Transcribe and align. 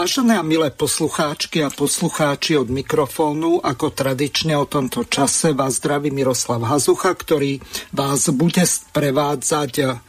Vážené 0.00 0.40
a 0.40 0.40
milé 0.40 0.72
poslucháčky 0.72 1.60
a 1.60 1.68
poslucháči 1.68 2.56
od 2.56 2.72
mikrofónu, 2.72 3.60
ako 3.60 3.92
tradične 3.92 4.56
o 4.56 4.64
tomto 4.64 5.04
čase 5.04 5.52
vás 5.52 5.76
zdraví 5.76 6.08
Miroslav 6.08 6.64
Hazucha, 6.64 7.12
ktorý 7.12 7.60
vás 7.92 8.32
bude 8.32 8.64
prevádzať 8.96 10.00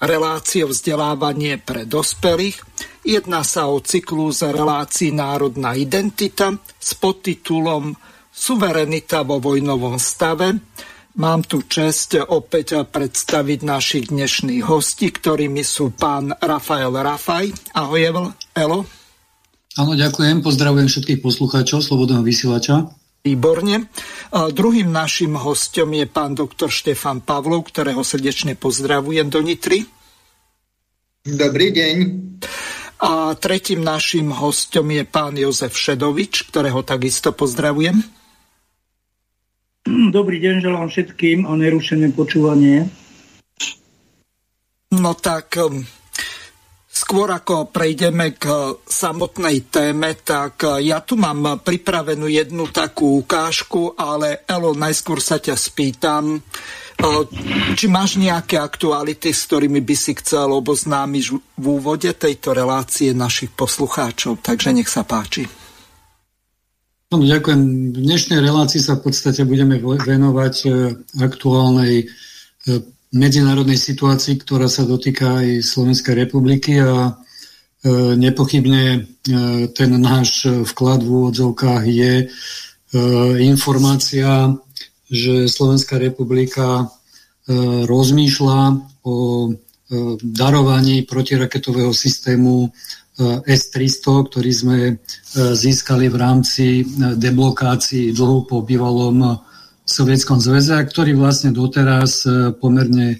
reláciou 0.00 0.72
vzdelávanie 0.72 1.60
pre 1.60 1.84
dospelých. 1.84 2.56
Jedná 3.04 3.44
sa 3.44 3.68
o 3.68 3.84
cyklus 3.84 4.40
relácií 4.40 5.12
Národná 5.12 5.76
identita 5.76 6.56
s 6.80 6.96
podtitulom 6.96 7.92
Suverenita 8.32 9.28
vo 9.28 9.44
vojnovom 9.44 10.00
stave. 10.00 10.56
Mám 11.20 11.44
tu 11.44 11.68
čest 11.68 12.16
opäť 12.16 12.80
predstaviť 12.80 13.60
našich 13.60 14.08
dnešných 14.08 14.64
hostí, 14.64 15.12
ktorými 15.12 15.60
sú 15.60 15.92
pán 15.92 16.32
Rafael 16.32 16.96
Rafaj. 16.96 17.76
Ahoj, 17.76 18.32
Elo. 18.56 19.03
Áno, 19.74 19.98
ďakujem. 19.98 20.38
Pozdravujem 20.38 20.86
všetkých 20.86 21.18
poslucháčov 21.18 21.82
Slobodného 21.82 22.22
vysielača. 22.22 22.94
Výborne. 23.26 23.90
A 24.30 24.52
druhým 24.54 24.86
našim 24.92 25.34
hostom 25.34 25.90
je 25.98 26.06
pán 26.06 26.38
doktor 26.38 26.70
Štefan 26.70 27.24
Pavlov, 27.24 27.66
ktorého 27.72 28.06
srdečne 28.06 28.54
pozdravujem 28.54 29.26
do 29.26 29.42
Nitry. 29.42 29.82
Dobrý 31.26 31.74
deň. 31.74 31.96
A 33.02 33.34
tretím 33.34 33.82
našim 33.82 34.30
hostom 34.30 34.94
je 34.94 35.02
pán 35.02 35.34
Jozef 35.34 35.74
Šedovič, 35.74 36.46
ktorého 36.54 36.86
takisto 36.86 37.34
pozdravujem. 37.34 37.98
Dobrý 40.14 40.38
deň, 40.38 40.54
želám 40.62 40.86
všetkým 40.86 41.50
a 41.50 41.52
nerušené 41.58 42.14
počúvanie. 42.14 42.88
No 44.94 45.12
tak 45.18 45.58
Skôr 46.94 47.26
ako 47.26 47.74
prejdeme 47.74 48.38
k 48.38 48.46
samotnej 48.86 49.66
téme, 49.66 50.14
tak 50.22 50.62
ja 50.78 51.02
tu 51.02 51.18
mám 51.18 51.58
pripravenú 51.58 52.30
jednu 52.30 52.70
takú 52.70 53.18
ukážku, 53.18 53.98
ale 53.98 54.46
Elo, 54.46 54.78
najskôr 54.78 55.18
sa 55.18 55.42
ťa 55.42 55.58
spýtam, 55.58 56.38
či 57.74 57.90
máš 57.90 58.14
nejaké 58.22 58.62
aktuality, 58.62 59.34
s 59.34 59.50
ktorými 59.50 59.82
by 59.82 59.96
si 59.98 60.14
chcel 60.22 60.54
oboznámiť 60.54 61.24
v 61.58 61.66
úvode 61.66 62.14
tejto 62.14 62.54
relácie 62.54 63.10
našich 63.10 63.50
poslucháčov. 63.50 64.38
Takže 64.38 64.70
nech 64.70 64.86
sa 64.86 65.02
páči. 65.02 65.50
No, 67.10 67.18
ďakujem. 67.18 67.60
V 67.90 67.98
dnešnej 68.06 68.38
relácii 68.38 68.78
sa 68.78 69.02
v 69.02 69.10
podstate 69.10 69.42
budeme 69.42 69.82
venovať 69.82 70.54
aktuálnej 71.18 72.06
medzinárodnej 73.14 73.78
situácii, 73.78 74.42
ktorá 74.42 74.66
sa 74.66 74.82
dotýka 74.82 75.38
aj 75.40 75.62
Slovenskej 75.62 76.26
republiky 76.26 76.82
a 76.82 77.08
e, 77.08 77.12
nepochybne 78.18 78.82
e, 78.90 79.00
ten 79.70 79.90
náš 80.02 80.50
vklad 80.50 81.06
v 81.06 81.10
úvodzovkách 81.22 81.84
je 81.86 82.12
e, 82.20 82.26
informácia, 83.46 84.50
že 85.06 85.46
Slovenská 85.46 85.96
republika 86.00 86.90
rozmýšľa 87.84 88.60
o 89.04 89.16
darovaní 90.24 91.04
protiraketového 91.04 91.92
systému 91.92 92.72
S-300, 93.44 94.00
ktorý 94.00 94.52
sme 94.56 94.78
získali 95.36 96.08
v 96.08 96.16
rámci 96.16 96.88
deblokácií 96.96 98.16
dlhu 98.16 98.48
po 98.48 98.64
bývalom 98.64 99.44
Sovietskom 99.84 100.40
zväze 100.40 100.80
ktorý 100.80 101.12
vlastne 101.12 101.52
doteraz 101.52 102.24
e, 102.24 102.56
pomerne 102.56 103.08
e, 103.12 103.18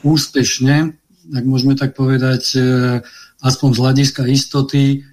úspešne, 0.00 0.96
ak 1.36 1.44
môžeme 1.44 1.76
tak 1.76 1.92
povedať, 1.92 2.56
e, 2.56 2.60
aspoň 3.44 3.68
z 3.76 3.78
hľadiska 3.78 4.22
istoty, 4.26 5.04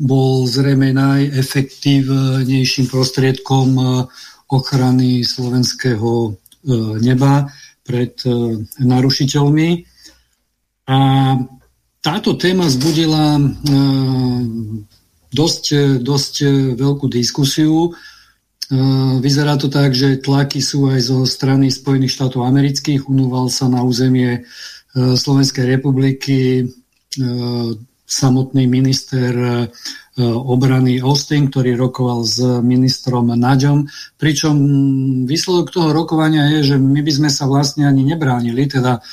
bol 0.00 0.48
zrejme 0.48 0.88
najefektívnejším 0.96 2.88
prostriedkom 2.88 3.76
ochrany 4.48 5.20
slovenského 5.20 6.32
neba 7.04 7.44
pred 7.84 8.16
narušiteľmi. 8.80 9.84
A 10.88 10.98
táto 12.00 12.40
téma 12.40 12.72
zbudila 12.72 13.36
dosť, 15.28 15.64
dosť 16.00 16.34
veľkú 16.80 17.12
diskusiu 17.12 17.92
vyzerá 19.22 19.54
to 19.56 19.70
tak, 19.70 19.94
že 19.94 20.18
tlaky 20.18 20.58
sú 20.58 20.90
aj 20.90 21.00
zo 21.06 21.18
strany 21.22 21.70
Spojených 21.70 22.14
štátov 22.18 22.42
amerických. 22.42 23.06
Unúval 23.06 23.46
sa 23.52 23.70
na 23.70 23.86
územie 23.86 24.46
Slovenskej 24.96 25.78
republiky 25.78 26.66
samotný 28.06 28.64
minister 28.70 29.34
obrany 30.16 31.02
Austin, 31.04 31.52
ktorý 31.52 31.76
rokoval 31.76 32.24
s 32.24 32.40
ministrom 32.64 33.28
Naďom. 33.28 33.84
Pričom 34.16 34.56
výsledok 35.28 35.68
toho 35.68 35.92
rokovania 35.92 36.48
je, 36.56 36.72
že 36.72 36.76
my 36.80 37.04
by 37.04 37.12
sme 37.12 37.28
sa 37.28 37.44
vlastne 37.44 37.84
ani 37.84 38.02
nebránili, 38.06 38.64
teda 38.64 39.04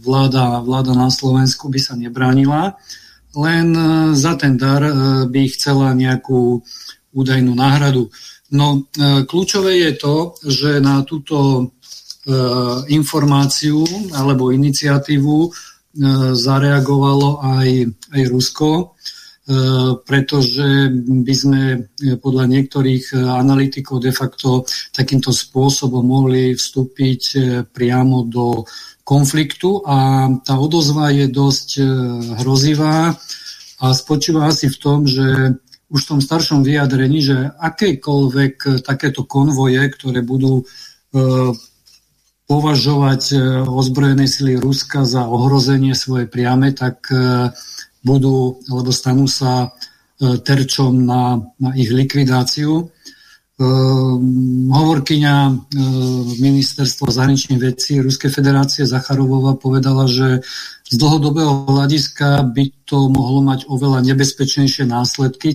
vláda, 0.00 0.64
vláda 0.64 0.96
na 0.96 1.12
Slovensku 1.12 1.68
by 1.68 1.80
sa 1.82 1.92
nebránila, 1.92 2.80
len 3.36 3.76
za 4.16 4.40
ten 4.40 4.56
dar 4.56 4.80
by 5.28 5.42
chcela 5.52 5.92
nejakú 5.92 6.64
údajnú 7.12 7.52
náhradu. 7.52 8.08
No, 8.48 8.80
e, 8.80 9.28
kľúčové 9.28 9.76
je 9.76 9.92
to, 10.00 10.16
že 10.40 10.80
na 10.80 11.04
túto 11.04 11.36
e, 11.60 11.64
informáciu 12.96 13.84
alebo 14.16 14.48
iniciatívu 14.56 15.36
e, 15.44 15.50
zareagovalo 16.32 17.44
aj, 17.44 17.70
aj 18.16 18.22
Rusko, 18.28 18.70
pretože 20.04 20.92
by 21.24 21.32
sme 21.32 21.62
podľa 22.20 22.44
niektorých 22.52 23.16
analytikov 23.16 23.96
de 23.96 24.12
facto 24.12 24.68
takýmto 24.92 25.32
spôsobom 25.32 26.04
mohli 26.04 26.52
vstúpiť 26.52 27.22
priamo 27.72 28.28
do 28.28 28.68
konfliktu 29.08 29.80
a 29.88 30.28
tá 30.44 30.52
odozva 30.52 31.16
je 31.16 31.32
dosť 31.32 31.80
hrozivá 32.44 33.16
a 33.80 33.86
spočíva 33.96 34.52
asi 34.52 34.68
v 34.68 34.76
tom, 34.76 35.08
že 35.08 35.56
už 35.88 36.00
v 36.04 36.08
tom 36.16 36.20
staršom 36.20 36.60
vyjadrení, 36.64 37.18
že 37.24 37.36
akékoľvek 37.56 38.54
eh, 38.64 38.72
takéto 38.84 39.24
konvoje, 39.24 39.80
ktoré 39.88 40.20
budú 40.20 40.62
e, 40.62 40.64
považovať 42.48 43.22
e, 43.32 43.36
ozbrojené 43.68 44.24
sily 44.24 44.56
Ruska 44.56 45.04
za 45.04 45.28
ohrozenie 45.28 45.92
svoje 45.92 46.24
priame, 46.24 46.72
tak 46.72 47.04
e, 47.12 47.52
budú, 48.00 48.56
alebo 48.72 48.88
stanú 48.88 49.28
sa 49.28 49.68
e, 49.68 50.40
terčom 50.40 51.04
na, 51.04 51.44
na 51.60 51.70
ich 51.76 51.92
likvidáciu. 51.92 52.72
E, 52.80 52.84
hovorkyňa 54.72 55.34
e, 55.44 55.52
ministerstva 56.40 57.12
zahraničných 57.12 57.60
vecí 57.60 58.00
Ruskej 58.00 58.32
federácie 58.32 58.88
Zacharovova 58.88 59.60
povedala, 59.60 60.08
že 60.08 60.40
z 60.88 60.94
dlhodobého 60.96 61.68
hľadiska 61.68 62.48
by 62.48 62.64
to 62.88 63.12
mohlo 63.12 63.44
mať 63.44 63.68
oveľa 63.68 64.08
nebezpečnejšie 64.08 64.88
následky, 64.88 65.52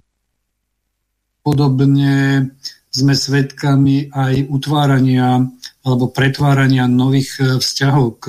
Podobne 1.43 2.47
sme 2.93 3.13
svedkami 3.17 4.07
aj 4.15 4.47
utvárania 4.47 5.43
alebo 5.83 6.07
pretvárania 6.07 6.87
nových 6.87 7.31
e, 7.39 7.43
vzťahov 7.59 8.05
k 8.23 8.25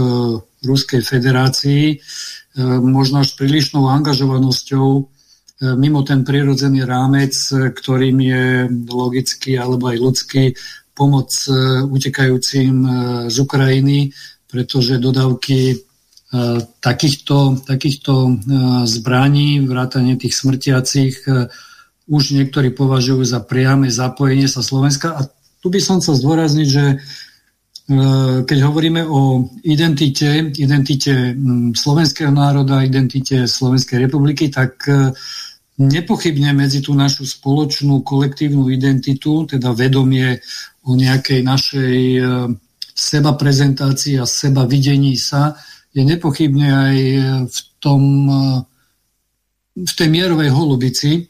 Ruskej 0.67 1.05
federácii, 1.05 1.85
e, 1.95 1.97
možno 2.83 3.23
až 3.23 3.39
prílišnou 3.39 3.87
angažovanosťou 3.87 4.89
e, 4.99 5.03
mimo 5.79 6.03
ten 6.03 6.27
prirodzený 6.27 6.83
rámec, 6.83 7.37
ktorým 7.55 8.19
je 8.19 8.45
logicky 8.91 9.55
alebo 9.55 9.95
aj 9.95 9.97
ľudský 10.03 10.45
pomoc 10.95 11.31
utekajúcim 11.91 12.87
z 13.27 13.37
Ukrajiny, 13.43 14.15
pretože 14.47 15.03
dodávky 15.03 15.83
takýchto, 16.79 17.67
takýchto 17.67 18.39
zbraní, 18.87 19.59
vrátanie 19.67 20.15
tých 20.15 20.39
smrtiacich, 20.39 21.19
už 22.05 22.37
niektorí 22.37 22.73
považujú 22.77 23.25
za 23.25 23.41
priame 23.41 23.89
zapojenie 23.89 24.49
sa 24.49 24.61
Slovenska. 24.61 25.17
A 25.17 25.25
tu 25.61 25.73
by 25.73 25.81
som 25.81 26.01
chcel 26.01 26.21
zdôrazniť, 26.21 26.69
že 26.69 26.85
keď 28.45 28.59
hovoríme 28.65 29.05
o 29.05 29.45
identite, 29.61 30.53
identite 30.57 31.37
slovenského 31.77 32.33
národa, 32.33 32.81
identite 32.81 33.45
Slovenskej 33.45 34.09
republiky, 34.09 34.49
tak 34.49 34.89
nepochybne 35.77 36.57
medzi 36.57 36.81
tú 36.81 36.97
našu 36.97 37.29
spoločnú 37.29 38.01
kolektívnu 38.01 38.73
identitu, 38.73 39.45
teda 39.45 39.77
vedomie 39.77 40.41
o 40.89 40.97
nejakej 40.97 41.41
našej 41.45 41.97
seba 42.97 43.37
prezentácii 43.37 44.17
a 44.17 44.25
seba 44.25 44.65
videní 44.65 45.21
sa, 45.21 45.53
je 45.93 46.09
nepochybne 46.09 46.69
aj 46.69 46.97
v 47.53 47.59
tom 47.85 48.03
v 49.75 49.93
tej 49.99 50.09
mierovej 50.09 50.55
holubici, 50.55 51.27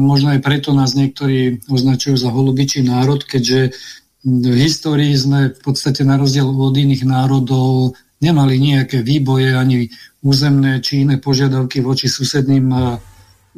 možno 0.00 0.32
aj 0.32 0.40
preto 0.40 0.72
nás 0.72 0.96
niektorí 0.96 1.60
označujú 1.68 2.16
za 2.16 2.32
holubičí 2.32 2.80
národ, 2.80 3.20
keďže 3.20 3.76
v 4.24 4.54
histórii 4.56 5.12
sme 5.12 5.52
v 5.52 5.60
podstate 5.60 6.06
na 6.06 6.16
rozdiel 6.16 6.46
od 6.46 6.72
iných 6.72 7.04
národov 7.04 7.98
nemali 8.22 8.54
nejaké 8.56 9.02
výboje 9.02 9.52
ani 9.52 9.90
územné 10.22 10.78
či 10.78 11.02
iné 11.02 11.18
požiadavky 11.18 11.82
voči 11.82 12.06
susedným 12.06 12.66
e, 12.70 12.78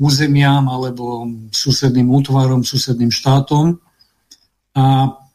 územiam 0.01 0.65
alebo 0.73 1.29
susedným 1.53 2.09
útvarom, 2.09 2.65
susedným 2.65 3.13
štátom. 3.13 3.77
A 4.75 4.85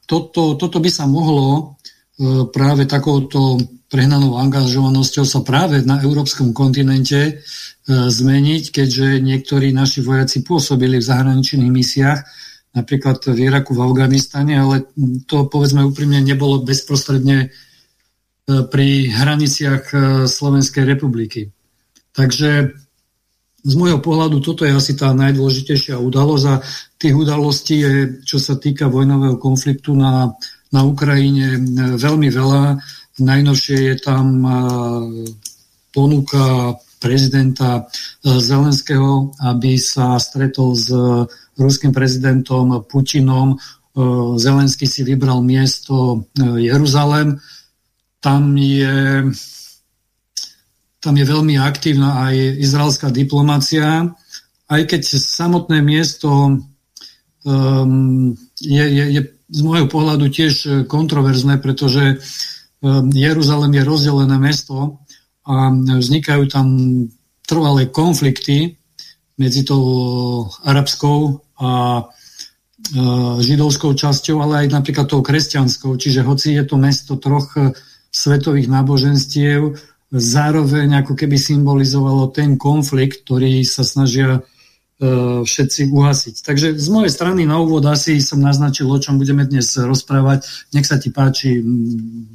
toto, 0.10 0.58
toto 0.58 0.78
by 0.82 0.90
sa 0.90 1.06
mohlo 1.06 1.48
e, 1.54 1.64
práve 2.50 2.90
takouto 2.90 3.62
prehnanou 3.90 4.38
angažovanosťou 4.38 5.26
sa 5.26 5.42
práve 5.42 5.82
na 5.82 5.98
európskom 6.00 6.54
kontinente 6.54 7.20
e, 7.26 7.34
zmeniť, 7.90 8.64
keďže 8.70 9.18
niektorí 9.18 9.74
naši 9.74 10.06
vojaci 10.06 10.46
pôsobili 10.46 11.02
v 11.02 11.08
zahraničných 11.10 11.74
misiách 11.74 12.22
napríklad 12.70 13.26
v 13.34 13.50
Iraku, 13.50 13.74
v 13.74 13.82
Afganistane, 13.82 14.54
ale 14.54 14.86
to 15.26 15.50
povedzme 15.50 15.82
úprimne 15.82 16.22
nebolo 16.22 16.62
bezprostredne 16.62 17.38
e, 17.42 17.48
pri 18.70 19.10
hraniciach 19.10 19.84
e, 19.90 19.98
Slovenskej 20.30 20.86
republiky. 20.86 21.50
Takže 22.14 22.70
z 23.60 23.74
môjho 23.76 24.00
pohľadu 24.00 24.40
toto 24.40 24.64
je 24.64 24.72
asi 24.72 24.94
tá 24.94 25.12
najdôležitejšia 25.18 25.98
udalosť 26.00 26.46
a 26.48 26.62
tých 26.96 27.16
udalostí 27.18 27.82
je, 27.82 27.94
čo 28.24 28.38
sa 28.40 28.56
týka 28.56 28.88
vojnového 28.88 29.36
konfliktu 29.36 29.98
na, 29.98 30.32
na 30.72 30.82
Ukrajine, 30.86 31.60
veľmi 31.98 32.30
veľa. 32.32 32.80
Najnovšie 33.20 33.78
je 33.92 33.96
tam 34.00 34.42
ponuka 35.94 36.76
prezidenta 37.00 37.88
Zelenského, 38.24 39.32
aby 39.40 39.80
sa 39.80 40.20
stretol 40.20 40.76
s 40.76 40.92
ruským 41.56 41.92
prezidentom 41.96 42.84
Putinom. 42.88 43.56
E, 43.56 43.58
Zelenský 44.40 44.88
si 44.88 45.04
vybral 45.08 45.44
miesto 45.44 46.28
e, 46.36 46.70
Jeruzalem. 46.72 47.40
Tam 48.20 48.56
je, 48.60 49.28
tam 51.00 51.14
je 51.16 51.26
veľmi 51.26 51.56
aktívna 51.56 52.28
aj 52.28 52.36
izraelská 52.60 53.08
diplomácia, 53.16 54.12
aj 54.68 54.82
keď 54.92 55.02
samotné 55.18 55.80
miesto 55.80 56.60
um, 57.48 58.36
je, 58.60 58.86
je, 58.86 59.06
je 59.08 59.22
z 59.50 59.60
môjho 59.64 59.88
pohľadu 59.88 60.28
tiež 60.30 60.86
kontroverzné, 60.92 61.64
pretože 61.64 62.20
um, 62.20 62.59
Jeruzalem 63.12 63.72
je 63.76 63.84
rozdelené 63.84 64.38
mesto 64.40 65.04
a 65.44 65.72
vznikajú 65.74 66.44
tam 66.48 66.68
trvalé 67.44 67.92
konflikty 67.92 68.80
medzi 69.36 69.68
tou 69.68 70.48
arabskou 70.64 71.44
a 71.60 72.04
židovskou 73.40 73.94
časťou, 73.94 74.40
ale 74.42 74.66
aj 74.66 74.68
napríklad 74.82 75.06
tou 75.12 75.22
kresťanskou. 75.22 76.00
Čiže 76.00 76.24
hoci 76.24 76.56
je 76.56 76.64
to 76.64 76.80
mesto 76.80 77.20
troch 77.20 77.54
e, 77.60 77.76
svetových 78.10 78.72
náboženstiev, 78.72 79.78
zároveň 80.10 81.06
ako 81.06 81.14
keby 81.14 81.38
symbolizovalo 81.38 82.34
ten 82.34 82.58
konflikt, 82.58 83.28
ktorý 83.28 83.62
sa 83.62 83.86
snažia 83.86 84.42
všetci 85.00 85.96
uhasiť. 85.96 86.36
Takže 86.44 86.76
z 86.76 86.90
mojej 86.92 87.08
strany 87.08 87.48
na 87.48 87.56
úvod 87.64 87.88
asi 87.88 88.20
som 88.20 88.44
naznačil, 88.44 88.84
o 88.92 89.00
čom 89.00 89.16
budeme 89.16 89.48
dnes 89.48 89.72
rozprávať. 89.80 90.44
Nech 90.76 90.84
sa 90.84 91.00
ti 91.00 91.08
páči, 91.08 91.64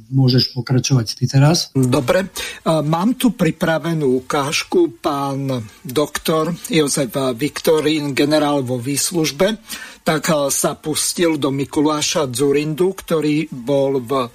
môžeš 0.09 0.49
pokračovať 0.57 1.13
ty 1.13 1.29
teraz. 1.29 1.69
Dobre, 1.77 2.33
mám 2.65 3.13
tu 3.21 3.37
pripravenú 3.37 4.17
ukážku. 4.25 4.97
Pán 4.97 5.61
doktor 5.85 6.57
Jozef 6.65 7.13
Viktorín, 7.37 8.17
generál 8.17 8.65
vo 8.65 8.81
výslužbe, 8.81 9.61
tak 10.01 10.25
sa 10.49 10.73
pustil 10.73 11.37
do 11.37 11.53
Mikuláša 11.53 12.25
Zurindu, 12.33 12.97
ktorý 12.97 13.45
bol 13.53 14.01
v 14.01 14.25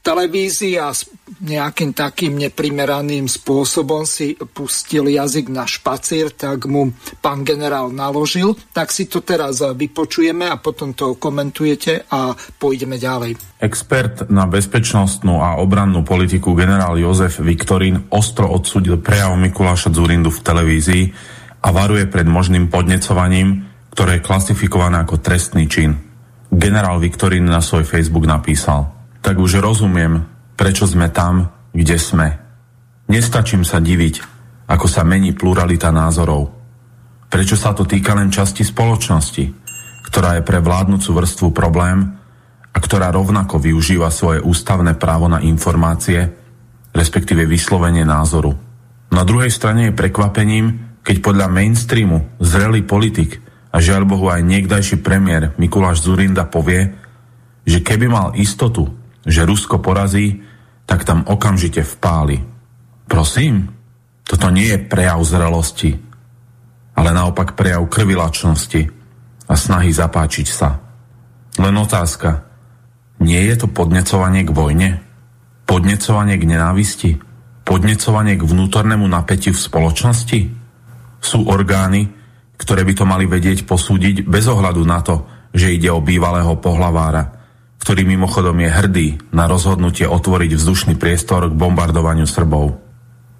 televízii 0.00 0.80
a 0.80 0.96
nejakým 1.40 1.92
takým 1.92 2.36
neprimeraným 2.36 3.28
spôsobom 3.28 4.04
si 4.08 4.36
pustil 4.36 5.08
jazyk 5.12 5.52
na 5.52 5.64
špacír, 5.68 6.32
tak 6.32 6.68
mu 6.68 6.92
pán 7.20 7.44
generál 7.44 7.92
naložil. 7.92 8.56
Tak 8.72 8.92
si 8.92 9.08
to 9.08 9.20
teraz 9.20 9.60
vypočujeme 9.60 10.48
a 10.48 10.60
potom 10.60 10.96
to 10.96 11.16
komentujete 11.16 12.08
a 12.12 12.32
pôjdeme 12.36 12.96
ďalej. 12.96 13.36
Expert 13.60 14.28
na 14.32 14.48
bezpečnostnú 14.48 15.40
a 15.40 15.60
obrannú 15.60 16.00
politiku 16.04 16.56
generál 16.56 16.96
Jozef 16.96 17.40
Viktorín 17.40 18.08
ostro 18.12 18.48
odsudil 18.48 19.00
prejav 19.00 19.36
Mikuláša 19.36 19.92
Zurindu 19.92 20.32
v 20.32 20.44
televízii 20.44 21.04
a 21.60 21.68
varuje 21.72 22.08
pred 22.08 22.24
možným 22.24 22.72
podnecovaním, 22.72 23.68
ktoré 23.92 24.20
je 24.20 24.24
klasifikované 24.24 25.04
ako 25.04 25.20
trestný 25.20 25.68
čin. 25.68 25.92
Generál 26.48 26.96
Viktorín 27.00 27.48
na 27.48 27.60
svoj 27.60 27.84
Facebook 27.84 28.24
napísal– 28.24 28.88
tak 29.20 29.36
už 29.36 29.60
rozumiem, 29.60 30.24
prečo 30.56 30.88
sme 30.88 31.12
tam, 31.12 31.48
kde 31.72 31.96
sme. 31.96 32.28
Nestačím 33.08 33.64
sa 33.64 33.80
diviť, 33.80 34.20
ako 34.68 34.86
sa 34.86 35.02
mení 35.02 35.34
pluralita 35.34 35.90
názorov. 35.90 36.52
Prečo 37.30 37.54
sa 37.54 37.74
to 37.74 37.86
týka 37.86 38.14
len 38.14 38.30
časti 38.30 38.66
spoločnosti, 38.66 39.44
ktorá 40.10 40.38
je 40.38 40.46
pre 40.46 40.58
vládnúcu 40.58 41.10
vrstvu 41.14 41.48
problém 41.54 42.06
a 42.70 42.78
ktorá 42.78 43.10
rovnako 43.10 43.58
využíva 43.58 44.10
svoje 44.10 44.42
ústavné 44.42 44.94
právo 44.98 45.26
na 45.26 45.42
informácie, 45.42 46.26
respektíve 46.90 47.46
vyslovenie 47.46 48.02
názoru. 48.02 48.54
Na 49.10 49.26
druhej 49.26 49.50
strane 49.50 49.90
je 49.90 49.98
prekvapením, 49.98 50.98
keď 51.02 51.16
podľa 51.22 51.46
mainstreamu 51.50 52.38
zrelý 52.38 52.86
politik 52.86 53.42
a 53.74 53.82
žiaľ 53.82 54.06
Bohu 54.06 54.30
aj 54.30 54.46
niekdajší 54.46 55.02
premiér 55.02 55.54
Mikuláš 55.58 56.02
Zurinda 56.06 56.46
povie, 56.46 56.94
že 57.66 57.82
keby 57.82 58.06
mal 58.06 58.28
istotu, 58.38 58.99
že 59.26 59.44
Rusko 59.44 59.80
porazí, 59.80 60.40
tak 60.88 61.04
tam 61.06 61.22
okamžite 61.28 61.84
vpáli. 61.84 62.40
Prosím, 63.06 63.70
toto 64.26 64.50
nie 64.50 64.70
je 64.70 64.78
prejav 64.78 65.22
zrelosti, 65.26 65.98
ale 66.94 67.10
naopak 67.10 67.58
prejav 67.58 67.86
krvilačnosti 67.90 68.82
a 69.50 69.54
snahy 69.58 69.90
zapáčiť 69.90 70.46
sa. 70.46 70.78
Len 71.58 71.74
otázka, 71.74 72.46
nie 73.20 73.42
je 73.50 73.54
to 73.58 73.66
podnecovanie 73.66 74.46
k 74.46 74.54
vojne? 74.54 74.90
Podnecovanie 75.66 76.38
k 76.38 76.44
nenávisti? 76.46 77.10
Podnecovanie 77.66 78.38
k 78.38 78.46
vnútornému 78.46 79.06
napätiu 79.06 79.52
v 79.52 79.64
spoločnosti? 79.66 80.40
Sú 81.20 81.38
orgány, 81.50 82.08
ktoré 82.56 82.84
by 82.86 82.92
to 82.96 83.04
mali 83.08 83.24
vedieť 83.26 83.66
posúdiť 83.66 84.24
bez 84.24 84.46
ohľadu 84.48 84.82
na 84.86 85.00
to, 85.02 85.26
že 85.50 85.74
ide 85.74 85.90
o 85.90 86.04
bývalého 86.04 86.54
pohlavára, 86.62 87.39
ktorý 87.80 88.04
mimochodom 88.04 88.60
je 88.60 88.70
hrdý 88.70 89.08
na 89.32 89.48
rozhodnutie 89.48 90.04
otvoriť 90.04 90.52
vzdušný 90.52 90.94
priestor 91.00 91.48
k 91.48 91.56
bombardovaniu 91.56 92.28
Srbov. 92.28 92.76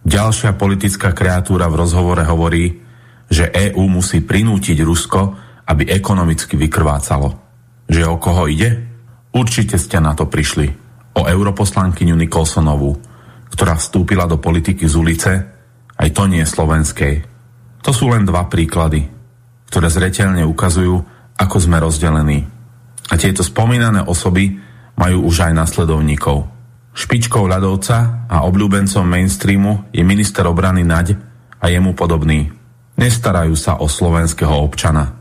Ďalšia 0.01 0.57
politická 0.57 1.13
kreatúra 1.13 1.69
v 1.69 1.79
rozhovore 1.85 2.25
hovorí, 2.25 2.81
že 3.29 3.53
EÚ 3.53 3.85
musí 3.87 4.25
prinútiť 4.25 4.81
Rusko, 4.81 5.21
aby 5.69 5.93
ekonomicky 5.93 6.57
vykrvácalo. 6.57 7.37
Že 7.87 8.03
o 8.09 8.17
koho 8.17 8.49
ide? 8.49 8.81
Určite 9.31 9.79
ste 9.79 10.01
na 10.03 10.17
to 10.17 10.27
prišli. 10.27 10.73
O 11.15 11.29
europoslankyňu 11.29 12.17
Nikolsonovú, 12.17 12.99
ktorá 13.53 13.77
vstúpila 13.77 14.25
do 14.27 14.41
politiky 14.41 14.89
z 14.89 14.95
ulice, 14.97 15.33
aj 16.01 16.09
to 16.17 16.25
nie 16.27 16.43
slovenskej. 16.43 17.23
To 17.85 17.91
sú 17.93 18.09
len 18.09 18.25
dva 18.25 18.49
príklady, 18.49 19.05
ktoré 19.69 19.93
zreteľne 19.93 20.49
ukazujú, 20.49 20.97
ako 21.37 21.57
sme 21.61 21.77
rozdelení. 21.79 22.60
A 23.11 23.19
tieto 23.19 23.43
spomínané 23.43 24.07
osoby 24.07 24.55
majú 24.95 25.27
už 25.27 25.51
aj 25.51 25.53
nasledovníkov. 25.55 26.47
Špičkou 26.95 27.47
ľadovca 27.47 28.27
a 28.31 28.47
obľúbencom 28.47 29.07
mainstreamu 29.07 29.91
je 29.91 30.03
minister 30.07 30.47
obrany 30.47 30.87
Naď 30.87 31.19
a 31.59 31.71
jemu 31.71 31.95
podobný. 31.95 32.51
Nestarajú 32.99 33.55
sa 33.59 33.79
o 33.79 33.87
slovenského 33.91 34.53
občana, 34.53 35.17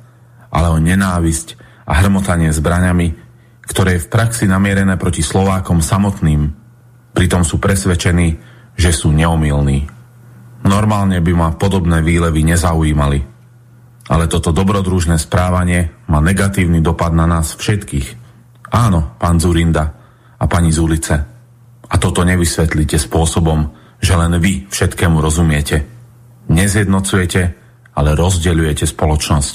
ale 0.50 0.68
o 0.70 0.78
nenávisť 0.78 1.56
a 1.90 1.98
hrmotanie 1.98 2.54
zbraňami, 2.54 3.08
ktoré 3.66 3.98
je 3.98 4.04
v 4.06 4.12
praxi 4.12 4.46
namierené 4.50 4.98
proti 4.98 5.22
Slovákom 5.22 5.82
samotným. 5.82 6.54
Pritom 7.14 7.42
sú 7.46 7.58
presvedčení, 7.58 8.38
že 8.78 8.92
sú 8.94 9.14
neomilní. 9.14 9.90
Normálne 10.66 11.24
by 11.24 11.34
ma 11.34 11.50
podobné 11.56 12.04
výlevy 12.04 12.44
nezaujímali 12.44 13.39
ale 14.10 14.26
toto 14.26 14.50
dobrodružné 14.50 15.22
správanie 15.22 15.94
má 16.10 16.18
negatívny 16.18 16.82
dopad 16.82 17.14
na 17.14 17.30
nás 17.30 17.54
všetkých. 17.54 18.18
Áno, 18.74 19.14
pán 19.22 19.38
Zurinda, 19.38 19.94
a 20.40 20.46
pani 20.50 20.74
z 20.74 20.80
ulice. 20.82 21.16
A 21.90 21.96
toto 22.02 22.26
nevysvetlíte 22.26 22.98
spôsobom, 22.98 23.70
že 24.02 24.18
len 24.18 24.34
vy 24.42 24.66
všetkému 24.72 25.20
rozumiete. 25.22 25.86
Nezjednocujete, 26.50 27.42
ale 27.94 28.10
rozdeľujete 28.18 28.90
spoločnosť. 28.90 29.54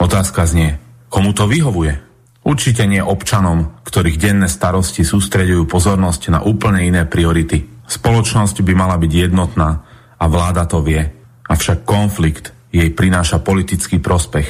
Otázka 0.00 0.48
znie, 0.48 0.80
komu 1.12 1.36
to 1.36 1.44
vyhovuje? 1.50 1.98
Určite 2.40 2.88
nie 2.88 3.04
občanom, 3.04 3.84
ktorých 3.84 4.16
denné 4.16 4.48
starosti 4.48 5.04
sústredujú 5.04 5.68
pozornosť 5.68 6.32
na 6.32 6.40
úplne 6.40 6.88
iné 6.88 7.04
priority. 7.04 7.68
Spoločnosť 7.84 8.64
by 8.64 8.72
mala 8.72 8.96
byť 8.96 9.12
jednotná 9.12 9.68
a 10.16 10.24
vláda 10.24 10.64
to 10.64 10.80
vie, 10.80 11.04
avšak 11.44 11.84
konflikt 11.84 12.54
jej 12.70 12.90
prináša 12.94 13.42
politický 13.42 13.98
prospech 13.98 14.48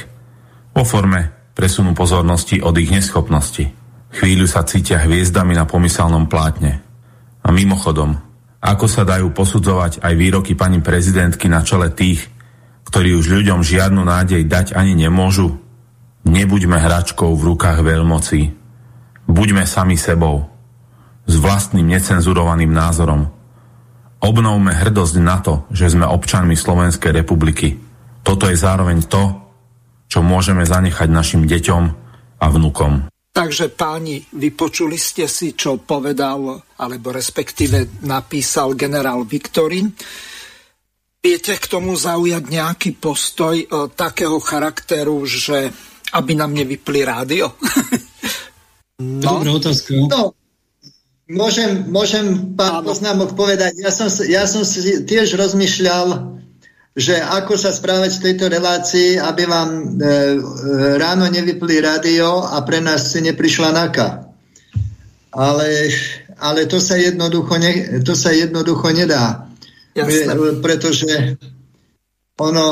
vo 0.71 0.83
forme 0.85 1.51
presunu 1.57 1.91
pozornosti 1.91 2.63
od 2.63 2.77
ich 2.79 2.93
neschopnosti. 2.93 3.65
Chvíľu 4.11 4.45
sa 4.47 4.63
cítia 4.63 5.01
hviezdami 5.03 5.55
na 5.55 5.67
pomyselnom 5.67 6.27
plátne. 6.27 6.83
A 7.41 7.49
mimochodom, 7.49 8.15
ako 8.61 8.85
sa 8.85 9.01
dajú 9.01 9.33
posudzovať 9.33 10.05
aj 10.05 10.13
výroky 10.13 10.53
pani 10.53 10.83
prezidentky 10.83 11.49
na 11.49 11.65
čele 11.65 11.89
tých, 11.89 12.29
ktorí 12.85 13.17
už 13.17 13.41
ľuďom 13.41 13.65
žiadnu 13.65 14.01
nádej 14.03 14.45
dať 14.45 14.77
ani 14.77 14.93
nemôžu? 14.93 15.57
Nebuďme 16.27 16.77
hračkou 16.77 17.33
v 17.33 17.45
rukách 17.55 17.81
veľmocí. 17.81 18.41
Buďme 19.25 19.65
sami 19.65 19.97
sebou. 19.97 20.45
S 21.25 21.33
vlastným 21.39 21.87
necenzurovaným 21.87 22.69
názorom. 22.69 23.31
Obnovme 24.21 24.75
hrdosť 24.75 25.15
na 25.17 25.41
to, 25.41 25.65
že 25.73 25.97
sme 25.97 26.05
občanmi 26.05 26.53
Slovenskej 26.53 27.09
republiky. 27.09 27.90
Toto 28.21 28.45
je 28.47 28.57
zároveň 28.57 29.05
to, 29.09 29.23
čo 30.11 30.19
môžeme 30.19 30.67
zanechať 30.67 31.07
našim 31.07 31.43
deťom 31.47 31.83
a 32.41 32.45
vnukom. 32.51 33.11
Takže 33.31 33.71
páni, 33.71 34.19
vypočuli 34.35 34.99
ste 34.99 35.23
si, 35.23 35.55
čo 35.55 35.79
povedal, 35.79 36.59
alebo 36.83 37.15
respektíve 37.15 38.03
napísal 38.03 38.75
generál 38.75 39.23
Viktorin. 39.23 39.87
Viete 41.21 41.55
k 41.55 41.65
tomu 41.69 41.95
zaujať 41.95 42.43
nejaký 42.51 42.91
postoj 42.99 43.55
e, 43.55 43.65
takého 43.95 44.35
charakteru, 44.41 45.23
že 45.23 45.71
aby 46.11 46.35
nám 46.35 46.51
nevypli 46.51 47.07
rádio? 47.07 47.55
no. 48.99 49.39
Dobrá 49.39 49.55
otázka. 49.55 49.95
No, 49.95 50.35
môžem, 51.31 51.87
môžem 51.87 52.51
pán 52.59 52.83
poznámok 52.83 53.31
povedať. 53.39 53.79
Ja 53.79 53.95
som, 53.95 54.11
ja 54.27 54.43
som 54.43 54.67
si 54.67 55.07
tiež 55.07 55.39
rozmýšľal, 55.39 56.40
že 56.91 57.15
ako 57.15 57.55
sa 57.55 57.71
správať 57.71 58.19
v 58.19 58.23
tejto 58.31 58.45
relácii, 58.51 59.15
aby 59.15 59.43
vám 59.47 59.69
e, 59.71 59.79
e, 59.79 60.13
ráno 60.99 61.23
nevypli 61.31 61.79
rádio 61.79 62.43
a 62.43 62.59
pre 62.67 62.83
nás 62.83 63.15
si 63.15 63.23
neprišla 63.23 63.71
naka. 63.71 64.27
Ale, 65.31 65.87
ale 66.35 66.67
to, 66.67 66.83
sa 66.83 66.99
jednoducho 66.99 67.55
ne, 67.55 68.03
to 68.03 68.11
sa 68.11 68.35
jednoducho 68.35 68.91
nedá. 68.91 69.47
Jasne. 69.95 70.59
Pretože 70.59 71.39
ono, 72.35 72.67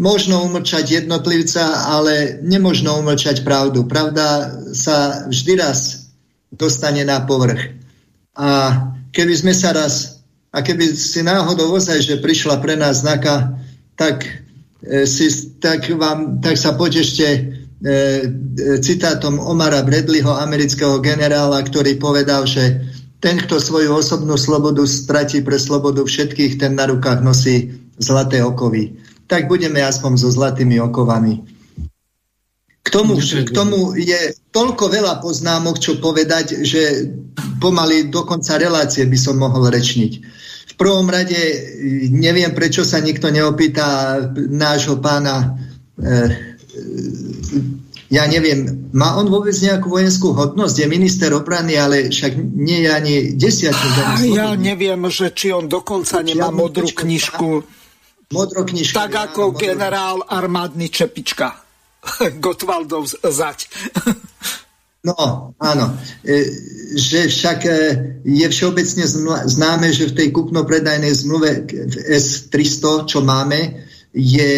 možno 0.00 0.48
umlčať 0.48 1.04
jednotlivca, 1.04 1.92
ale 1.92 2.40
nemožno 2.40 2.96
umlčať 3.04 3.44
pravdu. 3.44 3.84
Pravda 3.84 4.48
sa 4.72 5.28
vždy 5.28 5.52
raz 5.60 6.08
dostane 6.48 7.04
na 7.04 7.20
povrch. 7.20 7.76
A 8.32 8.48
keby 9.12 9.34
sme 9.36 9.52
sa 9.52 9.76
raz 9.76 10.17
a 10.48 10.58
keby 10.64 10.96
si 10.96 11.20
náhodou 11.20 11.76
ozaj, 11.76 12.00
že 12.00 12.24
prišla 12.24 12.56
pre 12.64 12.72
nás 12.76 13.04
znaka, 13.04 13.60
tak, 13.98 14.24
e, 14.80 15.04
si, 15.04 15.28
tak, 15.60 15.84
vám, 15.92 16.40
tak 16.40 16.56
sa 16.56 16.72
potešte 16.72 17.26
e, 17.28 17.38
e, 17.84 18.00
citátom 18.80 19.36
Omara 19.36 19.84
Bradleyho, 19.84 20.32
amerického 20.32 21.04
generála, 21.04 21.60
ktorý 21.60 22.00
povedal, 22.00 22.48
že 22.48 22.80
ten, 23.20 23.36
kto 23.36 23.58
svoju 23.58 23.92
osobnú 23.92 24.38
slobodu 24.38 24.86
stratí 24.86 25.42
pre 25.42 25.58
slobodu 25.58 26.06
všetkých, 26.06 26.56
ten 26.56 26.78
na 26.78 26.86
rukách 26.86 27.20
nosí 27.20 27.74
zlaté 27.98 28.40
okovy. 28.40 28.94
Tak 29.28 29.50
budeme 29.50 29.84
aspoň 29.84 30.12
so 30.16 30.30
zlatými 30.32 30.80
okovami. 30.80 31.57
K 32.88 32.96
tomu, 32.96 33.20
k 33.20 33.50
tomu 33.52 33.92
je 34.00 34.32
toľko 34.48 34.88
veľa 34.88 35.20
poznámok, 35.20 35.76
čo 35.76 36.00
povedať, 36.00 36.64
že 36.64 37.12
pomaly 37.60 38.08
do 38.08 38.24
konca 38.24 38.56
relácie 38.56 39.04
by 39.04 39.18
som 39.20 39.36
mohol 39.36 39.68
rečniť. 39.68 40.12
V 40.72 40.74
prvom 40.80 41.04
rade 41.04 41.36
neviem, 42.08 42.56
prečo 42.56 42.88
sa 42.88 43.04
nikto 43.04 43.28
neopýta 43.28 44.16
nášho 44.32 44.96
pána 45.04 45.58
e, 46.00 46.48
ja 48.08 48.24
neviem, 48.24 48.88
má 48.96 49.20
on 49.20 49.28
vôbec 49.28 49.52
nejakú 49.52 49.92
vojenskú 49.92 50.32
hodnosť? 50.32 50.80
Je 50.80 50.88
minister 50.88 51.28
obrany, 51.36 51.76
ale 51.76 52.08
však 52.08 52.40
nie 52.40 52.88
je 52.88 52.88
ani 52.88 53.14
desiatú. 53.36 53.84
Ja 54.32 54.56
neviem, 54.56 55.04
že 55.12 55.28
či 55.36 55.52
on 55.52 55.68
dokonca 55.68 56.24
nemá 56.24 56.48
modrú 56.48 56.88
knižku. 56.88 57.48
Modrú 58.32 58.64
knižku. 58.64 58.96
Tak 58.96 59.12
ako 59.32 59.52
generál 59.52 60.24
armádny 60.24 60.88
Čepička. 60.88 61.67
Gotwaldov 62.44 63.08
zať. 63.22 63.58
No, 64.98 65.54
áno. 65.62 65.94
E, 66.26 66.42
že 66.98 67.30
však 67.30 67.60
e, 67.64 67.72
je 68.26 68.46
všeobecne 68.50 69.06
známe, 69.46 69.94
že 69.94 70.10
v 70.10 70.16
tej 70.18 70.28
kupno-predajnej 70.34 71.14
zmluve 71.14 71.64
v 71.70 71.96
S-300, 72.18 73.06
čo 73.06 73.22
máme, 73.22 73.86
je 74.10 74.52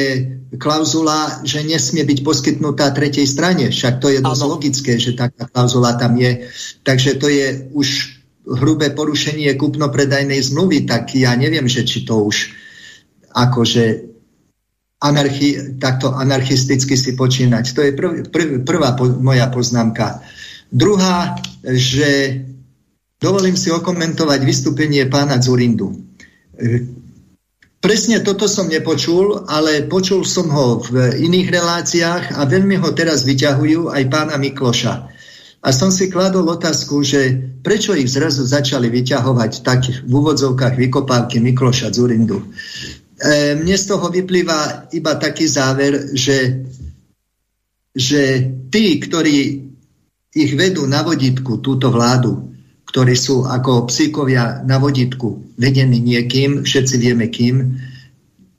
klauzula, 0.57 1.45
že 1.45 1.61
nesmie 1.61 2.09
byť 2.09 2.19
poskytnutá 2.25 2.91
tretej 2.97 3.29
strane. 3.29 3.69
Však 3.69 4.01
to 4.01 4.09
je 4.11 4.25
dosť 4.25 4.43
ano. 4.43 4.53
logické, 4.57 4.93
že 4.97 5.13
taká 5.13 5.45
klauzula 5.45 6.01
tam 6.01 6.17
je. 6.17 6.49
Takže 6.89 7.21
to 7.21 7.29
je 7.29 7.47
už 7.77 7.89
hrubé 8.49 8.91
porušenie 8.97 9.53
kupno-predajnej 9.55 10.41
zmluvy, 10.41 10.89
tak 10.89 11.13
ja 11.15 11.37
neviem, 11.37 11.69
že 11.69 11.85
či 11.85 12.03
to 12.03 12.25
už 12.25 12.57
akože 13.31 14.10
anarchi, 15.01 15.81
takto 15.81 16.13
anarchisticky 16.13 16.95
si 16.95 17.17
počínať. 17.17 17.65
To 17.73 17.81
je 17.81 17.93
prv, 17.97 18.11
prv, 18.29 18.49
prvá 18.63 18.93
po, 18.93 19.09
moja 19.09 19.49
poznámka. 19.49 20.21
Druhá, 20.71 21.41
že 21.65 22.45
dovolím 23.17 23.57
si 23.57 23.73
okomentovať 23.73 24.41
vystúpenie 24.45 25.09
pána 25.09 25.41
Zurindu. 25.41 25.97
Presne 27.81 28.21
toto 28.21 28.45
som 28.45 28.69
nepočul, 28.69 29.49
ale 29.49 29.89
počul 29.89 30.29
som 30.29 30.53
ho 30.53 30.85
v 30.85 31.17
iných 31.17 31.49
reláciách 31.49 32.25
a 32.37 32.45
veľmi 32.45 32.77
ho 32.77 32.93
teraz 32.93 33.25
vyťahujú 33.25 33.89
aj 33.89 34.03
pána 34.13 34.37
Mikloša. 34.37 34.95
A 35.61 35.69
som 35.73 35.89
si 35.89 36.13
kladol 36.13 36.45
otázku, 36.49 37.01
že 37.05 37.37
prečo 37.65 37.97
ich 37.97 38.09
zrazu 38.09 38.45
začali 38.45 38.93
vyťahovať 38.93 39.53
tak 39.65 39.81
v 39.89 40.13
úvodzovkách 40.13 40.77
vykopávky 40.77 41.41
Mikloša 41.41 41.93
Zurindu. 41.93 42.45
E, 43.21 43.53
mne 43.61 43.77
z 43.77 43.85
toho 43.85 44.09
vyplýva 44.09 44.89
iba 44.97 45.13
taký 45.21 45.45
záver, 45.45 46.17
že, 46.17 46.65
že 47.93 48.49
tí, 48.73 48.97
ktorí 48.97 49.39
ich 50.33 50.53
vedú 50.57 50.89
na 50.89 51.05
vodítku, 51.05 51.61
túto 51.61 51.93
vládu, 51.93 52.49
ktorí 52.89 53.15
sú 53.15 53.45
ako 53.45 53.87
psíkovia 53.93 54.65
na 54.65 54.81
vodítku 54.81 55.55
vedení 55.61 56.01
niekým, 56.01 56.65
všetci 56.65 56.95
vieme 56.97 57.29
kým, 57.29 57.77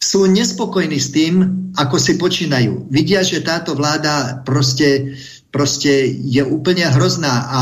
sú 0.01 0.29
nespokojní 0.29 0.97
s 0.97 1.09
tým, 1.13 1.33
ako 1.77 1.95
si 1.97 2.17
počínajú. 2.17 2.89
Vidia, 2.89 3.25
že 3.25 3.45
táto 3.45 3.73
vláda 3.73 4.45
proste, 4.45 5.17
proste 5.53 6.09
je 6.09 6.41
úplne 6.45 6.85
hrozná 6.89 7.33
a 7.49 7.61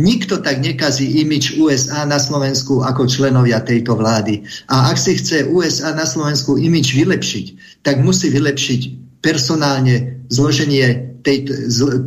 Nikto 0.00 0.40
tak 0.40 0.64
nekazí 0.64 1.20
imič 1.20 1.60
USA 1.60 2.08
na 2.08 2.16
Slovensku 2.16 2.80
ako 2.80 3.04
členovia 3.04 3.60
tejto 3.60 4.00
vlády. 4.00 4.40
A 4.72 4.88
ak 4.88 4.96
si 4.96 5.20
chce 5.20 5.44
USA 5.52 5.92
na 5.92 6.08
Slovensku 6.08 6.56
imič 6.56 6.96
vylepšiť, 6.96 7.46
tak 7.84 8.00
musí 8.00 8.32
vylepšiť 8.32 8.80
personálne 9.20 10.24
zloženie, 10.32 11.20
tejto, 11.20 11.52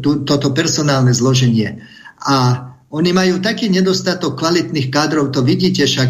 to, 0.02 0.26
toto 0.26 0.50
personálne 0.58 1.14
zloženie. 1.14 1.86
A 2.26 2.66
oni 2.90 3.14
majú 3.14 3.38
taký 3.38 3.70
nedostatok 3.70 4.42
kvalitných 4.42 4.90
kádrov, 4.90 5.30
to 5.30 5.46
vidíte, 5.46 5.86
však 5.86 6.10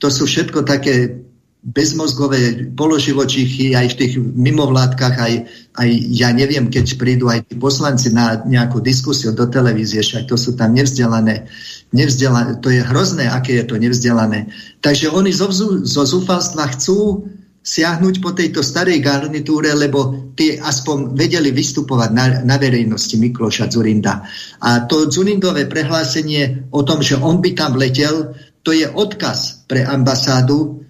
to 0.00 0.08
sú 0.08 0.24
všetko 0.24 0.64
také 0.64 1.27
bezmozgové 1.58 2.70
položivočichy 2.70 3.74
aj 3.74 3.86
v 3.92 3.98
tých 3.98 4.12
mimovládkach, 4.18 5.14
aj, 5.18 5.34
aj 5.74 5.88
ja 6.14 6.30
neviem, 6.30 6.70
keď 6.70 6.94
prídu 6.94 7.26
aj 7.26 7.50
tí 7.50 7.58
poslanci 7.58 8.14
na 8.14 8.40
nejakú 8.46 8.78
diskusiu 8.78 9.34
do 9.34 9.50
televízie, 9.50 10.00
však 10.00 10.30
to 10.30 10.38
sú 10.38 10.54
tam 10.54 10.72
nevzdelané, 10.78 11.50
nevzdelané 11.90 12.62
to 12.62 12.70
je 12.70 12.78
hrozné, 12.78 13.26
aké 13.26 13.58
je 13.58 13.64
to 13.66 13.74
nevzdelané. 13.74 14.54
Takže 14.78 15.10
oni 15.10 15.34
zo, 15.34 15.50
zo 15.82 16.02
zúfalstva 16.06 16.70
chcú 16.78 17.26
siahnuť 17.68 18.14
po 18.24 18.32
tejto 18.32 18.64
starej 18.64 19.02
garnitúre, 19.04 19.74
lebo 19.76 20.32
tie 20.32 20.56
aspoň 20.56 21.12
vedeli 21.12 21.52
vystupovať 21.52 22.10
na, 22.16 22.24
na 22.46 22.56
verejnosti 22.56 23.12
Mikloša 23.18 23.68
Zurinda. 23.68 24.24
A 24.64 24.88
to 24.88 25.10
Zurindové 25.12 25.68
prehlásenie 25.68 26.70
o 26.72 26.80
tom, 26.80 27.04
že 27.04 27.20
on 27.20 27.44
by 27.44 27.52
tam 27.52 27.76
letel, 27.76 28.32
to 28.64 28.72
je 28.72 28.88
odkaz 28.88 29.68
pre 29.68 29.84
ambasádu, 29.84 30.87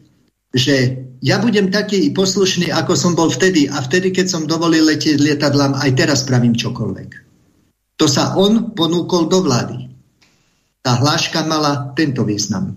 že 0.54 1.04
ja 1.20 1.42
budem 1.42 1.68
taký 1.68 2.14
poslušný, 2.14 2.70
ako 2.70 2.94
som 2.94 3.12
bol 3.18 3.28
vtedy 3.28 3.66
a 3.66 3.82
vtedy, 3.82 4.14
keď 4.14 4.26
som 4.30 4.42
dovolil 4.48 4.86
letieť 4.86 5.18
lietadlám, 5.18 5.76
aj 5.76 5.90
teraz 5.98 6.22
pravím 6.22 6.54
čokoľvek. 6.54 7.10
To 7.98 8.06
sa 8.06 8.38
on 8.38 8.72
ponúkol 8.72 9.26
do 9.26 9.42
vlády. 9.42 9.90
tá 10.78 10.94
hláška 10.96 11.44
mala 11.44 11.92
tento 11.92 12.24
význam. 12.24 12.72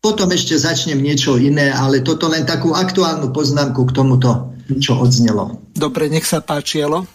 Potom 0.00 0.28
ešte 0.34 0.58
začnem 0.58 0.98
niečo 0.98 1.38
iné, 1.38 1.70
ale 1.70 2.02
toto 2.02 2.26
len 2.26 2.42
takú 2.42 2.74
aktuálnu 2.74 3.30
poznámku 3.30 3.88
k 3.88 3.94
tomuto, 3.94 4.52
čo 4.82 4.98
odznelo. 4.98 5.64
Dobre, 5.70 6.10
nech 6.10 6.26
sa 6.26 6.42
páči, 6.42 6.82
Elo. 6.82 7.06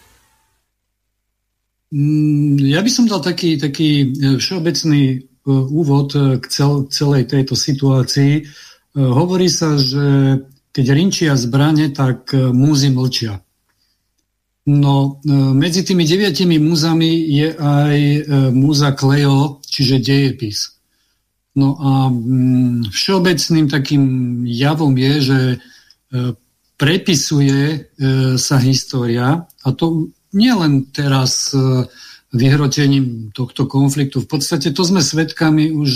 Mm, 1.90 2.56
ja 2.70 2.80
by 2.80 2.90
som 2.90 3.06
dal 3.06 3.22
taký, 3.22 3.58
taký 3.58 4.10
e, 4.10 4.38
všeobecný 4.38 5.29
úvod 5.48 6.08
e, 6.16 6.20
k 6.40 6.44
cel, 6.48 6.90
celej 6.90 7.30
tejto 7.30 7.54
situácii. 7.56 8.44
Hovorí 8.96 9.46
sa, 9.46 9.78
že 9.78 10.38
keď 10.74 10.86
rinčia 10.90 11.32
zbrane, 11.38 11.94
tak 11.94 12.34
múzy 12.34 12.90
mlčia. 12.90 13.38
No, 14.66 15.22
medzi 15.54 15.86
tými 15.86 16.02
deviatimi 16.02 16.58
múzami 16.58 17.10
je 17.30 17.54
aj 17.54 17.96
múza 18.50 18.90
Kleo, 18.98 19.62
čiže 19.62 20.02
dejepis. 20.02 20.80
No 21.54 21.74
a 21.78 21.90
mm, 22.10 22.94
všeobecným 22.94 23.66
takým 23.66 24.04
javom 24.46 24.94
je, 24.94 25.14
že 25.20 25.40
e, 25.50 25.58
prepisuje 26.78 27.60
e, 27.74 27.78
sa 28.38 28.56
história 28.62 29.44
a 29.44 29.68
to 29.74 30.14
nie 30.30 30.54
len 30.54 30.86
teraz 30.94 31.50
e, 31.50 31.58
vyhrotením 32.30 33.34
tohto 33.34 33.66
konfliktu. 33.66 34.22
V 34.22 34.28
podstate 34.30 34.70
to 34.70 34.82
sme 34.86 35.02
svedkami 35.02 35.74
už 35.74 35.90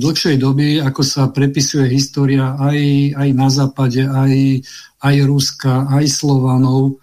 dlhšej 0.00 0.36
doby, 0.40 0.80
ako 0.80 1.02
sa 1.04 1.28
prepisuje 1.28 1.92
história 1.92 2.56
aj, 2.56 2.78
aj 3.14 3.28
na 3.36 3.48
západe, 3.52 4.02
aj, 4.02 4.64
aj 5.04 5.16
Ruska, 5.28 5.86
aj 5.94 6.04
Slovanov. 6.08 6.98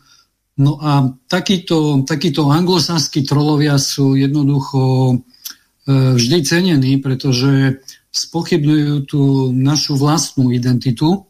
No 0.58 0.82
a 0.82 1.06
takíto, 1.30 2.02
takíto 2.02 2.50
anglosaskí 2.50 3.22
trolovia 3.24 3.78
sú 3.78 4.18
jednoducho 4.18 5.16
E, 5.88 6.20
vždy 6.20 6.38
cenení, 6.44 7.00
pretože 7.00 7.80
spochybňujú 8.12 8.96
tú 9.08 9.22
našu 9.56 9.96
vlastnú 9.96 10.52
identitu, 10.52 11.24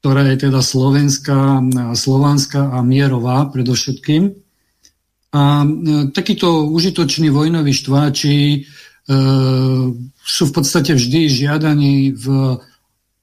ktorá 0.00 0.24
je 0.32 0.48
teda 0.48 0.64
slovenská, 0.64 1.60
slovanská 1.92 2.72
a 2.72 2.80
mierová 2.80 3.44
predovšetkým. 3.52 4.34
A 5.32 5.64
e, 5.64 5.68
takíto 6.12 6.68
užitoční 6.68 7.32
vojnoví 7.32 7.72
štváči 7.72 8.36
e, 8.52 8.58
sú 10.20 10.42
v 10.46 10.52
podstate 10.52 10.92
vždy 10.94 11.20
žiadaní 11.28 12.12
v 12.12 12.56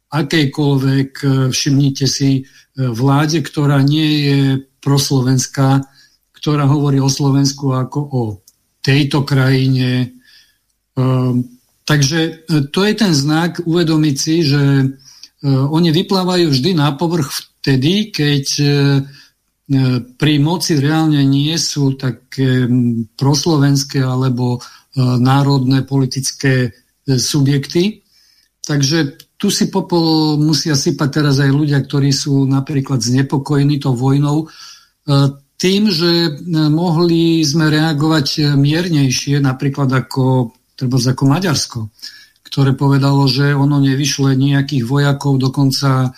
akejkoľvek, 0.10 1.12
všimnite 1.54 2.10
si, 2.10 2.50
vláde, 2.74 3.46
ktorá 3.46 3.86
nie 3.86 4.10
je 4.26 4.42
proslovenská, 4.82 5.86
ktorá 6.34 6.66
hovorí 6.66 6.98
o 6.98 7.14
Slovensku 7.14 7.78
ako 7.78 8.00
o 8.10 8.22
tejto 8.82 9.22
krajine, 9.22 10.18
takže 11.90 12.20
e, 12.22 12.32
to 12.70 12.86
je 12.86 12.94
ten 12.94 13.14
znak 13.18 13.66
uvedomiť 13.66 14.16
si, 14.16 14.36
že 14.46 14.62
e, 14.62 14.86
oni 15.50 15.90
vyplávajú 15.90 16.54
vždy 16.54 16.78
na 16.78 16.94
povrch 16.94 17.34
vtedy, 17.34 18.14
keď 18.14 18.46
e, 18.62 18.68
pri 20.18 20.34
moci 20.42 20.82
reálne 20.82 21.22
nie 21.22 21.54
sú 21.62 21.94
také 21.94 22.66
proslovenské 23.14 24.02
alebo 24.02 24.58
národné 24.98 25.86
politické 25.86 26.74
subjekty. 27.06 28.02
Takže 28.66 29.30
tu 29.38 29.54
si 29.54 29.70
popol 29.70 30.42
musia 30.42 30.74
sypať 30.74 31.10
teraz 31.22 31.38
aj 31.38 31.54
ľudia, 31.54 31.80
ktorí 31.86 32.10
sú 32.10 32.50
napríklad 32.50 32.98
znepokojení 32.98 33.78
tou 33.78 33.94
vojnou, 33.94 34.50
tým, 35.60 35.92
že 35.92 36.42
mohli 36.72 37.46
sme 37.46 37.70
reagovať 37.70 38.58
miernejšie, 38.58 39.38
napríklad 39.38 39.92
ako 39.92 40.56
treba 40.80 40.96
ako 40.96 41.24
Maďarsko, 41.28 41.80
ktoré 42.48 42.72
povedalo, 42.72 43.28
že 43.28 43.52
ono 43.52 43.84
nevyšle 43.84 44.40
nejakých 44.40 44.88
vojakov, 44.88 45.36
dokonca 45.36 46.08
e, 46.08 46.10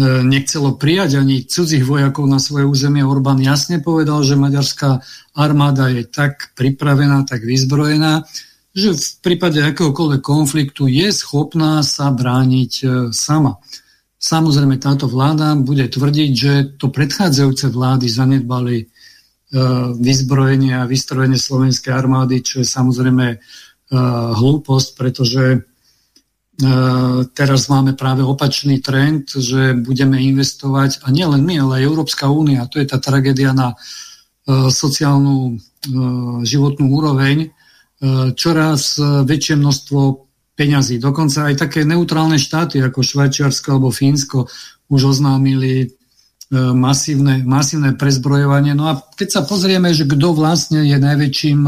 nechcelo 0.00 0.80
prijať 0.80 1.20
ani 1.20 1.44
cudzích 1.44 1.84
vojakov 1.84 2.24
na 2.24 2.40
svoje 2.40 2.64
územie. 2.64 3.04
Orbán 3.04 3.36
jasne 3.44 3.84
povedal, 3.84 4.24
že 4.24 4.40
maďarská 4.40 5.04
armáda 5.36 5.92
je 5.92 6.08
tak 6.08 6.56
pripravená, 6.56 7.28
tak 7.28 7.44
vyzbrojená, 7.44 8.24
že 8.72 8.96
v 8.96 9.04
prípade 9.20 9.60
akéhokoľvek 9.60 10.22
konfliktu 10.24 10.88
je 10.88 11.12
schopná 11.12 11.84
sa 11.84 12.08
brániť 12.08 12.72
e, 12.80 12.84
sama. 13.12 13.60
Samozrejme, 14.16 14.80
táto 14.80 15.12
vláda 15.12 15.52
bude 15.60 15.84
tvrdiť, 15.84 16.30
že 16.32 16.52
to 16.80 16.88
predchádzajúce 16.88 17.68
vlády 17.68 18.08
zanedbali 18.08 18.76
e, 18.80 18.86
vyzbrojenie 20.00 20.72
a 20.80 20.88
vystrojenie 20.88 21.36
slovenskej 21.36 21.92
armády, 21.92 22.40
čo 22.40 22.64
je 22.64 22.66
samozrejme 22.66 23.40
hlúposť, 24.32 24.88
pretože 24.96 25.68
teraz 27.34 27.66
máme 27.66 27.98
práve 27.98 28.22
opačný 28.22 28.78
trend, 28.78 29.34
že 29.34 29.74
budeme 29.74 30.22
investovať, 30.22 31.02
a 31.02 31.10
nie 31.10 31.26
len 31.26 31.42
my, 31.42 31.58
ale 31.58 31.72
aj 31.82 31.88
Európska 31.90 32.30
únia, 32.30 32.70
to 32.70 32.78
je 32.78 32.86
tá 32.86 33.02
tragédia 33.02 33.50
na 33.50 33.74
sociálnu 34.48 35.58
životnú 36.42 36.86
úroveň, 36.86 37.50
čoraz 38.38 38.98
väčšie 39.02 39.58
množstvo 39.58 40.00
peňazí. 40.58 40.98
Dokonca 40.98 41.50
aj 41.50 41.66
také 41.66 41.86
neutrálne 41.86 42.38
štáty 42.38 42.82
ako 42.82 43.02
Švajčiarsko 43.02 43.68
alebo 43.70 43.94
Fínsko 43.94 44.46
už 44.90 45.16
oznámili 45.16 45.94
masívne, 46.52 47.40
masívne 47.46 47.96
prezbrojovanie. 47.96 48.76
No 48.76 48.90
a 48.90 49.00
keď 49.16 49.28
sa 49.30 49.42
pozrieme, 49.48 49.96
že 49.96 50.04
kto 50.04 50.36
vlastne 50.36 50.84
je 50.84 50.98
najväčším 51.00 51.60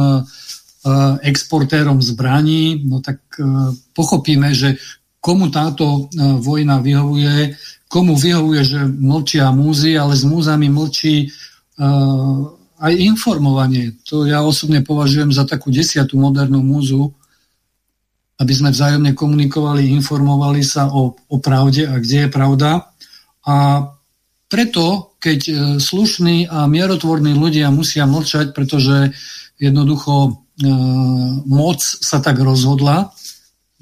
exportérom 1.25 2.03
zbraní, 2.05 2.85
no 2.85 3.01
tak 3.01 3.25
eh, 3.41 3.45
pochopíme, 3.97 4.53
že 4.53 4.77
komu 5.21 5.49
táto 5.49 6.13
eh, 6.13 6.37
vojna 6.37 6.85
vyhovuje, 6.85 7.57
komu 7.89 8.13
vyhovuje, 8.21 8.61
že 8.65 8.81
mlčia 8.85 9.49
múzy, 9.49 9.97
ale 9.97 10.19
s 10.19 10.27
múzami 10.27 10.67
mlčí 10.67 11.31
aj 12.79 12.93
informovanie. 12.95 13.99
To 14.11 14.27
ja 14.27 14.43
osobne 14.43 14.83
považujem 14.83 15.31
za 15.31 15.47
takú 15.47 15.71
desiatú 15.75 16.19
modernú 16.19 16.59
múzu, 16.63 17.15
aby 18.39 18.51
sme 18.51 18.75
vzájomne 18.75 19.15
komunikovali, 19.15 19.95
informovali 19.95 20.63
sa 20.63 20.91
o, 20.91 21.15
o 21.15 21.37
pravde 21.39 21.87
a 21.87 22.03
kde 22.03 22.27
je 22.27 22.29
pravda. 22.31 22.95
A 23.47 23.91
preto, 24.47 25.15
keď 25.23 25.41
slušní 25.79 26.51
a 26.51 26.67
mierotvorní 26.67 27.35
ľudia 27.35 27.71
musia 27.75 28.11
mlčať, 28.11 28.55
pretože 28.55 29.15
jednoducho 29.59 30.44
E, 30.44 30.44
moc 31.45 31.81
sa 31.83 32.23
tak 32.23 32.39
rozhodla, 32.39 33.11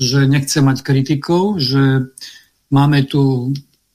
že 0.01 0.25
nechce 0.25 0.65
mať 0.65 0.81
kritikov, 0.81 1.61
že 1.61 2.09
máme 2.73 3.05
tu 3.05 3.53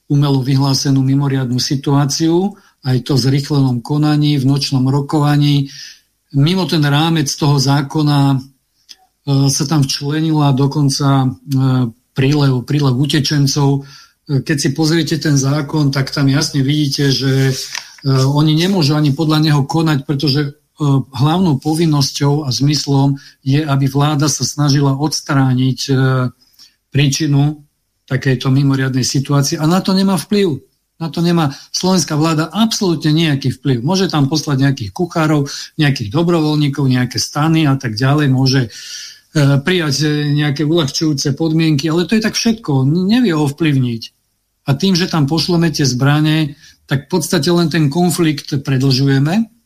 umelo 0.08 0.40
vyhlásenú 0.46 1.02
mimoriadnú 1.02 1.58
situáciu, 1.58 2.56
aj 2.86 2.98
to 3.04 3.18
v 3.18 3.24
zrychlenom 3.28 3.84
konaní, 3.84 4.40
v 4.40 4.48
nočnom 4.48 4.86
rokovaní. 4.88 5.68
Mimo 6.38 6.64
ten 6.70 6.86
rámec 6.86 7.28
toho 7.34 7.60
zákona 7.60 8.20
e, 8.32 8.38
sa 9.52 9.64
tam 9.68 9.84
včlenila 9.84 10.56
dokonca 10.56 11.28
e, 11.28 11.28
prílev, 12.16 12.64
prílev 12.64 12.96
utečencov. 12.96 13.84
Keď 14.28 14.58
si 14.60 14.70
pozriete 14.72 15.20
ten 15.20 15.36
zákon, 15.36 15.92
tak 15.92 16.12
tam 16.12 16.32
jasne 16.32 16.60
vidíte, 16.60 17.12
že 17.12 17.56
oni 18.08 18.60
nemôžu 18.60 18.96
ani 18.96 19.16
podľa 19.16 19.40
neho 19.40 19.62
konať, 19.64 20.04
pretože 20.04 20.42
E, 20.52 20.67
hlavnou 20.86 21.58
povinnosťou 21.58 22.46
a 22.46 22.54
zmyslom 22.54 23.18
je, 23.42 23.66
aby 23.66 23.90
vláda 23.90 24.30
sa 24.30 24.46
snažila 24.46 24.94
odstrániť 24.94 25.80
e, 25.90 25.92
príčinu 26.94 27.66
takejto 28.06 28.54
mimoriadnej 28.54 29.02
situácie 29.02 29.58
a 29.58 29.66
na 29.66 29.82
to 29.82 29.98
nemá 29.98 30.22
vplyv. 30.22 30.62
Na 30.98 31.14
to 31.14 31.22
nemá 31.22 31.54
slovenská 31.70 32.18
vláda 32.18 32.50
absolútne 32.50 33.14
nejaký 33.14 33.54
vplyv. 33.58 33.86
Môže 33.86 34.10
tam 34.10 34.26
poslať 34.26 34.66
nejakých 34.66 34.92
kuchárov, 34.94 35.46
nejakých 35.78 36.10
dobrovoľníkov, 36.10 36.90
nejaké 36.90 37.22
stany 37.22 37.70
a 37.70 37.78
tak 37.78 37.98
ďalej, 37.98 38.28
môže 38.30 38.62
e, 38.66 38.70
prijať 39.62 40.14
nejaké 40.30 40.62
uľahčujúce 40.62 41.34
podmienky, 41.34 41.90
ale 41.90 42.06
to 42.06 42.18
je 42.18 42.22
tak 42.22 42.38
všetko. 42.38 42.86
Nevie 42.86 43.34
ovplyvniť. 43.34 44.04
A 44.70 44.78
tým, 44.78 44.94
že 44.94 45.10
tam 45.10 45.26
pošleme 45.26 45.74
tie 45.74 45.90
zbranie, 45.90 46.54
tak 46.86 47.10
v 47.10 47.18
podstate 47.18 47.50
len 47.50 47.74
ten 47.74 47.90
konflikt 47.90 48.54
predlžujeme 48.62 49.57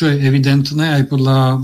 čo 0.00 0.08
je 0.08 0.16
evidentné 0.16 0.96
aj 0.96 1.12
podľa 1.12 1.60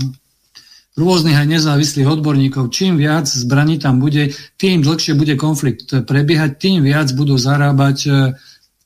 rôznych 0.93 1.33
aj 1.33 1.49
nezávislých 1.57 2.05
odborníkov. 2.05 2.69
Čím 2.69 3.01
viac 3.01 3.25
zbraní 3.25 3.81
tam 3.81 3.97
bude, 3.97 4.29
tým 4.61 4.85
dlhšie 4.85 5.17
bude 5.17 5.33
konflikt 5.33 5.89
prebiehať, 6.05 6.61
tým 6.61 6.85
viac 6.85 7.09
budú 7.17 7.33
zarábať 7.33 7.97
e, 8.05 8.09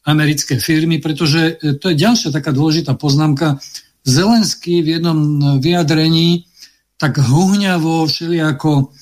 americké 0.08 0.56
firmy, 0.56 1.04
pretože 1.04 1.60
e, 1.60 1.76
to 1.76 1.92
je 1.92 2.00
ďalšia 2.00 2.32
taká 2.32 2.56
dôležitá 2.56 2.96
poznámka. 2.96 3.60
Zelenský 4.08 4.80
v 4.80 4.98
jednom 5.00 5.20
vyjadrení 5.60 6.48
tak 6.96 7.20
huhňavo 7.20 8.08
všelijako 8.10 8.94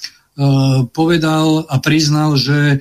povedal 0.96 1.68
a 1.68 1.76
priznal, 1.84 2.40
že 2.40 2.80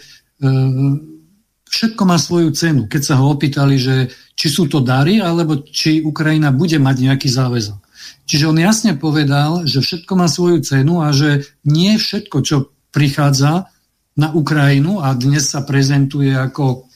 všetko 1.69 2.03
má 2.09 2.17
svoju 2.17 2.51
cenu. 2.57 2.89
Keď 2.89 3.03
sa 3.05 3.15
ho 3.21 3.33
opýtali, 3.33 3.77
že 3.77 4.09
či 4.35 4.47
sú 4.49 4.67
to 4.67 4.81
dary, 4.81 5.21
alebo 5.21 5.61
či 5.63 6.01
Ukrajina 6.01 6.51
bude 6.51 6.81
mať 6.81 6.97
nejaký 7.05 7.29
záväzok. 7.29 7.81
Čiže 8.29 8.49
on 8.49 8.59
jasne 8.61 8.93
povedal, 8.97 9.65
že 9.65 9.81
všetko 9.81 10.13
má 10.17 10.29
svoju 10.29 10.61
cenu 10.65 11.01
a 11.01 11.13
že 11.13 11.49
nie 11.65 11.97
všetko, 11.97 12.37
čo 12.45 12.57
prichádza 12.93 13.73
na 14.19 14.29
Ukrajinu 14.35 14.99
a 14.99 15.15
dnes 15.15 15.49
sa 15.49 15.63
prezentuje 15.63 16.35
ako 16.35 16.89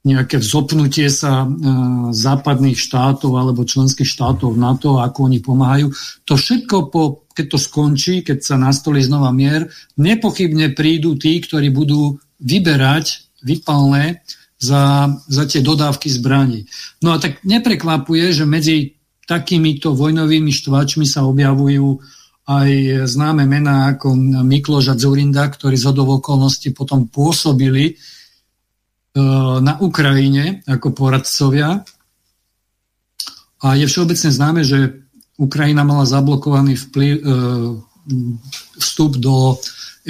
nejaké 0.00 0.40
vzopnutie 0.40 1.12
sa 1.12 1.44
e, 1.44 1.48
západných 2.16 2.76
štátov 2.76 3.36
alebo 3.36 3.68
členských 3.68 4.08
štátov 4.08 4.56
na 4.56 4.72
to, 4.80 4.96
ako 4.96 5.28
oni 5.28 5.44
pomáhajú. 5.44 5.92
To 6.24 6.34
všetko, 6.40 6.76
po, 6.88 7.28
keď 7.36 7.46
to 7.52 7.58
skončí, 7.60 8.14
keď 8.24 8.40
sa 8.40 8.56
nastolí 8.56 9.04
znova 9.04 9.28
mier, 9.28 9.68
nepochybne 10.00 10.72
prídu 10.72 11.20
tí, 11.20 11.36
ktorí 11.44 11.68
budú 11.68 12.16
vyberať 12.40 13.29
vypalné 13.42 14.20
za, 14.60 15.08
za 15.28 15.44
tie 15.48 15.64
dodávky 15.64 16.12
zbraní. 16.12 16.68
No 17.00 17.14
a 17.14 17.20
tak 17.20 17.40
neprekvapuje, 17.44 18.32
že 18.32 18.44
medzi 18.44 19.00
takýmito 19.24 19.96
vojnovými 19.96 20.52
štváčmi 20.52 21.06
sa 21.08 21.24
objavujú 21.24 22.00
aj 22.50 22.70
známe 23.06 23.46
mená 23.46 23.94
ako 23.94 24.10
Mikloš 24.42 24.90
a 24.90 24.98
Zurinda, 24.98 25.46
ktorí 25.46 25.78
z 25.78 25.86
okolností 25.94 26.74
potom 26.74 27.06
pôsobili 27.06 27.94
E, 29.10 29.20
na 29.58 29.74
Ukrajine 29.82 30.62
ako 30.70 30.94
poradcovia. 30.94 31.82
A 33.60 33.66
je 33.74 33.84
všeobecne 33.90 34.30
známe, 34.30 34.62
že 34.62 35.02
Ukrajina 35.34 35.82
mala 35.82 36.06
zablokovaný 36.06 36.78
vplyv, 36.78 37.14
e, 37.18 37.22
vstup 38.78 39.18
do 39.18 39.58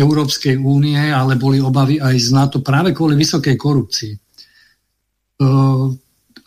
Európskej 0.01 0.57
únie, 0.57 0.97
ale 0.97 1.37
boli 1.37 1.61
obavy 1.61 2.01
aj 2.01 2.17
z 2.17 2.29
NATO 2.33 2.59
práve 2.65 2.97
kvôli 2.97 3.21
vysokej 3.21 3.55
korupcii 3.61 4.13
e, 4.17 4.19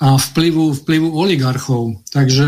a 0.03 0.07
vplyvu, 0.19 0.83
vplyvu 0.83 1.07
oligarchov. 1.13 2.03
Takže 2.11 2.47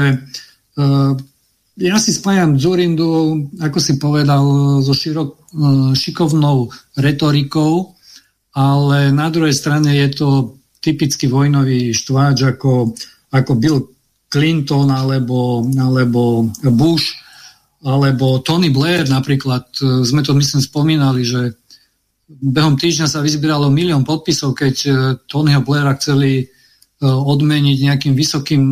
ja 1.75 1.95
si 1.99 2.11
spájam 2.11 2.59
Zurindu, 2.59 3.47
ako 3.59 3.79
si 3.79 3.95
povedal, 3.95 4.43
so 4.83 4.91
širok, 4.91 5.55
šikovnou 5.95 6.71
retorikou, 6.99 7.95
ale 8.55 9.11
na 9.11 9.27
druhej 9.27 9.55
strane 9.55 9.91
je 9.95 10.07
to 10.15 10.29
typický 10.79 11.27
vojnový 11.27 11.91
štváč 11.91 12.55
ako, 12.55 12.95
ako 13.31 13.51
Bill 13.59 13.79
Clinton 14.31 14.91
alebo, 14.91 15.63
alebo 15.75 16.47
Bush 16.71 17.15
alebo 17.85 18.41
Tony 18.41 18.73
Blair 18.73 19.05
napríklad. 19.05 19.69
Sme 20.01 20.25
to 20.25 20.33
myslím 20.33 20.61
spomínali, 20.65 21.21
že 21.21 21.53
behom 22.25 22.73
týždňa 22.73 23.07
sa 23.07 23.21
vyzbieralo 23.21 23.69
milión 23.69 24.01
podpisov, 24.01 24.57
keď 24.57 24.75
e, 24.81 24.89
Tonyho 25.29 25.61
Blaira 25.61 25.93
chceli 25.93 26.41
e, 26.41 26.45
odmeniť 27.05 27.77
nejakým 27.85 28.17
vysokým 28.17 28.63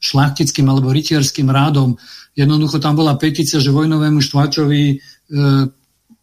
šlachtickým 0.00 0.64
alebo 0.64 0.88
rytierským 0.88 1.52
rádom. 1.52 2.00
Jednoducho 2.32 2.80
tam 2.80 2.96
bola 2.96 3.20
petícia, 3.20 3.60
že 3.60 3.76
vojnovému 3.76 4.24
štváčovi 4.24 4.82
e, 4.88 4.96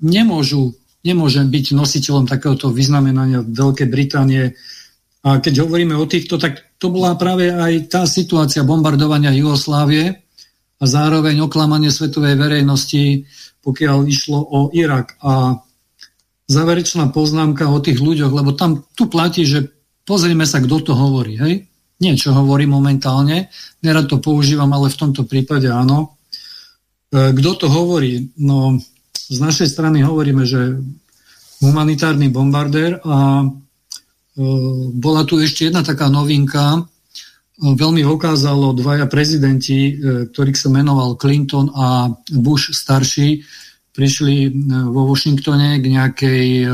nemôžu 0.01 0.73
nemôže 1.03 1.43
byť 1.43 1.65
nositeľom 1.75 2.25
takéhoto 2.25 2.71
vyznamenania 2.71 3.43
Veľkej 3.43 3.87
Británie. 3.91 4.55
A 5.23 5.43
keď 5.43 5.67
hovoríme 5.67 5.99
o 5.99 6.07
týchto, 6.07 6.39
tak 6.39 6.79
to 6.79 6.87
bola 6.91 7.19
práve 7.19 7.51
aj 7.51 7.91
tá 7.91 8.01
situácia 8.07 8.63
bombardovania 8.63 9.35
Jugoslávie 9.35 10.22
a 10.83 10.85
zároveň 10.85 11.47
oklamanie 11.47 11.87
svetovej 11.87 12.35
verejnosti, 12.35 13.23
pokiaľ 13.63 13.97
išlo 14.03 14.35
o 14.43 14.59
Irak. 14.75 15.15
A 15.23 15.63
záverečná 16.51 17.07
poznámka 17.15 17.71
o 17.71 17.79
tých 17.79 18.03
ľuďoch, 18.03 18.35
lebo 18.35 18.51
tam 18.51 18.83
tu 18.91 19.07
platí, 19.07 19.47
že 19.47 19.71
pozrime 20.03 20.43
sa, 20.43 20.59
kto 20.59 20.91
to 20.91 20.93
hovorí. 20.93 21.39
Hej? 21.39 21.71
Nie, 22.03 22.19
čo 22.19 22.35
hovorí 22.35 22.67
momentálne, 22.67 23.47
nerad 23.79 24.11
to 24.11 24.19
používam, 24.19 24.67
ale 24.75 24.91
v 24.91 24.99
tomto 24.99 25.23
prípade 25.23 25.71
áno. 25.71 26.19
E, 27.07 27.31
kto 27.31 27.51
to 27.63 27.67
hovorí? 27.71 28.35
No, 28.43 28.75
z 29.15 29.39
našej 29.39 29.71
strany 29.71 30.03
hovoríme, 30.03 30.43
že 30.43 30.83
humanitárny 31.63 32.27
bombardér 32.27 32.99
a 33.07 33.39
e, 33.39 33.45
bola 34.99 35.23
tu 35.23 35.39
ešte 35.39 35.71
jedna 35.71 35.79
taká 35.79 36.11
novinka, 36.11 36.83
veľmi 37.59 38.01
okázalo 38.01 38.73
dvaja 38.73 39.05
prezidenti, 39.05 39.91
e, 39.91 39.91
ktorých 40.29 40.57
sa 40.57 40.69
menoval 40.73 41.19
Clinton 41.19 41.69
a 41.73 42.09
Bush 42.33 42.73
starší, 42.73 43.45
prišli 43.93 44.49
vo 44.89 45.05
Washingtone 45.05 45.77
k 45.77 45.85
nejakej 45.85 46.65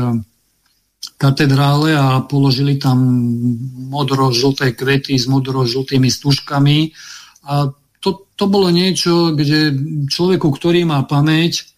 katedrále 1.20 1.92
a 1.92 2.24
položili 2.24 2.80
tam 2.80 2.96
modro-žlté 3.92 4.72
kvety 4.72 5.20
s 5.20 5.28
modro-žltými 5.28 6.08
stužkami. 6.08 6.96
A 7.44 7.68
to, 8.00 8.24
to 8.40 8.44
bolo 8.48 8.72
niečo, 8.72 9.36
kde 9.36 9.76
človeku, 10.08 10.48
ktorý 10.48 10.88
má 10.88 11.04
pamäť, 11.04 11.70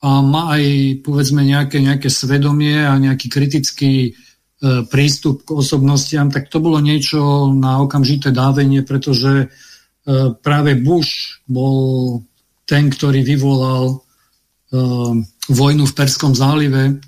a 0.00 0.24
má 0.24 0.56
aj 0.56 0.64
povedzme 1.04 1.44
nejaké, 1.44 1.84
nejaké 1.84 2.08
svedomie 2.08 2.72
a 2.72 2.96
nejaký 2.96 3.28
kritický 3.28 3.92
e, 4.08 4.10
prístup 4.60 5.48
k 5.48 5.56
osobnostiam, 5.56 6.28
tak 6.28 6.52
to 6.52 6.60
bolo 6.60 6.84
niečo 6.84 7.48
na 7.56 7.80
okamžité 7.80 8.28
dávenie, 8.28 8.84
pretože 8.84 9.32
e, 9.32 9.46
práve 10.36 10.76
Bush 10.76 11.40
bol 11.48 12.20
ten, 12.68 12.92
ktorý 12.92 13.24
vyvolal 13.24 13.84
e, 13.88 13.96
vojnu 15.48 15.84
v 15.88 15.96
Perskom 15.96 16.36
zálive 16.36 17.00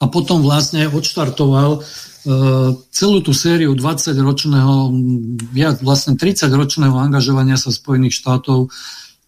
a 0.00 0.04
potom 0.08 0.40
vlastne 0.40 0.88
odštartoval 0.88 1.70
e, 1.76 1.80
celú 2.88 3.18
tú 3.20 3.36
sériu 3.36 3.76
20-ročného, 3.76 4.96
viac 5.52 5.84
vlastne 5.84 6.16
30-ročného 6.16 6.96
angažovania 6.96 7.60
sa 7.60 7.68
Spojených 7.68 8.16
štátov 8.16 8.72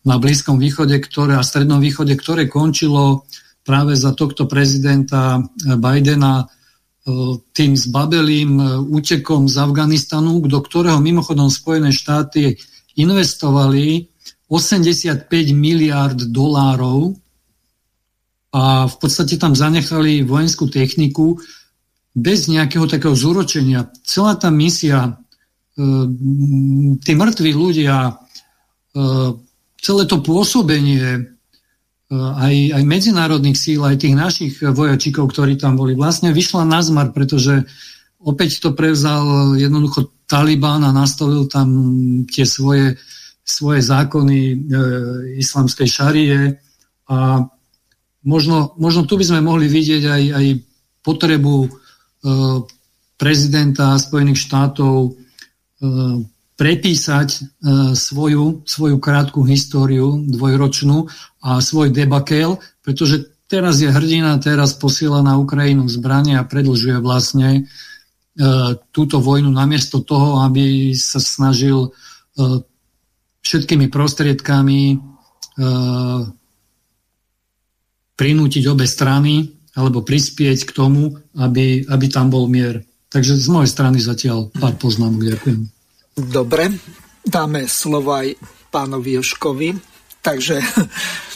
na 0.03 0.17
Blízkom 0.17 0.57
východe 0.57 0.97
ktoré, 0.97 1.37
a 1.37 1.45
Strednom 1.45 1.79
východe, 1.79 2.17
ktoré 2.17 2.49
končilo 2.49 3.29
práve 3.63 3.95
za 3.95 4.17
tohto 4.17 4.49
prezidenta 4.49 5.45
Bidena 5.79 6.43
e, 6.43 6.62
tým 7.53 7.75
zbabelým 7.75 8.53
e, 8.63 8.65
útekom 8.79 9.51
z 9.51 9.59
Afganistanu, 9.59 10.39
do 10.47 10.59
ktorého 10.63 11.03
mimochodom 11.03 11.51
Spojené 11.51 11.91
štáty 11.91 12.55
investovali 12.95 14.07
85 14.47 15.27
miliard 15.51 16.15
dolárov 16.15 17.19
a 18.53 18.87
v 18.87 18.97
podstate 19.01 19.35
tam 19.41 19.57
zanechali 19.57 20.23
vojenskú 20.23 20.71
techniku 20.71 21.41
bez 22.13 22.47
nejakého 22.47 22.85
takého 22.87 23.17
zúročenia. 23.17 23.89
Celá 24.05 24.39
tá 24.39 24.53
misia, 24.53 25.19
e, 25.75 25.83
tí 27.03 27.13
mŕtvi 27.19 27.51
ľudia, 27.51 28.15
celé 29.83 30.03
to 30.07 30.23
pôsobenie 30.23 31.03
e, 31.03 31.23
aj, 32.13 32.55
aj 32.77 32.83
medzinárodných 32.85 33.57
síl, 33.57 33.81
aj 33.81 34.05
tých 34.05 34.13
našich 34.13 34.53
vojačikov, 34.61 35.33
ktorí 35.33 35.57
tam 35.57 35.81
boli, 35.81 35.97
vlastne 35.97 36.29
vyšla 36.29 36.69
na 36.69 36.85
zmar, 36.85 37.17
pretože 37.17 37.65
opäť 38.21 38.61
to 38.61 38.77
prevzal 38.77 39.57
jednoducho 39.57 40.13
Taliban 40.29 40.85
a 40.85 40.93
nastolil 40.93 41.49
tam 41.49 41.69
tie 42.29 42.45
svoje, 42.45 43.01
svoje 43.45 43.81
zákony 43.81 44.41
e, 44.41 44.55
islamskej 45.41 45.89
šarie. 45.89 46.57
A 47.09 47.49
možno, 48.25 48.73
možno 48.81 49.05
tu 49.05 49.17
by 49.17 49.25
sme 49.27 49.41
mohli 49.45 49.69
vidieť 49.69 50.03
aj, 50.09 50.23
aj 50.33 50.47
potrebu 51.05 51.57
e, 51.65 51.69
prezidenta 53.19 53.99
Spojených 53.99 54.41
štátov 54.41 54.95
e, 55.05 55.11
prepísať 56.57 57.29
e, 57.29 57.41
svoju, 57.99 58.63
svoju 58.65 58.97
krátku 59.03 59.43
históriu 59.43 60.23
dvojročnú 60.31 61.11
a 61.43 61.59
svoj 61.59 61.91
debakel, 61.91 62.63
pretože 62.87 63.27
teraz 63.51 63.83
je 63.83 63.91
hrdina, 63.91 64.41
teraz 64.41 64.73
posiela 64.79 65.21
na 65.21 65.37
Ukrajinu 65.37 65.85
zbranie 65.91 66.41
a 66.41 66.47
predlžuje 66.47 67.03
vlastne 67.03 67.49
e, 67.53 67.63
túto 68.95 69.21
vojnu 69.21 69.51
namiesto 69.51 70.01
toho, 70.01 70.41
aby 70.47 70.95
sa 70.97 71.21
snažil 71.21 71.91
e, 71.91 72.63
všetkými 73.43 73.91
prostriedkami 73.91 74.81
e, 74.89 74.97
prinútiť 78.17 78.65
obe 78.71 78.87
strany 78.87 79.51
alebo 79.75 80.01
prispieť 80.01 80.69
k 80.69 80.73
tomu, 80.73 81.13
aby, 81.37 81.85
aby 81.91 82.07
tam 82.07 82.31
bol 82.31 82.47
mier. 82.47 82.87
Takže 83.13 83.37
z 83.37 83.49
mojej 83.53 83.69
strany 83.69 84.01
zatiaľ 84.01 84.49
pár 84.57 84.79
poznámok. 84.81 85.37
Ďakujem. 85.37 85.61
Dobre, 86.33 86.73
dáme 87.21 87.69
slovo 87.69 88.17
aj 88.17 88.37
pánovi 88.73 89.21
Joškovi, 89.21 89.77
takže 90.25 90.61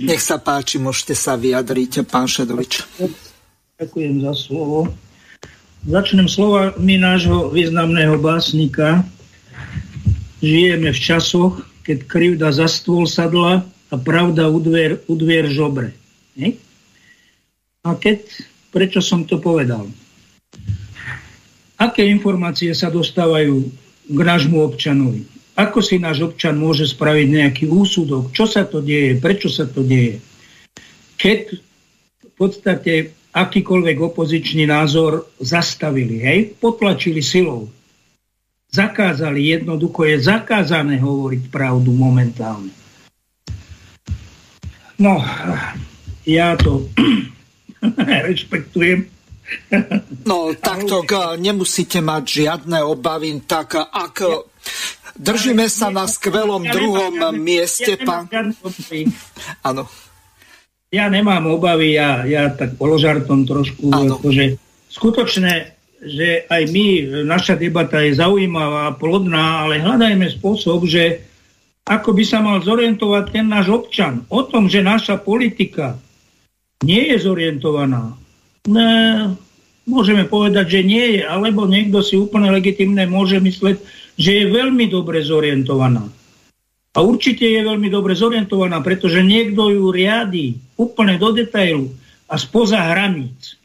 nech 0.00 0.22
sa 0.24 0.40
páči, 0.40 0.80
môžete 0.80 1.12
sa 1.12 1.36
vyjadriť, 1.36 2.08
pán 2.08 2.24
Šedovič. 2.24 2.84
Ďakujem 3.76 4.24
za 4.24 4.32
slovo. 4.36 4.88
Začnem 5.84 6.28
slovami 6.28 7.00
nášho 7.00 7.52
významného 7.52 8.20
básnika. 8.20 9.04
Žijeme 10.40 10.92
v 10.92 11.00
časoch, 11.00 11.64
keď 11.84 11.98
krivda 12.08 12.48
za 12.52 12.68
stôl 12.68 13.04
sadla 13.04 13.64
a 13.88 13.94
pravda 13.96 14.48
udvier, 14.48 15.00
udvier 15.08 15.48
žobre. 15.48 15.96
Nie? 16.36 16.56
A 17.84 17.96
keď, 17.96 18.24
prečo 18.72 19.00
som 19.00 19.24
to 19.24 19.40
povedal? 19.40 19.88
aké 21.80 22.04
informácie 22.04 22.68
sa 22.76 22.92
dostávajú 22.92 23.72
k 24.04 24.18
nášmu 24.20 24.60
občanovi. 24.60 25.24
Ako 25.58 25.82
si 25.82 25.98
náš 25.98 26.22
občan 26.24 26.56
môže 26.56 26.86
spraviť 26.86 27.26
nejaký 27.26 27.64
úsudok, 27.66 28.30
čo 28.30 28.46
sa 28.46 28.64
to 28.64 28.80
deje, 28.80 29.18
prečo 29.18 29.50
sa 29.50 29.66
to 29.66 29.82
deje. 29.82 30.22
Keď 31.20 31.40
v 32.22 32.32
podstate 32.38 32.92
akýkoľvek 33.30 33.96
opozičný 34.00 34.66
názor 34.66 35.30
zastavili, 35.38 36.22
hej, 36.22 36.38
potlačili 36.58 37.22
silou. 37.22 37.70
Zakázali, 38.70 39.50
jednoducho 39.50 40.06
je 40.06 40.16
zakázané 40.22 41.02
hovoriť 41.02 41.42
pravdu 41.50 41.90
momentálne. 41.90 42.70
No, 45.00 45.18
ja 46.28 46.54
to 46.60 46.86
rešpektujem. 48.30 49.08
No, 50.28 50.54
takto 50.54 51.02
nemusíte 51.34 51.98
mať 51.98 52.22
žiadne 52.22 52.86
obavy, 52.86 53.34
tak 53.42 53.74
ak 53.80 54.16
držíme 55.18 55.66
sa 55.66 55.88
na 55.90 56.06
skvelom 56.06 56.66
druhom 56.66 57.14
mieste, 57.38 57.98
pán... 57.98 58.30
Áno. 59.66 59.88
Ja 60.90 61.06
nemám 61.06 61.46
obavy, 61.46 61.94
ja, 61.94 62.26
ja 62.26 62.50
tak 62.50 62.74
položartom 62.74 63.46
trošku, 63.46 63.94
že 64.34 64.58
skutočne, 64.90 65.70
že 66.02 66.50
aj 66.50 66.62
my, 66.74 66.86
naša 67.22 67.54
debata 67.54 68.02
je 68.02 68.18
zaujímavá, 68.18 68.98
plodná, 68.98 69.66
ale 69.66 69.78
hľadajme 69.78 70.26
spôsob, 70.34 70.90
že 70.90 71.22
ako 71.86 72.10
by 72.10 72.24
sa 72.26 72.42
mal 72.42 72.58
zorientovať 72.62 73.24
ten 73.30 73.46
náš 73.46 73.70
občan 73.70 74.26
o 74.30 74.42
tom, 74.42 74.66
že 74.66 74.82
naša 74.82 75.18
politika 75.22 75.94
nie 76.82 77.14
je 77.14 77.22
zorientovaná. 77.22 78.18
Ne, 78.66 78.90
môžeme 79.86 80.26
povedať, 80.26 80.80
že 80.80 80.80
nie 80.86 81.06
je, 81.18 81.22
alebo 81.26 81.66
niekto 81.66 82.02
si 82.02 82.14
úplne 82.18 82.50
legitimne 82.50 83.06
môže 83.10 83.38
mysleť, 83.42 83.78
že 84.20 84.44
je 84.44 84.44
veľmi 84.52 84.92
dobre 84.92 85.24
zorientovaná. 85.24 86.04
A 86.92 86.98
určite 87.00 87.48
je 87.48 87.64
veľmi 87.64 87.88
dobre 87.88 88.12
zorientovaná, 88.12 88.84
pretože 88.84 89.24
niekto 89.24 89.72
ju 89.72 89.88
riadi 89.88 90.60
úplne 90.76 91.16
do 91.16 91.32
detailu 91.32 91.88
a 92.28 92.36
spoza 92.36 92.84
hraníc. 92.84 93.56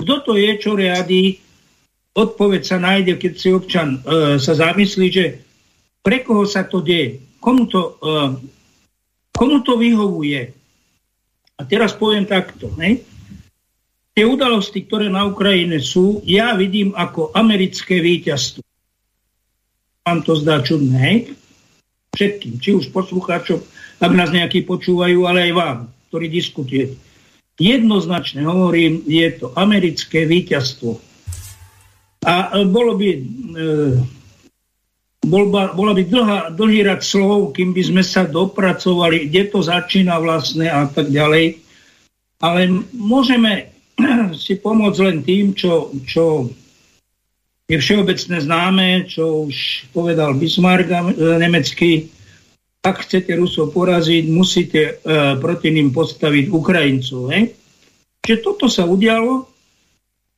Kto 0.00 0.24
to 0.24 0.32
je, 0.40 0.50
čo 0.56 0.72
riadi, 0.72 1.36
odpoveď 2.16 2.62
sa 2.64 2.80
nájde, 2.80 3.20
keď 3.20 3.32
si 3.36 3.48
občan 3.52 4.00
e, 4.00 4.40
sa 4.40 4.56
zamyslí, 4.56 5.06
že 5.12 5.24
pre 6.00 6.24
koho 6.24 6.48
sa 6.48 6.64
to 6.64 6.80
deje, 6.80 7.20
komu 7.36 7.68
to, 7.68 8.00
e, 8.00 8.16
komu 9.36 9.60
to 9.60 9.76
vyhovuje, 9.76 10.56
a 11.56 11.64
teraz 11.64 11.96
poviem 11.96 12.28
takto. 12.28 12.68
Ne? 12.76 13.00
Tie 14.12 14.24
udalosti, 14.24 14.84
ktoré 14.84 15.08
na 15.08 15.24
Ukrajine 15.28 15.80
sú, 15.80 16.20
ja 16.24 16.52
vidím 16.56 16.92
ako 16.96 17.32
americké 17.36 18.00
víťazstvo. 18.00 18.65
Vám 20.06 20.22
to 20.22 20.38
zdá 20.38 20.62
čudné, 20.62 20.94
hej? 21.02 21.16
Všetkým, 22.14 22.62
či 22.62 22.78
už 22.78 22.94
poslucháčom, 22.94 23.58
ak 23.98 24.12
nás 24.14 24.30
nejakí 24.30 24.62
počúvajú, 24.62 25.26
ale 25.26 25.50
aj 25.50 25.52
vám, 25.58 25.78
ktorí 26.08 26.30
diskutujete. 26.30 26.94
Jednoznačne 27.58 28.46
hovorím, 28.46 29.02
je 29.02 29.26
to 29.34 29.50
americké 29.58 30.22
víťazstvo. 30.22 31.02
A 32.22 32.54
e, 32.54 32.70
bolo 32.70 32.94
by, 32.94 33.08
e, 33.18 33.20
bol 35.26 35.50
ba, 35.50 35.74
bola 35.74 35.90
by 35.90 36.02
dlhá, 36.06 36.40
dlhý 36.54 36.86
rad 36.86 37.02
slov, 37.02 37.58
kým 37.58 37.74
by 37.74 37.82
sme 37.82 38.02
sa 38.06 38.30
dopracovali, 38.30 39.26
kde 39.26 39.42
to 39.50 39.58
začína 39.58 40.22
vlastne 40.22 40.70
a 40.70 40.86
tak 40.86 41.10
ďalej. 41.10 41.58
Ale 42.46 42.70
môžeme 42.94 43.74
si 44.38 44.54
pomôcť 44.54 44.98
len 45.02 45.18
tým, 45.26 45.50
čo, 45.50 45.90
čo 46.06 46.46
je 47.66 47.76
všeobecne 47.82 48.38
známe, 48.38 49.10
čo 49.10 49.50
už 49.50 49.90
povedal 49.90 50.38
Bismarck 50.38 50.86
e, 50.86 51.02
nemecký, 51.42 52.06
ak 52.86 53.02
chcete 53.02 53.34
Rusov 53.34 53.74
poraziť, 53.74 54.24
musíte 54.30 54.80
e, 54.86 54.92
proti 55.42 55.74
ním 55.74 55.90
postaviť 55.90 56.46
Ukrajincov. 56.54 57.34
He? 57.34 57.50
Čiže 58.22 58.38
toto 58.46 58.70
sa 58.70 58.86
udialo, 58.86 59.50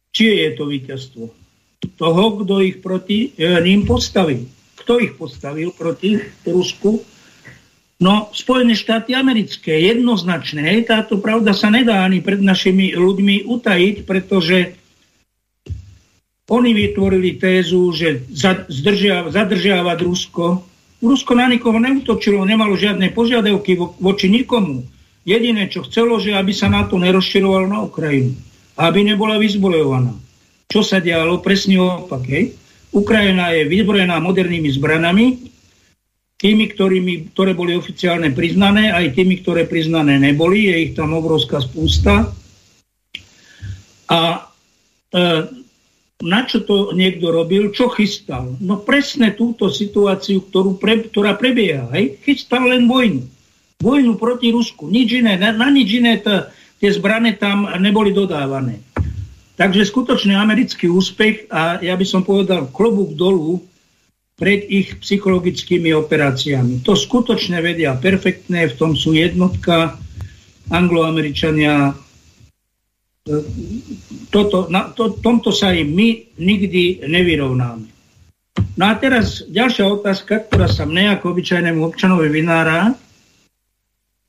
či 0.09 0.49
je 0.49 0.51
to 0.57 0.65
víťazstvo 0.73 1.25
toho, 2.01 2.25
kto 2.43 2.65
ich 2.65 2.81
proti 2.81 3.37
e, 3.37 3.61
ním 3.61 3.85
postaví. 3.85 4.49
Kto 4.81 4.97
ich 4.97 5.13
postavil 5.15 5.71
proti 5.77 6.17
Rusku? 6.49 7.05
No, 7.99 8.31
Spojené 8.31 8.79
štáty 8.79 9.13
americké, 9.13 9.75
jednoznačné. 9.91 10.63
Hej, 10.63 10.81
táto 10.89 11.19
pravda 11.19 11.51
sa 11.51 11.69
nedá 11.69 12.07
ani 12.07 12.23
pred 12.23 12.39
našimi 12.39 12.95
ľuďmi 12.95 13.45
utajiť, 13.45 13.97
pretože 14.07 14.79
oni 16.49 16.73
vytvorili 16.73 17.37
tézu, 17.37 17.93
že 17.93 18.25
zadržia, 18.33 19.29
zadržiavať 19.29 19.99
Rusko. 20.01 20.65
Rusko 20.99 21.33
na 21.37 21.47
nikoho 21.47 21.77
neutočilo, 21.77 22.43
nemalo 22.49 22.73
žiadne 22.75 23.13
požiadavky 23.13 23.77
vo, 23.77 23.93
voči 24.01 24.33
nikomu. 24.33 24.83
Jediné, 25.29 25.69
čo 25.69 25.85
chcelo, 25.85 26.17
že 26.17 26.33
aby 26.33 26.57
sa 26.57 26.73
na 26.73 26.89
to 26.89 26.97
nerozširovalo 26.97 27.67
na 27.69 27.85
Ukrajinu. 27.85 28.33
Aby 28.81 29.05
nebola 29.05 29.37
vyzbrojovaná. 29.37 30.17
Čo 30.73 30.81
sa 30.81 31.05
dialo? 31.05 31.45
Presne 31.45 31.77
opak. 31.85 32.25
Hej? 32.25 32.57
Ukrajina 32.97 33.53
je 33.53 33.69
vyzbrojená 33.69 34.17
modernými 34.17 34.73
zbranami, 34.73 35.27
tými, 36.41 36.65
ktorými, 36.73 37.35
ktoré 37.37 37.53
boli 37.53 37.77
oficiálne 37.77 38.33
priznané, 38.33 38.89
aj 38.89 39.13
tými, 39.13 39.45
ktoré 39.45 39.69
priznané 39.69 40.17
neboli. 40.17 40.73
Je 40.73 40.77
ich 40.89 40.93
tam 40.97 41.13
obrovská 41.13 41.61
spústa. 41.61 42.33
A 44.09 44.49
e, 45.13 45.23
na 46.19 46.43
čo 46.43 46.67
to 46.67 46.91
niekto 46.99 47.31
robil? 47.31 47.71
Čo 47.71 47.95
chystal? 47.95 48.59
No 48.59 48.83
presne 48.83 49.39
túto 49.39 49.71
situáciu, 49.71 50.43
ktorú 50.51 50.75
pre, 50.75 51.07
ktorá 51.07 51.39
prebieha. 51.39 51.87
Hej? 51.95 52.19
Chystal 52.27 52.67
len 52.67 52.91
vojnu. 52.91 53.23
Vojnu 53.79 54.19
proti 54.19 54.51
Rusku. 54.51 54.91
Nič 54.91 55.23
iné. 55.23 55.39
Na, 55.39 55.55
na 55.55 55.71
nič 55.71 55.95
iné 55.95 56.19
to, 56.19 56.51
tie 56.83 56.91
zbrane 56.91 57.39
tam 57.39 57.71
neboli 57.79 58.11
dodávané. 58.11 58.83
Takže 59.59 59.87
skutočne 59.87 60.39
americký 60.39 60.91
úspech 60.91 61.51
a 61.51 61.83
ja 61.83 61.95
by 61.99 62.07
som 62.07 62.23
povedal 62.23 62.71
klobúk 62.71 63.15
dolu 63.19 63.63
pred 64.39 64.63
ich 64.71 64.99
psychologickými 65.03 65.91
operáciami. 65.99 66.87
To 66.87 66.95
skutočne 66.95 67.59
vedia 67.59 67.99
perfektné, 67.99 68.71
v 68.71 68.75
tom 68.79 68.95
sú 68.95 69.19
jednotka, 69.19 69.99
angloameričania. 70.71 71.91
Toto, 74.33 74.69
na 74.73 74.89
to, 74.93 75.17
tomto 75.21 75.53
sa 75.53 75.73
im 75.73 75.93
my 75.93 76.09
nikdy 76.41 77.05
nevyrovnáme. 77.05 77.87
No 78.79 78.85
a 78.87 78.95
teraz 78.95 79.43
ďalšia 79.47 79.85
otázka, 79.91 80.47
ktorá 80.47 80.71
sa 80.71 80.87
mne 80.87 81.19
ako 81.19 81.35
obyčajnému 81.35 81.83
občanovi 81.83 82.31
vynára. 82.31 82.95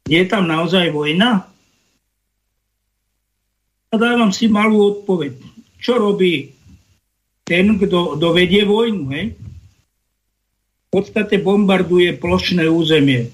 Je 0.10 0.22
tam 0.26 0.50
naozaj 0.50 0.90
vojna? 0.90 1.46
A 3.90 3.94
dávam 3.98 4.34
si 4.34 4.50
malú 4.50 4.98
odpoveď. 4.98 5.38
Čo 5.78 6.02
robí 6.02 6.54
ten, 7.46 7.78
kto 7.78 8.18
dovedie 8.18 8.66
vojnu? 8.66 9.10
Hej? 9.14 9.38
V 9.38 10.88
podstate 10.90 11.42
bombarduje 11.42 12.18
plošné 12.18 12.66
územie. 12.70 13.30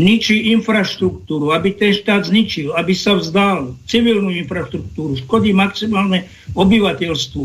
Ničí 0.00 0.56
infraštruktúru, 0.56 1.52
aby 1.52 1.76
ten 1.76 1.92
štát 1.92 2.24
zničil, 2.24 2.72
aby 2.72 2.96
sa 2.96 3.20
vzdal 3.20 3.76
civilnú 3.84 4.32
infraštruktúru, 4.32 5.20
škodí 5.20 5.52
maximálne 5.52 6.24
obyvateľstvu. 6.56 7.44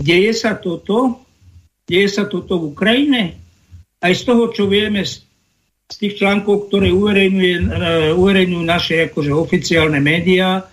Deje 0.00 0.32
sa 0.32 0.56
toto? 0.56 1.20
Deje 1.84 2.08
sa 2.08 2.24
toto 2.24 2.56
v 2.56 2.72
Ukrajine? 2.72 3.36
Aj 4.00 4.14
z 4.16 4.22
toho, 4.24 4.48
čo 4.56 4.64
vieme 4.72 5.04
z, 5.04 5.20
tých 6.00 6.16
článkov, 6.16 6.72
ktoré 6.72 6.88
uverejňuje, 6.96 7.54
uh, 7.60 7.66
uverejňujú 8.16 8.64
naše 8.64 8.94
akože, 9.12 9.32
oficiálne 9.34 10.00
médiá, 10.00 10.64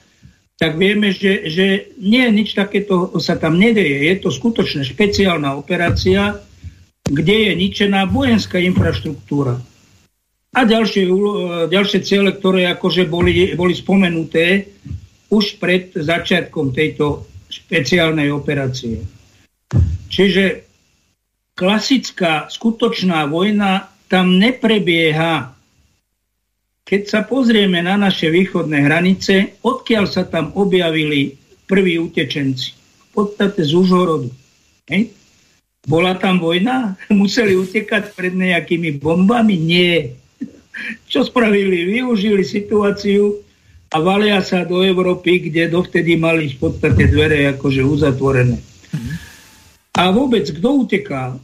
tak 0.55 0.79
vieme, 0.79 1.11
že, 1.11 1.51
že 1.51 1.91
nie, 1.99 2.23
nič 2.31 2.55
takéto 2.55 3.11
sa 3.19 3.35
tam 3.35 3.59
nedeje. 3.59 4.07
Je 4.07 4.15
to 4.23 4.31
skutočne 4.31 4.87
špeciálna 4.87 5.51
operácia, 5.51 6.39
kde 7.03 7.51
je 7.51 7.51
ničená 7.59 8.07
vojenská 8.07 8.63
infraštruktúra. 8.63 9.59
A 10.55 10.63
ďalšie, 10.63 11.03
ďalšie 11.67 11.99
ciele, 12.07 12.31
ktoré 12.31 12.71
akože 12.71 13.11
boli, 13.11 13.51
boli 13.59 13.73
spomenuté 13.75 14.71
už 15.27 15.59
pred 15.59 15.91
začiatkom 15.91 16.71
tejto 16.71 17.27
špeciálnej 17.51 18.31
operácie. 18.31 19.03
Čiže 20.07 20.63
klasická, 21.59 22.47
skutočná 22.47 23.27
vojna 23.27 23.91
tam 24.07 24.39
neprebieha 24.39 25.55
keď 26.85 27.01
sa 27.09 27.19
pozrieme 27.25 27.81
na 27.81 27.97
naše 27.97 28.29
východné 28.29 28.85
hranice, 28.85 29.57
odkiaľ 29.65 30.05
sa 30.05 30.21
tam 30.21 30.53
objavili 30.53 31.33
prví 31.65 31.97
utečenci? 31.97 32.77
V 32.77 33.25
podstate 33.25 33.65
z 33.65 33.73
Užhorodu. 33.73 34.29
Hej? 34.93 35.09
Bola 35.89 36.13
tam 36.13 36.37
vojna? 36.37 36.93
Museli 37.09 37.57
utekať 37.57 38.13
pred 38.13 38.37
nejakými 38.37 39.01
bombami? 39.01 39.57
Nie. 39.57 40.13
Čo 41.07 41.23
spravili? 41.23 41.87
Využili 41.87 42.43
situáciu 42.43 43.39
a 43.91 43.97
valia 44.03 44.43
sa 44.43 44.67
do 44.67 44.83
Európy, 44.83 45.47
kde 45.47 45.71
dovtedy 45.71 46.19
mali 46.19 46.51
v 46.51 46.57
podstate 46.59 47.07
dvere 47.07 47.55
akože 47.55 47.81
uzatvorené. 47.85 48.59
A 49.95 50.11
vôbec, 50.11 50.43
kto 50.51 50.83
uteká? 50.83 51.39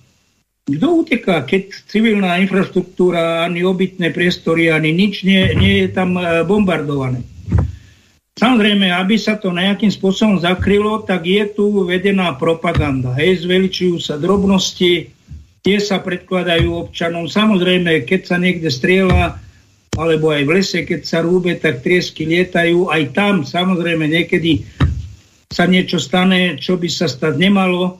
Kto 0.67 0.87
uteká, 1.03 1.47
keď 1.47 1.71
civilná 1.87 2.37
infraštruktúra, 2.43 3.47
ani 3.47 3.63
obytné 3.63 4.11
priestory, 4.11 4.67
ani 4.67 4.91
nič 4.91 5.23
nie, 5.23 5.55
nie 5.55 5.73
je 5.83 5.89
tam 5.89 6.19
e, 6.19 6.43
bombardované? 6.43 7.23
Samozrejme, 8.35 8.91
aby 8.91 9.15
sa 9.19 9.37
to 9.37 9.51
nejakým 9.51 9.91
spôsobom 9.91 10.39
zakrylo, 10.39 11.03
tak 11.03 11.27
je 11.27 11.43
tu 11.51 11.87
vedená 11.87 12.35
propaganda. 12.35 13.13
Hej, 13.19 13.45
zveličujú 13.47 13.99
sa 13.99 14.15
drobnosti, 14.17 15.11
tie 15.61 15.77
sa 15.77 16.01
predkladajú 16.01 16.89
občanom. 16.89 17.29
Samozrejme, 17.29 18.05
keď 18.05 18.21
sa 18.25 18.37
niekde 18.41 18.73
strieľa, 18.73 19.37
alebo 19.97 20.31
aj 20.31 20.43
v 20.47 20.53
lese, 20.57 20.79
keď 20.87 21.01
sa 21.05 21.19
rúbe, 21.21 21.53
tak 21.59 21.85
triesky 21.85 22.25
lietajú. 22.25 22.89
Aj 22.89 23.03
tam, 23.13 23.45
samozrejme, 23.45 24.09
niekedy 24.09 24.65
sa 25.51 25.67
niečo 25.67 25.99
stane, 25.99 26.57
čo 26.57 26.79
by 26.79 26.87
sa 26.87 27.11
stať 27.11 27.35
nemalo. 27.35 27.99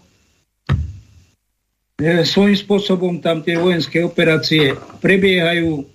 E, 2.00 2.24
svojím 2.24 2.58
spôsobom 2.58 3.14
tam 3.20 3.44
tie 3.44 3.60
vojenské 3.60 4.02
operácie 4.02 4.74
prebiehajú. 5.04 5.86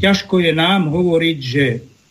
Ťažko 0.00 0.40
je 0.40 0.52
nám 0.56 0.88
hovoriť, 0.88 1.38
že 1.38 1.66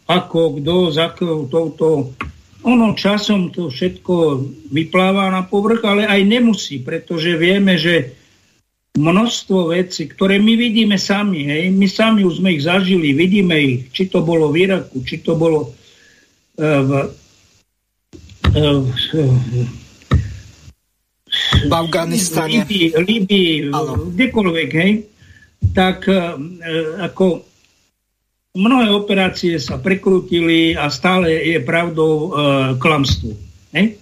ako, 0.08 0.62
kto, 0.62 0.76
za 0.94 1.12
touto... 1.50 2.16
Ono 2.62 2.94
časom 2.94 3.50
to 3.50 3.74
všetko 3.74 4.46
vypláva 4.70 5.34
na 5.34 5.42
povrch, 5.42 5.82
ale 5.82 6.06
aj 6.06 6.22
nemusí, 6.30 6.78
pretože 6.78 7.34
vieme, 7.34 7.74
že 7.74 8.21
množstvo 8.98 9.72
vecí, 9.72 10.12
ktoré 10.12 10.36
my 10.36 10.54
vidíme 10.60 11.00
sami, 11.00 11.48
hej, 11.48 11.72
my 11.72 11.88
sami 11.88 12.28
už 12.28 12.44
sme 12.44 12.60
ich 12.60 12.68
zažili, 12.68 13.16
vidíme 13.16 13.56
ich, 13.56 13.82
či 13.96 14.12
to 14.12 14.20
bolo 14.20 14.52
v 14.52 14.68
Iraku, 14.68 15.00
či 15.08 15.24
to 15.24 15.40
bolo 15.40 15.72
v, 16.60 16.92
uh, 18.52 18.80
v, 18.84 19.22
v 21.68 21.72
Afganistane. 21.72 22.68
Libii, 22.68 22.92
Libii 23.00 23.72
kdekoľvek, 24.12 24.70
hej, 24.76 24.92
tak 25.72 26.04
uh, 26.12 26.36
ako 27.00 27.48
mnohé 28.56 28.92
operácie 28.92 29.56
sa 29.60 29.80
prekrutili 29.80 30.76
a 30.76 30.92
stále 30.92 31.32
je 31.32 31.60
pravdou 31.64 32.12
e, 32.12 32.30
klamstvo. 32.76 33.32
Ne? 33.72 33.96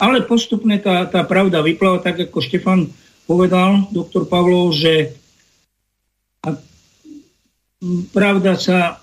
Ale 0.00 0.24
postupne 0.24 0.76
tá, 0.80 1.08
tá 1.08 1.24
pravda 1.24 1.64
vypláva, 1.64 2.04
tak 2.04 2.20
ako 2.28 2.44
Štefan 2.44 2.92
povedal, 3.30 3.86
doktor 3.94 4.26
Pavlov, 4.26 4.74
že 4.74 5.14
pravda 8.10 8.58
sa 8.58 8.98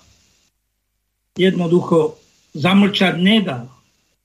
jednoducho 1.32 2.20
zamlčať 2.52 3.16
nedá. 3.16 3.64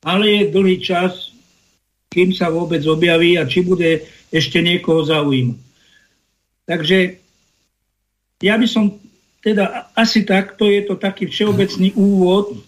Ale 0.04 0.28
je 0.28 0.52
dlhý 0.52 0.84
čas, 0.84 1.32
kým 2.12 2.36
sa 2.36 2.52
vôbec 2.52 2.84
objaví 2.84 3.40
a 3.40 3.48
či 3.48 3.64
bude 3.64 4.04
ešte 4.28 4.60
niekoho 4.60 5.08
zaujímať. 5.08 5.64
Takže 6.68 6.98
ja 8.44 8.60
by 8.60 8.68
som 8.68 9.00
teda 9.40 9.88
asi 9.96 10.28
takto 10.28 10.68
je 10.68 10.84
to 10.84 11.00
taký 11.00 11.32
všeobecný 11.32 11.96
úvod. 11.96 12.60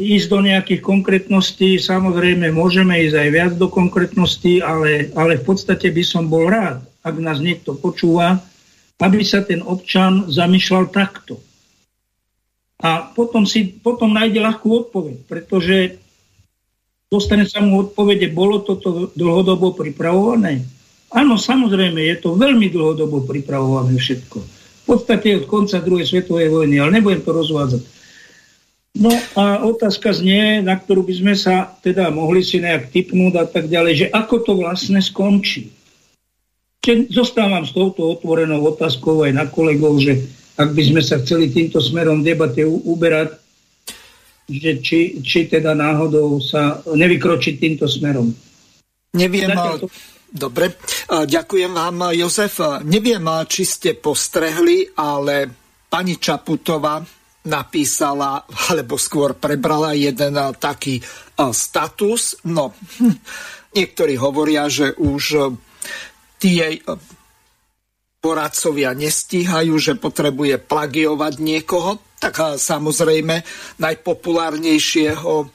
Ísť 0.00 0.26
do 0.32 0.40
nejakých 0.40 0.80
konkrétností, 0.80 1.76
samozrejme 1.76 2.48
môžeme 2.56 2.96
ísť 3.04 3.16
aj 3.20 3.28
viac 3.28 3.52
do 3.60 3.68
konkrétností, 3.68 4.64
ale, 4.64 5.12
ale 5.12 5.36
v 5.36 5.44
podstate 5.44 5.92
by 5.92 6.00
som 6.00 6.24
bol 6.32 6.48
rád, 6.48 6.80
ak 7.04 7.20
nás 7.20 7.44
niekto 7.44 7.76
počúva, 7.76 8.40
aby 8.96 9.20
sa 9.20 9.44
ten 9.44 9.60
občan 9.60 10.24
zamýšľal 10.32 10.88
takto. 10.88 11.36
A 12.80 13.12
potom, 13.12 13.44
si, 13.44 13.76
potom 13.76 14.16
nájde 14.16 14.40
ľahkú 14.40 14.88
odpoveď, 14.88 15.28
pretože 15.28 16.00
dostane 17.12 17.44
sa 17.44 17.60
mu 17.60 17.84
odpovede, 17.84 18.32
bolo 18.32 18.64
toto 18.64 19.12
dlhodobo 19.12 19.76
pripravované? 19.76 20.64
Áno, 21.12 21.36
samozrejme, 21.36 22.00
je 22.08 22.16
to 22.24 22.40
veľmi 22.40 22.72
dlhodobo 22.72 23.28
pripravované 23.28 24.00
všetko 24.00 24.60
podstate 24.90 25.38
od 25.38 25.46
konca 25.46 25.78
druhej 25.78 26.02
svetovej 26.02 26.50
vojny, 26.50 26.82
ale 26.82 26.98
nebudem 26.98 27.22
to 27.22 27.30
rozvádzať. 27.30 27.82
No 28.98 29.14
a 29.38 29.62
otázka 29.62 30.10
znie, 30.10 30.66
na 30.66 30.74
ktorú 30.74 31.06
by 31.06 31.14
sme 31.14 31.34
sa 31.38 31.78
teda 31.78 32.10
mohli 32.10 32.42
si 32.42 32.58
nejak 32.58 32.90
typnúť 32.90 33.34
a 33.38 33.46
tak 33.46 33.70
ďalej, 33.70 33.92
že 33.94 34.06
ako 34.10 34.34
to 34.42 34.52
vlastne 34.58 34.98
skončí. 34.98 35.70
Čiže 36.82 37.12
zostávam 37.14 37.62
s 37.62 37.70
touto 37.70 38.10
otvorenou 38.18 38.58
otázkou 38.66 39.22
aj 39.28 39.32
na 39.36 39.46
kolegov, 39.46 40.02
že 40.02 40.26
ak 40.58 40.74
by 40.74 40.82
sme 40.90 41.02
sa 41.06 41.22
chceli 41.22 41.54
týmto 41.54 41.78
smerom 41.78 42.26
debate 42.26 42.66
uberať, 42.66 43.38
že 44.50 44.82
či, 44.82 45.22
či 45.22 45.46
teda 45.46 45.78
náhodou 45.78 46.42
sa 46.42 46.82
nevykročiť 46.82 47.54
týmto 47.62 47.86
smerom. 47.86 48.34
Neviem, 49.14 49.54
ale... 49.54 49.86
Dobre, 50.30 50.78
ďakujem 51.06 51.70
vám, 51.74 52.10
Jozef. 52.14 52.82
Neviem, 52.86 53.22
či 53.46 53.62
ste 53.62 53.94
postrehli, 53.94 54.98
ale 54.98 55.46
pani 55.86 56.18
Čaputová 56.18 57.19
napísala, 57.46 58.44
alebo 58.68 59.00
skôr 59.00 59.32
prebrala 59.36 59.96
jeden 59.96 60.36
taký 60.60 61.00
status. 61.38 62.36
No, 62.44 62.76
niektorí 63.76 64.14
hovoria, 64.20 64.68
že 64.68 64.92
už 64.96 65.56
tie 66.40 66.80
poradcovia 68.20 68.92
nestíhajú, 68.92 69.74
že 69.80 69.96
potrebuje 69.96 70.60
plagiovať 70.60 71.34
niekoho. 71.40 71.96
Tak 72.20 72.60
samozrejme 72.60 73.40
najpopulárnejšieho 73.80 75.48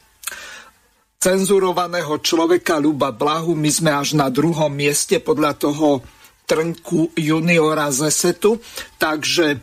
cenzurovaného 1.21 2.21
človeka 2.21 2.81
Luba 2.81 3.13
Blahu. 3.13 3.53
My 3.53 3.69
sme 3.69 3.93
až 3.93 4.17
na 4.17 4.33
druhom 4.33 4.73
mieste 4.73 5.21
podľa 5.21 5.57
toho 5.61 6.01
trnku 6.49 7.13
juniora 7.17 7.89
z 7.93 8.09
Esetu. 8.09 8.57
Takže 8.97 9.61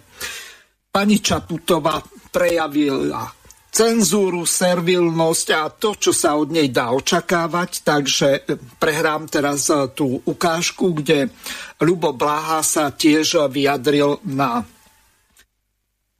pani 0.92 1.24
Čaputová 1.24 2.04
prejavila 2.28 3.24
cenzúru, 3.72 4.44
servilnosť 4.44 5.46
a 5.56 5.72
to, 5.72 5.96
čo 5.96 6.12
sa 6.12 6.36
od 6.36 6.52
nej 6.52 6.68
dá 6.68 6.92
očakávať. 6.92 7.80
Takže 7.80 8.28
prehrám 8.76 9.24
teraz 9.32 9.72
tú 9.96 10.20
ukážku, 10.28 10.92
kde 10.92 11.32
Lubo 11.80 12.12
Blaha 12.12 12.60
sa 12.60 12.92
tiež 12.92 13.48
vyjadril 13.48 14.20
na 14.28 14.68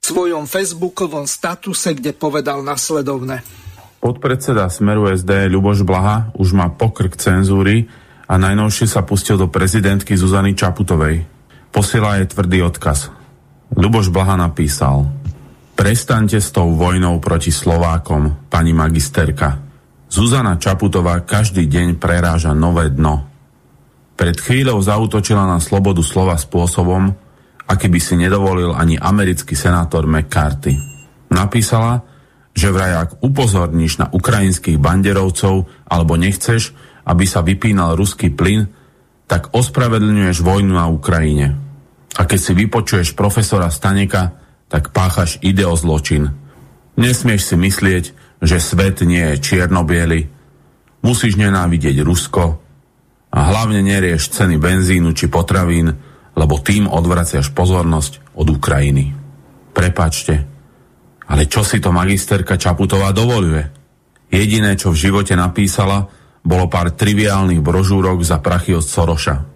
svojom 0.01 0.49
facebookovom 0.49 1.29
statuse, 1.29 1.93
kde 1.93 2.17
povedal 2.17 2.65
nasledovne. 2.65 3.45
Podpredseda 4.03 4.67
Smeru 4.67 5.13
SD 5.13 5.53
Ľuboš 5.53 5.87
Blaha 5.87 6.33
už 6.35 6.57
má 6.57 6.73
pokrk 6.73 7.15
cenzúry 7.21 7.87
a 8.27 8.35
najnovšie 8.41 8.89
sa 8.89 9.05
pustil 9.05 9.37
do 9.37 9.47
prezidentky 9.47 10.17
Zuzany 10.17 10.57
Čaputovej. 10.57 11.23
Posiela 11.71 12.19
jej 12.19 12.27
tvrdý 12.33 12.67
odkaz. 12.67 13.22
Ľuboš 13.73 14.13
Blaha 14.13 14.37
napísal 14.37 15.09
Prestaňte 15.73 16.39
s 16.39 16.53
tou 16.53 16.77
vojnou 16.77 17.17
proti 17.19 17.49
Slovákom, 17.49 18.47
pani 18.53 18.77
magisterka. 18.77 19.59
Zuzana 20.13 20.61
Čaputová 20.61 21.25
každý 21.25 21.65
deň 21.65 21.97
preráža 21.97 22.53
nové 22.53 22.93
dno. 22.93 23.25
Pred 24.13 24.37
chvíľou 24.37 24.79
zautočila 24.85 25.49
na 25.49 25.57
slobodu 25.57 26.05
slova 26.05 26.37
spôsobom, 26.37 27.17
aký 27.65 27.89
by 27.89 28.01
si 28.05 28.15
nedovolil 28.21 28.77
ani 28.77 29.01
americký 29.01 29.57
senátor 29.57 30.05
McCarthy. 30.05 30.77
Napísala, 31.33 32.05
že 32.53 32.69
vraj 32.69 33.09
ak 33.09 33.11
upozorníš 33.25 34.05
na 34.05 34.07
ukrajinských 34.13 34.77
banderovcov 34.77 35.65
alebo 35.89 36.21
nechceš, 36.21 36.77
aby 37.09 37.25
sa 37.25 37.41
vypínal 37.41 37.97
ruský 37.97 38.29
plyn, 38.29 38.69
tak 39.25 39.49
ospravedlňuješ 39.57 40.45
vojnu 40.45 40.77
na 40.77 40.93
Ukrajine. 40.93 41.72
A 42.21 42.29
keď 42.29 42.41
si 42.41 42.53
vypočuješ 42.53 43.17
profesora 43.17 43.73
Staneka, 43.73 44.37
tak 44.69 44.93
páchaš 44.93 45.41
ideozločin. 45.41 46.33
Nesmieš 46.97 47.53
si 47.53 47.57
myslieť, 47.57 48.05
že 48.43 48.59
svet 48.61 49.01
nie 49.05 49.23
je 49.33 49.37
čierno 49.41 49.85
Musíš 51.03 51.41
nenávidieť 51.41 52.05
Rusko 52.05 52.45
a 53.33 53.39
hlavne 53.49 53.81
nerieš 53.81 54.33
ceny 54.33 54.61
benzínu 54.61 55.17
či 55.17 55.29
potravín, 55.33 55.93
lebo 56.37 56.55
tým 56.61 56.89
odvraciaš 56.89 57.53
pozornosť 57.53 58.37
od 58.37 58.49
Ukrajiny. 58.49 59.13
Prepačte, 59.73 60.35
ale 61.29 61.49
čo 61.49 61.65
si 61.65 61.81
to 61.81 61.93
magisterka 61.93 62.61
Čaputová 62.61 63.13
dovoluje? 63.13 63.65
Jediné, 64.33 64.77
čo 64.77 64.93
v 64.93 65.01
živote 65.01 65.37
napísala, 65.37 66.09
bolo 66.41 66.69
pár 66.69 66.93
triviálnych 66.93 67.61
brožúrok 67.61 68.25
za 68.25 68.41
prachy 68.41 68.77
od 68.77 68.85
Soroša. 68.85 69.52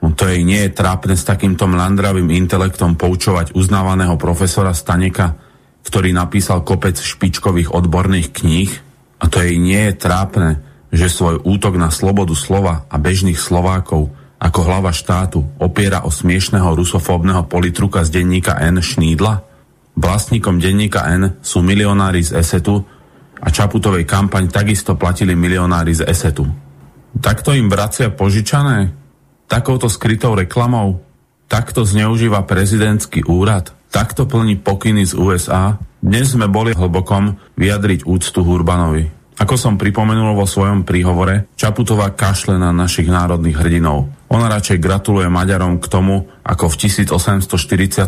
No 0.00 0.16
to 0.16 0.24
jej 0.32 0.40
nie 0.44 0.64
je 0.64 0.72
trápne 0.72 1.12
s 1.12 1.28
takýmto 1.28 1.68
mlandravým 1.68 2.32
intelektom 2.32 2.96
poučovať 2.96 3.52
uznávaného 3.52 4.16
profesora 4.16 4.72
Staneka, 4.72 5.36
ktorý 5.84 6.16
napísal 6.16 6.64
kopec 6.64 6.96
špičkových 6.96 7.76
odborných 7.76 8.32
kníh? 8.32 8.72
A 9.20 9.28
to 9.28 9.44
jej 9.44 9.60
nie 9.60 9.92
je 9.92 9.94
trápne, 10.00 10.50
že 10.88 11.12
svoj 11.12 11.44
útok 11.44 11.76
na 11.76 11.92
slobodu 11.92 12.32
slova 12.32 12.88
a 12.88 12.96
bežných 12.96 13.36
Slovákov 13.36 14.08
ako 14.40 14.60
hlava 14.64 14.88
štátu 14.88 15.44
opiera 15.60 16.08
o 16.08 16.10
smiešného 16.10 16.72
rusofóbneho 16.72 17.44
politruka 17.44 18.00
z 18.00 18.20
denníka 18.20 18.56
N. 18.56 18.80
Šnídla? 18.80 19.44
Vlastníkom 20.00 20.56
denníka 20.56 21.04
N 21.12 21.44
sú 21.44 21.60
milionári 21.60 22.24
z 22.24 22.40
Esetu 22.40 22.80
a 23.36 23.52
Čaputovej 23.52 24.08
kampaň 24.08 24.48
takisto 24.48 24.96
platili 24.96 25.36
milionári 25.36 25.92
z 25.92 26.08
Esetu. 26.08 26.48
Takto 27.20 27.52
im 27.52 27.68
vracia 27.68 28.08
požičané? 28.08 28.99
Takouto 29.50 29.90
skrytou 29.90 30.38
reklamou? 30.38 31.02
Takto 31.50 31.82
zneužíva 31.82 32.46
prezidentský 32.46 33.26
úrad? 33.26 33.74
Takto 33.90 34.22
plní 34.22 34.62
pokyny 34.62 35.02
z 35.02 35.18
USA? 35.18 35.74
Dnes 35.98 36.38
sme 36.38 36.46
boli 36.46 36.70
hlbokom 36.70 37.34
vyjadriť 37.58 38.06
úctu 38.06 38.46
Hurbanovi. 38.46 39.10
Ako 39.42 39.58
som 39.58 39.74
pripomenul 39.74 40.38
vo 40.38 40.46
svojom 40.46 40.86
príhovore, 40.86 41.50
Čaputová 41.58 42.14
kašle 42.14 42.62
na 42.62 42.70
našich 42.70 43.10
národných 43.10 43.58
hrdinov. 43.58 44.06
Ona 44.30 44.46
radšej 44.46 44.78
gratuluje 44.78 45.26
Maďarom 45.26 45.82
k 45.82 45.90
tomu, 45.90 46.30
ako 46.46 46.70
v 46.70 46.86
1848 46.86 48.06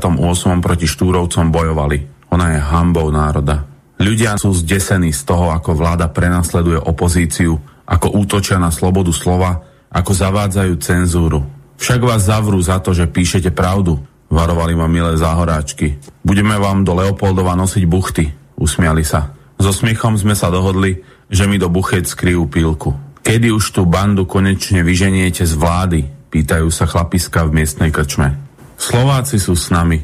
proti 0.62 0.86
Štúrovcom 0.86 1.50
bojovali. 1.50 2.30
Ona 2.30 2.54
je 2.54 2.58
hambou 2.70 3.10
národa. 3.10 3.66
Ľudia 3.98 4.38
sú 4.38 4.54
zdesení 4.54 5.10
z 5.10 5.26
toho, 5.26 5.50
ako 5.50 5.74
vláda 5.74 6.06
prenasleduje 6.06 6.78
opozíciu, 6.78 7.58
ako 7.82 8.14
útočia 8.14 8.62
na 8.62 8.70
slobodu 8.70 9.10
slova, 9.10 9.71
ako 9.92 10.12
zavádzajú 10.16 10.74
cenzúru. 10.80 11.44
Však 11.76 12.00
vás 12.00 12.24
zavrú 12.26 12.56
za 12.64 12.80
to, 12.80 12.96
že 12.96 13.10
píšete 13.10 13.52
pravdu, 13.52 14.00
varovali 14.32 14.72
ma 14.72 14.88
milé 14.88 15.14
záhoráčky. 15.20 16.00
Budeme 16.24 16.56
vám 16.56 16.82
do 16.82 16.96
Leopoldova 16.96 17.52
nosiť 17.52 17.84
buchty, 17.84 18.24
usmiali 18.56 19.04
sa. 19.04 19.36
So 19.60 19.70
smiechom 19.70 20.16
sme 20.16 20.32
sa 20.32 20.48
dohodli, 20.48 21.04
že 21.28 21.44
mi 21.44 21.60
do 21.60 21.68
buchet 21.68 22.08
skryjú 22.08 22.48
pílku. 22.48 22.96
Kedy 23.22 23.54
už 23.54 23.78
tú 23.78 23.86
bandu 23.86 24.26
konečne 24.26 24.82
vyženiete 24.82 25.46
z 25.46 25.54
vlády? 25.54 26.00
Pýtajú 26.32 26.66
sa 26.72 26.88
chlapiska 26.88 27.44
v 27.46 27.62
miestnej 27.62 27.92
krčme. 27.92 28.34
Slováci 28.80 29.38
sú 29.38 29.54
s 29.54 29.70
nami, 29.70 30.00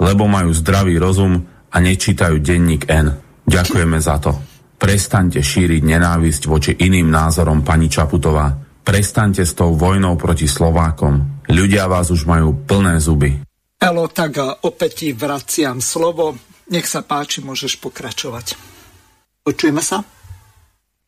lebo 0.00 0.26
majú 0.26 0.50
zdravý 0.50 0.98
rozum 0.98 1.38
a 1.70 1.76
nečítajú 1.78 2.42
denník 2.42 2.90
N. 2.90 3.14
Ďakujeme 3.46 3.98
za 4.02 4.18
to. 4.18 4.34
Prestaňte 4.80 5.44
šíriť 5.44 5.84
nenávisť 5.84 6.42
voči 6.48 6.72
iným 6.74 7.12
názorom, 7.12 7.60
pani 7.62 7.86
Čaputová. 7.86 8.69
Prestaňte 8.80 9.44
s 9.44 9.52
tou 9.52 9.76
vojnou 9.76 10.16
proti 10.16 10.48
Slovákom. 10.48 11.44
Ľudia 11.50 11.86
vás 11.86 12.08
už 12.08 12.24
majú 12.24 12.56
plné 12.64 12.96
zuby. 12.98 13.40
Elo, 13.80 14.08
tak 14.12 14.36
opäť 14.64 15.04
ti 15.04 15.08
vraciam 15.16 15.80
slovo. 15.80 16.36
Nech 16.70 16.86
sa 16.86 17.00
páči, 17.02 17.40
môžeš 17.40 17.80
pokračovať. 17.80 18.54
Počujeme 19.42 19.82
sa? 19.82 20.04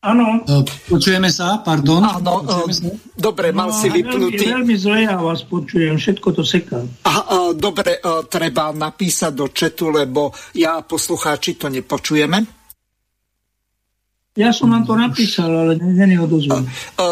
Áno. 0.03 0.43
E, 0.43 0.67
počujeme 0.91 1.31
sa, 1.31 1.63
pardon. 1.63 2.03
Áno, 2.03 2.43
sa? 2.67 2.91
dobre, 3.15 3.55
mal 3.55 3.71
no, 3.71 3.77
si 3.79 3.87
vypnutý. 3.87 4.51
Veľmi, 4.51 4.75
veľmi 4.75 4.75
zle 4.75 4.99
ja 5.07 5.15
vás 5.15 5.47
počujem, 5.47 5.95
všetko 5.95 6.27
to 6.35 6.43
seká. 6.43 6.83
A, 7.07 7.13
a, 7.13 7.35
dobre, 7.55 8.03
a, 8.03 8.19
e, 8.19 8.27
treba 8.27 8.75
napísať 8.75 9.31
do 9.31 9.47
četu, 9.55 9.87
lebo 9.95 10.35
ja 10.59 10.83
poslucháči 10.83 11.55
to 11.55 11.71
nepočujeme. 11.71 12.62
Ja 14.33 14.49
som 14.49 14.73
vám 14.73 14.81
to 14.81 14.97
napísal, 14.97 15.45
ale 15.45 15.77
není 15.77 16.17
odozvem. 16.17 16.65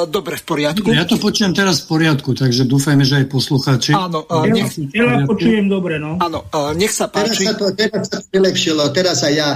Dobre, 0.10 0.42
v 0.42 0.46
poriadku. 0.46 0.90
Ja 0.90 1.06
to 1.06 1.22
počujem 1.22 1.54
teraz 1.54 1.86
v 1.86 1.94
poriadku, 1.94 2.34
takže 2.34 2.66
dúfajme, 2.66 3.06
že 3.06 3.22
aj 3.22 3.26
poslucháči. 3.30 3.94
Áno, 3.94 4.26
a, 4.26 4.50
nech... 4.50 4.74
Ja 4.90 5.22
počujem 5.30 5.70
dobre, 5.70 6.02
no. 6.02 6.18
Áno, 6.18 6.50
a, 6.50 6.74
nech 6.74 6.90
sa 6.90 7.06
páči. 7.14 7.46
Teraz 7.46 7.54
sa 7.54 7.54
to 7.62 7.66
teraz 7.78 8.04
sa 8.10 8.18
vylepšilo, 8.26 8.90
teraz 8.90 9.22
aj 9.22 9.34
ja 9.38 9.50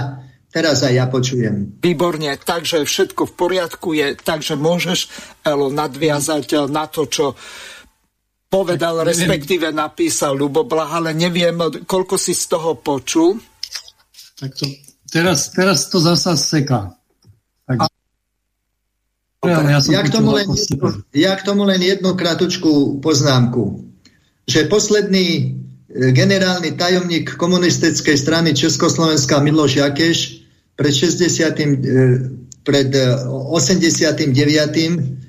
Teraz 0.46 0.80
aj 0.80 0.94
ja 0.96 1.04
počujem. 1.04 1.76
Výborne, 1.84 2.32
takže 2.40 2.88
všetko 2.88 3.28
v 3.28 3.32
poriadku 3.36 3.92
je, 3.92 4.16
takže 4.16 4.56
môžeš 4.56 5.12
Elo, 5.44 5.68
nadviazať 5.68 6.72
na 6.72 6.88
to, 6.88 7.04
čo 7.04 7.36
povedal, 8.48 9.04
tak, 9.04 9.12
respektíve 9.12 9.68
napísal 9.68 10.32
Ľuboblah, 10.32 10.96
ale 10.96 11.12
neviem, 11.12 11.60
koľko 11.84 12.16
si 12.16 12.32
z 12.32 12.56
toho 12.56 12.72
počul. 12.80 13.36
Tak 14.40 14.56
to, 14.56 14.64
teraz, 15.12 15.52
teraz 15.52 15.92
to 15.92 16.00
zasa 16.00 16.32
seká. 16.40 16.95
Tak... 17.66 17.78
Ja, 19.46 19.62
ja, 19.78 20.02
k 20.02 20.10
tomu 20.10 20.34
len 20.34 20.46
jednu, 20.50 20.90
ja 21.14 21.38
k 21.38 21.42
tomu 21.46 21.62
len 21.62 21.78
jednu 21.78 22.18
kratučku 22.18 22.98
poznámku. 22.98 23.86
Že 24.50 24.66
posledný 24.66 25.26
e, 25.38 25.42
generálny 26.10 26.74
tajomník 26.74 27.38
komunistickej 27.38 28.18
strany 28.18 28.58
Československa 28.58 29.38
Miloš 29.38 29.78
Jakeš 29.78 30.18
pred 30.74 30.90
60. 30.90 31.62
E, 31.62 31.66
pred 32.66 32.90
89. 32.90 34.26
E, 34.26 34.86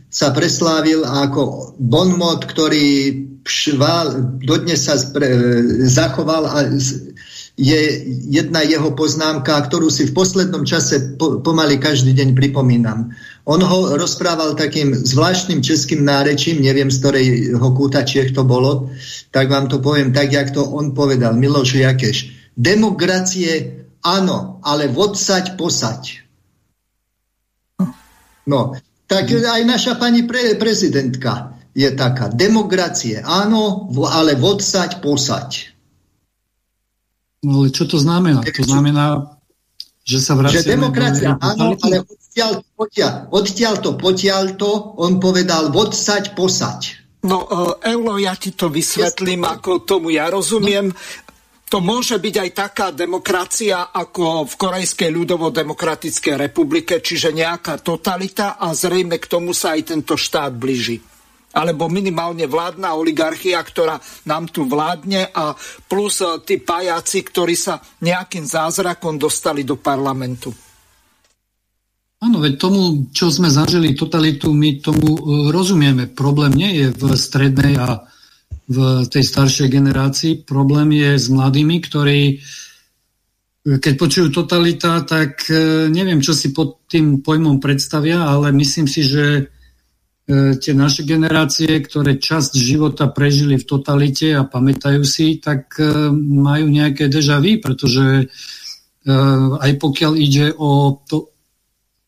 sa 0.10 0.34
preslávil 0.34 1.06
ako 1.06 1.76
bonmot, 1.78 2.42
ktorý 2.50 3.22
pšval, 3.46 4.40
dodnes 4.42 4.88
sa 4.88 4.98
zachoval 5.88 6.44
a 6.48 6.58
je 7.58 8.06
jedna 8.30 8.62
jeho 8.62 8.94
poznámka, 8.94 9.58
ktorú 9.66 9.90
si 9.90 10.06
v 10.06 10.14
poslednom 10.14 10.62
čase 10.62 11.18
po, 11.18 11.42
pomaly 11.42 11.82
každý 11.82 12.14
deň 12.14 12.38
pripomínam. 12.38 13.10
On 13.50 13.58
ho 13.58 13.98
rozprával 13.98 14.54
takým 14.54 14.94
zvláštnym 14.94 15.66
českým 15.66 16.06
nárečím, 16.06 16.62
neviem 16.62 16.94
z 16.94 17.02
ktorého 17.02 17.68
kúta 17.74 18.06
Čech 18.06 18.38
to 18.38 18.46
bolo, 18.46 18.94
tak 19.34 19.50
vám 19.50 19.66
to 19.66 19.82
poviem 19.82 20.14
tak, 20.14 20.30
jak 20.30 20.54
to 20.54 20.62
on 20.62 20.94
povedal, 20.94 21.34
Miloš 21.34 21.82
Jakeš. 21.82 22.18
Demokracie 22.54 23.78
Áno, 24.08 24.62
ale 24.64 24.88
vodsaď 24.88 25.60
posať. 25.60 26.24
No, 28.48 28.80
tak 29.10 29.28
aj 29.36 29.62
naša 29.68 30.00
pani 30.00 30.24
pre, 30.24 30.56
prezidentka 30.56 31.60
je 31.76 31.92
taká. 31.92 32.32
Demokracie, 32.32 33.20
áno, 33.20 33.92
ale 34.08 34.40
vodsaď 34.40 35.04
posať. 35.04 35.77
No 37.48 37.64
ale 37.64 37.72
čo 37.72 37.88
to 37.88 37.96
znamená? 37.96 38.44
To 38.44 38.68
znamená, 38.68 39.40
že 40.04 40.20
sa 40.20 40.36
vraciame... 40.36 40.68
Že 40.68 40.72
demokracia, 40.76 41.30
áno, 41.40 41.80
ale 41.80 42.04
odtiaľ, 42.04 42.52
odtiaľ, 42.76 43.14
odtiaľ 43.32 43.74
to, 43.80 43.90
potiaľ 43.96 44.44
to, 44.60 44.72
on 45.00 45.24
povedal 45.24 45.72
vodsaď 45.72 46.36
posať. 46.36 47.08
No, 47.24 47.48
uh, 47.48 47.80
Eulo, 47.88 48.20
ja 48.20 48.36
ti 48.36 48.52
to 48.52 48.68
vysvetlím, 48.68 49.48
ako 49.48 49.88
tomu 49.88 50.12
ja 50.12 50.28
rozumiem. 50.28 50.92
To 51.68 51.84
môže 51.84 52.20
byť 52.20 52.36
aj 52.36 52.50
taká 52.56 52.88
demokracia 52.96 53.92
ako 53.92 54.48
v 54.48 54.54
Korejskej 54.56 55.12
ľudovo-demokratickej 55.12 56.36
republike, 56.40 57.00
čiže 57.04 57.36
nejaká 57.36 57.80
totalita 57.84 58.56
a 58.56 58.72
zrejme 58.72 59.20
k 59.20 59.28
tomu 59.28 59.52
sa 59.52 59.76
aj 59.76 59.92
tento 59.92 60.16
štát 60.16 60.56
blíži. 60.56 61.00
Alebo 61.58 61.90
minimálne 61.90 62.46
vládna 62.46 62.94
oligarchia, 62.94 63.58
ktorá 63.66 63.98
nám 64.30 64.54
tu 64.54 64.70
vládne 64.70 65.34
a 65.34 65.58
plus 65.90 66.22
e, 66.22 66.38
tí 66.46 66.62
pajáci, 66.62 67.26
ktorí 67.26 67.58
sa 67.58 67.82
nejakým 68.06 68.46
zázrakom 68.46 69.18
dostali 69.18 69.66
do 69.66 69.82
parlamentu. 69.82 70.54
Áno, 72.22 72.38
veď 72.42 72.54
tomu, 72.62 73.10
čo 73.10 73.34
sme 73.34 73.50
zažili 73.50 73.98
totalitu, 73.98 74.54
my 74.54 74.78
tomu 74.78 75.18
e, 75.18 75.22
rozumieme. 75.50 76.06
Problém 76.06 76.54
nie 76.54 76.72
je 76.78 76.88
v 76.94 77.04
strednej 77.18 77.74
a 77.82 78.06
v 78.70 79.08
tej 79.10 79.24
staršej 79.26 79.68
generácii. 79.74 80.46
Problém 80.46 80.94
je 80.94 81.18
s 81.18 81.28
mladými, 81.32 81.82
ktorí 81.82 82.22
keď 83.68 83.94
počujú 84.00 84.28
totalita, 84.32 85.04
tak 85.04 85.52
neviem, 85.92 86.24
čo 86.24 86.32
si 86.32 86.56
pod 86.56 86.88
tým 86.88 87.20
pojmom 87.20 87.60
predstavia, 87.60 88.24
ale 88.24 88.56
myslím 88.56 88.88
si, 88.88 89.04
že 89.04 89.52
tie 90.28 90.74
naše 90.76 91.08
generácie, 91.08 91.80
ktoré 91.80 92.20
časť 92.20 92.52
života 92.60 93.08
prežili 93.08 93.56
v 93.56 93.64
totalite 93.64 94.36
a 94.36 94.44
pamätajú 94.44 95.08
si, 95.08 95.40
tak 95.40 95.80
e, 95.80 96.12
majú 96.12 96.68
nejaké 96.68 97.08
deja 97.08 97.40
vu, 97.40 97.64
pretože 97.64 98.28
aj 99.08 99.72
pokiaľ 99.80 100.14
ide 100.20 100.52
o 100.60 101.00
to 101.08 101.32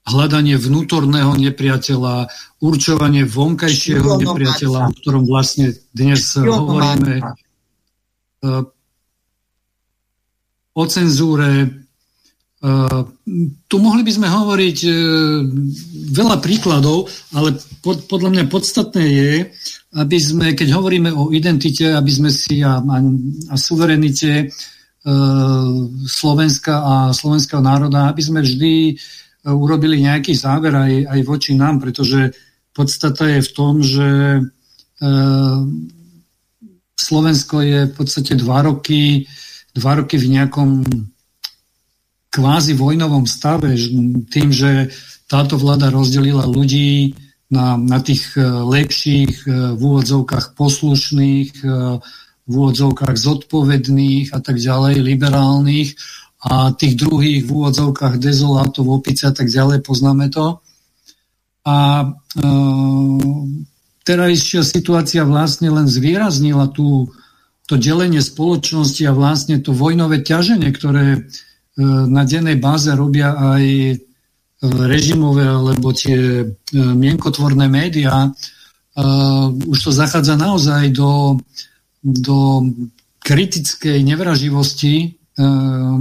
hľadanie 0.03 0.59
vnútorného 0.59 1.31
nepriateľa, 1.39 2.27
určovanie 2.59 3.23
vonkajšieho 3.23 4.19
nepriateľa, 4.19 4.91
o 4.91 4.95
ktorom 4.99 5.23
vlastne 5.23 5.71
dnes 5.95 6.35
hovoríme, 6.35 7.23
o 10.75 10.83
cenzúre. 10.87 11.87
Eh, 12.59 13.01
tu 13.71 13.75
mohli 13.79 14.03
by 14.03 14.11
sme 14.11 14.27
hovoriť 14.27 14.79
eh, 14.83 14.95
veľa 16.11 16.43
príkladov, 16.43 17.07
ale 17.31 17.55
podľa 17.87 18.29
mňa 18.35 18.51
podstatné 18.51 19.03
je, 19.07 19.31
aby 19.95 20.17
sme, 20.19 20.51
keď 20.51 20.75
hovoríme 20.75 21.07
o 21.15 21.31
identite, 21.31 21.95
aby 21.95 22.11
sme 22.11 22.27
si 22.27 22.59
a, 22.59 22.83
a, 22.83 22.97
a 23.49 23.55
suverenite 23.55 24.51
Slovenska 26.05 26.75
a 26.75 26.95
slovenského 27.15 27.63
národa, 27.63 28.11
aby 28.11 28.19
sme 28.19 28.43
vždy 28.43 28.99
urobili 29.47 30.03
nejaký 30.03 30.35
záver 30.35 30.75
aj, 30.75 31.07
aj 31.07 31.19
voči 31.23 31.55
nám, 31.55 31.79
pretože 31.79 32.35
podstata 32.75 33.25
je 33.31 33.39
v 33.41 33.53
tom, 33.55 33.79
že 33.79 34.43
Slovensko 36.99 37.63
je 37.63 37.79
v 37.87 37.93
podstate 37.95 38.35
dva 38.35 38.67
roky, 38.67 39.23
dva 39.71 40.03
roky 40.03 40.19
v 40.19 40.37
nejakom 40.37 40.83
kvázi 42.29 42.77
vojnovom 42.77 43.25
stave, 43.25 43.73
tým, 44.29 44.49
že 44.53 44.93
táto 45.29 45.57
vláda 45.57 45.89
rozdelila 45.89 46.45
ľudí 46.45 47.13
na, 47.49 47.77
na 47.77 47.97
tých 48.01 48.37
e, 48.37 48.45
lepších, 48.45 49.45
e, 49.45 49.73
v 49.73 49.81
úvodzovkách 49.81 50.53
poslušných, 50.53 51.49
e, 51.65 51.69
v 52.49 52.53
úvodzovkách 52.53 53.17
zodpovedných 53.17 54.33
a 54.33 54.39
tak 54.41 54.61
ďalej, 54.61 55.01
liberálnych 55.01 55.97
a 56.45 56.73
tých 56.73 56.97
druhých 56.97 57.45
v 57.45 57.49
úvodzovkách 57.49 58.21
dezolátov, 58.21 58.89
opice 58.89 59.29
a 59.29 59.33
tak 59.33 59.49
ďalej, 59.49 59.81
poznáme 59.81 60.29
to. 60.29 60.61
A 61.65 61.69
A 61.69 61.75
terajšia 64.09 64.65
situácia 64.65 65.21
vlastne 65.21 65.69
len 65.69 65.85
zvýraznila 65.85 66.73
tú, 66.73 67.13
to 67.69 67.77
delenie 67.77 68.25
spoločnosti 68.25 69.05
a 69.05 69.13
vlastne 69.13 69.61
to 69.61 69.69
vojnové 69.69 70.25
ťaženie, 70.25 70.73
ktoré 70.73 71.29
na 71.87 72.27
dennej 72.27 72.59
báze 72.59 72.91
robia 72.91 73.31
aj 73.55 73.95
režimové 74.83 75.47
alebo 75.47 75.95
tie 75.95 76.43
mienkotvorné 76.75 77.71
médiá, 77.71 78.27
už 79.63 79.77
to 79.79 79.91
zachádza 79.95 80.35
naozaj 80.35 80.91
do, 80.91 81.39
do 82.03 82.67
kritickej 83.23 84.03
nevraživosti 84.03 85.15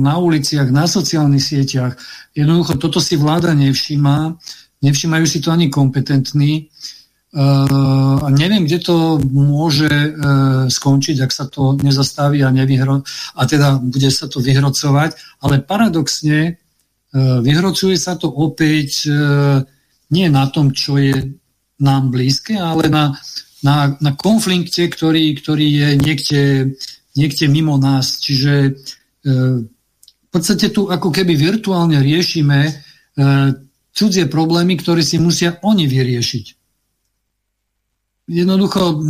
na 0.02 0.18
uliciach, 0.18 0.66
na 0.74 0.90
sociálnych 0.90 1.46
sieťach. 1.46 1.94
Jednoducho 2.34 2.74
toto 2.74 2.98
si 2.98 3.14
vláda 3.14 3.54
nevšíma, 3.54 4.34
nevšímajú 4.82 5.24
si 5.30 5.38
to 5.38 5.54
ani 5.54 5.70
kompetentní. 5.70 6.66
A 7.28 8.28
neviem, 8.32 8.64
kde 8.64 8.80
to 8.80 8.96
môže 9.20 9.90
skončiť, 10.72 11.16
ak 11.20 11.32
sa 11.32 11.44
to 11.44 11.76
nezastaví 11.76 12.40
a, 12.40 12.48
nevyhro- 12.48 13.04
a 13.36 13.42
teda 13.44 13.76
bude 13.84 14.08
sa 14.08 14.32
to 14.32 14.40
vyhrocovať. 14.40 15.42
Ale 15.44 15.60
paradoxne 15.60 16.56
vyhrocuje 17.12 18.00
sa 18.00 18.16
to 18.16 18.32
opäť 18.32 19.12
nie 20.08 20.26
na 20.32 20.48
tom, 20.48 20.72
čo 20.72 20.96
je 20.96 21.36
nám 21.78 22.10
blízke, 22.10 22.58
ale 22.58 22.90
na, 22.90 23.14
na, 23.62 23.94
na 24.00 24.12
konflikte, 24.16 24.88
ktorý, 24.88 25.34
ktorý 25.38 25.66
je 25.68 25.88
niekde, 26.00 26.42
niekde 27.14 27.46
mimo 27.46 27.78
nás. 27.78 28.18
Čiže 28.18 28.52
e, 28.66 28.70
v 29.62 30.28
podstate 30.30 30.74
tu 30.74 30.90
ako 30.90 31.14
keby 31.14 31.38
virtuálne 31.38 32.02
riešime 32.02 32.60
e, 32.66 32.72
cudzie 33.94 34.26
problémy, 34.26 34.74
ktoré 34.78 35.06
si 35.06 35.22
musia 35.22 35.58
oni 35.62 35.86
vyriešiť. 35.86 36.46
Jednoducho, 38.28 39.00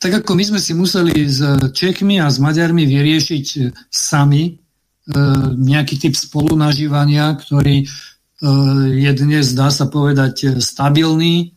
tak 0.00 0.24
ako 0.24 0.32
my 0.32 0.44
sme 0.48 0.60
si 0.60 0.72
museli 0.72 1.28
s 1.28 1.44
Čechmi 1.76 2.16
a 2.18 2.32
s 2.32 2.40
Maďarmi 2.40 2.88
vyriešiť 2.88 3.46
sami 3.92 4.42
e, 4.48 4.52
nejaký 5.60 6.00
typ 6.00 6.16
spolunažívania, 6.16 7.36
ktorý 7.36 7.84
je 8.96 9.12
dnes, 9.20 9.52
dá 9.52 9.68
sa 9.68 9.84
povedať, 9.84 10.64
stabilný, 10.64 11.52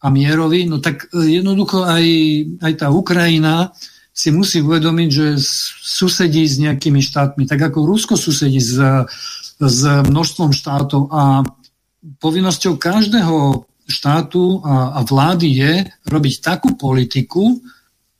a 0.00 0.06
mierový, 0.08 0.64
no 0.64 0.80
tak 0.80 1.12
e, 1.12 1.28
jednoducho 1.40 1.84
aj, 1.84 2.04
aj 2.64 2.72
tá 2.80 2.88
Ukrajina 2.88 3.76
si 4.16 4.32
musí 4.32 4.64
uvedomiť, 4.64 5.08
že 5.12 5.26
susedí 5.84 6.44
s 6.48 6.56
nejakými 6.56 7.04
štátmi, 7.04 7.44
tak 7.44 7.60
ako 7.60 7.84
Rusko 7.84 8.16
susedí 8.16 8.60
s, 8.60 8.80
s 9.60 9.80
množstvom 9.84 10.56
štátov 10.56 11.12
a 11.12 11.44
povinnosťou 12.20 12.80
každého 12.80 13.64
štátu 13.90 14.62
a, 14.62 14.96
a 14.96 15.00
vlády 15.02 15.48
je 15.50 15.72
robiť 16.06 16.34
takú 16.40 16.78
politiku, 16.78 17.58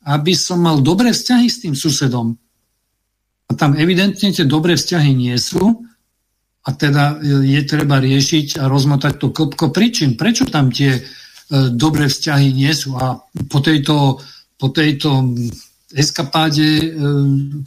aby 0.05 0.35
som 0.35 0.59
mal 0.59 0.83
dobré 0.83 1.15
vzťahy 1.15 1.47
s 1.47 1.61
tým 1.63 1.73
susedom. 1.73 2.35
A 3.47 3.51
tam 3.55 3.79
evidentne 3.79 4.35
tie 4.35 4.43
dobré 4.43 4.75
vzťahy 4.75 5.11
nie 5.15 5.35
sú 5.39 5.87
a 6.61 6.69
teda 6.75 7.23
je 7.23 7.61
treba 7.65 7.97
riešiť 7.97 8.61
a 8.61 8.67
rozmotať 8.67 9.13
to 9.17 9.27
kopko 9.31 9.71
príčin. 9.73 10.19
Prečo 10.19 10.45
tam 10.45 10.69
tie 10.69 10.99
E, 11.51 11.67
dobré 11.67 12.07
vzťahy 12.07 12.55
nie 12.55 12.71
sú. 12.71 12.95
A 12.95 13.19
po 13.51 13.59
tejto, 13.59 14.23
po 14.55 14.71
tejto 14.71 15.35
eskapáde, 15.91 16.63
e, 16.63 16.87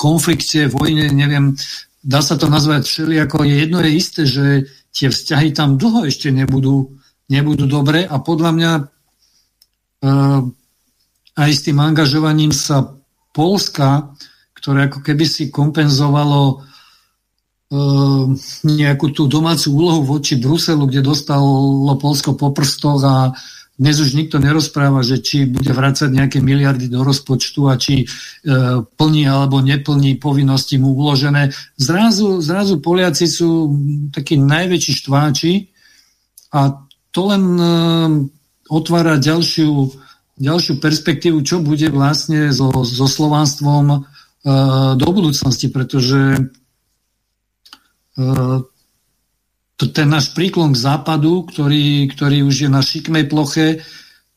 konflikte, 0.01 0.73
vojne, 0.73 1.13
neviem, 1.13 1.53
dá 2.01 2.25
sa 2.25 2.41
to 2.41 2.49
nazvať 2.49 2.89
všelijako, 2.89 3.45
je 3.45 3.55
jedno 3.61 3.79
je 3.85 3.91
isté, 3.93 4.23
že 4.25 4.45
tie 4.89 5.13
vzťahy 5.13 5.53
tam 5.53 5.77
dlho 5.77 6.09
ešte 6.09 6.33
nebudú, 6.33 6.97
nebudú 7.31 7.65
dobré 7.65 8.05
a 8.05 8.21
podľa 8.21 8.51
mňa 8.53 8.73
e, 8.77 8.83
aj 11.35 11.51
s 11.51 11.61
tým 11.65 11.79
angažovaním 11.81 12.53
sa 12.53 12.95
Polska, 13.35 14.15
ktoré 14.55 14.87
ako 14.89 15.01
keby 15.03 15.25
si 15.27 15.51
kompenzovalo 15.51 16.63
nejakú 18.65 19.11
tú 19.11 19.27
domácu 19.27 19.67
úlohu 19.73 20.01
voči 20.05 20.39
Bruselu, 20.39 20.85
kde 20.87 21.03
dostalo 21.03 21.91
Polsko 21.99 22.37
po 22.39 22.55
prstoch 22.55 23.03
a 23.03 23.33
dnes 23.75 23.99
už 23.99 24.15
nikto 24.15 24.39
nerozpráva, 24.39 25.03
že 25.03 25.19
či 25.19 25.51
bude 25.51 25.75
vrácať 25.75 26.07
nejaké 26.07 26.39
miliardy 26.39 26.87
do 26.87 27.03
rozpočtu 27.03 27.67
a 27.67 27.75
či 27.75 28.07
e, 28.07 28.07
plní 28.87 29.27
alebo 29.27 29.59
neplní 29.59 30.15
povinnosti 30.23 30.79
mu 30.79 30.95
uložené. 30.95 31.51
Zrazu, 31.75 32.39
zrazu 32.39 32.79
Poliaci 32.79 33.27
sú 33.27 33.75
takí 34.15 34.39
najväčší 34.39 34.93
štváči 34.95 35.75
a 36.55 36.84
to 37.15 37.31
len 37.31 37.43
e, 37.55 37.67
otvára 38.67 39.23
ďalšiu, 39.23 39.71
ďalšiu 40.35 40.83
perspektívu, 40.83 41.47
čo 41.47 41.63
bude 41.63 41.87
vlastne 41.95 42.51
so, 42.51 42.75
so 42.83 43.07
slovanstvom 43.07 43.87
e, 43.95 43.99
do 44.99 45.09
budúcnosti, 45.15 45.71
pretože 45.71 46.43
e, 48.19 48.27
ten 49.79 50.09
náš 50.11 50.35
príklon 50.35 50.75
k 50.75 50.83
západu, 50.83 51.47
ktorý, 51.47 52.11
ktorý 52.11 52.43
už 52.43 52.67
je 52.67 52.71
na 52.71 52.83
šikmej 52.83 53.31
ploche, 53.31 53.87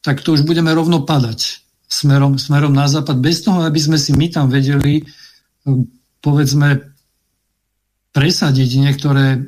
tak 0.05 0.21
to 0.21 0.38
už 0.38 0.45
budeme 0.45 0.69
rovno 0.69 1.01
padať 1.01 1.65
smerom, 1.89 2.38
smerom 2.38 2.78
na 2.78 2.86
západ, 2.86 3.17
bez 3.17 3.41
toho, 3.41 3.65
aby 3.65 3.80
sme 3.82 3.97
si 3.97 4.13
my 4.13 4.28
tam 4.28 4.51
vedeli, 4.51 5.07
povedzme, 6.19 6.84
presadiť 8.11 8.69
niektoré 8.82 9.39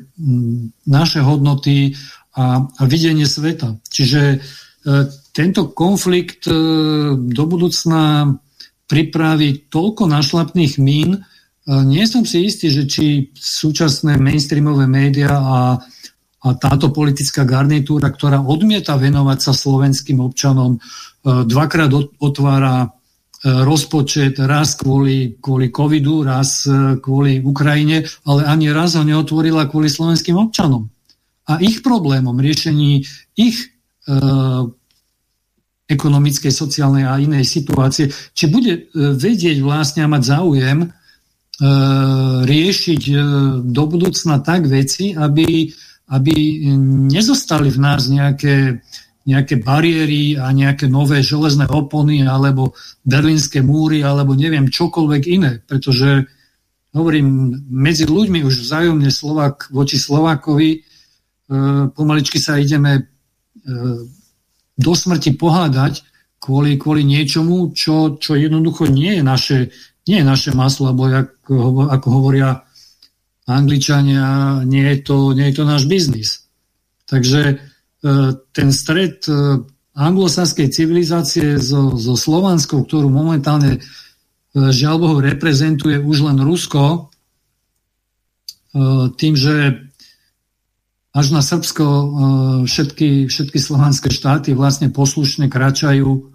naše 0.88 1.20
hodnoty 1.20 1.98
a, 2.40 2.64
a 2.64 2.84
videnie 2.88 3.28
sveta. 3.28 3.76
Čiže 3.92 4.22
e, 4.32 4.38
tento 5.36 5.76
konflikt 5.76 6.48
e, 6.48 6.56
do 7.20 7.44
budúcna 7.44 8.32
pripraví 8.88 9.68
toľko 9.68 10.08
našlapných 10.08 10.80
mín, 10.80 11.20
nie 11.70 12.02
som 12.10 12.26
si 12.26 12.50
istý, 12.50 12.74
že 12.74 12.90
či 12.90 13.30
súčasné 13.38 14.18
mainstreamové 14.18 14.90
médiá 14.90 15.30
a, 15.30 15.78
a 16.40 16.48
táto 16.56 16.90
politická 16.90 17.44
garnitúra, 17.44 18.10
ktorá 18.10 18.42
odmieta 18.42 18.96
venovať 18.96 19.38
sa 19.38 19.54
slovenským 19.54 20.24
občanom, 20.24 20.76
e, 20.76 20.80
dvakrát 21.44 21.92
otvára 22.18 22.76
e, 22.82 22.88
rozpočet 23.62 24.40
raz 24.40 24.80
kvôli, 24.80 25.38
kvôli 25.38 25.68
covidu, 25.70 26.24
raz 26.24 26.64
e, 26.66 26.98
kvôli 26.98 27.44
Ukrajine, 27.44 28.08
ale 28.24 28.48
ani 28.48 28.72
raz 28.72 28.96
ho 28.96 29.04
neotvorila 29.04 29.68
kvôli 29.68 29.92
slovenským 29.92 30.40
občanom. 30.40 30.88
A 31.48 31.64
ich 31.64 31.80
problémom, 31.80 32.36
riešení 32.36 33.06
ich 33.40 33.58
e, 33.64 33.68
ekonomickej, 35.90 36.52
sociálnej 36.52 37.08
a 37.08 37.18
inej 37.22 37.48
situácie, 37.48 38.12
či 38.12 38.46
bude 38.52 38.92
vedieť 38.94 39.64
vlastne 39.64 40.06
a 40.06 40.12
mať 40.12 40.24
záujem 40.26 40.80
E, 41.60 41.68
riešiť 42.48 43.04
e, 43.12 43.16
do 43.68 43.84
budúcna 43.84 44.40
tak 44.40 44.64
veci, 44.72 45.12
aby, 45.12 45.68
aby 46.08 46.36
nezostali 47.12 47.68
v 47.68 47.80
nás 47.84 48.08
nejaké, 48.08 48.80
nejaké 49.28 49.60
bariéry 49.60 50.40
a 50.40 50.56
nejaké 50.56 50.88
nové 50.88 51.20
železné 51.20 51.68
opony 51.68 52.24
alebo 52.24 52.80
berlínske 53.04 53.60
múry 53.60 54.08
alebo 54.08 54.40
neviem 54.40 54.72
čokoľvek 54.72 55.24
iné, 55.28 55.60
pretože 55.60 56.32
hovorím, 56.96 57.60
medzi 57.68 58.08
ľuďmi 58.08 58.40
už 58.40 58.64
vzájomne 58.64 59.12
Slovak 59.12 59.68
voči 59.68 60.00
Slovákovi 60.00 60.70
e, 60.72 60.80
pomaličky 61.98 62.38
sa 62.38 62.62
ideme 62.62 63.10
do 64.78 64.94
smrti 64.94 65.34
pohádať 65.34 66.06
kvôli, 66.38 66.78
kvôli 66.78 67.02
niečomu, 67.02 67.74
čo, 67.74 68.22
čo 68.22 68.38
jednoducho 68.38 68.86
nie 68.86 69.18
je 69.18 69.24
naše 69.26 69.58
nie 70.10 70.18
je 70.18 70.26
naše 70.26 70.52
maslo, 70.58 70.90
alebo 70.90 71.06
ako, 71.06 71.86
ako 71.86 72.08
hovoria 72.10 72.66
Angličania, 73.46 74.62
nie 74.66 74.82
je 74.82 74.98
to, 75.06 75.38
nie 75.38 75.54
je 75.54 75.56
to 75.62 75.64
náš 75.70 75.86
biznis. 75.86 76.50
Takže 77.06 77.42
e, 77.46 77.56
ten 78.54 78.70
stred 78.74 79.22
e, 79.30 79.62
anglosaskej 79.94 80.74
civilizácie 80.74 81.62
so, 81.62 81.94
so 81.94 82.18
Slovanskou, 82.18 82.90
ktorú 82.90 83.10
momentálne 83.14 83.78
e, 83.78 83.80
žiaľ 84.54 84.96
Bohu 84.98 85.18
reprezentuje 85.22 86.02
už 86.02 86.26
len 86.26 86.42
Rusko, 86.42 87.14
tým, 89.18 89.34
že 89.34 89.89
až 91.10 91.34
na 91.34 91.42
Srbsko 91.42 91.86
všetky, 92.70 93.26
všetky 93.26 93.58
slovanské 93.58 94.14
štáty 94.14 94.54
vlastne 94.54 94.94
poslušne 94.94 95.50
kračajú 95.50 96.30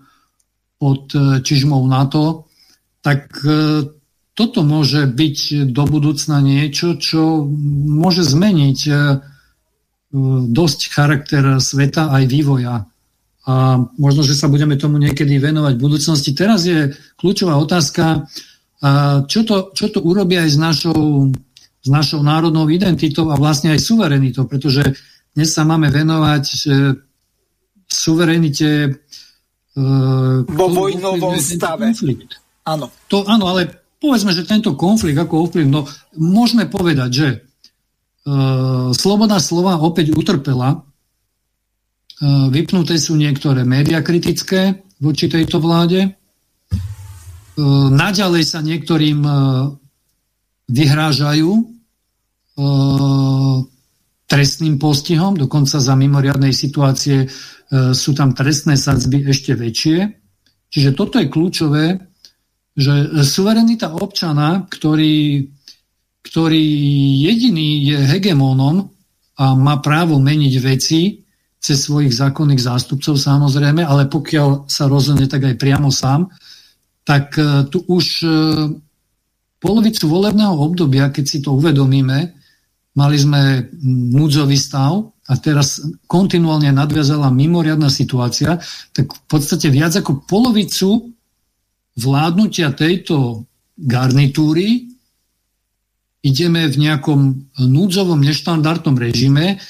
pod 0.82 1.14
čižmou 1.46 1.86
NATO, 1.86 2.50
tak 3.04 3.28
e, 3.44 3.84
toto 4.34 4.60
môže 4.64 5.06
byť 5.06 5.70
do 5.70 5.84
budúcna 5.84 6.40
niečo, 6.40 6.96
čo 6.96 7.44
môže 7.86 8.24
zmeniť 8.24 8.78
e, 8.88 8.92
dosť 10.50 10.80
charakter 10.90 11.60
sveta 11.60 12.10
aj 12.10 12.24
vývoja. 12.26 12.88
A 13.44 13.54
možno, 14.00 14.24
že 14.24 14.32
sa 14.32 14.48
budeme 14.48 14.80
tomu 14.80 14.96
niekedy 14.96 15.36
venovať 15.36 15.76
v 15.76 15.84
budúcnosti. 15.84 16.32
Teraz 16.32 16.64
je 16.64 16.96
kľúčová 17.20 17.60
otázka, 17.60 18.24
čo 19.28 19.40
to, 19.44 19.74
čo 19.76 19.92
to 19.92 20.00
urobí 20.00 20.40
aj 20.40 20.48
s 20.48 20.56
našou, 20.56 21.28
s 21.84 21.88
našou 21.92 22.24
národnou 22.24 22.64
identitou 22.72 23.28
a 23.28 23.36
vlastne 23.36 23.76
aj 23.76 23.84
suverenitou, 23.84 24.48
pretože 24.48 24.80
dnes 25.36 25.52
sa 25.52 25.68
máme 25.68 25.92
venovať 25.92 26.44
e, 26.48 26.56
suverenite 27.84 28.70
vo 29.74 30.66
vojnovom 30.70 31.34
stave. 31.42 31.90
Konflikt. 31.90 32.38
Áno. 32.62 32.94
To, 33.10 33.26
áno, 33.26 33.50
ale 33.50 33.68
povedzme, 33.98 34.30
že 34.30 34.46
tento 34.46 34.78
konflikt 34.78 35.18
ako 35.18 35.50
ovplyv, 35.50 35.66
no 35.66 35.84
môžeme 36.14 36.70
povedať, 36.70 37.10
že 37.10 37.28
uh, 37.34 38.94
sloboda 38.94 39.42
slova 39.42 39.82
opäť 39.82 40.14
utrpela. 40.14 40.86
Uh, 42.22 42.48
vypnuté 42.54 42.96
sú 43.02 43.18
niektoré 43.18 43.66
média 43.66 43.98
kritické 44.00 44.86
voči 45.02 45.26
tejto 45.26 45.58
vláde. 45.58 46.14
Uh, 47.58 47.90
naďalej 47.90 48.44
sa 48.46 48.62
niektorým 48.62 49.20
uh, 49.26 49.74
vyhrážajú 50.70 51.73
trestným 54.24 54.78
postihom, 54.78 55.34
dokonca 55.34 55.82
za 55.82 55.94
mimoriadnej 55.98 56.54
situácie 56.54 57.26
E, 57.74 57.90
sú 57.96 58.12
tam 58.12 58.36
trestné 58.36 58.76
sadzby 58.76 59.24
ešte 59.26 59.56
väčšie. 59.56 59.98
Čiže 60.70 60.90
toto 60.94 61.18
je 61.18 61.30
kľúčové, 61.30 61.86
že 62.74 63.22
suverenita 63.22 63.94
občana, 63.94 64.66
ktorý, 64.66 65.46
ktorý 66.26 66.64
jediný 67.22 67.86
je 67.86 67.98
hegemónom 67.98 68.90
a 69.38 69.54
má 69.54 69.78
právo 69.78 70.18
meniť 70.18 70.54
veci 70.62 71.22
cez 71.58 71.78
svojich 71.86 72.12
zákonných 72.12 72.60
zástupcov 72.60 73.16
samozrejme, 73.16 73.86
ale 73.86 74.10
pokiaľ 74.10 74.68
sa 74.68 74.90
rozhodne 74.90 75.30
tak 75.30 75.48
aj 75.48 75.56
priamo 75.56 75.88
sám, 75.88 76.28
tak 77.02 77.34
e, 77.40 77.66
tu 77.72 77.80
už 77.88 78.06
e, 78.22 78.28
polovicu 79.58 80.04
volebného 80.04 80.54
obdobia, 80.60 81.08
keď 81.08 81.24
si 81.24 81.38
to 81.40 81.56
uvedomíme, 81.56 82.43
mali 82.94 83.16
sme 83.18 83.70
núdzový 84.14 84.58
stav, 84.58 85.14
a 85.24 85.40
teraz 85.40 85.80
kontinuálne 86.04 86.68
nadviazala 86.68 87.32
mimoriadná 87.32 87.88
situácia, 87.88 88.60
tak 88.92 89.08
v 89.08 89.20
podstate 89.24 89.72
viac 89.72 89.96
ako 89.96 90.28
polovicu 90.28 91.16
vládnutia 91.96 92.76
tejto 92.76 93.48
garnitúry 93.72 94.84
ideme 96.24 96.68
v 96.68 96.76
nejakom 96.76 97.20
núdzovom 97.56 98.20
neštandardnom 98.20 98.96
režime, 98.96 99.60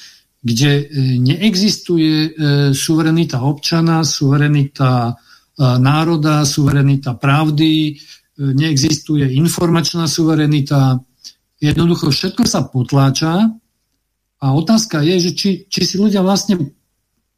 kde 0.44 0.70
e, 0.70 0.84
neexistuje 1.18 2.14
e, 2.14 2.28
suverenita 2.70 3.42
občana, 3.42 4.06
suverenita 4.06 5.10
e, 5.10 5.12
národa, 5.58 6.46
suverenita 6.46 7.18
pravdy, 7.18 7.98
neexistuje 8.34 9.30
informačná 9.38 10.10
suverenita. 10.10 10.98
Jednoducho 11.64 12.12
všetko 12.12 12.44
sa 12.44 12.68
potláča 12.68 13.48
a 14.36 14.46
otázka 14.52 15.00
je, 15.00 15.16
že 15.16 15.30
či, 15.32 15.50
či 15.64 15.80
si 15.88 15.96
ľudia 15.96 16.20
vlastne 16.20 16.76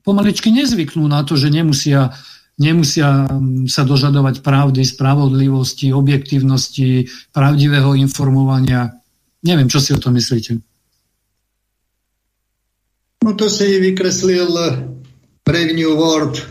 pomaličky 0.02 0.50
nezvyknú 0.50 1.06
na 1.06 1.22
to, 1.22 1.38
že 1.38 1.46
nemusia, 1.46 2.10
nemusia 2.58 3.30
mm, 3.30 3.70
sa 3.70 3.86
dožadovať 3.86 4.42
pravdy, 4.42 4.82
spravodlivosti, 4.82 5.94
objektívnosti, 5.94 7.06
pravdivého 7.30 7.94
informovania. 7.94 8.98
Neviem, 9.46 9.70
čo 9.70 9.78
si 9.78 9.94
o 9.94 10.02
tom 10.02 10.18
myslíte. 10.18 10.58
No 13.22 13.30
to 13.38 13.46
si 13.46 13.78
vykreslil 13.78 14.50
Brave 15.46 15.70
New 15.70 15.94
World, 15.94 16.42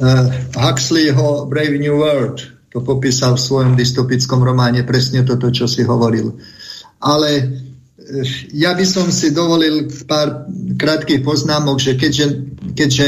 uh, 0.00 0.32
Huxleyho 0.56 1.44
Brave 1.52 1.76
New 1.76 2.00
World. 2.00 2.40
To 2.72 2.80
popísal 2.80 3.36
v 3.36 3.44
svojom 3.44 3.72
dystopickom 3.76 4.40
románe 4.40 4.88
presne 4.88 5.20
toto, 5.22 5.52
čo 5.52 5.68
si 5.68 5.84
hovoril. 5.84 6.32
Ale 7.04 7.30
ja 8.52 8.72
by 8.72 8.84
som 8.88 9.12
si 9.12 9.32
dovolil 9.36 9.92
pár 10.08 10.48
krátkých 10.80 11.20
poznámok, 11.20 11.80
že 11.80 12.00
keďže, 12.00 12.26
keďže 12.72 13.06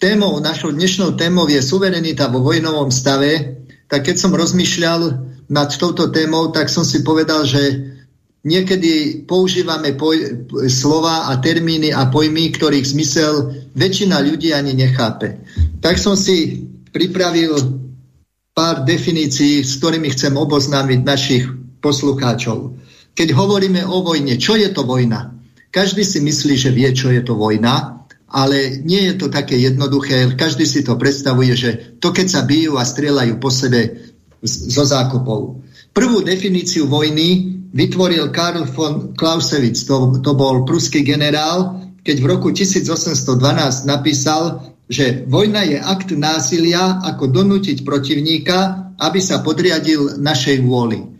témou, 0.00 0.40
našou 0.40 0.72
dnešnou 0.72 1.16
témou 1.16 1.48
je 1.48 1.60
suverenita 1.60 2.28
vo 2.32 2.40
vojnovom 2.44 2.88
stave, 2.88 3.60
tak 3.88 4.08
keď 4.08 4.16
som 4.16 4.32
rozmýšľal 4.32 5.00
nad 5.52 5.68
touto 5.76 6.10
témou, 6.10 6.50
tak 6.50 6.68
som 6.68 6.82
si 6.82 7.06
povedal, 7.06 7.46
že 7.46 7.92
niekedy 8.46 9.24
používame 9.26 9.94
poj- 9.94 10.46
slova 10.68 11.30
a 11.30 11.38
termíny 11.38 11.90
a 11.90 12.06
pojmy, 12.10 12.50
ktorých 12.54 12.86
zmysel 12.92 13.34
väčšina 13.74 14.22
ľudí 14.22 14.54
ani 14.54 14.74
nechápe. 14.74 15.42
Tak 15.80 15.98
som 15.98 16.18
si 16.18 16.66
pripravil 16.90 17.56
pár 18.56 18.88
definícií, 18.88 19.60
s 19.60 19.76
ktorými 19.78 20.12
chcem 20.16 20.32
oboznámiť 20.32 21.00
našich 21.04 21.44
poslucháčov. 21.86 22.74
Keď 23.14 23.28
hovoríme 23.30 23.86
o 23.86 24.02
vojne, 24.02 24.34
čo 24.42 24.58
je 24.58 24.66
to 24.74 24.82
vojna? 24.82 25.38
Každý 25.70 26.02
si 26.02 26.18
myslí, 26.18 26.54
že 26.58 26.74
vie, 26.74 26.90
čo 26.90 27.14
je 27.14 27.22
to 27.22 27.38
vojna, 27.38 28.02
ale 28.26 28.82
nie 28.82 29.06
je 29.06 29.14
to 29.14 29.30
také 29.30 29.54
jednoduché. 29.54 30.34
Každý 30.34 30.66
si 30.66 30.82
to 30.82 30.98
predstavuje, 30.98 31.54
že 31.54 31.70
to, 32.02 32.10
keď 32.10 32.26
sa 32.26 32.42
bijú 32.42 32.74
a 32.74 32.84
strieľajú 32.84 33.38
po 33.38 33.54
sebe 33.54 34.10
zo 34.42 34.84
zákopov. 34.84 35.62
Prvú 35.94 36.20
definíciu 36.20 36.90
vojny 36.90 37.56
vytvoril 37.72 38.28
Karl 38.34 38.66
von 38.68 39.16
Clausewitz, 39.16 39.86
to, 39.86 40.20
to 40.20 40.32
bol 40.36 40.66
pruský 40.68 41.06
generál, 41.06 41.86
keď 42.02 42.16
v 42.22 42.26
roku 42.26 42.48
1812 42.52 43.88
napísal, 43.88 44.74
že 44.86 45.26
vojna 45.26 45.66
je 45.66 45.78
akt 45.82 46.14
násilia, 46.14 47.02
ako 47.02 47.32
donútiť 47.32 47.82
protivníka, 47.82 48.92
aby 49.02 49.18
sa 49.18 49.42
podriadil 49.42 50.22
našej 50.22 50.62
vôli. 50.62 51.15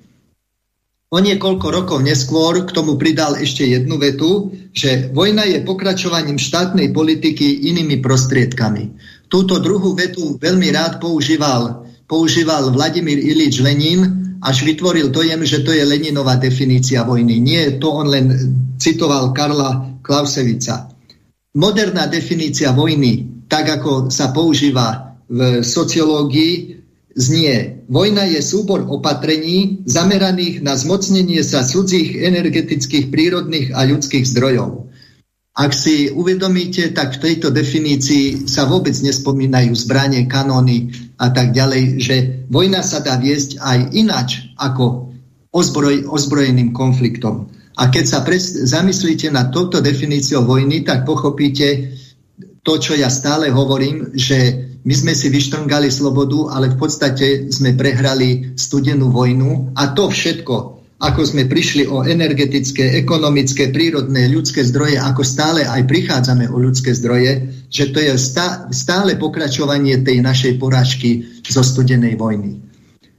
O 1.06 1.22
niekoľko 1.22 1.66
rokov 1.70 1.98
neskôr 2.02 2.66
k 2.66 2.74
tomu 2.74 2.98
pridal 2.98 3.38
ešte 3.38 3.62
jednu 3.62 3.94
vetu, 3.94 4.50
že 4.74 5.14
vojna 5.14 5.46
je 5.46 5.62
pokračovaním 5.62 6.34
štátnej 6.34 6.90
politiky 6.90 7.70
inými 7.70 8.02
prostriedkami. 8.02 8.90
Túto 9.30 9.62
druhú 9.62 9.94
vetu 9.94 10.34
veľmi 10.34 10.66
rád 10.74 10.98
používal, 10.98 11.86
používal 12.10 12.74
Vladimír 12.74 13.22
Ilič 13.22 13.62
Lenin, 13.62 14.02
až 14.42 14.66
vytvoril 14.66 15.14
dojem, 15.14 15.46
že 15.46 15.62
to 15.62 15.70
je 15.70 15.86
Leninová 15.86 16.42
definícia 16.42 17.06
vojny. 17.06 17.38
Nie, 17.38 17.78
to 17.78 17.86
on 17.86 18.10
len 18.10 18.26
citoval 18.74 19.30
Karla 19.30 20.02
Klausevica. 20.02 20.90
Moderná 21.54 22.10
definícia 22.10 22.74
vojny, 22.74 23.46
tak 23.46 23.78
ako 23.78 24.10
sa 24.10 24.34
používa 24.34 25.14
v 25.30 25.62
sociológii, 25.62 26.82
znie 27.16 27.76
Vojna 27.86 28.26
je 28.26 28.42
súbor 28.42 28.82
opatrení 28.82 29.86
zameraných 29.86 30.58
na 30.58 30.74
zmocnenie 30.74 31.38
sa 31.46 31.62
cudzích 31.62 32.18
energetických, 32.18 33.14
prírodných 33.14 33.78
a 33.78 33.86
ľudských 33.86 34.26
zdrojov. 34.26 34.90
Ak 35.56 35.70
si 35.72 36.10
uvedomíte, 36.10 36.90
tak 36.92 37.16
v 37.16 37.22
tejto 37.30 37.54
definícii 37.54 38.50
sa 38.50 38.66
vôbec 38.66 38.92
nespomínajú 38.92 39.72
zbranie, 39.72 40.26
kanóny 40.26 40.92
a 41.16 41.30
tak 41.30 41.54
ďalej, 41.54 41.82
že 42.02 42.16
vojna 42.50 42.82
sa 42.82 43.00
dá 43.00 43.16
viesť 43.16 43.62
aj 43.62 43.78
inač 43.94 44.52
ako 44.58 45.14
ozbroj, 45.54 46.10
ozbrojeným 46.10 46.74
konfliktom. 46.74 47.48
A 47.78 47.88
keď 47.88 48.04
sa 48.04 48.20
pres, 48.26 48.50
zamyslíte 48.50 49.30
na 49.30 49.48
touto 49.48 49.78
definíciou 49.78 50.42
vojny, 50.42 50.82
tak 50.82 51.06
pochopíte 51.06 51.94
to, 52.66 52.82
čo 52.82 52.98
ja 52.98 53.06
stále 53.08 53.48
hovorím, 53.54 54.10
že 54.18 54.65
my 54.86 54.94
sme 54.94 55.12
si 55.18 55.26
vyštrngali 55.26 55.90
slobodu, 55.90 56.54
ale 56.54 56.70
v 56.70 56.78
podstate 56.78 57.50
sme 57.50 57.74
prehrali 57.74 58.54
studenú 58.54 59.10
vojnu 59.10 59.74
a 59.74 59.90
to 59.90 60.06
všetko, 60.06 60.56
ako 61.02 61.20
sme 61.26 61.50
prišli 61.50 61.90
o 61.90 62.06
energetické, 62.06 62.94
ekonomické, 62.96 63.68
prírodné, 63.74 64.30
ľudské 64.30 64.62
zdroje, 64.62 64.96
ako 64.96 65.26
stále 65.26 65.66
aj 65.66 65.90
prichádzame 65.90 66.48
o 66.48 66.56
ľudské 66.62 66.94
zdroje, 66.94 67.50
že 67.68 67.90
to 67.90 67.98
je 67.98 68.14
stále 68.72 69.12
pokračovanie 69.18 70.06
tej 70.06 70.22
našej 70.22 70.56
porážky 70.56 71.26
zo 71.44 71.66
studenej 71.66 72.14
vojny. 72.14 72.62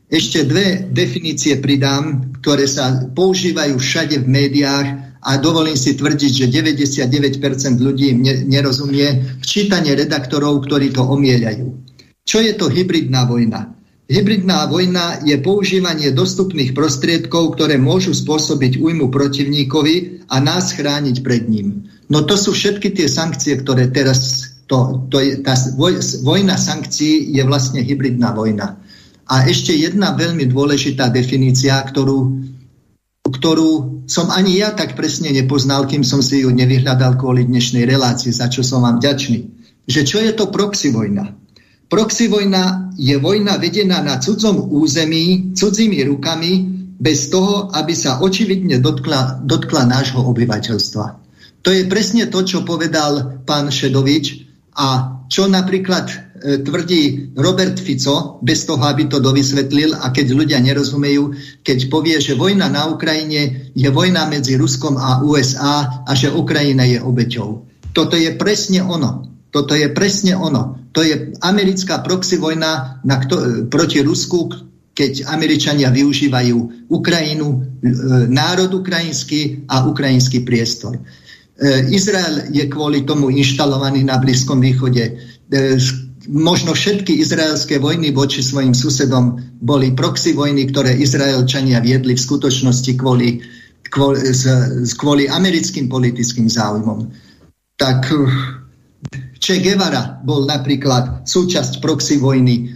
Ešte 0.08 0.48
dve 0.48 0.88
definície 0.88 1.60
pridám, 1.60 2.32
ktoré 2.40 2.64
sa 2.64 3.12
používajú 3.12 3.76
všade 3.76 4.24
v 4.24 4.28
médiách 4.32 5.07
a 5.24 5.38
dovolím 5.42 5.78
si 5.78 5.98
tvrdiť, 5.98 6.32
že 6.32 6.46
99% 6.52 7.42
ľudí 7.82 8.14
nerozumie 8.46 9.38
včítanie 9.42 9.98
redaktorov, 9.98 10.66
ktorí 10.70 10.94
to 10.94 11.02
omieľajú. 11.02 11.66
Čo 12.28 12.44
je 12.44 12.54
to 12.60 12.68
hybridná 12.68 13.24
vojna? 13.24 13.78
Hybridná 14.08 14.72
vojna 14.72 15.20
je 15.28 15.36
používanie 15.44 16.16
dostupných 16.16 16.72
prostriedkov, 16.72 17.60
ktoré 17.60 17.76
môžu 17.76 18.16
spôsobiť 18.16 18.80
újmu 18.80 19.12
protivníkovi 19.12 20.28
a 20.32 20.40
nás 20.40 20.72
chrániť 20.72 21.24
pred 21.28 21.44
ním. 21.52 21.92
No 22.08 22.24
to 22.24 22.40
sú 22.40 22.56
všetky 22.56 22.96
tie 22.96 23.08
sankcie, 23.12 23.60
ktoré 23.60 23.92
teraz... 23.92 24.52
To, 24.68 25.08
to 25.08 25.24
je, 25.24 25.40
tá 25.48 25.56
vojna 26.28 26.60
sankcií 26.60 27.32
je 27.32 27.44
vlastne 27.48 27.80
hybridná 27.80 28.36
vojna. 28.36 28.76
A 29.28 29.48
ešte 29.48 29.72
jedna 29.72 30.12
veľmi 30.16 30.48
dôležitá 30.52 31.08
definícia, 31.08 31.80
ktorú 31.88 32.44
ktorú 33.30 34.04
som 34.08 34.32
ani 34.32 34.62
ja 34.62 34.72
tak 34.72 34.96
presne 34.96 35.34
nepoznal, 35.34 35.86
kým 35.86 36.06
som 36.06 36.24
si 36.24 36.46
ju 36.46 36.50
nevyhľadal 36.54 37.20
kvôli 37.20 37.44
dnešnej 37.44 37.84
relácii, 37.84 38.32
za 38.32 38.48
čo 38.48 38.64
som 38.64 38.86
vám 38.86 39.04
ďačný. 39.04 39.48
Že 39.88 40.02
čo 40.04 40.18
je 40.24 40.32
to 40.36 40.52
proxy 40.52 40.92
vojna? 40.92 41.36
Proxy 41.88 42.28
vojna 42.28 42.92
je 43.00 43.16
vojna 43.16 43.56
vedená 43.56 44.04
na 44.04 44.20
cudzom 44.20 44.72
území, 44.72 45.56
cudzími 45.56 46.04
rukami, 46.04 46.78
bez 46.98 47.30
toho, 47.30 47.70
aby 47.72 47.94
sa 47.94 48.20
očividne 48.26 48.82
dotkla, 48.82 49.46
dotkla 49.46 49.86
nášho 49.86 50.18
obyvateľstva. 50.18 51.06
To 51.62 51.70
je 51.70 51.86
presne 51.86 52.26
to, 52.32 52.42
čo 52.42 52.66
povedal 52.66 53.44
pán 53.46 53.70
Šedovič 53.70 54.47
A 54.78 55.18
čo 55.26 55.50
napríklad 55.50 56.06
e, 56.08 56.16
tvrdí 56.62 57.34
Robert 57.34 57.82
Fico, 57.82 58.38
bez 58.46 58.64
toho, 58.64 58.80
aby 58.86 59.10
to 59.10 59.18
dovysvetlil, 59.20 59.98
a 59.98 60.14
keď 60.14 60.28
ľudia 60.38 60.60
nerozumejú, 60.62 61.34
keď 61.66 61.90
povie, 61.90 62.22
že 62.22 62.38
vojna 62.38 62.70
na 62.70 62.88
Ukrajine 62.88 63.74
je 63.74 63.90
vojna 63.90 64.30
medzi 64.30 64.56
Ruskom 64.56 64.96
a 64.96 65.26
USA 65.26 66.06
a 66.06 66.12
že 66.14 66.30
Ukrajina 66.32 66.86
je 66.86 67.02
obeťou. 67.02 67.50
Toto 67.92 68.16
je 68.16 68.30
presne 68.38 68.86
ono. 68.86 69.26
Toto 69.50 69.74
je 69.74 69.90
presne 69.90 70.38
ono. 70.38 70.94
To 70.94 71.02
je 71.02 71.34
americká 71.42 72.06
proxy 72.06 72.38
vojna 72.38 73.02
na 73.02 73.16
kto, 73.18 73.66
proti 73.74 74.06
Rusku, 74.06 74.54
keď 74.94 75.30
Američania 75.30 75.90
využívajú 75.94 76.90
Ukrajinu, 76.90 77.48
e, 77.50 77.58
národ 78.30 78.70
ukrajinský 78.78 79.66
a 79.70 79.86
ukrajinský 79.90 80.42
priestor. 80.42 81.02
E, 81.58 81.90
Izrael 81.90 82.54
je 82.54 82.70
kvôli 82.70 83.02
tomu 83.02 83.34
inštalovaný 83.34 84.06
na 84.06 84.22
Blízkom 84.22 84.62
východe. 84.62 85.04
E, 85.10 85.12
možno 86.30 86.78
všetky 86.78 87.18
izraelské 87.18 87.82
vojny 87.82 88.14
voči 88.14 88.46
svojim 88.46 88.78
susedom 88.78 89.42
boli 89.58 89.98
proxy 89.98 90.38
vojny, 90.38 90.70
ktoré 90.70 90.94
Izraelčania 90.94 91.82
viedli 91.82 92.14
v 92.14 92.26
skutočnosti 92.26 92.92
kvôli, 93.00 93.42
kvôli, 93.90 94.22
kvôli 95.00 95.26
americkým 95.26 95.90
politickým 95.90 96.46
záujmom. 96.46 97.10
Tak 97.78 98.00
Che 99.38 99.62
Guevara 99.62 100.20
bol 100.26 100.50
napríklad 100.50 101.24
súčasť 101.30 101.80
proxy 101.80 102.18
vojny, 102.18 102.74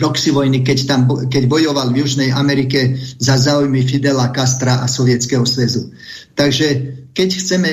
proxy 0.00 0.32
vojny 0.32 0.64
keď, 0.64 0.78
tam, 0.88 1.04
keď 1.28 1.44
bojoval 1.44 1.92
v 1.92 2.00
Južnej 2.00 2.32
Amerike 2.32 2.96
za 3.20 3.36
záujmy 3.36 3.84
Fidela 3.84 4.32
Castra 4.32 4.80
a 4.80 4.88
Sovietskeho 4.88 5.44
zväzu. 5.44 5.92
Takže 6.32 6.66
keď 7.12 7.28
chceme, 7.36 7.70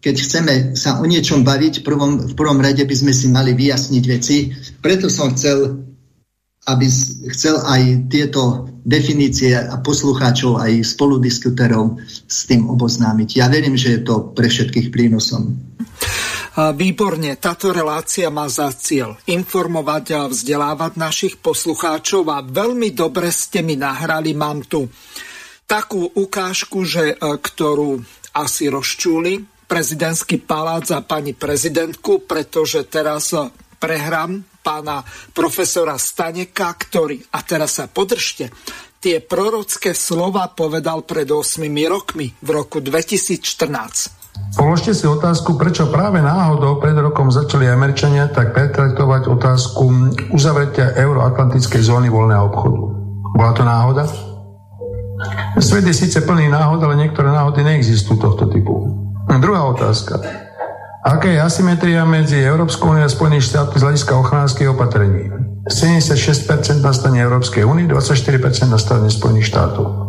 keď 0.00 0.16
chceme 0.16 0.54
sa 0.72 0.96
o 0.96 1.04
niečom 1.04 1.44
baviť, 1.44 1.80
v 1.80 1.84
prvom, 1.84 2.12
v 2.24 2.32
prvom 2.32 2.56
rade 2.64 2.80
by 2.80 2.96
sme 2.96 3.12
si 3.12 3.28
mali 3.28 3.52
vyjasniť 3.52 4.04
veci. 4.08 4.56
Preto 4.80 5.12
som 5.12 5.36
chcel, 5.36 5.84
aby 6.64 6.88
chcel 7.36 7.60
aj 7.60 8.08
tieto 8.08 8.72
definície 8.88 9.52
a 9.52 9.76
poslucháčov, 9.84 10.56
aj 10.56 10.80
spoludiskuterov 10.80 12.00
s 12.24 12.48
tým 12.48 12.72
oboznámiť. 12.72 13.36
Ja 13.36 13.52
verím, 13.52 13.76
že 13.76 14.00
je 14.00 14.00
to 14.00 14.32
pre 14.32 14.48
všetkých 14.48 14.88
prínosom. 14.88 15.60
Výborne, 16.58 17.38
táto 17.38 17.70
relácia 17.70 18.34
má 18.34 18.50
za 18.50 18.74
cieľ 18.74 19.14
informovať 19.30 20.04
a 20.18 20.20
vzdelávať 20.26 20.92
našich 20.98 21.34
poslucháčov 21.38 22.26
a 22.34 22.42
veľmi 22.42 22.90
dobre 22.90 23.30
ste 23.30 23.62
mi 23.62 23.78
nahrali, 23.78 24.34
mám 24.34 24.66
tu 24.66 24.90
takú 25.70 26.02
ukážku, 26.02 26.82
že, 26.82 27.14
e, 27.14 27.16
ktorú 27.16 28.02
asi 28.34 28.66
rozčúli 28.66 29.58
prezidentský 29.68 30.40
palác 30.40 30.88
a 30.96 31.04
pani 31.04 31.36
prezidentku, 31.36 32.24
pretože 32.24 32.88
teraz 32.88 33.36
eh, 33.36 33.52
prehrám 33.78 34.42
pána 34.64 35.04
profesora 35.36 36.00
Staneka, 36.00 36.74
ktorý, 36.74 37.20
a 37.36 37.44
teraz 37.44 37.78
sa 37.78 37.86
podržte, 37.86 38.50
tie 38.98 39.22
prorocké 39.22 39.94
slova 39.94 40.50
povedal 40.50 41.06
pred 41.06 41.28
8 41.28 41.62
rokmi, 41.86 42.34
v 42.42 42.48
roku 42.50 42.82
2014. 42.82 44.17
Položte 44.56 44.96
si 44.96 45.04
otázku, 45.04 45.60
prečo 45.60 45.92
práve 45.92 46.24
náhodou 46.24 46.80
pred 46.80 46.96
rokom 46.96 47.28
začali 47.28 47.68
Američania 47.68 48.32
tak 48.32 48.56
pretraktovať 48.56 49.28
otázku 49.28 50.14
uzavretia 50.32 50.96
euroatlantickej 50.96 51.82
zóny 51.84 52.08
voľného 52.08 52.44
obchodu. 52.48 52.80
Bola 53.36 53.52
to 53.52 53.62
náhoda? 53.66 54.04
Svet 55.60 55.84
je 55.84 55.92
síce 55.92 56.24
plný 56.24 56.48
náhod, 56.48 56.80
ale 56.80 56.96
niektoré 56.96 57.28
náhody 57.28 57.60
neexistujú 57.60 58.16
tohto 58.16 58.48
typu. 58.48 58.88
Druhá 59.28 59.68
otázka. 59.68 60.16
Aká 61.04 61.28
je 61.28 61.40
asymetria 61.40 62.02
medzi 62.08 62.40
Európskou 62.40 62.96
úniou 62.96 63.06
a 63.06 63.12
Spojených 63.12 63.52
štátov 63.52 63.76
z 63.76 63.84
hľadiska 63.84 64.12
ochránskych 64.16 64.68
opatrení? 64.72 65.28
76% 65.68 66.80
na 66.80 66.92
strane 66.96 67.20
Európskej 67.20 67.62
únie, 67.68 67.84
24% 67.84 68.72
na 68.72 68.80
strane 68.80 69.12
Spojených 69.12 69.52
štátov. 69.52 70.07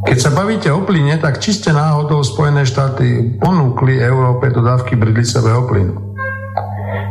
Keď 0.00 0.16
sa 0.16 0.32
bavíte 0.32 0.72
o 0.72 0.80
plyne, 0.80 1.20
tak 1.20 1.44
čiste 1.44 1.76
náhodou 1.76 2.24
Spojené 2.24 2.64
štáty 2.64 3.36
ponúkli 3.36 4.00
Európe 4.00 4.48
dodávky 4.48 4.96
bridlicového 4.96 5.68
plynu. 5.68 5.94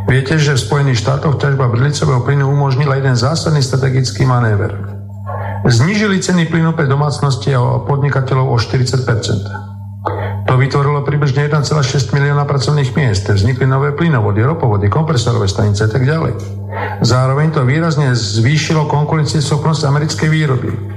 Viete, 0.10 0.42
že 0.42 0.58
v 0.58 0.66
Spojených 0.66 1.06
štátoch 1.06 1.38
ťažba 1.38 1.70
bridlicového 1.70 2.26
plynu 2.26 2.50
umožnila 2.50 2.98
jeden 2.98 3.14
zásadný 3.14 3.62
strategický 3.62 4.26
manéver. 4.26 4.74
Znížili 5.70 6.18
ceny 6.18 6.50
plynu 6.50 6.74
pre 6.74 6.90
domácnosti 6.90 7.54
a 7.54 7.86
podnikateľov 7.86 8.58
o 8.58 8.58
40% 8.58 10.50
To 10.50 10.58
vytvorilo 10.58 11.06
približne 11.06 11.46
1,6 11.46 12.10
milióna 12.10 12.50
pracovných 12.50 12.98
miest. 12.98 13.30
Vznikli 13.30 13.70
nové 13.70 13.94
plynovody, 13.94 14.42
ropovody, 14.42 14.90
kompresorové 14.90 15.46
stanice 15.46 15.86
a 15.86 15.90
tak 15.94 16.10
ďalej. 16.10 16.34
Zároveň 17.06 17.54
to 17.54 17.62
výrazne 17.70 18.18
zvýšilo 18.18 18.90
konkurencieschopnosť 18.90 19.86
americkej 19.86 20.30
výroby. 20.34 20.89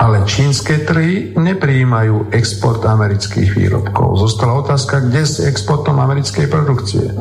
Ale 0.00 0.24
čínske 0.24 0.88
trhy 0.88 1.36
neprijímajú 1.36 2.32
export 2.32 2.80
amerických 2.80 3.52
výrobkov. 3.52 4.16
Zostala 4.16 4.64
otázka, 4.64 5.04
kde 5.04 5.28
s 5.28 5.44
exportom 5.44 6.00
americkej 6.00 6.48
produkcie. 6.48 7.12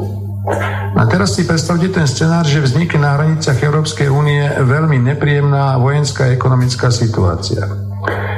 A 0.95 1.03
teraz 1.11 1.35
si 1.35 1.43
predstavte 1.43 1.91
ten 1.91 2.07
scenár, 2.07 2.47
že 2.47 2.63
vznikne 2.63 3.03
na 3.03 3.19
hraniciach 3.19 3.59
Európskej 3.59 4.07
únie 4.07 4.47
veľmi 4.63 4.95
nepríjemná 5.11 5.75
vojenská 5.75 6.31
ekonomická 6.31 6.87
situácia. 6.87 7.67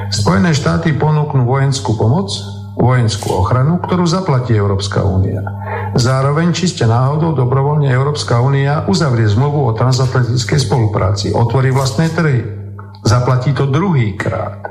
Spojené 0.09 0.57
štáty 0.57 0.97
ponúknú 0.97 1.45
vojenskú 1.45 1.93
pomoc, 1.93 2.33
vojenskú 2.81 3.45
ochranu, 3.45 3.77
ktorú 3.77 4.09
zaplatí 4.09 4.57
Európska 4.57 5.05
únia. 5.05 5.45
Zároveň 5.93 6.49
čiste 6.49 6.89
náhodou 6.89 7.37
dobrovoľne 7.37 7.93
Európska 7.93 8.41
únia 8.41 8.89
uzavrie 8.89 9.29
zmluvu 9.29 9.69
o 9.69 9.75
transatlantickej 9.77 10.59
spolupráci, 10.65 11.29
otvorí 11.29 11.69
vlastné 11.69 12.09
trhy. 12.09 12.60
Zaplatí 13.01 13.53
to 13.53 13.65
druhýkrát. 13.69 14.61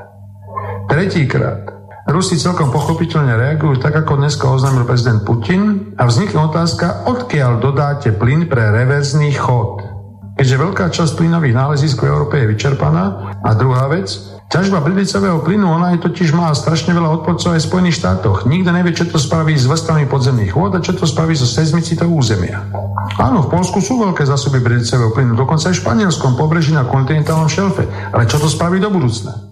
Tretíkrát 0.87 1.81
Rusi 2.09 2.35
celkom 2.35 2.73
pochopiteľne 2.73 3.37
reagujú 3.37 3.77
tak, 3.77 3.93
ako 3.93 4.17
dneska 4.17 4.49
oznámil 4.49 4.89
prezident 4.89 5.21
Putin 5.21 5.93
a 6.01 6.09
vznikne 6.09 6.49
otázka, 6.49 7.05
odkiaľ 7.05 7.61
dodáte 7.61 8.09
plyn 8.17 8.49
pre 8.49 8.73
reverzný 8.73 9.29
chod. 9.37 9.85
Keďže 10.33 10.61
veľká 10.65 10.85
časť 10.89 11.13
plynových 11.13 11.53
nálezísk 11.53 12.01
v 12.01 12.09
Európe 12.09 12.41
je 12.41 12.49
vyčerpaná. 12.49 13.37
A 13.45 13.53
druhá 13.53 13.85
vec, 13.85 14.09
ťažba 14.51 14.83
bridlicového 14.83 15.39
plynu, 15.39 15.63
ona 15.63 15.95
je 15.95 16.03
totiž 16.03 16.35
má 16.35 16.51
strašne 16.51 16.91
veľa 16.91 17.23
odporcov 17.23 17.55
aj 17.55 17.63
v 17.63 17.67
Spojených 17.71 18.03
štátoch. 18.03 18.43
Nikto 18.43 18.69
nevie, 18.75 18.91
čo 18.91 19.07
to 19.07 19.15
spraví 19.15 19.55
s 19.55 19.63
vrstvami 19.63 20.11
podzemných 20.11 20.51
vôd 20.51 20.75
a 20.75 20.83
čo 20.83 20.91
to 20.91 21.07
spraví 21.07 21.31
so 21.31 21.47
seizmicitou 21.47 22.11
územia. 22.11 22.67
Áno, 23.15 23.47
v 23.47 23.51
Polsku 23.51 23.79
sú 23.79 23.95
veľké 24.03 24.27
zásoby 24.27 24.59
bridlicového 24.59 25.15
plynu, 25.15 25.39
dokonca 25.39 25.71
aj 25.71 25.75
v 25.79 25.81
španielskom 25.87 26.35
pobreží 26.35 26.75
na 26.75 26.83
kontinentálnom 26.83 27.47
šelfe. 27.47 27.87
Ale 28.11 28.27
čo 28.27 28.43
to 28.43 28.51
spraví 28.51 28.83
do 28.83 28.91
budúcna? 28.91 29.51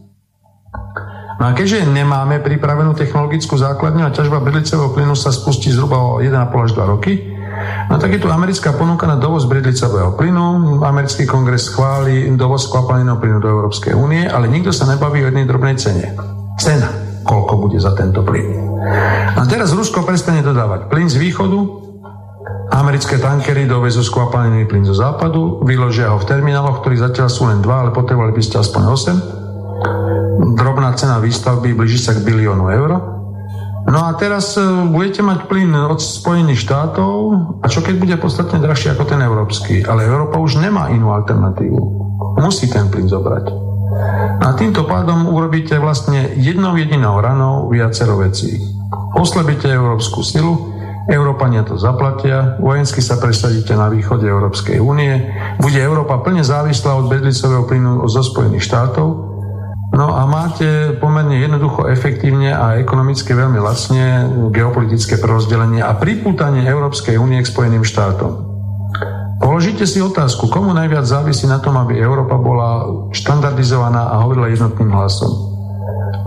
No 1.40 1.48
a 1.48 1.56
keďže 1.56 1.88
nemáme 1.88 2.44
pripravenú 2.44 2.92
technologickú 3.00 3.56
základňu 3.56 4.04
a 4.04 4.12
ťažba 4.12 4.44
bridlicového 4.44 4.92
plynu 4.92 5.16
sa 5.16 5.32
spustí 5.32 5.72
zhruba 5.72 5.96
o 5.96 6.20
1,5 6.20 6.36
až 6.36 6.72
2 6.76 6.92
roky, 6.92 7.29
No 7.90 7.96
tak 7.98 8.16
je 8.16 8.22
tu 8.22 8.30
americká 8.30 8.74
ponuka 8.74 9.10
na 9.10 9.18
dovoz 9.18 9.46
bridlicového 9.50 10.14
plynu. 10.14 10.80
Americký 10.86 11.26
kongres 11.26 11.70
schváli 11.70 12.30
dovoz 12.38 12.70
skvapalneného 12.70 13.18
plynu 13.18 13.38
do 13.42 13.50
Európskej 13.50 13.94
únie, 13.98 14.28
ale 14.28 14.52
nikto 14.52 14.70
sa 14.70 14.88
nebaví 14.88 15.24
o 15.24 15.30
jednej 15.30 15.50
drobnej 15.50 15.76
cene. 15.76 16.14
Cena, 16.60 16.90
koľko 17.24 17.54
bude 17.68 17.80
za 17.80 17.96
tento 17.96 18.22
plyn. 18.22 18.80
A 19.36 19.44
teraz 19.48 19.76
Rusko 19.76 20.04
prestane 20.04 20.44
dodávať 20.44 20.92
plyn 20.92 21.08
z 21.08 21.20
východu, 21.20 21.60
americké 22.70 23.18
tankery 23.18 23.66
dovezú 23.66 24.06
skvapalnený 24.06 24.70
plyn 24.70 24.86
zo 24.86 24.96
západu, 24.96 25.64
vyložia 25.66 26.14
ho 26.14 26.22
v 26.22 26.28
termináloch, 26.28 26.84
ktorí 26.86 27.00
zatiaľ 27.00 27.28
sú 27.28 27.50
len 27.50 27.60
dva, 27.60 27.88
ale 27.88 27.96
potrebovali 27.96 28.32
by 28.36 28.42
ste 28.44 28.62
aspoň 28.62 28.84
8 28.88 29.40
drobná 30.56 30.96
cena 30.96 31.20
výstavby 31.20 31.76
blíži 31.76 32.00
sa 32.00 32.16
k 32.16 32.24
biliónu 32.24 32.72
eur. 32.72 33.19
No 33.90 34.06
a 34.06 34.14
teraz 34.14 34.54
e, 34.54 34.62
budete 34.94 35.26
mať 35.26 35.50
plyn 35.50 35.74
od 35.74 35.98
Spojených 35.98 36.62
štátov 36.62 37.14
a 37.60 37.66
čo 37.66 37.82
keď 37.82 37.96
bude 37.98 38.16
podstatne 38.22 38.62
drahší 38.62 38.94
ako 38.94 39.04
ten 39.10 39.18
európsky? 39.26 39.82
Ale 39.82 40.06
Európa 40.06 40.38
už 40.38 40.62
nemá 40.62 40.94
inú 40.94 41.10
alternatívu. 41.10 41.82
Musí 42.38 42.70
ten 42.70 42.86
plyn 42.94 43.10
zobrať. 43.10 43.50
A 44.46 44.54
týmto 44.54 44.86
pádom 44.86 45.34
urobíte 45.34 45.76
vlastne 45.82 46.38
jednou 46.38 46.78
jedinou 46.78 47.18
ranou 47.18 47.68
viacero 47.74 48.22
vecí. 48.22 48.62
Oslabíte 49.18 49.66
európsku 49.66 50.22
silu, 50.22 50.78
Európania 51.10 51.66
to 51.66 51.74
zaplatia, 51.74 52.62
vojensky 52.62 53.02
sa 53.02 53.18
presadíte 53.18 53.74
na 53.74 53.90
východe 53.90 54.30
Európskej 54.30 54.78
únie, 54.78 55.34
bude 55.58 55.82
Európa 55.82 56.22
plne 56.22 56.46
závislá 56.46 56.94
od 56.94 57.10
bedlicového 57.10 57.66
plynu 57.66 58.06
zo 58.06 58.22
Spojených 58.22 58.70
štátov 58.70 59.29
No 60.00 60.16
a 60.16 60.24
máte 60.24 60.96
pomerne 60.96 61.44
jednoducho, 61.44 61.92
efektívne 61.92 62.56
a 62.56 62.80
ekonomicky 62.80 63.36
veľmi 63.36 63.60
lacne 63.60 64.32
geopolitické 64.48 65.20
prerozdelenie 65.20 65.84
a 65.84 65.92
pripútanie 66.00 66.64
Európskej 66.64 67.20
únie 67.20 67.44
k 67.44 67.52
Spojeným 67.52 67.84
štátom. 67.84 68.48
Položite 69.44 69.84
si 69.84 70.00
otázku, 70.00 70.48
komu 70.48 70.72
najviac 70.72 71.04
závisí 71.04 71.52
na 71.52 71.60
tom, 71.60 71.76
aby 71.76 72.00
Európa 72.00 72.40
bola 72.40 72.88
štandardizovaná 73.12 74.16
a 74.16 74.24
hovorila 74.24 74.48
jednotným 74.48 74.88
hlasom. 74.88 75.32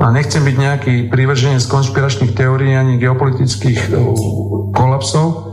A 0.04 0.12
nechcem 0.12 0.44
byť 0.44 0.56
nejaký 0.60 0.94
prívrženec 1.08 1.64
konšpiračných 1.64 2.36
teórií 2.36 2.76
ani 2.76 3.00
geopolitických 3.00 3.88
kolapsov, 4.76 5.48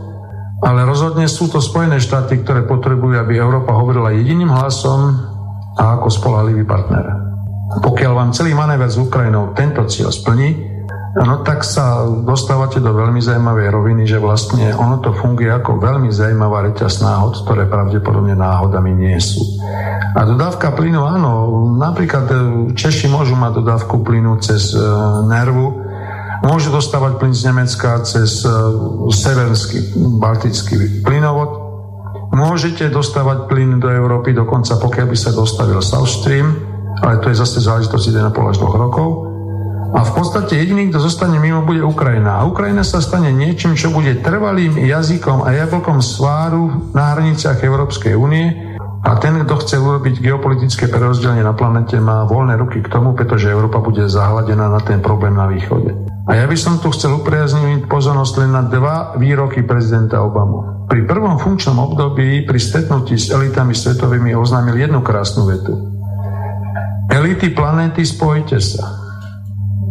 ale 0.59 0.83
rozhodne 0.83 1.23
sú 1.31 1.47
to 1.47 1.63
Spojené 1.63 2.03
štáty, 2.03 2.43
ktoré 2.43 2.67
potrebujú, 2.67 3.15
aby 3.15 3.39
Európa 3.39 3.79
hovorila 3.79 4.11
jediným 4.11 4.51
hlasom 4.51 5.23
a 5.79 5.95
ako 5.95 6.11
spolahlivý 6.11 6.67
partner. 6.67 7.28
Pokiaľ 7.69 8.11
vám 8.17 8.33
celý 8.33 8.57
manéver 8.57 8.89
s 8.89 8.97
Ukrajinou 8.97 9.53
tento 9.53 9.85
cieľ 9.85 10.09
splní, 10.09 10.79
No 11.17 11.41
tak 11.41 11.65
sa 11.65 12.05
dostávate 12.05 12.77
do 12.77 12.93
veľmi 12.93 13.17
zaujímavej 13.17 13.67
roviny, 13.73 14.05
že 14.05 14.21
vlastne 14.21 14.69
ono 14.77 15.01
to 15.01 15.09
funguje 15.17 15.49
ako 15.49 15.81
veľmi 15.81 16.13
zaujímavá 16.13 16.69
reťaz 16.69 17.01
náhod, 17.01 17.33
ktoré 17.49 17.65
pravdepodobne 17.65 18.37
náhodami 18.37 18.93
nie 18.93 19.17
sú. 19.17 19.41
A 20.13 20.21
dodávka 20.29 20.69
plynu, 20.69 21.01
áno, 21.01 21.31
napríklad 21.81 22.25
e, 22.29 22.35
Češi 22.77 23.09
môžu 23.09 23.33
mať 23.33 23.57
dodávku 23.57 24.05
plynu 24.05 24.37
cez 24.37 24.69
e, 24.77 24.81
nervu, 25.25 25.81
môžu 26.45 26.69
dostávať 26.69 27.17
plyn 27.17 27.33
z 27.33 27.41
Nemecka 27.49 28.05
cez 28.05 28.45
e, 28.45 28.53
severský 29.09 29.97
baltický 30.21 31.01
plynovod, 31.01 31.57
môžete 32.37 32.85
dostávať 32.93 33.49
plyn 33.49 33.81
do 33.81 33.89
Európy, 33.89 34.37
dokonca 34.37 34.77
pokiaľ 34.77 35.09
by 35.09 35.17
sa 35.17 35.33
dostavil 35.33 35.81
South 35.81 36.21
Stream, 36.21 36.68
ale 37.01 37.23
to 37.23 37.31
je 37.31 37.41
zase 37.41 37.63
záležitosť 37.63 38.05
1,5 38.15 38.51
až 38.51 38.57
2 38.61 38.85
rokov, 38.87 39.29
a 39.89 40.05
v 40.05 40.21
podstate 40.21 40.53
jediný, 40.53 40.93
kto 40.93 41.01
zostane 41.01 41.41
mimo, 41.41 41.65
bude 41.65 41.81
Ukrajina. 41.81 42.37
A 42.37 42.45
Ukrajina 42.45 42.85
sa 42.85 43.01
stane 43.01 43.33
niečím, 43.33 43.73
čo 43.73 43.89
bude 43.89 44.21
trvalým 44.21 44.77
jazykom 44.77 45.41
a 45.41 45.49
jablkom 45.49 45.97
sváru 46.05 46.93
na 46.93 47.17
hraniciach 47.17 47.57
Európskej 47.65 48.13
únie. 48.13 48.77
A 49.01 49.17
ten, 49.17 49.33
kto 49.41 49.57
chce 49.57 49.81
urobiť 49.81 50.21
geopolitické 50.21 50.91
prerozdelenie 50.93 51.41
na 51.41 51.57
planete, 51.57 51.97
má 51.97 52.27
voľné 52.29 52.61
ruky 52.61 52.85
k 52.85 52.91
tomu, 52.91 53.17
pretože 53.17 53.49
Európa 53.49 53.81
bude 53.81 54.05
zahladená 54.05 54.69
na 54.69 54.77
ten 54.83 55.01
problém 55.01 55.33
na 55.33 55.49
východe. 55.49 55.95
A 56.29 56.37
ja 56.37 56.45
by 56.45 56.53
som 56.53 56.77
tu 56.77 56.93
chcel 56.93 57.17
upriazniť 57.17 57.89
pozornosť 57.89 58.33
len 58.45 58.51
na 58.53 58.61
dva 58.69 59.17
výroky 59.17 59.65
prezidenta 59.65 60.21
Obamu. 60.21 60.85
Pri 60.85 61.09
prvom 61.09 61.41
funkčnom 61.41 61.81
období 61.81 62.45
pri 62.45 62.59
stretnutí 62.61 63.17
s 63.17 63.33
elitami 63.33 63.73
svetovými 63.73 64.37
oznámil 64.37 64.77
jednu 64.77 65.01
krásnu 65.01 65.49
vetu. 65.49 65.98
Elity 67.09 67.49
planéty, 67.49 68.05
spojite 68.05 68.61
sa. 68.61 68.85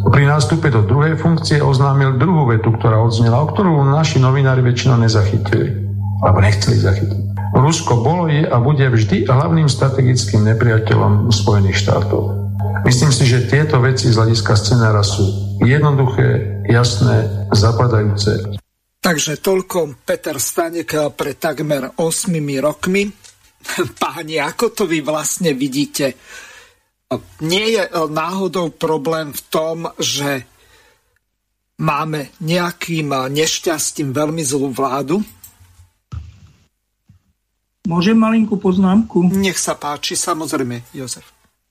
Pri 0.08 0.24
nástupe 0.24 0.70
do 0.70 0.86
druhej 0.86 1.18
funkcie 1.18 1.58
oznámil 1.58 2.14
druhú 2.14 2.46
vetu, 2.46 2.70
ktorá 2.70 3.02
odznela, 3.02 3.42
o 3.42 3.50
ktorú 3.50 3.82
naši 3.90 4.22
novinári 4.22 4.62
väčšinou 4.62 5.02
nezachytili. 5.02 5.74
Alebo 6.22 6.38
nechceli 6.38 6.78
zachytiť. 6.78 7.20
Rusko 7.58 8.06
bolo, 8.06 8.30
je 8.30 8.46
a 8.46 8.56
bude 8.62 8.86
vždy 8.86 9.26
hlavným 9.26 9.66
strategickým 9.66 10.46
nepriateľom 10.46 11.34
Spojených 11.34 11.82
štátov. 11.82 12.48
Myslím 12.86 13.10
si, 13.10 13.26
že 13.26 13.50
tieto 13.50 13.82
veci 13.82 14.06
z 14.06 14.14
hľadiska 14.14 14.54
scenára 14.54 15.02
sú 15.02 15.26
jednoduché, 15.66 16.62
jasné, 16.70 17.50
zapadajúce. 17.50 18.54
Takže 19.02 19.42
toľko 19.42 20.06
Peter 20.06 20.38
Stanek 20.38 21.14
pre 21.18 21.34
takmer 21.34 21.98
8 21.98 22.30
rokmi. 22.62 23.10
Páni, 24.02 24.38
ako 24.38 24.70
to 24.70 24.84
vy 24.86 25.02
vlastne 25.02 25.50
vidíte? 25.58 26.14
Nie 27.40 27.72
je 27.72 27.82
e, 27.88 27.90
náhodou 28.12 28.68
problém 28.68 29.32
v 29.32 29.42
tom, 29.48 29.88
že 29.96 30.44
máme 31.80 32.28
nejakým 32.44 33.08
e, 33.08 33.18
nešťastím 33.32 34.12
veľmi 34.12 34.44
zlú 34.44 34.68
vládu? 34.68 35.24
Môžem 37.88 38.20
malinkú 38.20 38.60
poznámku? 38.60 39.24
Nech 39.24 39.56
sa 39.56 39.72
páči, 39.72 40.12
samozrejme, 40.12 40.84
Jozef. 40.92 41.24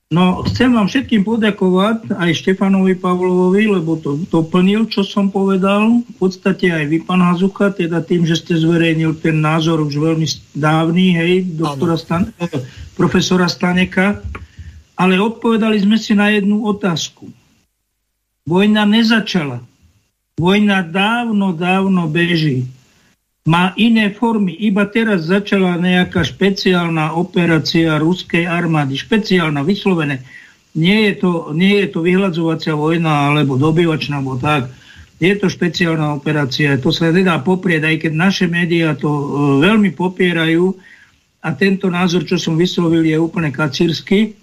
No, 0.08 0.42
chcem 0.48 0.72
vám 0.72 0.88
všetkým 0.88 1.22
poďakovať, 1.28 2.16
aj 2.16 2.32
Štefanovi 2.32 2.96
Pavlovovi, 2.96 3.68
lebo 3.68 4.00
to 4.00 4.18
doplnil, 4.32 4.88
čo 4.88 5.04
som 5.04 5.30
povedal. 5.30 6.00
V 6.02 6.14
podstate 6.16 6.72
aj 6.72 6.88
vy, 6.88 7.04
pán 7.04 7.22
Hazucha, 7.22 7.76
teda 7.76 8.00
tým, 8.02 8.24
že 8.24 8.40
ste 8.40 8.56
zverejnil 8.56 9.20
ten 9.20 9.38
názor 9.38 9.84
už 9.84 10.00
veľmi 10.00 10.26
dávny, 10.56 11.06
hej, 11.12 11.32
doktora 11.60 12.00
Stan- 12.00 12.32
eh, 12.40 12.50
profesora 12.96 13.52
Staneka, 13.52 14.24
ale 14.98 15.22
odpovedali 15.22 15.78
sme 15.78 16.02
si 16.02 16.18
na 16.18 16.34
jednu 16.34 16.66
otázku. 16.66 17.30
Vojna 18.50 18.90
nezačala. 18.90 19.62
Vojna 20.42 20.82
dávno, 20.82 21.54
dávno 21.54 22.10
beží. 22.10 22.66
Má 23.46 23.72
iné 23.80 24.12
formy. 24.12 24.58
Iba 24.58 24.90
teraz 24.90 25.30
začala 25.30 25.80
nejaká 25.80 26.26
špeciálna 26.26 27.16
operácia 27.16 27.96
ruskej 28.02 28.50
armády. 28.50 28.98
Špeciálna, 28.98 29.64
vyslovené. 29.64 30.26
Nie 30.78 31.10
je 31.10 31.14
to, 31.22 31.32
nie 31.54 31.82
je 31.86 31.88
to 31.94 32.06
vyhľadzovacia 32.06 32.76
vojna 32.76 33.34
alebo 33.34 33.56
dobyvačná, 33.56 34.20
alebo 34.20 34.38
tak. 34.38 34.70
Je 35.18 35.34
to 35.34 35.50
špeciálna 35.50 36.14
operácia. 36.14 36.78
To 36.78 36.94
sa 36.94 37.10
nedá 37.10 37.42
poprieť, 37.42 37.90
aj 37.90 37.96
keď 38.06 38.12
naše 38.14 38.46
médiá 38.46 38.94
to 38.94 39.10
e, 39.10 39.26
veľmi 39.66 39.90
popierajú 39.98 40.78
a 41.42 41.50
tento 41.58 41.90
názor, 41.90 42.30
čo 42.30 42.38
som 42.38 42.54
vyslovil, 42.54 43.02
je 43.02 43.18
úplne 43.18 43.50
kacírsky 43.50 44.38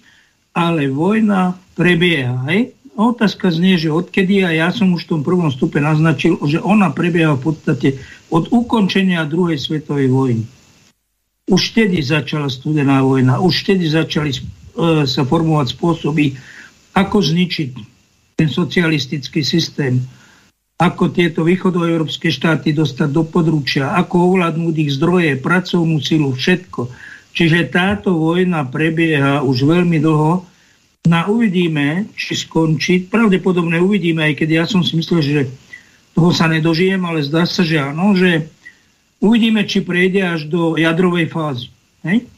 ale 0.54 0.86
vojna 0.86 1.58
prebieha. 1.74 2.46
Hej? 2.48 2.72
Otázka 2.94 3.50
znie, 3.50 3.74
že 3.74 3.90
odkedy, 3.90 4.46
a 4.46 4.54
ja 4.54 4.68
som 4.70 4.94
už 4.94 5.10
v 5.10 5.18
tom 5.18 5.22
prvom 5.26 5.50
stupe 5.50 5.82
naznačil, 5.82 6.38
že 6.46 6.62
ona 6.62 6.94
prebieha 6.94 7.34
v 7.34 7.50
podstate 7.50 7.98
od 8.30 8.54
ukončenia 8.54 9.26
druhej 9.26 9.58
svetovej 9.58 10.08
vojny. 10.14 10.44
Už 11.50 11.74
vtedy 11.74 12.00
začala 12.00 12.46
studená 12.46 13.02
vojna, 13.02 13.42
už 13.42 13.66
vtedy 13.66 13.90
začali 13.90 14.30
e, 14.30 14.40
sa 15.04 15.22
formovať 15.26 15.74
spôsoby, 15.74 16.38
ako 16.94 17.18
zničiť 17.18 17.68
ten 18.38 18.46
socialistický 18.46 19.42
systém, 19.42 19.98
ako 20.78 21.10
tieto 21.10 21.42
východoeurópske 21.42 22.30
štáty 22.30 22.70
dostať 22.70 23.10
do 23.10 23.26
područia, 23.26 23.94
ako 23.98 24.34
ovládnuť 24.34 24.74
ich 24.78 24.94
zdroje, 24.94 25.34
pracovnú 25.42 25.98
silu, 25.98 26.30
všetko 26.30 26.90
Čiže 27.34 27.66
táto 27.66 28.14
vojna 28.14 28.62
prebieha 28.62 29.42
už 29.42 29.66
veľmi 29.66 29.98
dlho. 29.98 30.46
Na 31.04 31.26
uvidíme, 31.26 32.08
či 32.14 32.38
skončí. 32.38 33.10
Pravdepodobne 33.10 33.82
uvidíme, 33.82 34.24
aj 34.24 34.34
keď 34.40 34.48
ja 34.48 34.64
som 34.64 34.86
si 34.86 34.94
myslel, 34.96 35.20
že 35.20 35.42
toho 36.14 36.30
sa 36.30 36.46
nedožijem, 36.46 37.02
ale 37.02 37.26
zdá 37.26 37.42
sa, 37.44 37.66
že 37.66 37.82
áno, 37.82 38.14
že 38.14 38.46
uvidíme, 39.18 39.66
či 39.66 39.82
prejde 39.82 40.22
až 40.22 40.46
do 40.46 40.78
jadrovej 40.78 41.26
fázy. 41.28 41.68
Hej? 42.06 42.30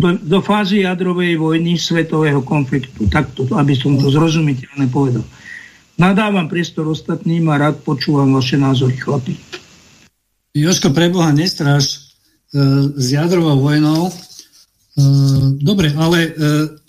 Do, 0.00 0.16
do 0.18 0.38
fázy 0.40 0.82
jadrovej 0.82 1.36
vojny 1.38 1.76
svetového 1.78 2.40
konfliktu. 2.42 3.06
Takto, 3.06 3.46
aby 3.54 3.76
som 3.76 4.00
to 4.00 4.08
zrozumiteľne 4.10 4.88
povedal. 4.90 5.22
Nadávam 5.94 6.50
priestor 6.50 6.90
ostatným 6.90 7.46
a 7.52 7.60
rád 7.60 7.84
počúvam 7.86 8.34
vaše 8.34 8.58
názory, 8.58 8.98
chlapi. 8.98 9.38
Joško, 10.56 10.90
preboha, 10.90 11.30
nestraž. 11.30 12.03
E, 12.54 12.58
s 12.94 13.06
jadrovou 13.10 13.58
vojnou. 13.58 14.06
E, 14.06 14.12
dobre, 15.58 15.90
ale 15.98 16.18
e, 16.22 16.30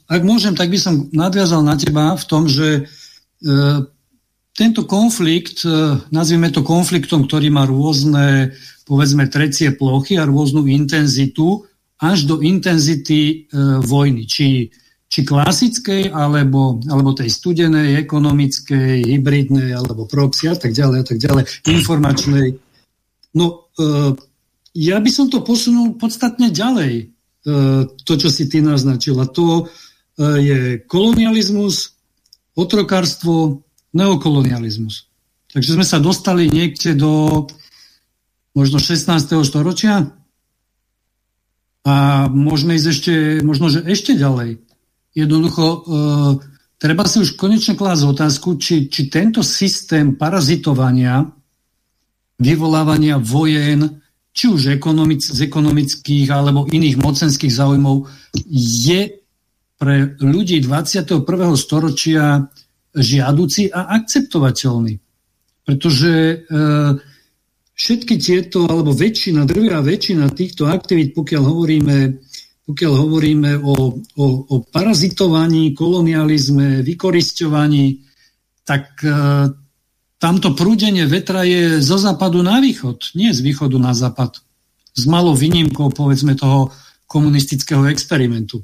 ak 0.06 0.22
môžem, 0.22 0.54
tak 0.54 0.70
by 0.70 0.78
som 0.78 1.10
nadviazal 1.10 1.66
na 1.66 1.74
teba 1.74 2.14
v 2.14 2.26
tom, 2.30 2.46
že 2.46 2.86
tento 4.58 4.88
konflikt, 4.90 5.68
nazvime 6.10 6.50
to 6.50 6.66
konfliktom, 6.66 7.28
ktorý 7.30 7.54
má 7.54 7.68
rôzne, 7.68 8.58
povedzme, 8.90 9.30
trecie 9.30 9.76
plochy 9.76 10.18
a 10.18 10.26
rôznu 10.26 10.66
intenzitu, 10.66 11.68
až 12.02 12.26
do 12.26 12.42
intenzity 12.42 13.46
vojny. 13.86 14.26
Či, 14.26 14.72
či 15.06 15.20
klasickej, 15.22 16.10
alebo, 16.10 16.82
alebo 16.90 17.14
tej 17.14 17.30
studenej, 17.30 18.02
ekonomickej, 18.02 19.06
hybridnej, 19.06 19.76
alebo 19.76 20.10
proxy 20.10 20.50
a 20.50 20.58
tak 20.58 20.74
ďalej, 20.74 20.98
a 21.02 21.06
tak 21.06 21.18
ďalej, 21.22 21.44
informačnej. 21.70 22.56
No, 23.36 23.70
ja 24.76 25.00
by 25.00 25.08
som 25.08 25.32
to 25.32 25.40
posunul 25.40 25.96
podstatne 25.96 26.52
ďalej, 26.52 26.94
e, 27.00 27.06
to, 28.04 28.14
čo 28.20 28.28
si 28.28 28.52
ty 28.52 28.60
naznačil. 28.60 29.16
A 29.24 29.26
to 29.26 29.64
e, 29.64 29.64
je 30.44 30.60
kolonializmus, 30.84 31.96
otrokárstvo, 32.60 33.64
neokolonializmus. 33.96 35.08
Takže 35.56 35.80
sme 35.80 35.88
sa 35.88 36.04
dostali 36.04 36.52
niekde 36.52 37.00
do 37.00 37.48
možno 38.52 38.84
16. 38.84 39.08
storočia 39.48 40.12
a 41.88 42.28
môžeme 42.28 42.76
ísť 42.76 42.88
ešte, 42.92 43.14
možno, 43.48 43.72
že 43.72 43.80
ešte 43.88 44.20
ďalej. 44.20 44.60
Jednoducho, 45.16 45.64
e, 45.64 45.80
treba 46.76 47.08
si 47.08 47.24
už 47.24 47.40
konečne 47.40 47.80
klásť 47.80 48.04
otázku, 48.12 48.60
či, 48.60 48.92
či 48.92 49.08
tento 49.08 49.40
systém 49.40 50.20
parazitovania, 50.20 51.32
vyvolávania 52.36 53.16
vojen, 53.16 54.04
či 54.36 54.52
už 54.52 54.76
ekonomic, 54.76 55.24
z 55.24 55.40
ekonomických 55.48 56.28
alebo 56.28 56.68
iných 56.68 57.00
mocenských 57.00 57.56
záujmov, 57.56 58.04
je 58.52 59.24
pre 59.80 59.96
ľudí 60.20 60.60
21. 60.60 61.24
storočia 61.56 62.44
žiaduci 62.92 63.72
a 63.72 63.96
akceptovateľný. 63.96 65.00
Pretože 65.64 66.12
e, 66.12 66.36
všetky 67.76 68.16
tieto, 68.20 68.68
alebo 68.68 68.92
väčšina, 68.92 69.48
drvia 69.48 69.80
väčšina 69.80 70.28
týchto 70.36 70.68
aktivít, 70.68 71.16
pokiaľ 71.16 71.44
hovoríme, 71.44 71.98
pokiaľ 72.68 72.94
hovoríme 72.94 73.52
o, 73.64 73.76
o, 74.20 74.26
o 74.52 74.56
parazitovaní, 74.68 75.72
kolonializme, 75.72 76.84
vykoristovaní, 76.84 78.04
tak 78.68 79.00
e, 79.00 79.12
tamto 80.20 80.56
prúdenie 80.56 81.06
vetra 81.06 81.44
je 81.44 81.84
zo 81.84 82.00
západu 82.00 82.40
na 82.40 82.64
východ, 82.64 83.16
nie 83.16 83.36
z 83.36 83.40
východu 83.44 83.76
na 83.80 83.92
západ. 83.92 84.40
S 84.96 85.04
malou 85.12 85.36
výnimkou, 85.36 85.92
povedzme, 85.92 86.40
toho 86.40 86.72
komunistického 87.06 87.86
experimentu. 87.92 88.64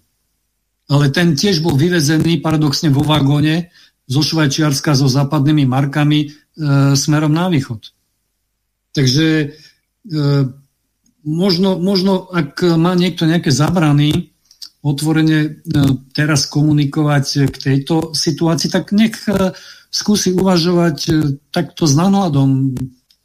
Ale 0.88 1.12
ten 1.12 1.36
tiež 1.36 1.60
bol 1.60 1.76
vyvezený 1.76 2.40
paradoxne 2.40 2.92
vo 2.92 3.04
vagóne 3.04 3.72
zo 4.08 4.22
Švajčiarska 4.24 4.96
so 4.96 5.08
západnými 5.08 5.64
markami 5.68 6.20
e, 6.24 6.28
smerom 6.96 7.32
na 7.32 7.48
východ. 7.48 7.96
Takže 8.92 9.28
e, 9.40 9.48
možno, 11.24 11.80
možno, 11.80 12.28
ak 12.28 12.64
má 12.76 12.92
niekto 12.96 13.24
nejaké 13.24 13.52
zabrany 13.56 14.32
otvorene 14.82 15.40
e, 15.46 15.50
teraz 16.12 16.50
komunikovať 16.50 17.54
k 17.54 17.56
tejto 17.56 18.12
situácii, 18.12 18.68
tak 18.74 18.92
nech 18.92 19.16
e, 19.30 19.54
skúsi 19.92 20.32
uvažovať 20.32 20.98
e, 21.08 21.12
takto 21.52 21.84
s 21.86 21.94
náhľadom 21.94 22.74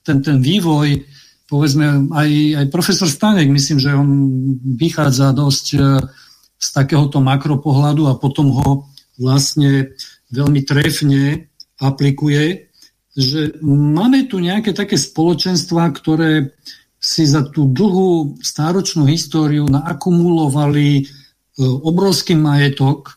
ten, 0.03 0.19
ten 0.23 0.39
vývoj, 0.43 1.07
povedzme 1.47 2.11
aj, 2.11 2.31
aj 2.63 2.67
profesor 2.75 3.07
Stanek, 3.07 3.49
myslím, 3.49 3.79
že 3.79 3.95
on 3.95 4.11
vychádza 4.75 5.31
dosť 5.31 5.67
z 6.57 6.69
takéhoto 6.75 7.23
makropohľadu 7.23 8.11
a 8.11 8.19
potom 8.19 8.51
ho 8.51 8.91
vlastne 9.19 9.95
veľmi 10.35 10.67
trefne 10.67 11.51
aplikuje, 11.79 12.67
že 13.17 13.57
máme 13.65 14.29
tu 14.29 14.43
nejaké 14.43 14.77
také 14.77 15.01
spoločenstva, 15.01 15.89
ktoré 15.95 16.53
si 17.01 17.25
za 17.25 17.45
tú 17.49 17.69
dlhú 17.71 18.41
stáročnú 18.41 19.09
históriu 19.09 19.65
naakumulovali 19.69 21.09
obrovský 21.61 22.37
majetok, 22.37 23.16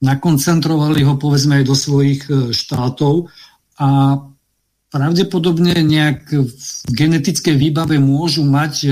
nakoncentrovali 0.00 1.00
ho 1.08 1.16
povedzme 1.16 1.62
aj 1.62 1.64
do 1.64 1.76
svojich 1.76 2.22
e, 2.28 2.52
štátov 2.52 3.32
a 3.80 4.20
pravdepodobne 4.92 5.80
nejak 5.80 6.20
v 6.32 6.90
genetickej 6.92 7.56
výbave 7.56 7.96
môžu 7.96 8.44
mať 8.44 8.74
e, 8.84 8.90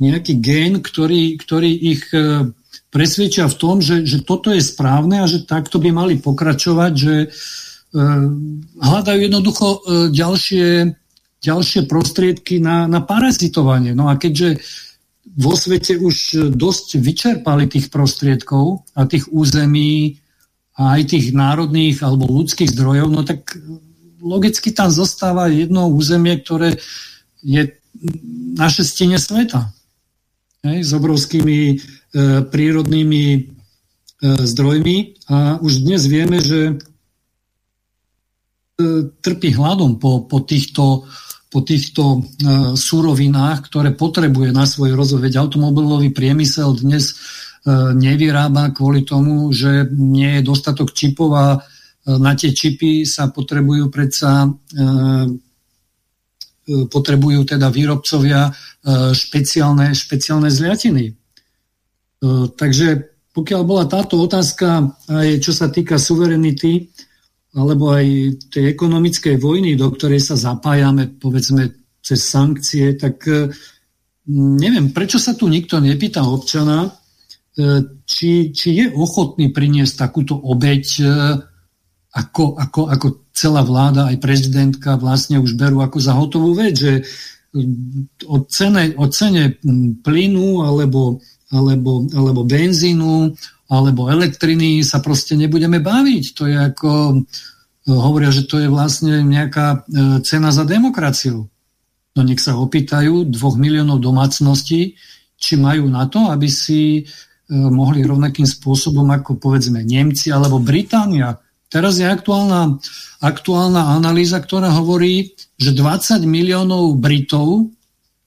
nejaký 0.00 0.40
gén, 0.40 0.80
ktorý, 0.80 1.36
ktorý 1.36 1.70
ich 1.72 2.08
e, 2.16 2.48
presvedčia 2.88 3.48
v 3.48 3.58
tom, 3.60 3.76
že, 3.84 4.08
že 4.08 4.24
toto 4.24 4.52
je 4.52 4.64
správne 4.64 5.20
a 5.20 5.28
že 5.28 5.44
takto 5.44 5.76
by 5.80 5.92
mali 5.92 6.14
pokračovať, 6.20 6.92
že 6.92 7.14
hľadajú 8.80 9.20
jednoducho 9.20 9.84
ďalšie, 10.16 10.96
ďalšie 11.44 11.80
prostriedky 11.84 12.56
na, 12.56 12.88
na 12.88 13.04
parazitovanie. 13.04 13.92
No 13.92 14.08
a 14.08 14.16
keďže 14.16 14.64
vo 15.36 15.52
svete 15.52 16.00
už 16.00 16.48
dosť 16.56 16.96
vyčerpali 16.96 17.68
tých 17.68 17.92
prostriedkov 17.92 18.88
a 18.96 19.04
tých 19.04 19.28
území 19.28 20.21
a 20.72 20.96
aj 20.96 21.02
tých 21.12 21.26
národných 21.36 22.00
alebo 22.00 22.24
ľudských 22.32 22.72
zdrojov, 22.72 23.08
no 23.12 23.22
tak 23.28 23.56
logicky 24.22 24.72
tam 24.72 24.88
zostáva 24.88 25.50
jedno 25.52 25.90
územie, 25.90 26.38
ktoré 26.40 26.78
je 27.42 27.76
naše 28.56 28.86
stene 28.86 29.18
sveta. 29.18 29.74
Hej, 30.62 30.86
s 30.86 30.90
obrovskými 30.94 31.58
e, 31.58 31.76
prírodnými 32.46 33.24
e, 33.34 33.40
zdrojmi 34.22 35.26
a 35.26 35.58
už 35.58 35.82
dnes 35.82 36.06
vieme, 36.06 36.38
že 36.38 36.60
e, 36.70 36.74
trpí 39.18 39.58
hladom 39.58 39.98
po, 39.98 40.22
po 40.22 40.38
týchto, 40.46 41.10
po 41.50 41.60
týchto 41.66 42.02
e, 42.14 42.18
súrovinách, 42.78 43.66
ktoré 43.66 43.90
potrebuje 43.90 44.54
na 44.54 44.62
svoj 44.62 44.94
rozvoj. 44.94 45.26
Veď 45.26 45.42
automobilový 45.42 46.14
priemysel 46.14 46.78
dnes 46.78 47.18
nevyrába 47.70 48.74
kvôli 48.74 49.06
tomu, 49.06 49.54
že 49.54 49.86
nie 49.94 50.38
je 50.38 50.46
dostatok 50.46 50.90
čipov 50.90 51.30
a 51.38 51.46
e, 51.54 51.58
na 52.18 52.34
tie 52.34 52.50
čipy 52.50 53.06
sa 53.06 53.30
potrebujú 53.30 53.86
predsa 53.86 54.50
e, 54.50 54.50
potrebujú 56.62 57.42
teda 57.42 57.74
výrobcovia 57.74 58.54
špeciálne, 59.10 59.98
špeciálne 59.98 60.46
zliatiny. 60.46 61.10
Takže 62.54 62.88
pokiaľ 63.34 63.62
bola 63.66 63.90
táto 63.90 64.22
otázka, 64.22 64.94
aj 65.10 65.42
čo 65.42 65.50
sa 65.50 65.74
týka 65.74 65.98
suverenity, 65.98 66.86
alebo 67.58 67.90
aj 67.90 68.06
tej 68.54 68.78
ekonomickej 68.78 69.42
vojny, 69.42 69.74
do 69.74 69.90
ktorej 69.90 70.22
sa 70.22 70.38
zapájame, 70.38 71.10
povedzme, 71.18 71.66
cez 71.98 72.30
sankcie, 72.30 72.94
tak 72.94 73.26
neviem, 74.30 74.94
prečo 74.94 75.18
sa 75.18 75.34
tu 75.34 75.50
nikto 75.50 75.82
nepýta 75.82 76.22
občana, 76.22 76.94
E, 76.94 77.01
či, 78.08 78.48
či 78.48 78.68
je 78.80 78.86
ochotný 78.96 79.52
priniesť 79.52 80.08
takúto 80.08 80.40
obeď, 80.40 80.84
e, 81.04 81.08
ako, 82.12 82.56
ako, 82.56 82.80
ako 82.88 83.06
celá 83.32 83.60
vláda, 83.64 84.08
aj 84.08 84.20
prezidentka 84.20 84.96
vlastne 84.96 85.40
už 85.40 85.56
berú 85.56 85.84
ako 85.84 85.98
za 86.00 86.16
hotovú 86.16 86.56
vec, 86.56 86.76
že 86.76 87.04
o 88.24 88.36
cene, 88.48 88.96
o 88.96 89.04
cene 89.12 89.60
plynu 90.00 90.64
alebo, 90.64 91.20
alebo, 91.52 92.08
alebo 92.16 92.40
benzínu 92.48 93.36
alebo 93.68 94.08
elektriny 94.08 94.80
sa 94.84 95.04
proste 95.04 95.36
nebudeme 95.36 95.80
baviť. 95.80 96.24
To 96.36 96.48
je 96.48 96.56
ako, 96.56 96.92
e, 97.12 97.16
hovoria, 97.92 98.32
že 98.32 98.48
to 98.48 98.64
je 98.64 98.68
vlastne 98.72 99.20
nejaká 99.28 99.84
cena 100.24 100.48
za 100.52 100.64
demokraciu. 100.64 101.48
No 102.12 102.20
nech 102.24 102.40
sa 102.40 102.56
opýtajú 102.56 103.28
dvoch 103.28 103.56
miliónov 103.60 104.00
domácností, 104.00 104.96
či 105.36 105.52
majú 105.56 105.88
na 105.88 106.08
to, 106.08 106.28
aby 106.28 106.48
si 106.48 107.04
E, 107.04 107.31
mohli 107.52 108.00
rovnakým 108.00 108.48
spôsobom 108.48 109.04
ako 109.12 109.36
povedzme 109.36 109.84
Nemci 109.84 110.32
alebo 110.32 110.56
Británia. 110.56 111.36
Teraz 111.68 112.00
je 112.00 112.08
aktuálna, 112.08 112.80
aktuálna 113.20 113.96
analýza, 113.96 114.40
ktorá 114.40 114.72
hovorí, 114.72 115.36
že 115.60 115.76
20 115.76 116.24
miliónov 116.24 116.96
Britov 116.96 117.72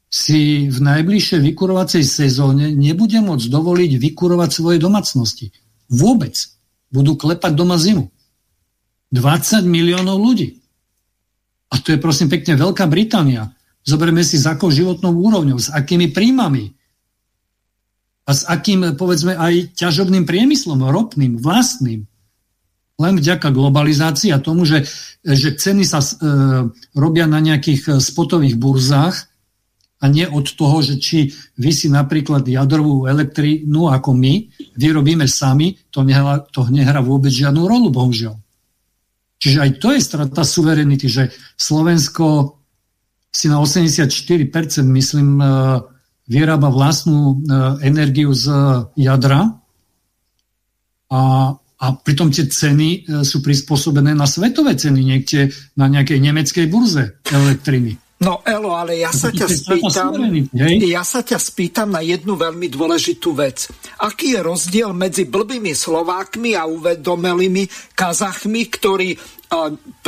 si 0.09 0.69
v 0.69 0.77
najbližšej 0.79 1.41
vykurovacej 1.41 2.03
sezóne 2.05 2.71
nebude 2.71 3.19
môcť 3.19 3.45
dovoliť 3.49 3.91
vykurovať 3.97 4.49
svoje 4.53 4.77
domácnosti. 4.77 5.51
Vôbec. 5.89 6.37
Budú 6.93 7.17
klepať 7.19 7.51
doma 7.57 7.75
zimu. 7.75 8.07
20 9.11 9.65
miliónov 9.65 10.21
ľudí. 10.21 10.61
A 11.73 11.81
to 11.81 11.91
je 11.91 11.99
prosím 11.99 12.29
pekne 12.31 12.55
Veľká 12.55 12.85
Británia. 12.87 13.51
Zoberme 13.83 14.23
si 14.23 14.39
s 14.39 14.45
akou 14.47 14.71
životnou 14.71 15.11
úrovňou, 15.11 15.59
s 15.59 15.69
akými 15.69 16.15
príjmami, 16.15 16.74
a 18.25 18.31
s 18.33 18.41
akým, 18.49 18.97
povedzme, 18.97 19.37
aj 19.37 19.77
ťažobným 19.77 20.25
priemyslom, 20.25 20.81
ropným, 20.81 21.37
vlastným. 21.37 22.09
Len 22.95 23.13
vďaka 23.19 23.53
globalizácii 23.53 24.33
a 24.33 24.41
tomu, 24.41 24.65
že, 24.65 24.87
že 25.21 25.53
ceny 25.53 25.83
sa 25.85 26.01
e, 26.01 26.07
robia 26.97 27.29
na 27.29 27.37
nejakých 27.37 27.81
e, 27.85 27.91
spotových 28.01 28.57
burzách 28.57 29.29
a 30.01 30.05
nie 30.09 30.25
od 30.25 30.47
toho, 30.57 30.81
že 30.81 30.97
či 30.97 31.29
vy 31.59 31.71
si 31.75 31.87
napríklad 31.91 32.47
jadrovú 32.47 33.05
elektrínu 33.05 33.91
ako 33.93 34.15
my 34.15 34.47
vyrobíme 34.73 35.27
sami, 35.29 35.75
to 35.91 36.01
nehra, 36.01 36.41
to 36.49 36.65
nehrá 36.71 37.03
vôbec 37.03 37.29
žiadnu 37.29 37.67
rolu, 37.67 37.93
bohužiaľ. 37.93 38.39
Čiže 39.43 39.57
aj 39.59 39.71
to 39.77 39.87
je 39.93 40.01
strata 40.01 40.41
suverenity, 40.47 41.11
že 41.11 41.29
Slovensko 41.59 42.57
si 43.29 43.51
na 43.51 43.59
84%, 43.59 44.07
myslím, 44.87 45.43
e, 45.43 45.47
vyrába 46.25 46.73
vlastnú 46.73 47.17
e, 47.31 47.35
energiu 47.85 48.33
z 48.33 48.49
jadra 48.97 49.61
a, 51.09 51.21
a 51.57 51.85
pritom 52.01 52.33
tie 52.33 52.49
ceny 52.49 52.89
e, 52.89 52.99
sú 53.21 53.45
prispôsobené 53.45 54.17
na 54.17 54.25
svetové 54.25 54.73
ceny, 54.73 55.01
niekde 55.05 55.53
na 55.77 55.85
nejakej 55.85 56.19
nemeckej 56.21 56.65
burze 56.69 57.21
elektriny. 57.29 58.01
No 58.25 58.41
Elo, 58.41 58.73
ale 58.73 58.97
ja 58.97 59.13
sa, 59.13 59.29
ťa 59.29 59.45
spýtam, 59.45 60.17
ja 60.81 61.05
sa 61.05 61.21
ťa 61.21 61.37
spýtam 61.37 61.93
na 61.93 62.01
jednu 62.01 62.33
veľmi 62.33 62.73
dôležitú 62.73 63.37
vec. 63.37 63.69
Aký 64.01 64.33
je 64.33 64.41
rozdiel 64.41 64.97
medzi 64.97 65.29
blbými 65.29 65.77
Slovákmi 65.77 66.57
a 66.57 66.65
uvedomelými 66.65 67.93
Kazachmi, 67.93 68.65
ktorí 68.65 69.13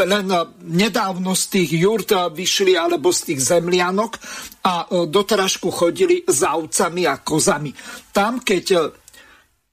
len 0.02 0.28
nedávno 0.66 1.38
z 1.38 1.44
tých 1.46 1.70
jurt 1.78 2.10
vyšli 2.10 2.74
alebo 2.74 3.14
z 3.14 3.32
tých 3.32 3.40
zemlianok 3.54 4.18
a 4.66 4.90
doterážku 5.06 5.70
chodili 5.70 6.26
za 6.26 6.58
ovcami 6.58 7.06
a 7.06 7.22
kozami. 7.22 7.70
Tam, 8.12 8.42
keď 8.42 8.66
e, 8.74 8.80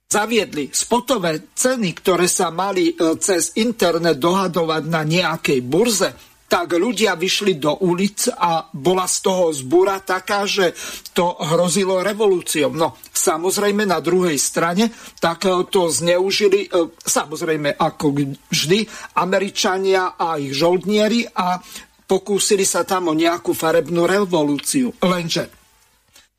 zaviedli 0.07 0.71
spotové 0.71 1.51
ceny, 1.57 1.91
ktoré 1.97 2.29
sa 2.29 2.53
mali 2.53 2.93
e, 2.93 3.19
cez 3.19 3.57
internet 3.59 4.21
dohadovať 4.21 4.83
na 4.87 5.03
nejakej 5.03 5.61
burze, 5.65 6.34
tak 6.55 6.79
ľudia 6.79 7.19
vyšli 7.19 7.59
do 7.59 7.83
ulic 7.83 8.31
a 8.31 8.63
bola 8.71 9.11
z 9.11 9.27
toho 9.27 9.51
zbúra 9.51 9.99
taká, 9.99 10.47
že 10.47 10.71
to 11.11 11.35
hrozilo 11.35 11.99
revolúciou. 11.99 12.71
No, 12.71 12.95
samozrejme 13.11 13.83
na 13.83 13.99
druhej 13.99 14.39
strane, 14.39 14.87
tak 15.19 15.51
e, 15.51 15.67
to 15.67 15.91
zneužili, 15.91 16.71
e, 16.71 16.95
samozrejme 16.95 17.75
ako 17.75 18.39
vždy, 18.55 18.87
Američania 19.19 20.15
a 20.15 20.39
ich 20.39 20.55
žoldnieri 20.55 21.27
a 21.27 21.59
pokúsili 22.07 22.63
sa 22.63 22.87
tam 22.87 23.11
o 23.11 23.19
nejakú 23.19 23.51
farebnú 23.51 24.07
revolúciu. 24.07 24.95
Lenže 25.03 25.51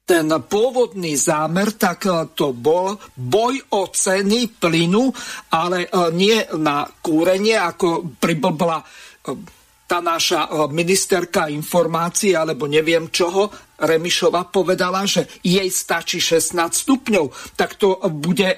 ten 0.07 0.31
pôvodný 0.31 1.19
zámer, 1.19 1.75
tak 1.75 2.07
e, 2.07 2.31
to 2.31 2.55
bol 2.55 2.95
boj 3.19 3.59
o 3.75 3.91
ceny 3.91 4.63
plynu, 4.63 5.11
ale 5.51 5.91
nie 6.15 6.39
na 6.55 6.87
kúrenie, 7.03 7.59
ako 7.59 8.15
priblbla 8.15 8.79
tá 9.85 10.01
naša 10.01 10.69
ministerka 10.73 11.45
informácií 11.49 12.33
alebo 12.33 12.65
neviem 12.65 13.09
čoho, 13.13 13.49
Remišova 13.75 14.49
povedala, 14.49 15.03
že 15.03 15.27
jej 15.43 15.67
stačí 15.69 16.17
16 16.17 16.57
stupňov, 16.73 17.55
tak 17.59 17.77
to 17.77 17.99
bude 18.09 18.55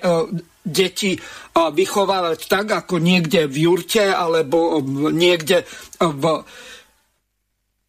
deti 0.62 1.18
vychovávať 1.56 2.40
tak, 2.48 2.72
ako 2.86 3.02
niekde 3.02 3.50
v 3.50 3.56
jurte 3.66 4.08
alebo 4.08 4.80
niekde 5.12 5.68
v 6.00 6.24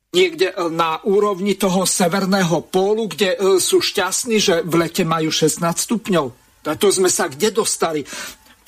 niekde 0.09 0.57
na 0.73 1.05
úrovni 1.05 1.53
toho 1.61 1.85
severného 1.85 2.65
pólu, 2.73 3.13
kde 3.13 3.61
sú 3.61 3.85
šťastní, 3.85 4.41
že 4.41 4.65
v 4.65 4.89
lete 4.89 5.05
majú 5.05 5.29
16 5.29 5.61
stupňov. 5.61 6.27
A 6.65 6.77
to 6.81 6.89
sme 6.89 7.13
sa 7.13 7.29
kde 7.29 7.53
dostali? 7.53 8.01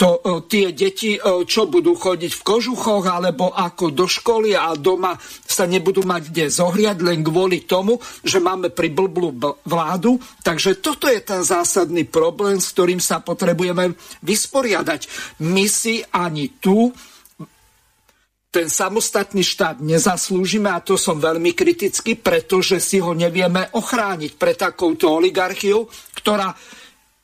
To 0.01 0.17
e, 0.17 0.21
tie 0.49 0.73
deti, 0.73 1.21
e, 1.21 1.45
čo 1.45 1.69
budú 1.69 1.93
chodiť 1.93 2.33
v 2.33 2.47
kožuchoch 2.47 3.05
alebo 3.05 3.53
ako 3.53 3.93
do 3.93 4.09
školy 4.09 4.57
a 4.57 4.73
doma 4.73 5.13
sa 5.45 5.69
nebudú 5.69 6.09
mať 6.09 6.33
kde 6.33 6.45
zohriať 6.49 7.05
len 7.05 7.21
kvôli 7.21 7.69
tomu, 7.69 8.01
že 8.25 8.41
máme 8.41 8.73
priblblú 8.73 9.37
vládu. 9.69 10.17
Takže 10.41 10.81
toto 10.81 11.05
je 11.05 11.21
ten 11.21 11.45
zásadný 11.45 12.09
problém, 12.09 12.57
s 12.57 12.73
ktorým 12.73 12.97
sa 12.97 13.21
potrebujeme 13.21 13.93
vysporiadať. 14.25 15.05
My 15.45 15.69
si 15.69 16.01
ani 16.09 16.49
tu 16.57 16.89
ten 18.51 18.67
samostatný 18.67 19.47
štát 19.47 19.79
nezaslúžime 19.79 20.75
a 20.75 20.83
to 20.83 20.99
som 20.99 21.23
veľmi 21.23 21.55
kritický, 21.55 22.19
pretože 22.19 22.83
si 22.83 22.99
ho 22.99 23.15
nevieme 23.15 23.71
ochrániť 23.79 24.33
pre 24.35 24.59
takouto 24.59 25.23
oligarchiu, 25.23 25.87
ktorá 26.19 26.51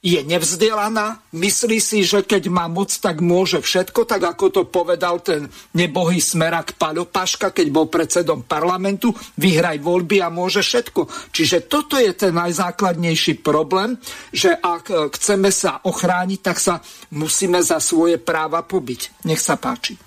je 0.06 0.22
nevzdelaná, 0.22 1.18
myslí 1.34 1.82
si, 1.82 2.06
že 2.06 2.22
keď 2.22 2.46
má 2.46 2.70
moc, 2.70 2.94
tak 2.94 3.18
môže 3.18 3.58
všetko, 3.58 4.06
tak 4.06 4.22
ako 4.22 4.46
to 4.54 4.62
povedal 4.70 5.18
ten 5.18 5.50
nebohý 5.74 6.22
smerak 6.22 6.78
Paľo 6.78 7.10
Paška, 7.10 7.50
keď 7.50 7.66
bol 7.74 7.90
predsedom 7.90 8.46
parlamentu, 8.46 9.10
vyhraj 9.34 9.82
voľby 9.82 10.22
a 10.22 10.30
môže 10.30 10.62
všetko. 10.62 11.10
Čiže 11.34 11.66
toto 11.66 11.98
je 11.98 12.14
ten 12.14 12.30
najzákladnejší 12.30 13.42
problém, 13.42 13.98
že 14.30 14.54
ak 14.54 14.84
e, 14.94 14.94
chceme 15.10 15.50
sa 15.50 15.82
ochrániť, 15.82 16.38
tak 16.38 16.62
sa 16.62 16.78
musíme 17.10 17.58
za 17.58 17.82
svoje 17.82 18.22
práva 18.22 18.62
pobiť. 18.62 19.26
Nech 19.26 19.42
sa 19.42 19.58
páči. 19.58 19.98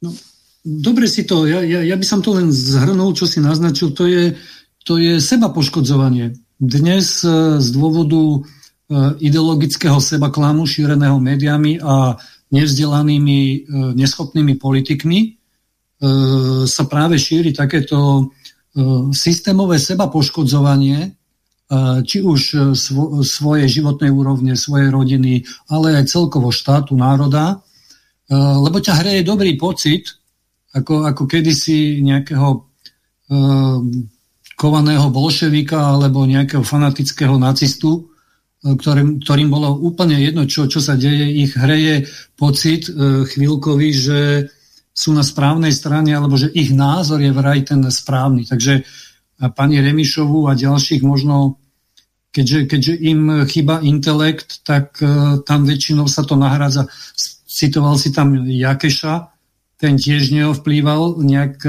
No, 0.00 0.16
dobre 0.64 1.12
si 1.12 1.28
to, 1.28 1.44
ja, 1.44 1.60
ja, 1.60 1.84
ja 1.84 1.96
by 2.00 2.06
som 2.08 2.24
to 2.24 2.32
len 2.32 2.48
zhrnul, 2.48 3.12
čo 3.12 3.28
si 3.28 3.36
naznačil, 3.44 3.92
to 3.92 4.08
je, 4.08 4.32
to 4.88 4.96
je 4.96 5.20
seba 5.20 5.52
poškodzovanie 5.52 6.41
dnes 6.62 7.26
e, 7.26 7.58
z 7.58 7.68
dôvodu 7.74 8.22
e, 8.22 8.40
ideologického 9.18 9.98
seba 9.98 10.30
klamu 10.30 10.62
šíreného 10.62 11.18
médiami 11.18 11.82
a 11.82 12.14
nevzdelanými, 12.54 13.40
e, 13.42 13.56
neschopnými 13.98 14.54
politikmi 14.62 15.42
sa 16.66 16.82
práve 16.90 17.14
šíri 17.14 17.54
takéto 17.54 18.26
systémové 19.14 19.78
seba 19.78 20.10
poškodzovanie, 20.10 21.14
či 22.02 22.18
už 22.18 22.74
svoje 23.22 23.70
životnej 23.70 24.10
úrovne, 24.10 24.58
svojej 24.58 24.90
rodiny, 24.90 25.46
ale 25.70 26.02
aj 26.02 26.10
celkovo 26.10 26.50
štátu, 26.50 26.98
národa, 26.98 27.62
lebo 28.34 28.82
ťa 28.82 28.98
hreje 28.98 29.22
dobrý 29.22 29.54
pocit, 29.54 30.10
ako, 30.74 31.06
ako 31.06 31.22
kedysi 31.30 32.02
nejakého 32.02 32.66
kovaného 34.62 35.10
bolševika 35.10 35.98
alebo 35.98 36.22
nejakého 36.22 36.62
fanatického 36.62 37.34
nacistu, 37.34 38.06
e, 38.62 38.78
ktorým, 38.78 39.18
ktorým 39.18 39.50
bolo 39.50 39.74
úplne 39.74 40.22
jedno, 40.22 40.46
čo, 40.46 40.70
čo 40.70 40.78
sa 40.78 40.94
deje, 40.94 41.42
ich 41.42 41.58
hreje 41.58 42.06
pocit 42.38 42.86
e, 42.86 43.26
chvíľkový, 43.26 43.88
že 43.90 44.20
sú 44.94 45.10
na 45.10 45.26
správnej 45.26 45.74
strane, 45.74 46.14
alebo 46.14 46.38
že 46.38 46.54
ich 46.54 46.70
názor 46.70 47.18
je 47.18 47.34
vraj 47.34 47.66
ten 47.66 47.82
správny. 47.82 48.46
Takže 48.46 48.86
pani 49.56 49.82
Remišovu 49.82 50.46
a 50.46 50.54
ďalších 50.54 51.02
možno, 51.02 51.58
keďže, 52.30 52.70
keďže 52.70 52.94
im 53.02 53.20
chýba 53.50 53.82
intelekt, 53.82 54.62
tak 54.62 55.02
e, 55.02 55.42
tam 55.42 55.66
väčšinou 55.66 56.06
sa 56.06 56.22
to 56.22 56.38
nahrádza. 56.38 56.86
Citoval 57.50 57.98
si 57.98 58.14
tam 58.14 58.46
Jakeša, 58.46 59.34
ten 59.82 59.98
tiež 59.98 60.30
neovplýval 60.30 61.18
nejak 61.18 61.66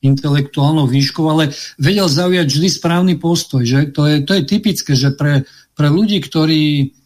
intelektuálnou 0.00 0.88
výškou, 0.88 1.24
ale 1.28 1.52
vedel 1.76 2.08
zaujať 2.08 2.48
vždy 2.48 2.68
správny 2.72 3.14
postoj. 3.20 3.60
Že? 3.60 3.92
To, 3.92 4.02
je, 4.08 4.16
to 4.24 4.32
je 4.36 4.42
typické, 4.48 4.92
že 4.96 5.12
pre, 5.12 5.44
pre 5.76 5.88
ľudí, 5.92 6.24
ktorí, 6.24 6.96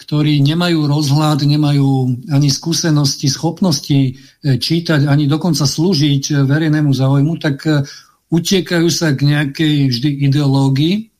ktorí 0.00 0.40
nemajú 0.40 0.88
rozhľad, 0.88 1.44
nemajú 1.44 1.88
ani 2.32 2.48
skúsenosti, 2.48 3.28
schopnosti 3.28 4.00
e, 4.00 4.10
čítať, 4.56 5.04
ani 5.04 5.28
dokonca 5.28 5.68
slúžiť 5.68 6.22
e, 6.32 6.34
verejnému 6.48 6.92
záujmu, 6.96 7.36
tak 7.36 7.56
e, 7.68 7.84
utiekajú 8.32 8.88
sa 8.88 9.12
k 9.12 9.28
nejakej 9.28 9.92
vždy 9.92 10.10
ideológii 10.32 11.12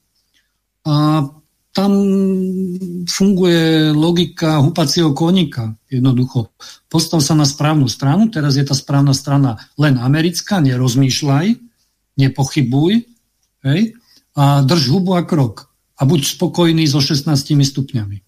a 0.89 1.29
tam 1.73 1.93
funguje 3.09 3.91
logika 3.97 4.61
hupacieho 4.61 5.17
koníka. 5.17 5.75
Jednoducho, 5.89 6.53
postav 6.93 7.25
sa 7.25 7.33
na 7.33 7.49
správnu 7.49 7.89
stranu, 7.89 8.29
teraz 8.29 8.61
je 8.61 8.65
tá 8.65 8.77
správna 8.77 9.17
strana 9.17 9.57
len 9.81 9.97
americká, 9.97 10.61
nerozmýšľaj, 10.61 11.57
nepochybuj 12.21 12.93
hej, 13.65 13.81
a 14.37 14.61
drž 14.61 14.85
hubu 14.93 15.17
a 15.17 15.25
krok. 15.25 15.73
A 15.97 16.05
buď 16.05 16.39
spokojný 16.39 16.85
so 16.89 17.01
16 17.01 17.33
stupňami. 17.57 18.21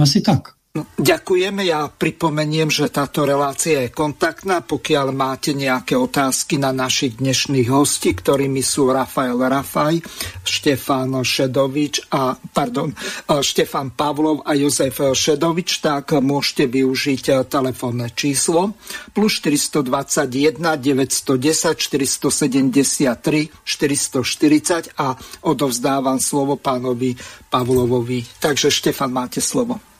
Asi 0.00 0.20
tak. 0.24 0.57
Ďakujeme. 0.98 1.64
Ja 1.66 1.88
pripomeniem, 1.90 2.70
že 2.70 2.92
táto 2.92 3.24
relácia 3.26 3.88
je 3.88 3.90
kontaktná. 3.90 4.62
Pokiaľ 4.62 5.10
máte 5.10 5.56
nejaké 5.56 5.98
otázky 5.98 6.60
na 6.60 6.70
našich 6.70 7.18
dnešných 7.18 7.66
hostí, 7.72 8.14
ktorými 8.14 8.62
sú 8.62 8.92
Rafael 8.92 9.38
Rafaj, 9.38 9.98
Štefán 10.44 11.16
Šedovič 11.24 12.12
a, 12.12 12.36
pardon, 12.36 12.92
Štefán 13.26 13.96
Pavlov 13.96 14.46
a 14.46 14.54
Jozef 14.54 15.02
Šedovič, 15.02 15.82
tak 15.82 16.14
môžete 16.14 16.70
využiť 16.70 17.48
telefónne 17.48 18.12
číslo 18.14 18.76
plus 19.16 19.40
421 19.42 20.60
910 20.62 21.74
473 21.80 23.50
440 23.64 25.00
a 25.00 25.16
odovzdávam 25.42 26.20
slovo 26.22 26.54
pánovi 26.60 27.16
Pavlovovi. 27.50 28.22
Takže 28.38 28.68
Štefan, 28.70 29.10
máte 29.10 29.40
slovo. 29.42 29.97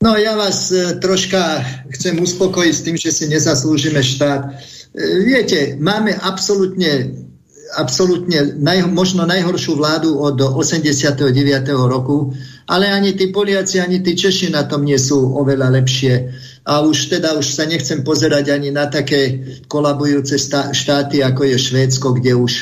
No 0.00 0.16
ja 0.16 0.32
vás 0.32 0.72
e, 0.72 0.96
troška 0.96 1.60
chcem 1.92 2.16
uspokojiť 2.16 2.72
s 2.72 2.84
tým, 2.88 2.96
že 2.96 3.12
si 3.12 3.28
nezaslúžime 3.28 4.00
štát. 4.00 4.48
E, 4.48 4.52
viete, 5.20 5.76
máme 5.76 6.16
absolútne, 6.16 7.20
absolútne 7.76 8.56
naj, 8.56 8.88
možno 8.88 9.28
najhoršiu 9.28 9.76
vládu 9.76 10.16
od 10.16 10.40
89. 10.40 11.36
roku, 11.84 12.32
ale 12.64 12.88
ani 12.88 13.12
tí 13.12 13.28
Poliaci, 13.28 13.76
ani 13.76 14.00
tí 14.00 14.16
Češi 14.16 14.48
na 14.48 14.64
tom 14.64 14.88
nie 14.88 14.96
sú 14.96 15.36
oveľa 15.36 15.68
lepšie. 15.68 16.32
A 16.64 16.80
už 16.80 17.12
teda 17.20 17.36
už 17.36 17.52
sa 17.52 17.68
nechcem 17.68 18.00
pozerať 18.00 18.56
ani 18.56 18.72
na 18.72 18.88
také 18.88 19.36
kolabujúce 19.68 20.40
štáty, 20.72 21.20
ako 21.20 21.44
je 21.44 21.56
Švédsko, 21.60 22.16
kde 22.16 22.40
už, 22.40 22.52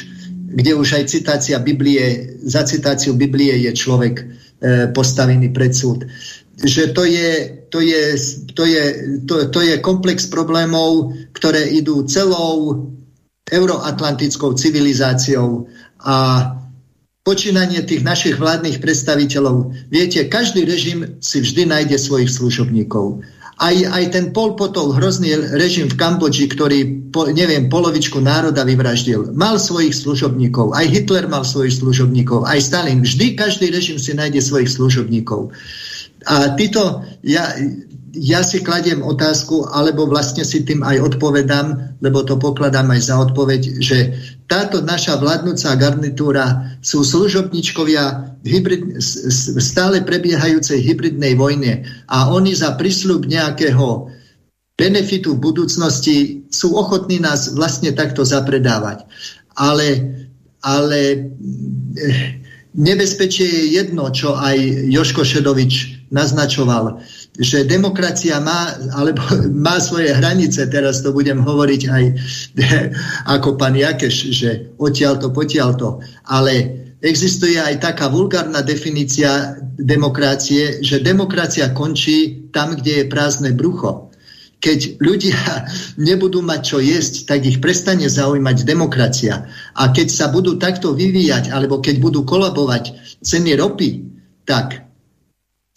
kde 0.59 0.75
už 0.75 0.89
aj 0.91 1.05
citácia 1.07 1.63
Biblie, 1.63 2.35
za 2.43 2.67
citáciu 2.67 3.15
Biblie 3.15 3.55
je 3.63 3.71
človek 3.79 4.15
e, 4.19 4.25
postavený 4.91 5.55
pred 5.55 5.71
súd 5.71 6.03
že 6.65 6.91
to 6.91 7.07
je, 7.07 7.31
to 7.71 7.79
je, 7.79 8.03
to 8.55 8.65
je, 8.67 8.85
to, 9.27 9.35
to 9.51 9.61
je 9.63 9.75
komplex 9.79 10.27
problémov, 10.27 11.15
ktoré 11.37 11.71
idú 11.71 12.03
celou 12.11 12.91
euroatlantickou 13.49 14.59
civilizáciou 14.59 15.71
a 16.03 16.51
počínanie 17.23 17.85
tých 17.85 18.03
našich 18.03 18.41
vládnych 18.41 18.81
predstaviteľov. 18.81 19.77
Viete, 19.93 20.25
každý 20.33 20.65
režim 20.65 21.21
si 21.21 21.45
vždy 21.45 21.69
nájde 21.69 22.01
svojich 22.01 22.33
služobníkov. 22.33 23.21
Aj, 23.59 23.75
aj 23.75 24.15
ten 24.15 24.31
Pol 24.31 24.55
Potol, 24.55 24.95
hrozný 24.95 25.35
režim 25.59 25.91
v 25.91 25.99
Kambodži, 25.99 26.47
ktorý, 26.47 27.11
po, 27.11 27.27
neviem, 27.27 27.67
polovičku 27.67 28.23
národa 28.23 28.63
vyvraždil, 28.63 29.35
mal 29.35 29.59
svojich 29.59 29.99
služobníkov. 29.99 30.79
Aj 30.79 30.87
Hitler 30.87 31.27
mal 31.27 31.43
svojich 31.43 31.83
služobníkov, 31.83 32.47
aj 32.47 32.63
Stalin. 32.63 33.03
Vždy 33.03 33.35
každý 33.35 33.75
režim 33.75 33.99
si 33.99 34.15
nájde 34.15 34.39
svojich 34.39 34.71
služobníkov. 34.71 35.51
A 36.27 36.59
títo, 36.59 37.07
ja, 37.23 37.55
ja 38.17 38.41
si 38.43 38.65
kladiem 38.65 39.05
otázku, 39.05 39.71
alebo 39.71 40.11
vlastne 40.11 40.43
si 40.43 40.67
tým 40.67 40.83
aj 40.83 41.15
odpovedám, 41.15 41.99
lebo 42.03 42.27
to 42.27 42.41
pokladám 42.41 42.91
aj 42.91 43.01
za 43.07 43.15
odpoveď, 43.21 43.61
že 43.79 43.99
táto 44.49 44.81
naša 44.81 45.21
vládnúca 45.21 45.77
garnitúra 45.77 46.75
sú 46.81 47.05
služobničkovia 47.05 48.35
hybrid, 48.43 48.99
stále 49.61 50.01
prebiehajúcej 50.03 50.81
hybridnej 50.81 51.37
vojne 51.37 51.85
a 52.09 52.33
oni 52.33 52.57
za 52.57 52.75
prísľub 52.75 53.29
nejakého 53.29 54.09
benefitu 54.79 55.35
v 55.35 55.43
budúcnosti 55.43 56.17
sú 56.55 56.79
ochotní 56.79 57.19
nás 57.19 57.53
vlastne 57.53 57.91
takto 57.93 58.23
zapredávať. 58.23 59.05
Ale, 59.59 59.89
ale 60.63 61.01
eh, 61.99 62.39
nebezpečie 62.75 63.47
je 63.47 63.65
jedno, 63.81 64.11
čo 64.13 64.37
aj 64.37 64.57
Joško 64.93 65.25
Šedovič 65.25 66.05
naznačoval, 66.09 67.01
že 67.39 67.69
demokracia 67.69 68.41
má, 68.41 68.77
alebo 68.97 69.23
má 69.67 69.79
svoje 69.81 70.13
hranice, 70.13 70.67
teraz 70.69 71.05
to 71.05 71.13
budem 71.13 71.41
hovoriť 71.41 71.83
aj 71.89 72.05
ako 73.39 73.57
pán 73.57 73.77
Jakeš, 73.77 74.17
že 74.33 74.51
odtiaľ 74.81 75.21
to, 75.21 75.29
potiaľ 75.31 75.71
to, 75.77 75.91
ale 76.29 76.53
existuje 77.01 77.61
aj 77.61 77.79
taká 77.79 78.11
vulgárna 78.11 78.59
definícia 78.65 79.55
demokracie, 79.79 80.83
že 80.83 80.99
demokracia 80.99 81.71
končí 81.71 82.51
tam, 82.51 82.75
kde 82.75 83.05
je 83.05 83.11
prázdne 83.13 83.55
brucho. 83.55 84.08
Keď 84.59 84.99
ľudia 84.99 85.39
nebudú 86.09 86.43
mať 86.43 86.61
čo 86.63 86.79
jesť, 86.83 87.31
tak 87.31 87.47
ich 87.47 87.63
prestane 87.63 88.07
zaujímať 88.11 88.67
demokracia. 88.67 89.47
A 89.79 89.83
keď 89.91 90.09
sa 90.11 90.27
budú 90.29 90.59
takto 90.59 90.95
vyvíjať, 90.95 91.51
alebo 91.55 91.79
keď 91.79 91.97
budú 92.03 92.27
kolabovať 92.27 93.19
ceny 93.23 93.55
ropy, 93.59 94.05
tak 94.49 94.89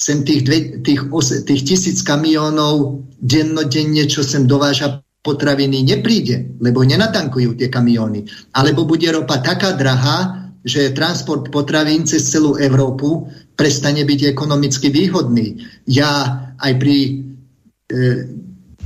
sem 0.01 0.25
tých, 0.25 0.41
dve, 0.41 0.59
tých, 0.81 1.01
tých 1.45 1.61
tisíc 1.61 2.01
kamiónov 2.01 3.05
dennodenne, 3.21 4.09
čo 4.09 4.25
sem 4.25 4.49
dováža 4.49 5.05
potraviny, 5.21 5.85
nepríde, 5.85 6.57
lebo 6.57 6.81
nenatankujú 6.81 7.53
tie 7.53 7.69
kamióny. 7.69 8.25
Alebo 8.57 8.89
bude 8.89 9.05
ropa 9.13 9.37
taká 9.37 9.77
drahá, 9.77 10.49
že 10.65 10.93
transport 10.93 11.49
potravín 11.53 12.09
cez 12.09 12.25
celú 12.29 12.57
Európu 12.57 13.29
prestane 13.53 14.01
byť 14.01 14.33
ekonomicky 14.33 14.89
výhodný. 14.89 15.61
Ja 15.85 16.41
aj 16.57 16.73
pri 16.81 16.97
e, 16.97 17.11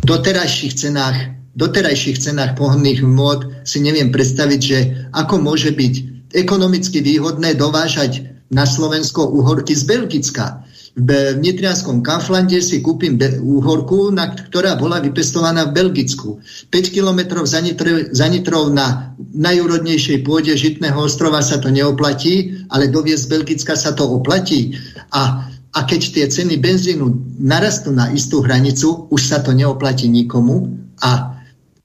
doterajších 0.03 0.75
cenách 0.75 1.35
doterajších 1.55 2.19
cenách 2.19 2.59
pohodných 2.59 2.99
môd 2.99 3.63
si 3.63 3.79
neviem 3.79 4.11
predstaviť, 4.11 4.59
že 4.59 4.79
ako 5.15 5.39
môže 5.39 5.71
byť 5.71 5.93
ekonomicky 6.35 6.99
výhodné 6.99 7.55
dovážať 7.55 8.27
na 8.51 8.67
Slovensko 8.67 9.31
uhorky 9.31 9.71
z 9.71 9.87
Belgicka 9.87 10.65
v 10.95 11.35
Nitrianskom 11.43 11.99
Kauflande 11.99 12.63
si 12.63 12.79
kúpim 12.79 13.19
úhorku, 13.43 14.15
ktorá 14.47 14.79
bola 14.79 15.03
vypestovaná 15.03 15.67
v 15.67 15.75
Belgicku. 15.75 16.39
5 16.71 16.95
kilometrov 16.95 17.43
za, 17.43 17.59
Nitr, 17.59 18.15
za 18.15 18.31
Nitrov 18.31 18.71
na 18.71 19.11
najúrodnejšej 19.35 20.23
pôde 20.23 20.55
Žitného 20.55 20.95
ostrova 20.95 21.43
sa 21.43 21.59
to 21.59 21.67
neoplatí, 21.67 22.63
ale 22.71 22.87
doviesť 22.87 23.27
z 23.27 23.31
Belgicka 23.31 23.75
sa 23.75 23.91
to 23.91 24.07
oplatí. 24.07 24.79
A, 25.11 25.51
a 25.75 25.83
keď 25.83 26.01
tie 26.15 26.25
ceny 26.31 26.55
benzínu 26.63 27.35
narastú 27.43 27.91
na 27.91 28.07
istú 28.15 28.39
hranicu, 28.39 29.11
už 29.11 29.21
sa 29.21 29.43
to 29.43 29.51
neoplatí 29.51 30.07
nikomu 30.07 30.71
a 31.03 31.35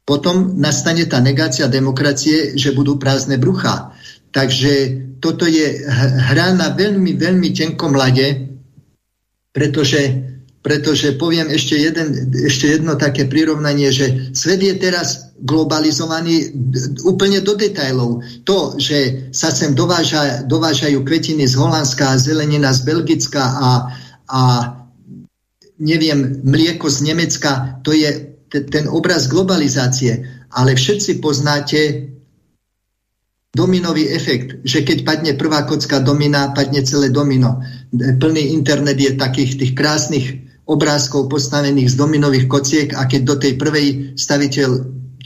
potom 0.06 0.54
nastane 0.58 1.06
tá 1.10 1.18
negácia 1.18 1.66
demokracie, 1.66 2.54
že 2.54 2.74
budú 2.74 3.02
prázdne 3.02 3.38
brucha. 3.38 3.94
Takže 4.30 4.72
toto 5.18 5.42
je 5.46 5.82
hra 6.30 6.54
na 6.54 6.70
veľmi, 6.70 7.18
veľmi 7.18 7.50
tenkom 7.50 7.98
lade, 7.98 8.46
pretože, 9.50 9.98
pretože 10.60 11.16
poviem 11.16 11.48
ešte, 11.48 11.72
jeden, 11.72 12.36
ešte 12.36 12.76
jedno 12.76 12.92
také 13.00 13.24
prirovnanie, 13.24 13.88
že 13.88 14.36
svet 14.36 14.60
je 14.60 14.76
teraz 14.76 15.32
globalizovaný 15.40 16.52
úplne 17.08 17.40
do 17.40 17.56
detajlov. 17.56 18.20
To, 18.44 18.76
že 18.76 19.32
sa 19.32 19.48
sem 19.48 19.72
dováža, 19.72 20.44
dovážajú 20.44 21.00
kvetiny 21.00 21.48
z 21.48 21.56
Holandska, 21.56 22.20
zelenina 22.20 22.76
z 22.76 22.84
Belgicka 22.84 23.40
a, 23.40 23.70
a 24.28 24.40
neviem, 25.80 26.44
mlieko 26.44 26.92
z 26.92 27.08
Nemecka, 27.08 27.80
to 27.80 27.96
je 27.96 28.36
ten 28.52 28.84
obraz 28.84 29.32
globalizácie. 29.32 30.44
Ale 30.52 30.76
všetci 30.76 31.24
poznáte 31.24 32.10
dominový 33.56 34.12
efekt, 34.12 34.60
že 34.60 34.84
keď 34.84 34.98
padne 35.08 35.32
prvá 35.40 35.64
kocka 35.64 36.04
domina, 36.04 36.52
padne 36.52 36.84
celé 36.84 37.08
domino. 37.08 37.64
Plný 37.96 38.52
internet 38.52 39.00
je 39.00 39.16
takých 39.16 39.56
tých 39.56 39.72
krásnych 39.72 40.49
obrázkov 40.70 41.26
postavených 41.26 41.90
z 41.90 41.98
dominových 41.98 42.46
kociek 42.46 42.88
a 42.94 43.10
keď 43.10 43.20
do 43.26 43.36
tej 43.42 43.52
prvej 43.58 43.86
staviteľ 44.14 44.70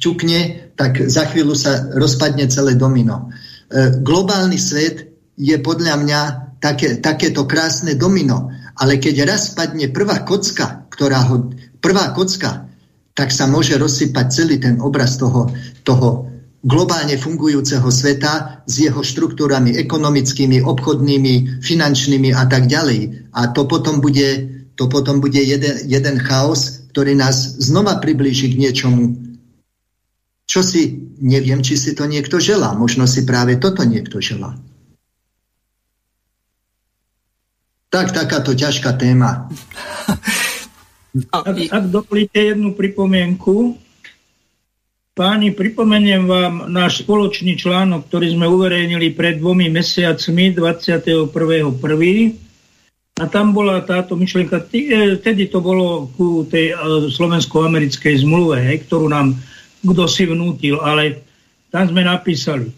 ťukne, 0.00 0.72
tak 0.74 1.04
za 1.04 1.28
chvíľu 1.28 1.52
sa 1.52 1.92
rozpadne 1.92 2.48
celé 2.48 2.74
domino. 2.80 3.28
E, 3.68 4.00
globálny 4.00 4.56
svet 4.56 5.04
je 5.36 5.56
podľa 5.60 6.00
mňa 6.00 6.20
také, 6.64 6.98
takéto 6.98 7.44
krásne 7.44 7.94
domino, 7.94 8.48
ale 8.80 8.96
keď 8.96 9.28
raz 9.28 9.52
padne 9.52 9.92
prvá 9.92 10.24
kocka, 10.24 10.88
ktorá 10.88 11.28
ho, 11.28 11.52
prvá 11.78 12.10
kocka, 12.16 12.66
tak 13.14 13.30
sa 13.30 13.46
môže 13.46 13.78
rozsypať 13.78 14.26
celý 14.32 14.56
ten 14.58 14.82
obraz 14.82 15.14
toho, 15.20 15.52
toho 15.86 16.34
globálne 16.64 17.20
fungujúceho 17.20 17.86
sveta 17.92 18.64
s 18.64 18.74
jeho 18.80 19.04
štruktúrami 19.04 19.76
ekonomickými, 19.76 20.64
obchodnými, 20.64 21.60
finančnými 21.60 22.32
a 22.32 22.48
tak 22.48 22.66
ďalej. 22.66 23.30
A 23.36 23.52
to 23.52 23.68
potom 23.68 24.00
bude, 24.00 24.53
to 24.74 24.90
potom 24.90 25.22
bude 25.22 25.38
jeden, 25.38 25.86
jeden 25.86 26.16
chaos, 26.18 26.86
ktorý 26.90 27.14
nás 27.14 27.59
znova 27.62 27.98
priblíži 28.02 28.55
k 28.55 28.59
niečomu, 28.59 29.18
čo 30.44 30.60
si, 30.60 31.10
neviem, 31.18 31.62
či 31.64 31.78
si 31.78 31.94
to 31.94 32.05
niekto 32.06 32.38
želá. 32.42 32.74
Možno 32.76 33.09
si 33.09 33.24
práve 33.24 33.56
toto 33.56 33.82
niekto 33.86 34.20
želá. 34.20 34.59
Tak, 37.88 38.10
takáto 38.10 38.55
ťažká 38.55 38.98
téma. 38.98 39.46
Ak, 41.30 41.46
ak 41.46 41.84
dovolíte 41.94 42.42
jednu 42.42 42.74
pripomienku, 42.74 43.78
Páni, 45.14 45.55
pripomeniem 45.55 46.26
vám 46.26 46.66
náš 46.66 47.06
spoločný 47.06 47.55
článok, 47.55 48.10
ktorý 48.10 48.34
sme 48.34 48.51
uverejnili 48.51 49.14
pred 49.14 49.38
dvomi 49.38 49.70
mesiacmi, 49.70 50.51
21.1. 50.51 51.30
A 53.14 53.30
tam 53.30 53.54
bola 53.54 53.78
táto 53.86 54.18
myšlienka, 54.18 54.66
e, 54.74 55.14
vtedy 55.22 55.46
to 55.46 55.62
bolo 55.62 56.10
ku 56.18 56.42
tej 56.50 56.74
e, 56.74 56.76
slovensko-americkej 57.14 58.26
zmluve, 58.26 58.58
hej, 58.58 58.82
ktorú 58.90 59.06
nám 59.06 59.38
kto 59.84 60.10
si 60.10 60.24
vnútil, 60.26 60.82
ale 60.82 61.22
tam 61.70 61.92
sme 61.92 62.02
napísali, 62.02 62.72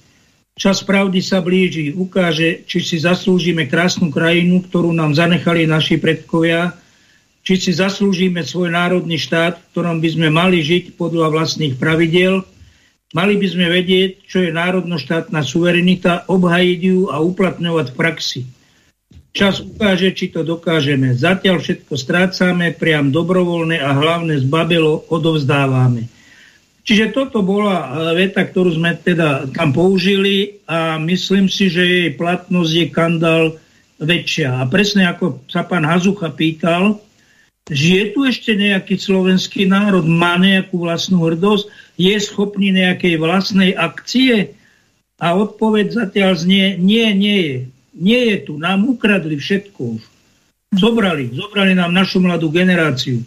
čas 0.58 0.82
pravdy 0.84 1.24
sa 1.24 1.40
blíži, 1.40 1.94
ukáže, 1.94 2.66
či 2.68 2.82
si 2.82 3.00
zaslúžime 3.00 3.64
krásnu 3.64 4.12
krajinu, 4.12 4.60
ktorú 4.66 4.92
nám 4.92 5.16
zanechali 5.16 5.64
naši 5.64 5.96
predkovia, 5.96 6.74
či 7.46 7.56
si 7.56 7.72
zaslúžime 7.72 8.42
svoj 8.42 8.74
národný 8.74 9.22
štát, 9.22 9.56
v 9.56 9.66
ktorom 9.72 10.02
by 10.02 10.08
sme 10.10 10.28
mali 10.34 10.60
žiť 10.60 10.98
podľa 10.98 11.30
vlastných 11.30 11.78
pravidel, 11.78 12.42
mali 13.14 13.38
by 13.38 13.46
sme 13.46 13.70
vedieť, 13.70 14.26
čo 14.26 14.42
je 14.42 14.50
národno-štátna 14.50 15.46
suverenita, 15.46 16.26
obhajiť 16.26 16.80
ju 16.82 17.08
a 17.08 17.22
uplatňovať 17.22 17.86
v 17.88 17.96
praxi. 17.96 18.40
Čas 19.36 19.60
ukáže, 19.60 20.16
či 20.16 20.32
to 20.32 20.40
dokážeme. 20.40 21.12
Zatiaľ 21.12 21.60
všetko 21.60 21.92
strácame, 21.92 22.72
priam 22.72 23.12
dobrovoľné 23.12 23.76
a 23.76 23.92
hlavne 23.92 24.40
zbabelo 24.40 25.04
odovzdávame. 25.12 26.08
Čiže 26.86 27.12
toto 27.12 27.44
bola 27.44 27.76
e, 27.76 27.86
veta, 28.16 28.48
ktorú 28.48 28.80
sme 28.80 28.96
teda 28.96 29.52
tam 29.52 29.76
použili 29.76 30.64
a 30.64 30.96
myslím 30.96 31.52
si, 31.52 31.68
že 31.68 31.84
jej 31.84 32.10
platnosť 32.16 32.72
je 32.72 32.86
kandál 32.88 33.44
väčšia. 34.00 34.56
A 34.56 34.64
presne 34.72 35.04
ako 35.04 35.44
sa 35.52 35.68
pán 35.68 35.84
Hazucha 35.84 36.32
pýtal, 36.32 36.96
Žije 37.66 38.14
tu 38.14 38.22
ešte 38.22 38.54
nejaký 38.54 38.94
slovenský 38.94 39.66
národ, 39.66 40.06
má 40.06 40.38
nejakú 40.38 40.86
vlastnú 40.86 41.26
hrdosť, 41.26 41.66
je 41.98 42.14
schopný 42.22 42.70
nejakej 42.70 43.18
vlastnej 43.18 43.74
akcie? 43.74 44.54
A 45.18 45.34
odpoveď 45.34 45.90
zatiaľ 45.90 46.38
znie, 46.38 46.78
nie, 46.78 47.10
nie 47.10 47.38
je. 47.42 47.58
Nie 47.96 48.36
je 48.36 48.36
tu, 48.44 48.52
nám 48.60 48.84
ukradli 48.84 49.40
všetko 49.40 49.80
už. 49.96 50.02
Zobrali, 50.76 51.32
zobrali 51.32 51.72
nám 51.72 51.96
našu 51.96 52.20
mladú 52.20 52.52
generáciu, 52.52 53.24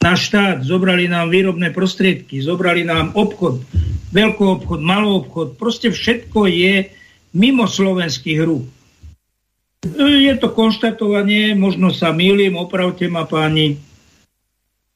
náš 0.00 0.32
štát, 0.32 0.64
zobrali 0.64 1.10
nám 1.10 1.28
výrobné 1.28 1.74
prostriedky, 1.74 2.40
zobrali 2.40 2.86
nám 2.86 3.12
obchod, 3.12 3.60
veľký 4.14 4.44
obchod, 4.62 4.80
malý 4.80 5.20
obchod, 5.20 5.60
proste 5.60 5.92
všetko 5.92 6.48
je 6.48 6.88
mimo 7.36 7.68
slovenských 7.68 8.40
rúk. 8.40 8.64
Je 9.98 10.34
to 10.40 10.48
konštatovanie, 10.50 11.52
možno 11.52 11.92
sa 11.92 12.10
mýlim, 12.10 12.56
opravte 12.56 13.04
ma 13.12 13.28
páni, 13.28 13.76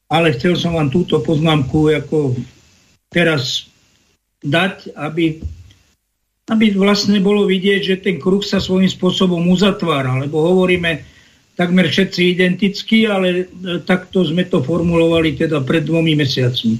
ale 0.09 0.33
chcel 0.35 0.57
som 0.57 0.75
vám 0.75 0.89
túto 0.89 1.21
poznámku 1.21 1.93
ako 1.93 2.35
teraz 3.07 3.69
dať, 4.41 4.91
aby, 4.97 5.39
aby 6.49 6.73
vlastne 6.73 7.21
bolo 7.21 7.45
vidieť, 7.45 7.81
že 7.85 7.95
ten 8.01 8.17
kruh 8.17 8.41
sa 8.41 8.57
svojím 8.57 8.89
spôsobom 8.89 9.45
uzatvára, 9.51 10.17
lebo 10.17 10.41
hovoríme 10.41 11.05
takmer 11.53 11.85
všetci 11.91 12.33
identicky, 12.33 13.05
ale 13.05 13.45
e, 13.45 13.79
takto 13.85 14.25
sme 14.25 14.47
to 14.49 14.65
formulovali 14.65 15.37
teda 15.37 15.61
pred 15.61 15.85
dvomi 15.85 16.17
mesiacmi. 16.17 16.75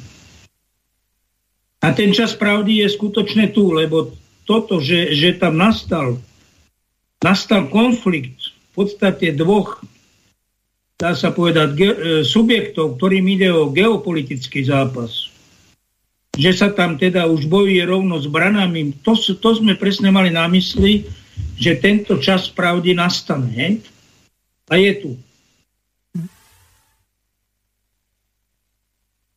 A 1.81 1.93
ten 1.93 2.13
čas 2.13 2.33
pravdy 2.33 2.85
je 2.85 2.87
skutočne 2.89 3.53
tu, 3.53 3.73
lebo 3.73 4.13
toto, 4.45 4.81
že, 4.81 5.13
že 5.13 5.37
tam 5.37 5.57
nastal 5.61 6.17
nastal 7.21 7.69
konflikt 7.69 8.51
v 8.51 8.69
podstate 8.73 9.31
dvoch, 9.37 9.79
dá 10.97 11.13
sa 11.13 11.29
povedať, 11.29 11.69
ge- 11.77 11.97
e, 11.97 12.07
subjektov, 12.25 12.97
ktorým 12.97 13.25
ide 13.29 13.53
o 13.53 13.69
geopolitický 13.69 14.65
zápas. 14.65 15.30
Že 16.31 16.51
sa 16.55 16.67
tam 16.71 16.95
teda 16.95 17.27
už 17.27 17.51
bojuje 17.51 17.83
rovno 17.83 18.15
s 18.15 18.27
branami, 18.31 18.95
to, 19.03 19.19
to 19.19 19.49
sme 19.59 19.75
presne 19.75 20.15
mali 20.15 20.31
na 20.31 20.47
mysli, 20.47 21.03
že 21.59 21.77
tento 21.77 22.17
čas 22.23 22.47
pravdy 22.47 22.95
nastane. 22.95 23.83
A 24.71 24.79
je 24.79 24.91
tu. 25.03 25.11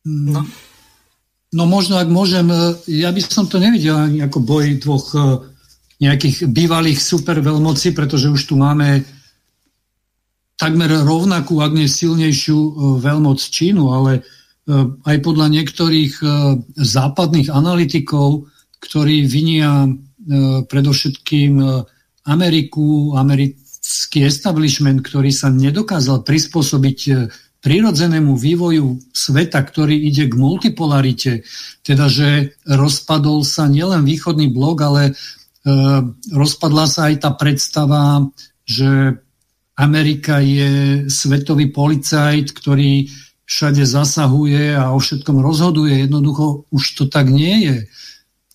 No. 0.05 0.45
no 1.51 1.63
možno, 1.65 1.97
ak 1.97 2.07
môžem, 2.07 2.45
ja 2.85 3.09
by 3.09 3.21
som 3.25 3.49
to 3.49 3.57
nevidel 3.57 3.97
ani 3.97 4.21
ako 4.21 4.37
boj 4.39 4.77
dvoch 4.79 5.07
nejakých 5.99 6.51
bývalých 6.51 6.99
superveľmocí, 7.01 7.95
pretože 7.95 8.29
už 8.29 8.41
tu 8.45 8.55
máme 8.59 9.01
takmer 10.55 10.91
rovnakú, 11.03 11.59
ak 11.59 11.71
nie 11.75 11.89
silnejšiu 11.89 12.57
veľmoc 13.01 13.39
Čínu, 13.39 13.91
ale 13.91 14.23
aj 15.05 15.17
podľa 15.21 15.47
niektorých 15.53 16.13
západných 16.73 17.53
analytikov, 17.53 18.49
ktorí 18.81 19.29
vinia 19.29 19.89
predovšetkým 20.65 21.61
Ameriku, 22.25 23.13
americký 23.13 24.25
establishment, 24.25 25.05
ktorý 25.05 25.29
sa 25.29 25.53
nedokázal 25.53 26.25
prispôsobiť 26.25 26.99
prirodzenému 27.61 28.37
vývoju 28.37 29.09
sveta, 29.09 29.61
ktorý 29.61 29.97
ide 29.97 30.29
k 30.29 30.33
multipolarite, 30.37 31.45
teda 31.81 32.05
že 32.09 32.57
rozpadol 32.65 33.41
sa 33.41 33.65
nielen 33.65 34.05
východný 34.05 34.53
blok, 34.53 34.77
ale 34.85 35.03
rozpadla 36.29 36.85
sa 36.85 37.09
aj 37.09 37.25
tá 37.25 37.33
predstava, 37.33 38.21
že 38.69 39.17
Amerika 39.77 40.45
je 40.45 41.05
svetový 41.09 41.73
policajt, 41.73 42.53
ktorý 42.53 43.09
všade 43.45 43.85
zasahuje 43.85 44.73
a 44.73 44.91
o 44.91 44.99
všetkom 44.99 45.41
rozhoduje. 45.41 46.05
Jednoducho 46.05 46.65
už 46.73 46.83
to 46.97 47.03
tak 47.05 47.29
nie 47.29 47.55
je 47.65 47.77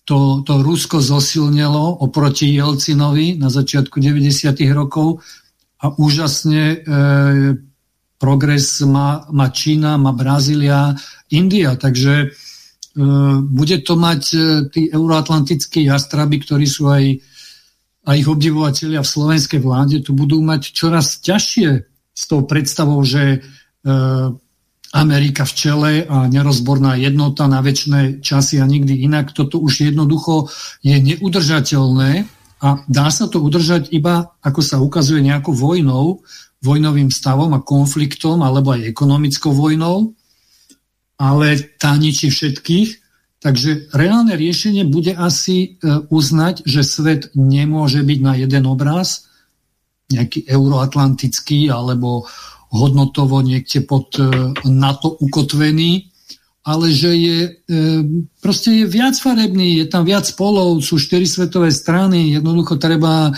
to, 0.05 0.43
to 0.43 0.59
Rusko 0.59 0.99
zosilnilo 0.99 2.03
oproti 2.03 2.51
Jelcinovi 2.51 3.39
na 3.39 3.47
začiatku 3.47 4.01
90. 4.01 4.51
rokov 4.75 5.23
a 5.81 5.87
úžasne 5.93 6.63
e, 6.63 6.77
progres 8.19 8.83
má, 8.83 9.25
má 9.31 9.47
Čína, 9.49 9.95
má 9.95 10.11
Brazília, 10.11 10.93
India, 11.31 11.79
takže 11.79 12.13
e, 12.21 12.27
bude 13.39 13.77
to 13.81 13.95
mať 13.95 14.21
e, 14.33 14.39
tí 14.69 14.81
euroatlantickí 14.91 15.87
jastraby, 15.87 16.43
ktorí 16.43 16.65
sú 16.67 16.91
aj, 16.91 17.17
aj 18.05 18.15
ich 18.17 18.29
obdivovateľia 18.29 19.01
v 19.01 19.11
slovenskej 19.15 19.61
vláde, 19.63 20.03
tu 20.03 20.11
budú 20.11 20.43
mať 20.43 20.75
čoraz 20.75 21.23
ťažšie 21.23 21.69
s 22.11 22.23
tou 22.27 22.43
predstavou, 22.43 23.01
že 23.01 23.23
e, 23.31 23.39
Amerika 24.91 25.47
v 25.47 25.53
čele 25.55 25.91
a 26.03 26.27
nerozborná 26.27 26.99
jednota 26.99 27.47
na 27.47 27.63
väčšie 27.63 28.19
časy 28.19 28.59
a 28.59 28.67
nikdy 28.67 29.07
inak. 29.07 29.31
Toto 29.31 29.63
už 29.63 29.87
jednoducho 29.87 30.51
je 30.83 30.99
neudržateľné 30.99 32.27
a 32.59 32.67
dá 32.91 33.07
sa 33.07 33.31
to 33.31 33.39
udržať 33.39 33.89
iba, 33.95 34.35
ako 34.43 34.59
sa 34.59 34.83
ukazuje, 34.83 35.23
nejakou 35.23 35.55
vojnou, 35.55 36.21
vojnovým 36.61 37.09
stavom 37.09 37.55
a 37.55 37.63
konfliktom, 37.63 38.43
alebo 38.43 38.75
aj 38.75 38.91
ekonomickou 38.91 39.55
vojnou, 39.55 40.13
ale 41.17 41.47
tá 41.79 41.95
ničí 41.95 42.29
všetkých. 42.29 42.89
Takže 43.41 43.89
reálne 43.97 44.37
riešenie 44.37 44.85
bude 44.85 45.17
asi 45.17 45.57
e, 45.57 45.67
uznať, 46.13 46.61
že 46.61 46.85
svet 46.85 47.33
nemôže 47.33 48.05
byť 48.05 48.19
na 48.21 48.37
jeden 48.37 48.69
obraz, 48.69 49.25
nejaký 50.11 50.45
euroatlantický 50.45 51.71
alebo 51.71 52.27
hodnotovo 52.71 53.43
niekde 53.43 53.83
pod 53.83 54.15
e, 54.15 54.23
NATO 54.63 55.11
ukotvený, 55.19 56.07
ale 56.63 56.95
že 56.95 57.11
je, 57.11 57.39
e, 57.51 57.79
proste 58.39 58.71
je 58.71 58.85
viac 58.87 59.19
farebný, 59.19 59.83
je 59.83 59.85
tam 59.91 60.07
viac 60.07 60.23
polov, 60.39 60.79
sú 60.79 60.95
štyri 60.95 61.27
svetové 61.27 61.69
strany, 61.75 62.31
jednoducho 62.31 62.79
treba 62.79 63.29
e, 63.29 63.31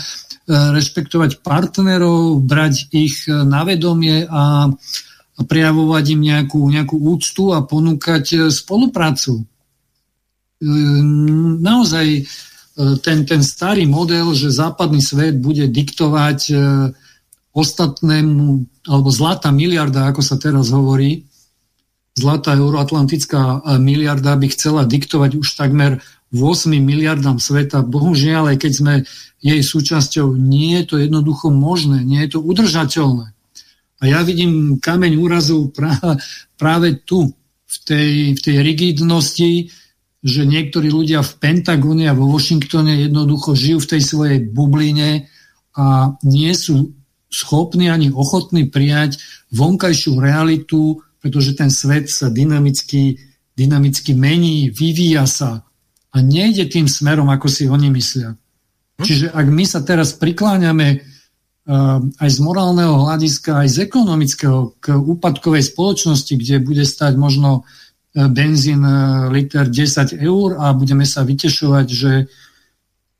rešpektovať 0.48 1.42
partnerov, 1.42 2.46
brať 2.46 2.94
ich 2.94 3.26
na 3.26 3.66
vedomie 3.66 4.22
a, 4.30 4.70
prejavovať 5.34 6.04
im 6.14 6.20
nejakú, 6.30 6.62
nejakú 6.70 6.94
úctu 6.94 7.50
a 7.50 7.66
ponúkať 7.66 8.54
spoluprácu. 8.54 9.42
Naozaj 10.62 12.06
ten, 13.02 13.18
ten 13.26 13.42
starý 13.42 13.82
model, 13.82 14.30
že 14.30 14.54
západný 14.54 15.02
svet 15.02 15.42
bude 15.42 15.66
diktovať 15.66 16.54
ostatnému, 17.50 18.46
alebo 18.84 19.08
zlatá 19.08 19.48
miliarda, 19.48 20.08
ako 20.12 20.20
sa 20.20 20.36
teraz 20.36 20.68
hovorí, 20.70 21.24
zlatá 22.14 22.54
euroatlantická 22.54 23.40
e, 23.40 23.58
miliarda 23.80 24.36
by 24.38 24.46
chcela 24.54 24.86
diktovať 24.86 25.40
už 25.40 25.48
takmer 25.58 25.98
8 26.34 26.70
miliardám 26.82 27.38
sveta. 27.38 27.86
Bohužiaľ, 27.86 28.54
aj 28.54 28.58
keď 28.58 28.72
sme 28.74 28.94
jej 29.38 29.60
súčasťou, 29.62 30.34
nie 30.34 30.78
je 30.82 30.84
to 30.84 30.96
jednoducho 30.98 31.50
možné, 31.50 32.02
nie 32.02 32.22
je 32.26 32.38
to 32.38 32.40
udržateľné. 32.42 33.30
A 34.00 34.02
ja 34.04 34.20
vidím 34.26 34.82
kameň 34.82 35.12
úrazu 35.16 35.70
práve, 35.70 36.18
práve 36.60 36.88
tu, 37.06 37.30
v 37.74 37.76
tej, 37.82 38.10
v 38.38 38.40
tej 38.40 38.56
rigidnosti, 38.62 39.50
že 40.24 40.42
niektorí 40.48 40.88
ľudia 40.88 41.20
v 41.20 41.32
Pentagone 41.36 42.08
a 42.08 42.16
vo 42.16 42.30
Washingtone 42.30 42.96
jednoducho 43.10 43.52
žijú 43.52 43.82
v 43.84 43.90
tej 43.96 44.02
svojej 44.02 44.38
bubline 44.40 45.28
a 45.76 46.14
nie 46.24 46.52
sú 46.54 46.94
schopní 47.34 47.90
ani 47.90 48.14
ochotní 48.14 48.70
prijať 48.70 49.18
vonkajšiu 49.50 50.22
realitu, 50.22 51.02
pretože 51.18 51.58
ten 51.58 51.72
svet 51.74 52.06
sa 52.06 52.30
dynamicky, 52.30 53.18
dynamicky 53.58 54.14
mení, 54.14 54.70
vyvíja 54.70 55.26
sa 55.26 55.66
a 56.14 56.16
nejde 56.22 56.70
tým 56.70 56.86
smerom, 56.86 57.26
ako 57.26 57.50
si 57.50 57.66
oni 57.66 57.90
myslia. 57.90 58.38
Hm? 59.00 59.02
Čiže 59.02 59.26
ak 59.34 59.46
my 59.50 59.64
sa 59.66 59.82
teraz 59.82 60.14
prikláňame 60.14 61.02
uh, 61.02 61.98
aj 62.22 62.28
z 62.30 62.38
morálneho 62.38 63.02
hľadiska, 63.02 63.66
aj 63.66 63.68
z 63.72 63.76
ekonomického 63.90 64.78
k 64.78 64.94
úpadkovej 64.94 65.66
spoločnosti, 65.74 66.38
kde 66.38 66.62
bude 66.62 66.86
stať 66.86 67.18
možno 67.18 67.64
uh, 67.64 68.30
benzín 68.30 68.86
uh, 68.86 69.26
liter 69.34 69.66
10 69.66 70.14
eur 70.22 70.62
a 70.62 70.70
budeme 70.70 71.02
sa 71.02 71.26
vytešovať, 71.26 71.86
že 71.90 72.30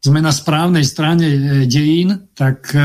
sme 0.05 0.21
na 0.21 0.37
správnej 0.37 0.85
strane 0.85 1.25
dejín, 1.65 2.29
tak 2.37 2.77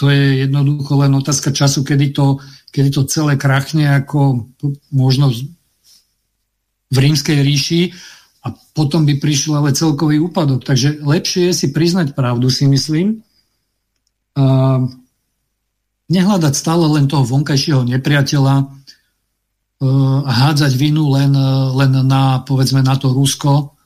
to 0.00 0.08
je 0.08 0.48
jednoducho 0.48 0.96
len 0.96 1.12
otázka 1.12 1.52
času, 1.52 1.84
kedy 1.84 2.16
to, 2.16 2.40
kedy 2.72 2.88
to 2.88 3.04
celé 3.04 3.36
krachne 3.36 3.84
ako 3.84 4.48
možno 4.88 5.28
v 6.88 6.96
rímskej 6.96 7.44
ríši 7.44 7.92
a 8.40 8.56
potom 8.72 9.04
by 9.04 9.20
prišiel 9.20 9.60
ale 9.60 9.76
celkový 9.76 10.16
úpadok. 10.16 10.64
Takže 10.64 11.04
lepšie 11.04 11.52
je 11.52 11.54
si 11.54 11.66
priznať 11.68 12.16
pravdu, 12.16 12.48
si 12.48 12.64
myslím. 12.64 13.20
A 14.40 14.88
nehľadať 16.08 16.54
stále 16.56 16.88
len 16.88 17.04
toho 17.04 17.28
vonkajšieho 17.28 17.84
nepriateľa 17.84 18.54
e, 18.56 18.64
a 20.24 20.32
hádzať 20.32 20.72
vinu 20.80 21.12
len, 21.12 21.36
len 21.76 21.92
na, 22.08 22.40
povedzme, 22.40 22.80
na 22.80 22.96
to 22.96 23.12
Rusko, 23.12 23.76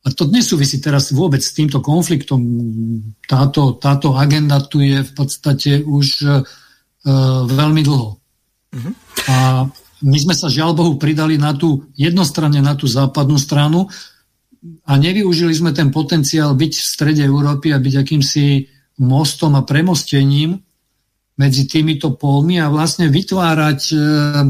a 0.00 0.08
to 0.16 0.32
nesúvisí 0.32 0.80
teraz 0.80 1.12
vôbec 1.12 1.44
s 1.44 1.52
týmto 1.52 1.84
konfliktom. 1.84 2.40
Táto, 3.28 3.76
táto 3.76 4.16
agenda 4.16 4.56
tu 4.64 4.80
je 4.80 5.04
v 5.04 5.12
podstate 5.12 5.84
už 5.84 6.06
uh, 6.24 6.40
veľmi 7.44 7.84
dlho. 7.84 8.16
Uh-huh. 8.16 8.92
A 9.28 9.68
my 10.00 10.18
sme 10.18 10.32
sa 10.32 10.48
žiaľ 10.48 10.72
Bohu 10.72 10.96
pridali 10.96 11.36
na 11.36 11.52
tú 11.52 11.84
jednostranne 12.00 12.64
na 12.64 12.72
tú 12.72 12.88
západnú 12.88 13.36
stranu 13.36 13.92
a 14.88 14.92
nevyužili 14.96 15.52
sme 15.52 15.76
ten 15.76 15.92
potenciál 15.92 16.56
byť 16.56 16.72
v 16.80 16.88
strede 16.96 17.20
Európy 17.20 17.76
a 17.76 17.82
byť 17.82 17.94
akýmsi 18.00 18.44
mostom 19.04 19.52
a 19.52 19.68
premostením 19.68 20.56
medzi 21.36 21.68
týmito 21.68 22.16
polmi 22.16 22.56
a 22.56 22.72
vlastne 22.72 23.12
vytvárať, 23.12 23.80
uh, 23.92 24.48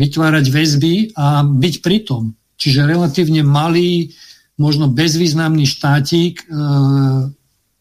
vytvárať 0.00 0.44
väzby 0.48 1.12
a 1.20 1.44
byť 1.44 1.74
pritom. 1.84 2.32
Čiže 2.56 2.88
relatívne 2.88 3.44
malý 3.44 4.16
možno 4.56 4.88
bezvýznamný 4.88 5.68
štátik 5.68 6.42
e, 6.42 6.44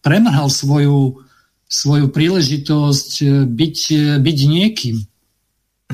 premrhal 0.03 0.51
svoju, 0.51 1.23
svoju 1.67 2.07
príležitosť 2.11 3.11
e, 3.23 3.25
byť, 3.47 3.77
e, 3.91 4.03
byť 4.19 4.37
niekým. 4.47 4.97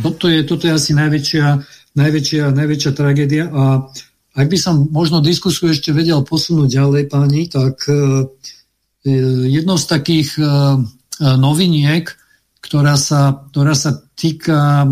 Toto 0.01 0.25
je, 0.25 0.41
toto 0.43 0.65
je 0.65 0.73
asi 0.73 0.91
najväčšia, 0.97 1.45
najväčšia, 1.93 2.43
najväčšia 2.51 2.91
tragédia 2.97 3.45
a 3.51 3.85
ak 4.31 4.47
by 4.47 4.57
som 4.57 4.87
možno 4.89 5.19
diskusiu 5.19 5.75
ešte 5.75 5.91
vedel 5.91 6.23
posunúť 6.23 6.69
ďalej, 6.71 7.03
páni, 7.11 7.51
tak 7.51 7.83
jednou 9.03 9.75
z 9.75 9.85
takých 9.91 10.39
noviniek, 11.19 12.07
ktorá 12.63 12.95
sa, 12.95 13.43
ktorá 13.51 13.75
sa 13.75 13.99
týka 14.15 14.87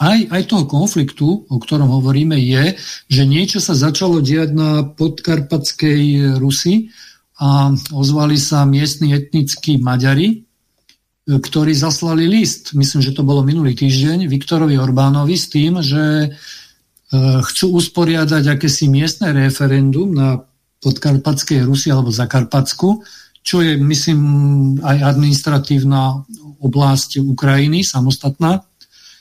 aj, 0.00 0.32
aj 0.32 0.42
toho 0.48 0.64
konfliktu, 0.64 1.44
o 1.44 1.56
ktorom 1.60 1.92
hovoríme, 1.92 2.32
je, 2.40 2.80
že 3.12 3.22
niečo 3.28 3.60
sa 3.60 3.76
začalo 3.76 4.24
diať 4.24 4.56
na 4.56 4.70
podkarpatskej 4.96 6.34
Rusi 6.40 6.88
a 7.36 7.68
ozvali 7.92 8.40
sa 8.40 8.64
miestni 8.64 9.12
etnickí 9.12 9.76
Maďari, 9.76 10.28
e, 10.32 10.36
ktorí 11.36 11.76
zaslali 11.76 12.24
list, 12.24 12.72
myslím, 12.72 13.00
že 13.04 13.12
to 13.12 13.28
bolo 13.28 13.44
minulý 13.44 13.76
týždeň, 13.76 14.24
Viktorovi 14.24 14.80
Orbánovi 14.80 15.36
s 15.36 15.52
tým, 15.52 15.84
že 15.84 16.04
e, 16.24 16.28
chcú 17.44 17.76
usporiadať 17.76 18.56
akési 18.56 18.88
miestne 18.88 19.36
referendum 19.36 20.16
na 20.16 20.40
podkarpatskej 20.80 21.60
Rusi 21.68 21.92
alebo 21.92 22.08
Zakarpatsku, 22.08 23.04
čo 23.44 23.60
je, 23.60 23.76
myslím, 23.76 24.20
aj 24.80 25.12
administratívna 25.12 26.24
oblasť 26.60 27.20
Ukrajiny, 27.20 27.84
samostatná 27.84 28.64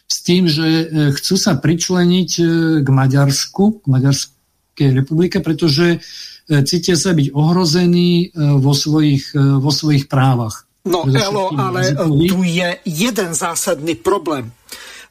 s 0.09 0.17
tým, 0.25 0.49
že 0.49 0.65
e, 0.65 0.85
chcú 1.13 1.37
sa 1.37 1.55
pričleniť 1.55 2.31
e, 2.41 2.43
k 2.81 2.87
Maďarsku, 2.89 3.63
k 3.81 3.85
Maďarskej 3.85 4.89
republike, 4.97 5.39
pretože 5.39 6.01
cítia 6.49 6.97
sa 6.97 7.13
byť 7.13 7.29
ohrození 7.37 8.33
vo 8.33 8.73
svojich, 8.73 9.37
vo 9.37 9.69
svojich 9.69 10.09
právach. 10.09 10.65
No 10.81 11.05
Elo, 11.05 11.53
ale 11.53 11.93
tu 12.25 12.41
je 12.41 12.81
jeden 12.89 13.31
zásadný 13.37 13.93
problém. 14.01 14.49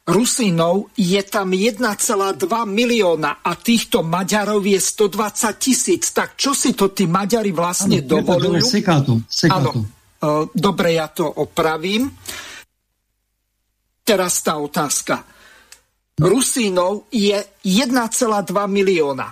Rusínov 0.08 0.88
je 0.96 1.20
tam 1.28 1.52
1,2 1.52 1.84
milióna 2.64 3.44
a 3.44 3.52
týchto 3.60 4.00
Maďarov 4.00 4.64
je 4.64 4.80
120 4.80 5.60
tisíc. 5.60 6.16
Tak 6.16 6.40
čo 6.40 6.56
si 6.56 6.72
to 6.72 6.96
tí 6.96 7.04
Maďari 7.04 7.52
vlastne 7.52 8.00
ano, 8.00 8.08
dovolujú? 8.16 8.64
Áno, 9.52 9.70
dobre, 10.56 10.96
ja 10.96 11.12
to 11.12 11.28
opravím. 11.28 12.08
Teraz 14.08 14.40
tá 14.40 14.56
otázka. 14.56 15.20
Rusínov 16.16 17.12
je 17.12 17.36
1,2 17.60 17.92
milióna. 18.48 19.28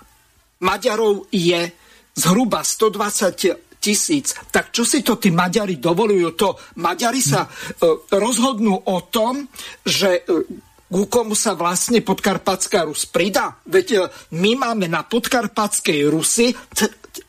Maďarov 0.61 1.33
je 1.33 1.73
zhruba 2.13 2.61
120 2.61 3.81
tisíc. 3.81 4.37
Tak 4.53 4.77
čo 4.77 4.85
si 4.85 5.01
to 5.01 5.17
tí 5.17 5.33
Maďari 5.33 5.81
dovolujú? 5.81 6.29
To 6.37 6.61
Maďari 6.77 7.25
sa 7.25 7.49
uh, 7.49 8.05
rozhodnú 8.21 8.77
o 8.77 8.97
tom, 9.09 9.49
že 9.81 10.29
uh, 10.29 10.45
ku 10.93 11.09
komu 11.09 11.33
sa 11.33 11.57
vlastne 11.57 12.05
podkarpatská 12.05 12.85
Rus 12.85 13.09
pridá. 13.09 13.57
Veď 13.65 13.87
uh, 13.97 14.13
my 14.37 14.61
máme 14.61 14.93
na 14.93 15.09
podkarpatskej 15.09 16.05
Rusi 16.13 16.53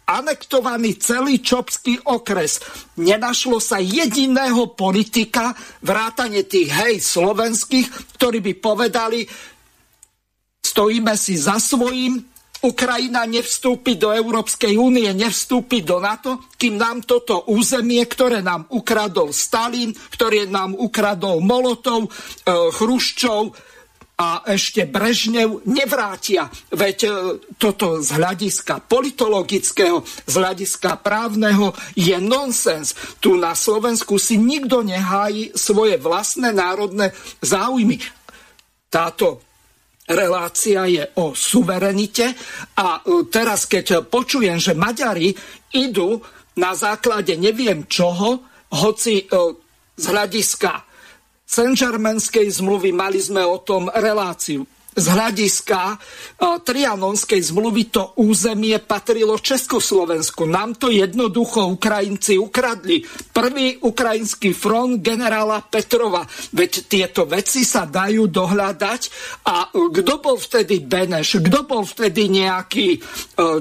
anektovaný 0.07 0.95
celý 1.03 1.43
Čopský 1.43 1.99
okres. 2.07 2.63
Nenašlo 2.95 3.59
sa 3.59 3.83
jediného 3.83 4.71
politika, 4.71 5.51
vrátane 5.83 6.47
tých 6.47 6.71
hej 6.71 6.95
slovenských, 7.03 8.15
ktorí 8.15 8.39
by 8.39 8.53
povedali, 8.63 9.27
stojíme 10.63 11.13
si 11.19 11.35
za 11.35 11.59
svojím, 11.59 12.23
Ukrajina 12.57 13.21
nevstúpi 13.29 14.01
do 14.01 14.09
Európskej 14.09 14.81
únie, 14.81 15.05
nevstúpi 15.13 15.85
do 15.85 16.01
NATO, 16.01 16.49
kým 16.57 16.73
nám 16.73 17.05
toto 17.05 17.45
územie, 17.53 18.01
ktoré 18.09 18.41
nám 18.41 18.65
ukradol 18.73 19.29
Stalin, 19.29 19.93
ktoré 19.93 20.49
nám 20.49 20.73
ukradol 20.73 21.37
Molotov, 21.45 22.09
e, 22.09 22.09
Chruščov 22.49 23.53
a 24.17 24.41
ešte 24.49 24.89
Brežnev, 24.89 25.61
nevrátia. 25.69 26.49
Veď 26.73 26.97
e, 27.05 27.09
toto 27.61 28.01
z 28.01 28.17
hľadiska 28.17 28.81
politologického, 28.89 30.01
z 30.25 30.33
hľadiska 30.33 30.97
právneho 31.05 31.69
je 31.93 32.17
nonsens. 32.17 32.97
Tu 33.21 33.37
na 33.37 33.53
Slovensku 33.53 34.17
si 34.17 34.41
nikto 34.41 34.81
nehájí 34.81 35.53
svoje 35.53 36.01
vlastné 36.01 36.49
národné 36.49 37.13
záujmy. 37.45 38.01
Táto 38.89 39.45
relácia 40.09 40.89
je 40.89 41.05
o 41.21 41.37
suverenite 41.37 42.33
a 42.73 42.97
e, 42.97 43.29
teraz, 43.29 43.69
keď 43.69 44.01
počujem, 44.09 44.57
že 44.57 44.73
Maďari 44.73 45.29
idú 45.77 46.17
na 46.57 46.73
základe 46.73 47.37
neviem 47.37 47.85
čoho, 47.85 48.41
hoci 48.73 49.21
e, 49.21 49.25
z 49.93 50.05
hľadiska 50.09 50.86
Saint-Germainskej 51.47 52.51
zmluvy 52.59 52.91
mali 52.91 53.23
sme 53.23 53.39
o 53.41 53.63
tom 53.63 53.87
reláciu 53.87 54.67
z 54.97 55.05
hľadiska 55.13 55.79
e, 55.93 55.95
trianonskej 56.65 57.53
zmluvy 57.53 57.93
to 57.93 58.17
územie 58.17 58.81
patrilo 58.81 59.37
Československu. 59.37 60.49
Nám 60.49 60.81
to 60.81 60.89
jednoducho 60.89 61.69
Ukrajinci 61.69 62.41
ukradli. 62.41 63.05
Prvý 63.29 63.77
ukrajinský 63.77 64.57
front 64.57 64.97
generála 65.05 65.61
Petrova. 65.61 66.25
Veď 66.49 66.89
tieto 66.89 67.29
veci 67.29 67.61
sa 67.61 67.85
dajú 67.85 68.25
dohľadať. 68.25 69.01
A 69.45 69.69
kto 69.69 70.13
bol 70.17 70.41
vtedy 70.41 70.81
Beneš? 70.81 71.45
Kto 71.45 71.69
bol 71.69 71.85
vtedy 71.85 72.33
nejaký, 72.33 72.97
e, 72.97 72.99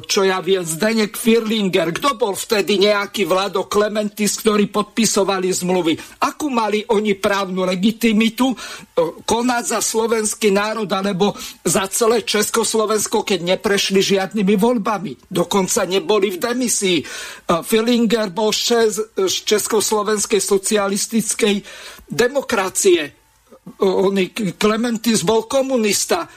čo 0.09 0.25
ja 0.25 0.41
viem, 0.41 0.65
Zdenek 0.65 1.21
Firlinger? 1.21 1.93
Kto 1.93 2.17
bol 2.17 2.33
vtedy 2.33 2.81
nejaký 2.81 3.29
Vlado 3.29 3.69
Klementis, 3.69 4.41
ktorí 4.41 4.73
podpisovali 4.73 5.53
zmluvy? 5.53 6.25
Akú 6.25 6.49
mali 6.49 6.81
oni 6.89 7.13
právnu 7.13 7.69
legitimitu 7.69 8.49
e, 8.49 8.57
konať 9.21 9.65
za 9.77 9.81
slovenský 9.85 10.49
národ 10.49 10.89
alebo 10.89 11.26
alebo 11.27 11.35
za 11.67 11.85
celé 11.91 12.23
Československo, 12.23 13.27
keď 13.27 13.59
neprešli 13.59 13.99
žiadnymi 13.99 14.55
voľbami. 14.55 15.27
Dokonca 15.27 15.83
neboli 15.83 16.31
v 16.31 16.39
demisii. 16.39 16.99
Fillinger 17.67 18.31
bol 18.31 18.55
z 18.55 19.11
Československej 19.43 20.39
socialistickej 20.39 21.55
demokracie 22.07 23.26
Oni, 23.67 24.31
Klementis 24.31 25.27
bol 25.27 25.51
komunista, 25.51 26.31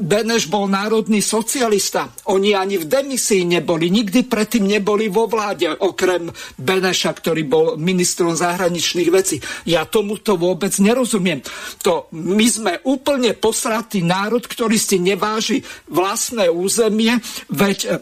Beneš 0.00 0.48
bol 0.48 0.64
národný 0.64 1.20
socialista. 1.20 2.08
Oni 2.32 2.56
ani 2.56 2.80
v 2.80 2.88
demisii 2.88 3.44
neboli, 3.44 3.92
nikdy 3.92 4.24
predtým 4.24 4.64
neboli 4.64 5.12
vo 5.12 5.28
vláde, 5.28 5.68
okrem 5.68 6.32
Beneša, 6.56 7.12
ktorý 7.20 7.44
bol 7.44 7.66
ministrom 7.76 8.32
zahraničných 8.32 9.10
vecí. 9.12 9.36
Ja 9.68 9.84
tomuto 9.84 10.40
vôbec 10.40 10.72
nerozumiem. 10.80 11.44
To 11.84 12.08
my 12.16 12.46
sme 12.48 12.72
úplne 12.88 13.36
posratý 13.36 14.00
národ, 14.00 14.42
ktorý 14.42 14.80
si 14.80 14.96
neváži 14.96 15.60
vlastné 15.92 16.48
územie, 16.48 17.20
veď 17.52 18.00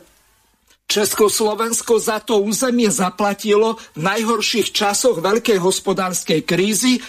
Československo 0.87 1.97
za 1.99 2.21
to 2.21 2.45
územie 2.45 2.93
zaplatilo 2.93 3.81
v 3.97 4.01
najhorších 4.07 4.77
časoch 4.77 5.25
veľkej 5.25 5.57
hospodárskej 5.57 6.45
krízy 6.45 7.01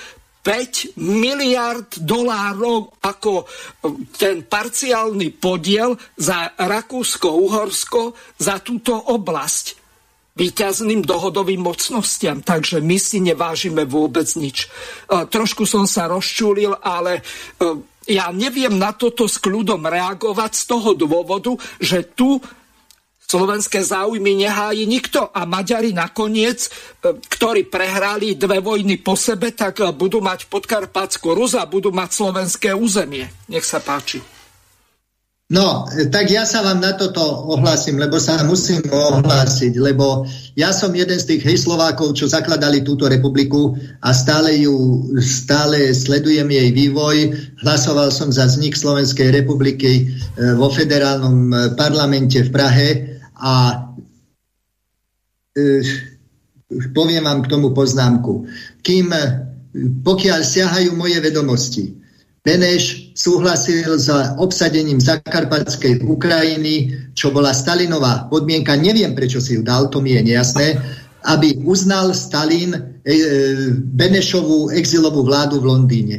5 0.44 1.00
miliard 1.00 2.04
dolárov 2.04 3.00
ako 3.00 3.48
ten 4.20 4.44
parciálny 4.44 5.32
podiel 5.40 5.96
za 6.20 6.52
Rakúsko-Uhorsko 6.60 8.12
za 8.36 8.60
túto 8.60 8.92
oblasť 8.92 9.80
výťazným 10.36 11.06
dohodovým 11.08 11.64
mocnostiam. 11.64 12.44
Takže 12.44 12.84
my 12.84 12.98
si 13.00 13.24
nevážime 13.24 13.88
vôbec 13.88 14.28
nič. 14.36 14.68
Trošku 15.08 15.64
som 15.64 15.88
sa 15.88 16.12
rozčúlil, 16.12 16.76
ale 16.76 17.24
ja 18.04 18.28
neviem 18.36 18.76
na 18.76 18.92
toto 18.92 19.32
s 19.32 19.40
kľudom 19.40 19.80
reagovať 19.88 20.52
z 20.60 20.64
toho 20.68 20.92
dôvodu, 20.92 21.56
že 21.80 22.12
tu 22.12 22.42
slovenské 23.28 23.82
záujmy 23.84 24.36
nehájí 24.46 24.86
nikto 24.86 25.30
a 25.34 25.46
Maďari 25.46 25.94
nakoniec, 25.94 26.68
e, 26.68 26.70
ktorí 27.18 27.66
prehrali 27.68 28.38
dve 28.38 28.62
vojny 28.62 29.02
po 29.02 29.18
sebe, 29.18 29.52
tak 29.58 29.82
e, 29.82 29.90
budú 29.90 30.22
mať 30.22 30.46
podkarpatskú 30.48 31.34
Rus 31.34 31.58
a 31.58 31.66
budú 31.66 31.90
mať 31.90 32.10
slovenské 32.14 32.70
územie. 32.78 33.26
Nech 33.50 33.66
sa 33.66 33.82
páči. 33.82 34.22
No, 35.54 35.86
tak 36.10 36.34
ja 36.34 36.50
sa 36.50 36.66
vám 36.66 36.82
na 36.82 36.98
toto 36.98 37.22
ohlásim, 37.46 38.00
lebo 38.02 38.18
sa 38.18 38.42
musím 38.42 38.82
ohlásiť, 38.90 39.78
lebo 39.78 40.26
ja 40.58 40.74
som 40.74 40.90
jeden 40.96 41.20
z 41.20 41.36
tých 41.36 41.46
hejslovákov, 41.46 42.18
čo 42.18 42.26
zakladali 42.26 42.82
túto 42.82 43.06
republiku 43.06 43.78
a 44.02 44.18
stále 44.18 44.66
ju, 44.66 45.06
stále 45.22 45.94
sledujem 45.94 46.50
jej 46.50 46.74
vývoj. 46.74 47.38
Hlasoval 47.62 48.10
som 48.10 48.34
za 48.34 48.50
vznik 48.50 48.74
Slovenskej 48.74 49.30
republiky 49.30 49.92
e, 49.94 50.04
vo 50.58 50.74
federálnom 50.74 51.76
parlamente 51.78 52.42
v 52.42 52.50
Prahe 52.50 53.13
a 53.44 53.54
e, 55.52 55.84
poviem 56.96 57.28
vám 57.28 57.44
k 57.44 57.52
tomu 57.52 57.76
poznámku. 57.76 58.48
Kým, 58.80 59.12
e, 59.12 59.24
pokiaľ 60.02 60.40
siahajú 60.42 60.96
moje 60.96 61.20
vedomosti, 61.20 62.00
Beneš 62.44 63.16
súhlasil 63.16 63.88
s 63.96 64.12
obsadením 64.36 65.00
Zakarpatskej 65.00 66.04
Ukrajiny, 66.04 66.92
čo 67.16 67.32
bola 67.32 67.56
Stalinová 67.56 68.28
podmienka, 68.28 68.76
neviem 68.76 69.16
prečo 69.16 69.40
si 69.40 69.56
ju 69.56 69.64
dal, 69.64 69.88
to 69.88 70.04
mi 70.04 70.12
je 70.12 70.28
nejasné, 70.28 70.76
aby 71.24 71.64
uznal 71.64 72.12
Stalin 72.12 72.76
e, 72.76 72.80
Benešovú 73.96 74.72
exilovú 74.76 75.24
vládu 75.24 75.64
v 75.64 75.70
Londýne. 75.72 76.18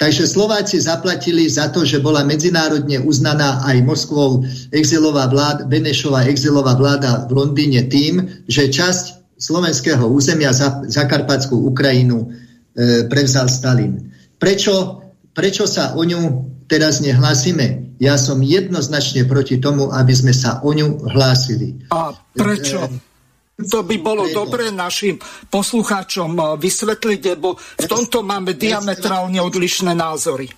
Takže 0.00 0.24
Slováci 0.24 0.80
zaplatili 0.80 1.44
za 1.44 1.68
to, 1.68 1.84
že 1.84 2.00
bola 2.00 2.24
medzinárodne 2.24 3.04
uznaná 3.04 3.60
aj 3.68 3.84
Moskvou 3.84 4.44
exilová 4.72 5.28
vláda, 5.28 5.68
Benešová 5.68 6.24
exilová 6.24 6.72
vláda 6.72 7.28
v 7.28 7.32
Londýne 7.36 7.84
tým, 7.88 8.24
že 8.48 8.72
časť 8.72 9.36
slovenského 9.36 10.08
územia 10.08 10.56
za, 10.56 10.88
Zakarpatskú 10.88 11.68
Ukrajinu 11.68 12.24
e, 12.24 13.06
prevzal 13.12 13.52
Stalin. 13.52 14.08
Prečo, 14.40 15.04
prečo 15.36 15.68
sa 15.68 15.92
o 15.96 16.02
ňu 16.04 16.20
teraz 16.64 17.04
nehlásime? 17.04 17.96
Ja 17.96 18.20
som 18.20 18.44
jednoznačne 18.44 19.24
proti 19.24 19.56
tomu, 19.56 19.88
aby 19.88 20.12
sme 20.12 20.32
sa 20.32 20.60
o 20.60 20.72
ňu 20.72 21.08
hlásili. 21.08 21.80
A 21.92 22.12
prečo? 22.32 22.84
E, 22.84 23.15
to 23.56 23.80
by 23.88 23.96
bolo 23.96 24.28
dobre 24.28 24.68
našim 24.68 25.16
poslucháčom 25.48 26.30
eh, 26.36 26.44
vysvetliť, 26.60 27.20
lebo 27.36 27.56
v 27.56 27.86
tomto 27.88 28.20
máme 28.20 28.52
diametrálne 28.52 29.40
odlišné 29.40 29.96
názory. 29.96 30.52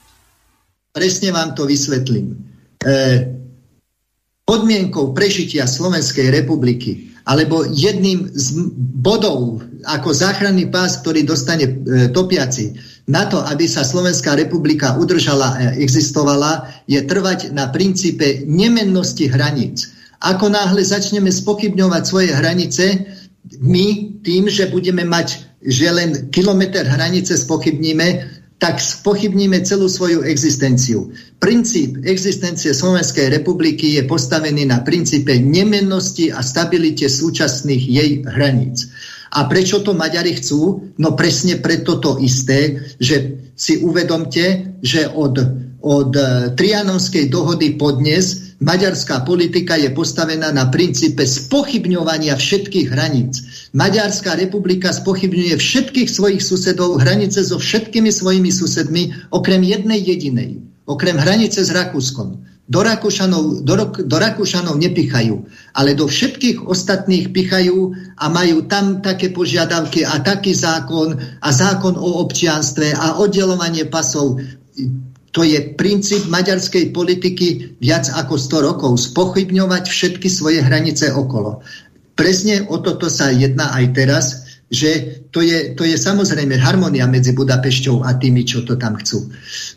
Presne 0.90 1.30
vám 1.30 1.54
to 1.54 1.62
vysvetlím. 1.68 2.34
E, 2.82 2.96
podmienkou 4.42 5.14
prežitia 5.14 5.68
Slovenskej 5.68 6.32
republiky 6.32 7.14
alebo 7.28 7.68
jedným 7.68 8.32
z 8.32 8.72
bodov 8.98 9.60
ako 9.84 10.10
záchranný 10.10 10.72
pás, 10.72 10.98
ktorý 11.04 11.22
dostane 11.28 11.68
e, 11.68 11.72
topiaci, 12.10 12.74
na 13.08 13.28
to, 13.28 13.44
aby 13.44 13.68
sa 13.68 13.84
Slovenská 13.84 14.34
republika 14.34 14.96
udržala 14.96 15.54
a 15.54 15.62
existovala, 15.76 16.82
je 16.88 16.98
trvať 17.04 17.52
na 17.52 17.68
princípe 17.68 18.48
nemennosti 18.48 19.28
hraníc. 19.28 19.97
Ako 20.18 20.50
náhle 20.50 20.82
začneme 20.82 21.30
spochybňovať 21.30 22.02
svoje 22.02 22.30
hranice, 22.34 22.84
my 23.62 24.18
tým, 24.26 24.50
že 24.50 24.66
budeme 24.66 25.06
mať, 25.06 25.38
že 25.62 25.88
len 25.94 26.10
kilometr 26.34 26.84
hranice 26.84 27.38
spochybníme, 27.38 28.38
tak 28.58 28.82
spochybníme 28.82 29.62
celú 29.62 29.86
svoju 29.86 30.26
existenciu. 30.26 31.14
Princíp 31.38 32.02
existencie 32.02 32.74
Slovenskej 32.74 33.30
republiky 33.30 33.94
je 33.94 34.02
postavený 34.02 34.66
na 34.66 34.82
princípe 34.82 35.38
nemennosti 35.38 36.34
a 36.34 36.42
stabilite 36.42 37.06
súčasných 37.06 37.82
jej 37.86 38.10
hraníc. 38.26 38.90
A 39.38 39.46
prečo 39.46 39.86
to 39.86 39.94
Maďari 39.94 40.34
chcú? 40.42 40.90
No 40.98 41.14
presne 41.14 41.62
preto 41.62 42.02
to 42.02 42.18
isté, 42.18 42.82
že 42.98 43.46
si 43.54 43.78
uvedomte, 43.78 44.74
že 44.82 45.06
od, 45.06 45.38
od 45.78 46.10
Trianonskej 46.58 47.30
dohody 47.30 47.78
podnes 47.78 48.47
maďarská 48.58 49.22
politika 49.22 49.78
je 49.78 49.90
postavená 49.94 50.50
na 50.50 50.66
princípe 50.66 51.22
spochybňovania 51.22 52.34
všetkých 52.34 52.90
hraníc. 52.90 53.42
Maďarská 53.74 54.34
republika 54.34 54.90
spochybňuje 54.90 55.54
všetkých 55.58 56.08
svojich 56.10 56.42
susedov, 56.42 56.98
hranice 56.98 57.42
so 57.46 57.58
všetkými 57.58 58.10
svojimi 58.10 58.50
susedmi, 58.50 59.14
okrem 59.30 59.62
jednej 59.62 60.02
jedinej, 60.02 60.58
okrem 60.90 61.16
hranice 61.16 61.62
s 61.62 61.70
Rakúskom. 61.70 62.44
Do 62.68 62.84
Rakúšanov, 62.84 63.64
do, 63.64 63.74
do 64.04 64.16
Rakúšanov 64.20 64.76
nepichajú, 64.76 65.40
ale 65.72 65.96
do 65.96 66.04
všetkých 66.04 66.68
ostatných 66.68 67.32
pichajú 67.32 67.96
a 68.20 68.28
majú 68.28 68.68
tam 68.68 69.00
také 69.00 69.32
požiadavky 69.32 70.04
a 70.04 70.20
taký 70.20 70.52
zákon 70.52 71.16
a 71.16 71.48
zákon 71.48 71.96
o 71.96 72.20
občianstve 72.28 72.92
a 72.92 73.24
oddelovanie 73.24 73.88
pasov 73.88 74.36
to 75.32 75.44
je 75.44 75.60
princíp 75.76 76.24
maďarskej 76.32 76.90
politiky 76.96 77.76
viac 77.84 78.08
ako 78.08 78.40
100 78.40 78.68
rokov. 78.68 78.92
Spochybňovať 79.12 79.84
všetky 79.88 80.28
svoje 80.32 80.64
hranice 80.64 81.12
okolo. 81.12 81.60
Presne 82.16 82.66
o 82.66 82.80
toto 82.80 83.06
sa 83.12 83.30
jedná 83.30 83.70
aj 83.76 83.84
teraz, 83.94 84.26
že 84.68 85.22
to 85.32 85.40
je, 85.40 85.72
to 85.76 85.84
je 85.84 85.96
samozrejme 85.96 86.56
harmonia 86.60 87.08
medzi 87.08 87.32
Budapešťou 87.32 88.04
a 88.04 88.16
tými, 88.16 88.44
čo 88.44 88.64
to 88.64 88.76
tam 88.76 88.96
chcú. 89.00 89.28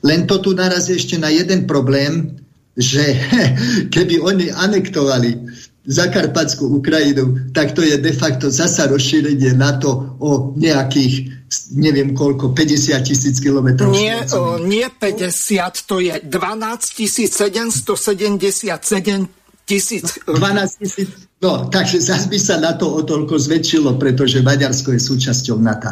Len 0.04 0.28
to 0.28 0.40
tu 0.44 0.52
naraz 0.56 0.92
ešte 0.92 1.16
na 1.16 1.32
jeden 1.32 1.68
problém, 1.68 2.40
že 2.76 3.16
keby 3.94 4.24
oni 4.24 4.52
anektovali 4.52 5.36
Zakarpatskú 5.82 6.78
Ukrajinu, 6.78 7.52
tak 7.58 7.74
to 7.74 7.82
je 7.82 7.98
de 7.98 8.14
facto 8.14 8.54
zasa 8.54 8.86
rozšírenie 8.86 9.58
NATO 9.58 10.14
o 10.22 10.54
nejakých 10.54 11.41
neviem 11.76 12.16
koľko, 12.16 12.56
50 12.56 13.04
tisíc 13.04 13.40
kilometrov. 13.44 13.92
Nie, 13.92 14.24
o, 14.34 14.58
nie 14.60 14.88
50, 14.88 15.88
to 15.88 16.00
je 16.00 16.22
12 16.24 16.96
777 16.96 19.28
tisíc. 19.68 20.20
12 20.28 20.80
tisíc, 20.80 21.10
no, 21.44 21.66
takže 21.68 22.02
zase 22.02 22.28
by 22.32 22.40
sa 22.40 22.60
na 22.60 22.74
to 22.74 22.90
o 22.90 23.04
toľko 23.04 23.38
zväčšilo, 23.38 23.94
pretože 24.00 24.42
Maďarsko 24.44 24.92
je 24.96 25.00
súčasťou 25.04 25.60
NATO. 25.60 25.90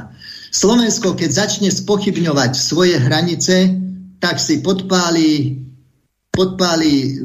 Slovensko, 0.49 1.13
keď 1.13 1.29
začne 1.29 1.69
spochybňovať 1.69 2.57
svoje 2.57 2.97
hranice, 2.97 3.69
tak 4.17 4.41
si 4.41 4.65
podpáli, 4.65 5.61
podpáli, 6.33 7.21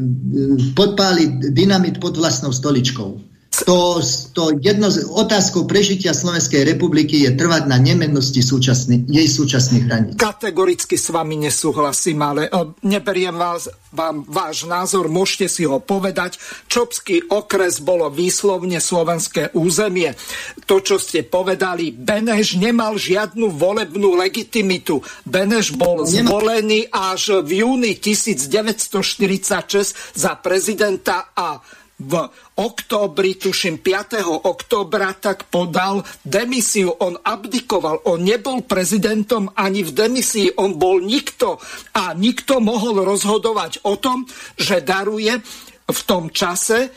podpáli 0.77 1.25
dynamit 1.51 1.99
pod 1.99 2.21
vlastnou 2.21 2.53
stoličkou. 2.53 3.24
To, 3.63 4.03
to 4.35 4.59
jedno 4.59 4.91
z 4.91 5.07
otázkou 5.07 5.71
prežitia 5.71 6.11
Slovenskej 6.11 6.67
republiky 6.67 7.23
je 7.23 7.39
trvať 7.39 7.71
na 7.71 7.79
nemennosti 7.79 8.43
súčasný, 8.43 9.07
jej 9.07 9.31
súčasných 9.31 9.85
hraníc. 9.87 10.19
Kategoricky 10.19 10.99
s 10.99 11.15
vami 11.15 11.47
nesúhlasím, 11.47 12.19
ale 12.19 12.51
e, 12.51 12.75
neberiem 12.83 13.39
vás, 13.39 13.71
vám 13.95 14.27
váš 14.27 14.67
názor, 14.67 15.07
môžete 15.07 15.47
si 15.47 15.63
ho 15.63 15.79
povedať. 15.79 16.43
Čopský 16.67 17.31
okres 17.31 17.79
bolo 17.79 18.11
výslovne 18.11 18.83
slovenské 18.83 19.55
územie. 19.55 20.19
To, 20.67 20.83
čo 20.83 20.99
ste 20.99 21.23
povedali, 21.23 21.95
Beneš 21.95 22.59
nemal 22.59 22.99
žiadnu 22.99 23.55
volebnú 23.55 24.19
legitimitu. 24.19 24.99
Beneš 25.23 25.79
bol 25.79 26.03
zvolený 26.03 26.91
až 26.91 27.47
v 27.47 27.63
júni 27.63 28.03
1946 28.03 30.19
za 30.19 30.33
prezidenta 30.43 31.31
a 31.39 31.63
v 32.05 32.29
októbri, 32.61 33.41
tuším 33.41 33.81
5. 33.81 34.21
októbra, 34.45 35.17
tak 35.17 35.49
podal 35.49 36.05
demisiu. 36.21 36.93
On 37.01 37.17
abdikoval, 37.17 38.05
on 38.05 38.21
nebol 38.21 38.61
prezidentom 38.63 39.49
ani 39.57 39.81
v 39.81 39.91
demisii, 39.97 40.61
on 40.61 40.77
bol 40.77 41.01
nikto. 41.01 41.57
A 41.97 42.13
nikto 42.13 42.61
mohol 42.61 43.01
rozhodovať 43.03 43.83
o 43.89 43.97
tom, 43.97 44.29
že 44.61 44.85
daruje 44.85 45.41
v 45.85 46.01
tom 46.05 46.29
čase 46.29 46.93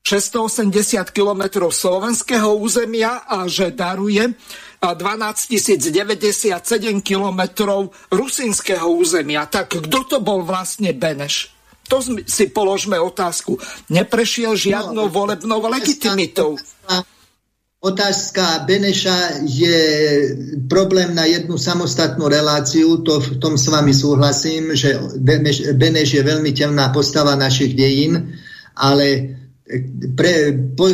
680 0.00 1.12
km 1.12 1.68
slovenského 1.68 2.56
územia 2.56 3.28
a 3.28 3.44
že 3.44 3.70
daruje 3.70 4.32
12 4.80 5.52
097 5.76 6.56
km 7.04 7.40
rusínskeho 8.08 8.88
územia. 8.96 9.44
Tak 9.44 9.76
kto 9.76 9.98
to 10.08 10.18
bol 10.24 10.40
vlastne 10.40 10.96
Beneš? 10.96 11.59
To 11.90 11.98
si 12.22 12.46
položme 12.54 12.94
otázku. 13.02 13.58
Neprešiel 13.90 14.54
žiadnou 14.54 15.10
no, 15.10 15.12
volebnou 15.12 15.58
legitimitou. 15.66 16.54
Otázka 17.80 18.68
Beneša 18.68 19.40
je 19.48 19.78
problém 20.68 21.16
na 21.16 21.24
jednu 21.24 21.56
samostatnú 21.56 22.28
reláciu, 22.28 23.00
to 23.00 23.24
v 23.24 23.40
tom 23.40 23.56
s 23.56 23.72
vami 23.72 23.96
súhlasím, 23.96 24.76
že 24.76 25.00
Beneš, 25.74 26.12
je 26.12 26.20
veľmi 26.20 26.52
temná 26.52 26.92
postava 26.92 27.32
našich 27.40 27.72
dejín, 27.72 28.36
ale 28.76 29.32
pre, 30.12 30.52
po, 30.76 30.92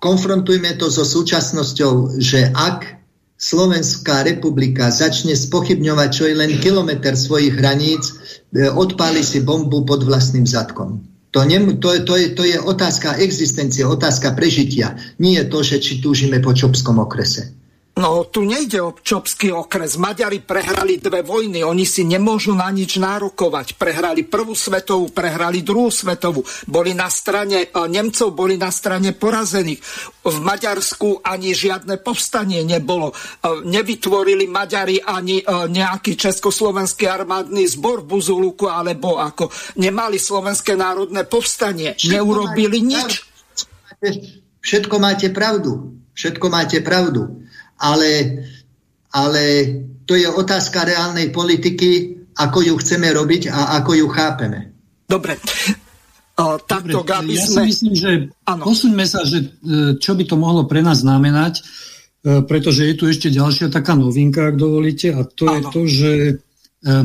konfrontujme 0.00 0.80
to 0.80 0.88
so 0.88 1.04
súčasnosťou, 1.04 2.16
že 2.16 2.48
ak 2.56 3.03
Slovenská 3.34 4.22
republika 4.22 4.94
začne 4.94 5.34
spochybňovať 5.34 6.08
čo 6.14 6.24
je 6.30 6.34
len 6.38 6.52
kilometr 6.62 7.18
svojich 7.18 7.58
hraníc, 7.58 8.14
e, 8.54 8.70
odpáli 8.70 9.26
si 9.26 9.42
bombu 9.42 9.82
pod 9.82 10.06
vlastným 10.06 10.46
zadkom. 10.46 11.02
To, 11.34 11.42
ne, 11.42 11.58
to, 11.82 12.06
to, 12.06 12.14
je, 12.14 12.26
to 12.30 12.46
je 12.46 12.62
otázka 12.62 13.18
existencie, 13.18 13.82
otázka 13.82 14.38
prežitia. 14.38 14.94
Nie 15.18 15.42
je 15.42 15.50
to, 15.50 15.58
že 15.66 15.82
či 15.82 15.98
túžime 15.98 16.38
po 16.38 16.54
Čopskom 16.54 17.02
okrese. 17.02 17.63
No, 17.94 18.26
tu 18.26 18.42
nejde 18.42 18.82
o 18.82 18.90
Čopský 18.90 19.54
okres. 19.54 19.94
Maďari 20.02 20.42
prehrali 20.42 20.98
dve 20.98 21.22
vojny, 21.22 21.62
oni 21.62 21.86
si 21.86 22.02
nemôžu 22.02 22.50
na 22.50 22.66
nič 22.74 22.98
nárokovať. 22.98 23.78
Prehrali 23.78 24.26
prvú 24.26 24.50
svetovú, 24.58 25.14
prehrali 25.14 25.62
druhú 25.62 25.94
svetovú. 25.94 26.42
Boli 26.66 26.90
na 26.90 27.06
strane 27.06 27.62
e, 27.62 27.68
Nemcov, 27.70 28.34
boli 28.34 28.58
na 28.58 28.74
strane 28.74 29.14
porazených. 29.14 29.78
V 30.26 30.36
Maďarsku 30.42 31.22
ani 31.22 31.54
žiadne 31.54 32.02
povstanie 32.02 32.66
nebolo. 32.66 33.14
E, 33.14 33.62
nevytvorili 33.62 34.50
Maďari 34.50 34.98
ani 34.98 35.38
e, 35.38 35.44
nejaký 35.70 36.18
československý 36.18 37.06
armádny 37.06 37.62
zbor 37.70 38.02
v 38.02 38.10
Buzuluku, 38.10 38.66
alebo 38.66 39.22
ako 39.22 39.54
nemali 39.78 40.18
slovenské 40.18 40.74
národné 40.74 41.30
povstanie. 41.30 41.94
Neurobili 42.10 42.82
nič. 42.82 43.22
Všetko 44.66 44.98
máte 44.98 45.30
pravdu. 45.30 45.94
Všetko 46.18 46.46
máte 46.50 46.82
pravdu 46.82 47.43
ale, 47.78 48.10
ale 49.10 49.42
to 50.04 50.14
je 50.14 50.28
otázka 50.28 50.84
reálnej 50.84 51.32
politiky, 51.32 52.20
ako 52.34 52.58
ju 52.66 52.74
chceme 52.82 53.08
robiť 53.14 53.48
a 53.50 53.78
ako 53.80 53.90
ju 53.94 54.06
chápeme. 54.10 54.74
Dobre. 55.06 55.38
O, 56.34 56.58
takto, 56.58 57.06
Dobre, 57.06 57.38
ja 57.38 57.46
sme... 57.46 57.70
si 57.70 57.70
myslím, 57.70 57.94
že 57.94 58.10
ano. 58.50 58.66
posuňme 58.66 59.06
sa, 59.06 59.22
že 59.22 59.38
e, 59.38 59.48
čo 60.02 60.18
by 60.18 60.24
to 60.26 60.34
mohlo 60.34 60.66
pre 60.66 60.82
nás 60.82 61.06
znamenať, 61.06 61.62
e, 61.62 62.42
pretože 62.42 62.90
je 62.90 62.94
tu 62.98 63.06
ešte 63.06 63.30
ďalšia 63.30 63.70
taká 63.70 63.94
novinka, 63.94 64.50
ak 64.50 64.58
dovolíte, 64.58 65.14
a 65.14 65.22
to 65.22 65.46
ano. 65.46 65.54
je 65.54 65.60
to, 65.70 65.82
že 65.86 66.12
e, 66.26 66.32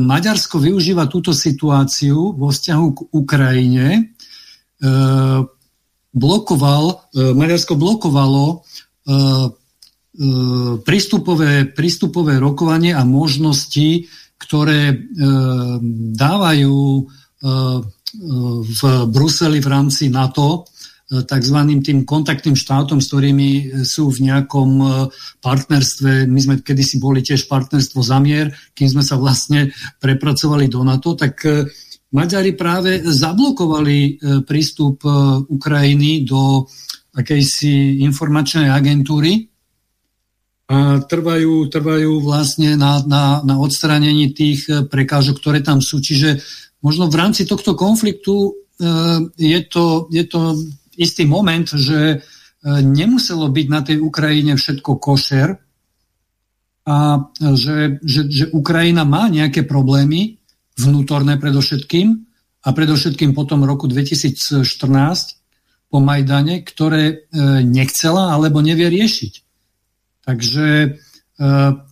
Maďarsko 0.02 0.58
využíva 0.58 1.06
túto 1.06 1.30
situáciu 1.30 2.34
vo 2.34 2.50
vzťahu 2.50 2.86
k 2.90 2.98
Ukrajine. 3.14 3.86
Blokoval, 6.10 7.12
Maďarsko 7.12 7.76
blokovalo 7.76 8.64
prístupové, 10.82 11.70
prístupové 11.70 12.42
rokovanie 12.42 12.90
a 12.90 13.06
možnosti, 13.06 14.10
ktoré 14.40 14.90
e, 14.90 14.96
dávajú 16.18 16.78
e, 16.98 17.02
v 18.60 18.80
Bruseli 19.06 19.62
v 19.62 19.68
rámci 19.70 20.10
NATO 20.10 20.66
tzv. 21.10 21.58
tým 21.82 22.06
kontaktným 22.06 22.54
štátom, 22.54 23.02
s 23.02 23.10
ktorými 23.10 23.82
sú 23.82 24.14
v 24.14 24.30
nejakom 24.30 24.70
partnerstve. 25.42 26.30
My 26.30 26.38
sme 26.38 26.54
kedysi 26.62 27.02
boli 27.02 27.18
tiež 27.18 27.50
partnerstvo 27.50 27.98
zamier, 27.98 28.54
kým 28.78 28.94
sme 28.94 29.02
sa 29.02 29.18
vlastne 29.18 29.74
prepracovali 29.98 30.70
do 30.70 30.86
NATO, 30.86 31.18
tak 31.18 31.42
Maďari 32.14 32.54
práve 32.54 33.02
zablokovali 33.02 34.22
prístup 34.46 35.02
Ukrajiny 35.50 36.22
do 36.22 36.66
akejsi 37.14 38.06
informačnej 38.06 38.70
agentúry 38.70 39.49
trvajú, 41.10 41.66
trvajú 41.66 42.22
vlastne 42.22 42.78
na, 42.78 43.02
na, 43.02 43.42
na 43.42 43.54
odstránení 43.58 44.30
tých 44.30 44.70
prekážok, 44.86 45.42
ktoré 45.42 45.58
tam 45.66 45.82
sú. 45.82 45.98
Čiže 45.98 46.38
možno 46.78 47.10
v 47.10 47.18
rámci 47.18 47.42
tohto 47.42 47.74
konfliktu 47.74 48.54
je 49.34 49.60
to, 49.66 50.06
je 50.14 50.24
to 50.30 50.56
istý 50.94 51.26
moment, 51.26 51.66
že 51.66 52.22
nemuselo 52.86 53.50
byť 53.50 53.66
na 53.66 53.80
tej 53.82 53.98
Ukrajine 53.98 54.54
všetko 54.54 55.00
košer 55.02 55.58
a 56.86 56.96
že, 57.56 58.00
že, 58.00 58.20
že 58.30 58.44
Ukrajina 58.54 59.02
má 59.02 59.26
nejaké 59.26 59.66
problémy, 59.66 60.38
vnútorné 60.80 61.36
predovšetkým 61.36 62.08
a 62.64 62.68
predovšetkým 62.72 63.36
potom 63.36 63.66
roku 63.68 63.84
2014 63.84 64.64
po 65.90 65.98
Majdane, 65.98 66.62
ktoré 66.62 67.26
nechcela 67.66 68.32
alebo 68.32 68.62
nevie 68.64 68.88
riešiť. 68.88 69.49
Takže 70.24 70.66
e, 70.84 70.88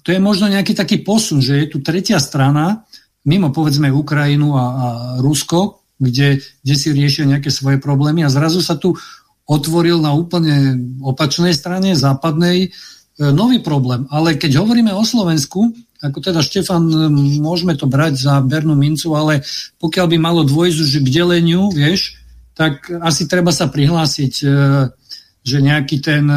to 0.04 0.08
je 0.08 0.20
možno 0.20 0.52
nejaký 0.52 0.76
taký 0.76 1.00
posun, 1.00 1.40
že 1.40 1.64
je 1.64 1.66
tu 1.72 1.78
tretia 1.80 2.20
strana, 2.20 2.84
mimo 3.24 3.52
povedzme 3.52 3.92
Ukrajinu 3.92 4.56
a, 4.56 4.64
a 4.64 4.86
Rusko, 5.20 5.84
kde, 5.98 6.38
kde 6.62 6.74
si 6.78 6.88
riešia 6.94 7.26
nejaké 7.26 7.50
svoje 7.50 7.82
problémy 7.82 8.22
a 8.22 8.32
zrazu 8.32 8.62
sa 8.62 8.78
tu 8.78 8.94
otvoril 9.48 9.98
na 9.98 10.12
úplne 10.12 10.76
opačnej 11.00 11.56
strane, 11.56 11.96
západnej, 11.96 12.68
e, 12.68 12.68
nový 13.32 13.64
problém. 13.64 14.04
Ale 14.12 14.36
keď 14.36 14.60
hovoríme 14.60 14.92
o 14.92 15.02
Slovensku, 15.02 15.72
ako 15.98 16.18
teda 16.22 16.44
Štefan, 16.44 17.10
môžeme 17.42 17.74
to 17.74 17.90
brať 17.90 18.22
za 18.22 18.38
bernú 18.38 18.78
mincu, 18.78 19.18
ale 19.18 19.42
pokiaľ 19.82 20.06
by 20.14 20.18
malo 20.22 20.46
už 20.46 21.02
k 21.02 21.08
deleniu, 21.10 21.74
vieš, 21.74 22.22
tak 22.54 22.86
asi 23.02 23.26
treba 23.26 23.50
sa 23.50 23.66
prihlásiť, 23.66 24.34
e, 24.44 24.46
že 25.42 25.58
nejaký 25.64 25.96
ten 26.04 26.28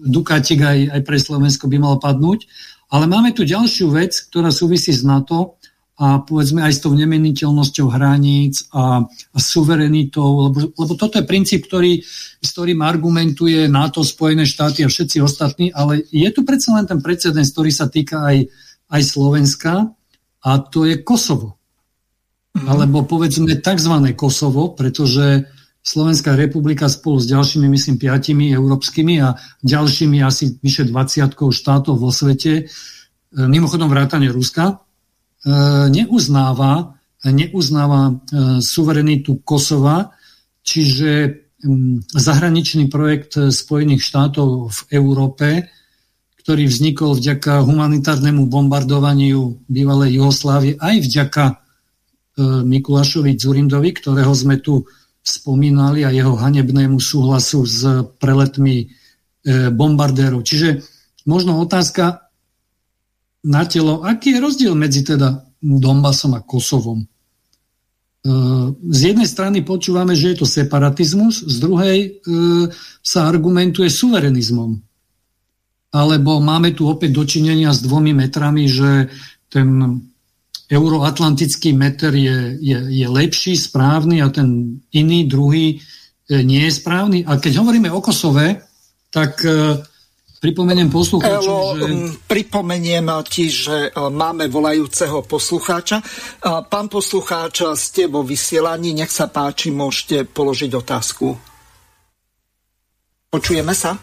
Dukatik 0.00 0.64
aj, 0.64 0.78
aj 0.96 1.00
pre 1.04 1.18
Slovensko 1.20 1.68
by 1.68 1.76
mal 1.76 1.96
padnúť. 2.00 2.48
Ale 2.90 3.06
máme 3.06 3.30
tu 3.30 3.46
ďalšiu 3.46 3.92
vec, 3.94 4.16
ktorá 4.32 4.50
súvisí 4.50 4.90
s 4.90 5.06
NATO 5.06 5.60
a 6.00 6.24
povedzme 6.24 6.64
aj 6.64 6.72
s 6.74 6.80
tou 6.80 6.96
nemeniteľnosťou 6.96 7.92
hraníc 7.92 8.72
a, 8.72 9.04
a 9.04 9.38
suverenitou, 9.38 10.48
lebo, 10.48 10.72
lebo 10.72 10.92
toto 10.96 11.20
je 11.20 11.28
princíp, 11.28 11.68
ktorý, 11.68 12.00
s 12.40 12.48
ktorým 12.56 12.80
argumentuje 12.80 13.68
NATO, 13.68 14.00
Spojené 14.00 14.48
štáty 14.48 14.80
a 14.80 14.88
všetci 14.88 15.20
ostatní, 15.20 15.68
ale 15.76 16.08
je 16.08 16.24
tu 16.32 16.40
predsa 16.42 16.72
len 16.80 16.88
ten 16.88 17.04
precedens, 17.04 17.52
ktorý 17.52 17.68
sa 17.68 17.92
týka 17.92 18.16
aj, 18.24 18.48
aj 18.96 19.02
Slovenska 19.04 19.92
a 20.40 20.50
to 20.64 20.88
je 20.88 21.04
Kosovo. 21.04 21.60
Mm-hmm. 22.56 22.66
Alebo 22.66 23.04
povedzme 23.04 23.60
tzv. 23.60 23.94
Kosovo, 24.16 24.72
pretože 24.72 25.46
Slovenská 25.80 26.36
republika 26.36 26.88
spolu 26.92 27.24
s 27.24 27.26
ďalšími, 27.26 27.66
myslím, 27.72 27.96
piatimi 27.96 28.52
európskymi 28.52 29.14
a 29.24 29.34
ďalšími 29.64 30.20
asi 30.20 30.60
vyše 30.60 30.84
20 30.88 31.32
štátov 31.34 31.94
vo 31.96 32.12
svete, 32.12 32.52
e, 32.52 32.62
mimochodom 33.32 33.88
vrátane 33.88 34.28
Ruska, 34.28 34.84
E, 35.40 35.52
neuznáva, 35.88 37.00
neuznáva 37.24 38.00
e, 38.08 38.14
suverenitu 38.60 39.40
Kosova, 39.40 40.12
čiže 40.60 41.40
zahraničný 42.16 42.88
projekt 42.88 43.36
Spojených 43.36 44.00
štátov 44.00 44.72
v 44.72 44.80
Európe, 44.96 45.68
ktorý 46.40 46.64
vznikol 46.64 47.20
vďaka 47.20 47.68
humanitárnemu 47.68 48.48
bombardovaniu 48.48 49.68
bývalej 49.68 50.16
Jugoslávie, 50.16 50.80
aj 50.80 50.96
vďaka 51.04 51.44
Mikulášovi 52.64 53.36
Zurindovi, 53.36 53.92
ktorého 53.92 54.32
sme 54.32 54.56
tu 54.64 54.88
spomínali 55.30 56.02
a 56.02 56.10
jeho 56.10 56.34
hanebnému 56.34 56.98
súhlasu 56.98 57.62
s 57.62 57.86
preletmi 58.18 58.90
bombardérov. 59.72 60.44
Čiže 60.44 60.82
možno 61.24 61.62
otázka, 61.62 62.30
na 63.44 63.64
telo. 63.64 64.04
Aký 64.04 64.36
je 64.36 64.40
rozdiel 64.40 64.74
medzi 64.76 65.00
teda 65.04 65.44
Donbasom 65.60 66.36
a 66.36 66.44
Kosovom? 66.44 67.00
E, 67.00 67.06
z 68.92 69.00
jednej 69.12 69.28
strany 69.28 69.64
počúvame, 69.64 70.12
že 70.12 70.36
je 70.36 70.44
to 70.44 70.46
separatizmus, 70.48 71.40
z 71.40 71.56
druhej 71.56 71.98
e, 72.04 72.08
sa 73.00 73.28
argumentuje 73.28 73.88
suverenizmom. 73.88 74.76
Alebo 75.90 76.38
máme 76.38 76.70
tu 76.76 76.86
opäť 76.86 77.16
dočinenia 77.16 77.74
s 77.74 77.82
dvomi 77.82 78.14
metrami, 78.14 78.68
že 78.70 79.10
ten 79.50 79.98
euroatlantický 80.70 81.74
meter 81.74 82.14
je, 82.14 82.56
je, 82.62 82.78
je 82.78 83.06
lepší, 83.10 83.58
správny 83.58 84.22
a 84.22 84.30
ten 84.30 84.80
iný, 84.94 85.26
druhý 85.26 85.76
e, 85.76 85.78
nie 86.46 86.64
je 86.70 86.72
správny. 86.78 87.26
A 87.26 87.42
keď 87.42 87.58
hovoríme 87.60 87.90
o 87.90 87.98
Kosove, 87.98 88.62
tak 89.10 89.42
Pripomeniem 90.40 90.88
poslucháčom, 90.88 91.76
že... 91.76 91.84
Pripomeniem 92.24 93.12
ti, 93.28 93.52
že 93.52 93.92
e, 93.92 94.08
máme 94.08 94.48
volajúceho 94.48 95.20
poslucháča. 95.28 96.00
Pán 96.64 96.88
poslucháč, 96.88 97.60
ste 97.76 98.08
vo 98.08 98.24
vysielaní, 98.24 98.96
nech 98.96 99.12
sa 99.12 99.28
páči, 99.28 99.68
môžete 99.68 100.24
položiť 100.24 100.72
otázku. 100.72 101.36
Počujeme 103.28 103.76
sa? 103.76 104.00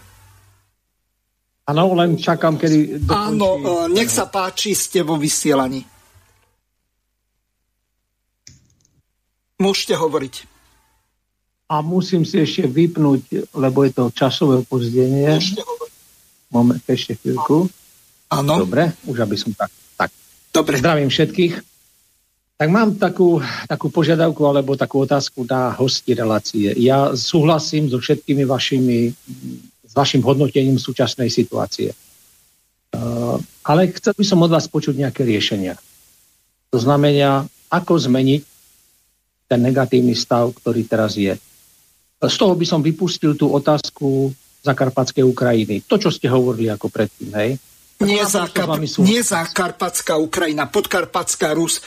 Áno, 1.73 1.98
len 1.98 2.22
čakám, 2.22 2.61
kedy... 2.61 3.02
Dokončí... 3.02 3.18
Áno, 3.18 3.49
e, 3.57 3.98
nech 3.98 4.14
sa 4.14 4.30
páči, 4.30 4.77
ste 4.77 5.02
vo 5.02 5.18
vysielaní. 5.18 5.97
Môžete 9.57 9.97
hovoriť. 9.97 10.45
A 11.67 11.81
musím 11.81 12.23
si 12.23 12.39
ešte 12.39 12.69
vypnúť, 12.69 13.51
lebo 13.57 13.84
je 13.84 13.91
to 13.91 14.13
časové 14.13 14.61
opozdenie. 14.63 15.27
Moment, 16.53 16.79
ešte 16.85 17.17
chvíľku. 17.17 17.67
Áno. 18.31 18.63
Dobre, 18.63 18.93
už 19.09 19.17
aby 19.19 19.35
som 19.35 19.51
tak. 19.57 19.73
tak. 19.97 20.13
Dobre. 20.53 20.79
Zdravím 20.79 21.09
všetkých. 21.09 21.53
Tak 22.57 22.69
mám 22.73 22.97
takú, 22.97 23.38
takú 23.69 23.93
požiadavku 23.93 24.41
alebo 24.45 24.73
takú 24.73 25.05
otázku 25.05 25.45
na 25.45 25.73
hosti 25.73 26.17
relácie. 26.17 26.73
Ja 26.77 27.13
súhlasím 27.13 27.89
so 27.89 28.01
všetkými 28.01 28.45
vašimi, 28.49 29.13
s 29.85 29.93
vašim 29.93 30.25
hodnotením 30.25 30.81
súčasnej 30.81 31.29
situácie. 31.29 31.93
Uh, 32.93 33.38
ale 33.61 33.93
chcel 33.93 34.17
by 34.17 34.25
som 34.25 34.41
od 34.41 34.49
vás 34.49 34.65
počuť 34.65 34.97
nejaké 34.97 35.21
riešenia. 35.21 35.77
To 36.73 36.81
znamená, 36.81 37.45
ako 37.69 37.99
zmeniť 37.99 38.56
ten 39.48 39.64
negatívny 39.64 40.14
stav, 40.14 40.52
ktorý 40.52 40.84
teraz 40.84 41.15
je. 41.15 41.34
Z 42.19 42.36
toho 42.36 42.53
by 42.53 42.65
som 42.68 42.84
vypustil 42.84 43.40
tú 43.40 43.49
otázku 43.56 44.30
Zakarpatskej 44.61 45.24
Ukrajiny. 45.24 45.88
To, 45.88 45.95
čo 45.95 46.11
ste 46.11 46.28
hovorili 46.28 46.68
ako 46.68 46.91
predtým, 46.91 47.32
hej? 47.32 47.52
Nie, 47.98 48.30
Zakarp- 48.30 48.78
nie 49.02 49.26
Zakarpatská 49.26 50.22
Ukrajina, 50.22 50.69
Podkarpatská 50.69 51.57
Rus, 51.57 51.82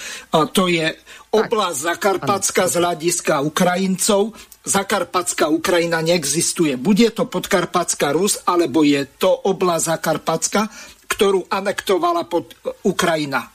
to 0.50 0.66
je 0.66 0.90
oblasť 1.30 1.78
Zakarpatská 1.78 2.66
z 2.66 2.74
hľadiska 2.82 3.46
Ukrajincov. 3.46 4.34
Zakarpatská 4.60 5.46
Ukrajina 5.48 6.02
neexistuje. 6.02 6.74
Bude 6.74 7.14
to 7.14 7.30
Podkarpatská 7.30 8.10
Rus, 8.10 8.42
alebo 8.42 8.82
je 8.82 9.06
to 9.06 9.30
oblasť 9.30 9.84
Zakarpatska, 9.86 10.60
ktorú 11.06 11.46
anektovala 11.46 12.26
pod 12.26 12.58
Ukrajina. 12.82 13.46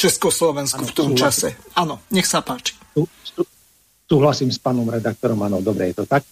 Československu 0.00 0.80
ano, 0.80 0.88
v 0.88 0.94
tom 0.96 1.08
súhlasím. 1.12 1.20
čase. 1.20 1.48
Áno, 1.76 2.00
nech 2.08 2.24
sa 2.24 2.40
páči. 2.40 2.72
Súhlasím 4.10 4.50
s 4.50 4.58
pánom 4.58 4.88
redaktorom, 4.88 5.38
áno, 5.44 5.60
dobre 5.60 5.92
je 5.92 6.02
to 6.02 6.04
tak. 6.08 6.24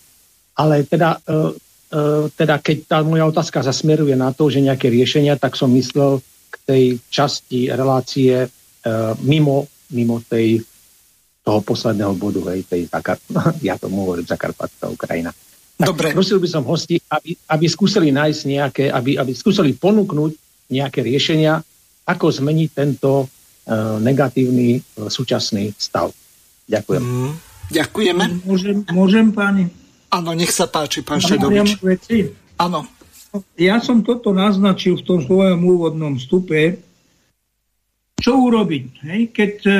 Ale 0.58 0.82
teda 0.82 1.20
e, 1.22 1.54
E, 1.88 2.28
teda 2.36 2.60
keď 2.60 2.76
tá 2.84 2.98
moja 3.00 3.24
otázka 3.24 3.64
zasmeruje 3.64 4.12
na 4.12 4.28
to, 4.36 4.52
že 4.52 4.60
nejaké 4.60 4.92
riešenia, 4.92 5.40
tak 5.40 5.56
som 5.56 5.72
myslel 5.72 6.20
k 6.52 6.56
tej 6.68 6.84
časti 7.08 7.72
relácie 7.72 8.44
e, 8.44 8.48
mimo, 9.24 9.64
mimo 9.96 10.20
tej, 10.20 10.60
toho 11.40 11.64
posledného 11.64 12.12
bodu, 12.12 12.44
hej, 12.52 12.68
tej 12.68 12.92
Zakar- 12.92 13.24
ja 13.64 13.80
tomu 13.80 14.04
hovorím 14.04 14.28
Zakarpatská 14.28 14.92
Ukrajina. 14.92 15.32
Tak 15.80 15.96
Dobre. 15.96 16.12
prosil 16.12 16.36
by 16.36 16.48
som 16.50 16.68
hosti, 16.68 17.00
aby, 17.08 17.32
aby 17.48 17.66
skúsili 17.70 18.12
nájsť 18.12 18.40
nejaké, 18.44 18.84
aby, 18.92 19.16
aby 19.16 19.32
skúsili 19.32 19.72
ponúknuť 19.72 20.32
nejaké 20.68 21.00
riešenia, 21.00 21.56
ako 22.04 22.26
zmeniť 22.28 22.68
tento 22.76 23.32
negatívny 24.00 24.80
uh, 24.80 25.12
súčasný 25.12 25.76
stav. 25.76 26.08
Ďakujem. 26.68 27.02
Mm, 27.04 27.32
ďakujeme. 27.72 28.24
Môžem, 28.44 28.76
môžem 28.92 29.26
páni? 29.32 29.72
Áno, 30.08 30.32
nech 30.32 30.52
sa 30.52 30.64
páči, 30.64 31.04
pán 31.04 31.20
Šedovič. 31.20 31.80
Áno. 32.56 32.88
Ja 33.60 33.76
som 33.84 34.00
toto 34.00 34.32
naznačil 34.32 34.96
v 34.96 35.04
tom 35.04 35.20
svojom 35.20 35.60
úvodnom 35.60 36.16
vstupe. 36.16 36.80
Čo 38.18 38.40
urobiť, 38.40 38.84
hej? 39.04 39.20
keď 39.30 39.54
e, 39.68 39.70
e, 39.70 39.78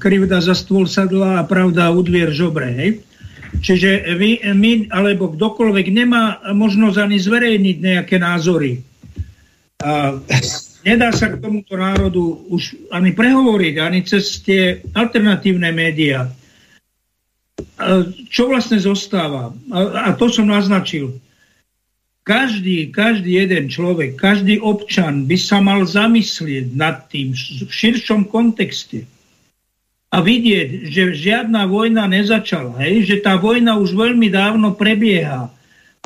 krivda 0.00 0.40
za 0.40 0.56
stôl 0.56 0.88
sadla 0.88 1.44
a 1.44 1.46
pravda 1.46 1.92
u 1.92 2.00
dvier 2.00 2.32
žobre. 2.32 2.72
Hej? 2.72 2.90
Čiže 3.60 4.16
vy, 4.16 4.42
my, 4.56 4.90
alebo 4.90 5.30
kdokoľvek 5.30 5.86
nemá 5.92 6.40
možnosť 6.50 6.98
ani 6.98 7.16
zverejniť 7.20 7.76
nejaké 7.78 8.16
názory. 8.16 8.80
A 9.84 10.18
nedá 10.86 11.10
sa 11.10 11.34
k 11.34 11.42
tomuto 11.42 11.74
národu 11.74 12.46
už 12.46 12.94
ani 12.94 13.10
prehovoriť, 13.10 13.74
ani 13.82 14.06
cez 14.06 14.38
tie 14.46 14.78
alternatívne 14.94 15.74
médiá. 15.74 16.30
čo 18.30 18.46
vlastne 18.46 18.78
zostáva? 18.78 19.50
A, 19.74 19.78
a 20.06 20.10
to 20.14 20.30
som 20.30 20.46
naznačil. 20.46 21.18
Každý, 22.26 22.90
každý 22.90 23.38
jeden 23.38 23.70
človek, 23.70 24.18
každý 24.18 24.58
občan 24.58 25.30
by 25.30 25.36
sa 25.38 25.62
mal 25.62 25.86
zamyslieť 25.86 26.74
nad 26.74 27.06
tým 27.06 27.34
v 27.34 27.70
širšom 27.70 28.26
kontexte 28.26 29.06
a 30.10 30.22
vidieť, 30.22 30.90
že 30.90 31.14
žiadna 31.14 31.66
vojna 31.70 32.10
nezačala, 32.10 32.78
hej? 32.82 33.06
že 33.06 33.16
tá 33.22 33.38
vojna 33.38 33.78
už 33.78 33.94
veľmi 33.94 34.26
dávno 34.30 34.74
prebieha. 34.74 35.50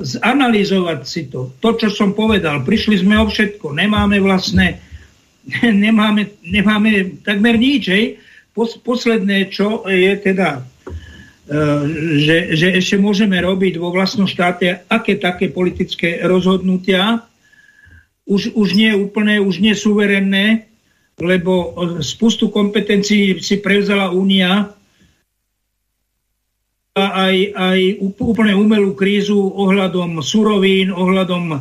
Zanalizovať 0.01 1.01
si 1.05 1.29
to, 1.29 1.53
to, 1.61 1.77
čo 1.77 1.89
som 1.93 2.17
povedal, 2.17 2.65
prišli 2.65 3.05
sme 3.05 3.21
o 3.21 3.29
všetko, 3.29 3.77
nemáme 3.77 4.17
vlastne, 4.19 4.81
nemáme, 5.85 6.41
nemáme 6.45 7.21
takmer 7.25 7.61
nič, 7.61 7.83
hej? 7.89 8.07
Posledné, 8.57 9.49
čo 9.49 9.87
je 9.89 10.13
teda 10.21 10.67
E, 11.51 11.59
že, 12.23 12.37
že 12.55 12.67
ešte 12.79 12.95
môžeme 12.95 13.35
robiť 13.43 13.83
vo 13.83 13.91
vlastnom 13.91 14.31
štáte 14.31 14.87
aké 14.87 15.19
také 15.19 15.51
politické 15.51 16.23
rozhodnutia, 16.23 17.27
už, 18.23 18.55
už 18.55 18.79
nie 18.79 18.95
úplné, 18.95 19.43
už 19.43 19.59
nie 19.59 19.75
suverenné, 19.75 20.71
lebo 21.19 21.75
spustu 22.07 22.55
kompetencií 22.55 23.43
si 23.43 23.59
prevzala 23.59 24.15
Únia 24.15 24.71
aj, 27.09 27.37
aj 27.57 27.81
úplne 28.05 28.53
umelú 28.53 28.93
krízu 28.93 29.41
ohľadom 29.41 30.21
surovín, 30.21 30.93
ohľadom 30.93 31.57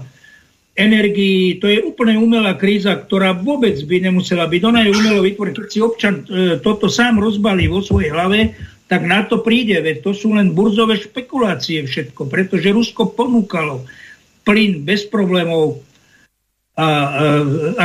energií. 0.80 1.60
To 1.60 1.68
je 1.68 1.84
úplne 1.84 2.16
umelá 2.16 2.56
kríza, 2.56 2.96
ktorá 2.96 3.36
vôbec 3.36 3.76
by 3.84 4.12
nemusela 4.12 4.48
byť. 4.48 4.62
Ona 4.64 4.80
je 4.88 4.96
umelo 4.96 5.20
vytvorená. 5.24 5.56
Keď 5.56 5.70
si 5.72 5.80
občan 5.84 6.24
e, 6.24 6.60
toto 6.64 6.88
sám 6.88 7.20
rozbalí 7.20 7.68
vo 7.68 7.84
svojej 7.84 8.16
hlave, 8.16 8.56
tak 8.90 9.06
na 9.06 9.22
to 9.28 9.46
príde, 9.46 9.78
veď 9.78 10.02
to 10.02 10.12
sú 10.18 10.34
len 10.34 10.58
burzové 10.58 10.98
špekulácie 10.98 11.86
všetko, 11.86 12.26
pretože 12.26 12.74
Rusko 12.74 13.14
ponúkalo 13.14 13.86
plyn 14.42 14.82
bez 14.82 15.06
problémov 15.06 15.86
a, 16.74 16.82
a, 16.82 16.88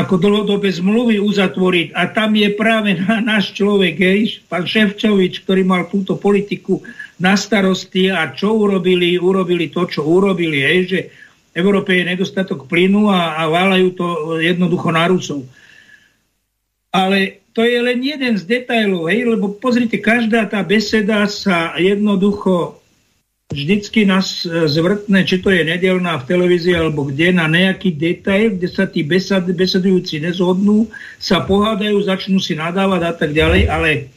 ako 0.00 0.14
dlhodobé 0.16 0.72
zmluvy 0.72 1.20
uzatvoriť 1.20 1.92
a 1.92 2.08
tam 2.08 2.32
je 2.38 2.48
práve 2.56 2.96
náš 3.28 3.52
človek, 3.52 3.94
hej, 4.00 4.40
pán 4.48 4.64
Ševčovič, 4.64 5.44
ktorý 5.44 5.66
mal 5.66 5.90
túto 5.92 6.16
politiku 6.16 6.80
na 7.24 7.40
starosti 7.40 8.12
a 8.12 8.36
čo 8.36 8.52
urobili, 8.52 9.16
urobili 9.16 9.72
to, 9.72 9.88
čo 9.88 10.04
urobili, 10.04 10.60
hej, 10.60 10.80
že 10.84 11.00
v 11.54 11.54
Európe 11.56 11.96
je 11.96 12.04
nedostatok 12.04 12.68
plynu 12.68 13.08
a, 13.08 13.40
a 13.40 13.48
válajú 13.48 13.88
to 13.96 14.06
jednoducho 14.44 14.92
na 14.92 15.08
Rusov. 15.08 15.48
Ale 16.92 17.40
to 17.56 17.64
je 17.64 17.80
len 17.80 18.04
jeden 18.04 18.36
z 18.36 18.44
detajlov, 18.44 19.08
hej, 19.08 19.24
lebo 19.24 19.56
pozrite, 19.56 19.96
každá 20.04 20.44
tá 20.44 20.60
beseda 20.60 21.24
sa 21.24 21.72
jednoducho 21.80 22.84
vždycky 23.54 24.02
nás 24.02 24.42
e, 24.42 24.66
zvrtne, 24.66 25.22
či 25.22 25.38
to 25.38 25.54
je 25.54 25.62
nedelná 25.62 26.18
v 26.18 26.26
televízii 26.26 26.74
alebo 26.74 27.06
kde, 27.06 27.30
na 27.30 27.46
nejaký 27.46 27.94
detail, 27.94 28.58
kde 28.58 28.68
sa 28.68 28.90
tí 28.90 29.06
besed, 29.06 29.46
besedujúci 29.46 30.18
nezhodnú, 30.18 30.90
sa 31.22 31.46
pohádajú, 31.46 31.94
začnú 32.02 32.42
si 32.42 32.58
nadávať 32.58 33.02
a 33.06 33.12
tak 33.14 33.30
ďalej, 33.30 33.62
ale 33.70 34.10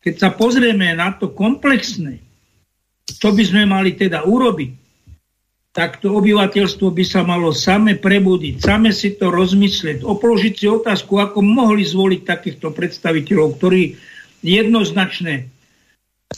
keď 0.00 0.14
sa 0.16 0.28
pozrieme 0.32 0.96
na 0.96 1.12
to 1.12 1.32
komplexné, 1.32 2.20
čo 3.04 3.36
by 3.36 3.42
sme 3.44 3.62
mali 3.68 3.92
teda 3.96 4.24
urobiť, 4.24 4.80
tak 5.70 6.02
to 6.02 6.18
obyvateľstvo 6.18 6.90
by 6.90 7.04
sa 7.06 7.22
malo 7.22 7.54
same 7.54 7.94
prebudiť, 7.94 8.58
same 8.58 8.90
si 8.90 9.14
to 9.14 9.30
rozmyslieť, 9.30 10.02
opoložiť 10.02 10.54
si 10.56 10.66
otázku, 10.66 11.20
ako 11.22 11.46
mohli 11.46 11.86
zvoliť 11.86 12.20
takýchto 12.26 12.74
predstaviteľov, 12.74 13.54
ktorí 13.54 13.94
jednoznačne 14.42 15.46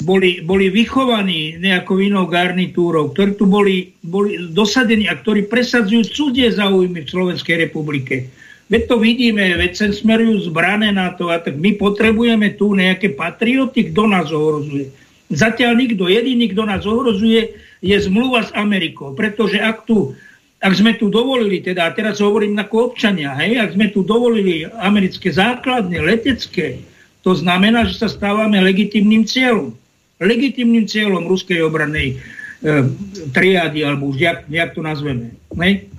boli, 0.05 0.45
boli 0.45 0.69
vychovaní 0.69 1.57
nejakou 1.57 2.01
inou 2.01 2.29
garnitúrou, 2.29 3.13
ktorí 3.13 3.37
tu 3.37 3.49
boli, 3.49 3.97
boli 4.05 4.53
dosadení 4.53 5.09
a 5.09 5.17
ktorí 5.17 5.49
presadzujú 5.49 6.13
cudzie 6.13 6.53
záujmy 6.53 7.05
v 7.05 7.13
Slovenskej 7.13 7.69
republike. 7.69 8.29
Veď 8.73 8.89
to 8.89 8.97
vidíme, 8.97 9.44
veď 9.61 9.73
sem 9.77 9.93
smerujú 9.93 10.49
zbrané 10.49 10.97
na 10.97 11.12
to 11.12 11.28
a 11.28 11.36
tak 11.36 11.61
my 11.61 11.77
potrebujeme 11.77 12.57
tu 12.57 12.73
nejaké 12.73 13.12
patrioty, 13.12 13.93
kto 13.93 14.09
nás 14.09 14.32
ohrozuje. 14.32 14.89
Zatiaľ 15.28 15.77
nikto, 15.77 16.09
jediný, 16.09 16.49
kto 16.49 16.65
nás 16.65 16.89
ohrozuje, 16.89 17.53
je 17.85 17.97
zmluva 18.01 18.49
s 18.49 18.51
Amerikou. 18.57 19.12
Pretože 19.12 19.61
ak, 19.61 19.85
tu, 19.85 20.16
ak 20.57 20.73
sme 20.73 20.97
tu 20.97 21.12
dovolili, 21.12 21.61
teda 21.61 21.85
a 21.85 21.93
teraz 21.93 22.24
hovorím 22.24 22.57
ako 22.65 22.97
občania, 22.97 23.36
hej, 23.44 23.61
ak 23.61 23.77
sme 23.77 23.93
tu 23.93 24.09
dovolili 24.09 24.65
americké 24.81 25.28
základne, 25.28 26.01
letecké, 26.01 26.81
to 27.20 27.36
znamená, 27.36 27.85
že 27.85 28.01
sa 28.01 28.09
stávame 28.09 28.57
legitimným 28.57 29.28
cieľom. 29.28 29.77
Legitimným 30.16 30.89
cieľom 30.89 31.28
ruskej 31.28 31.61
obrannej 31.61 32.16
e, 32.16 32.89
triády, 33.36 33.85
alebo 33.85 34.16
už 34.16 34.16
jak, 34.16 34.39
jak 34.49 34.73
to 34.73 34.81
nazveme. 34.81 35.36
Hej? 35.61 35.93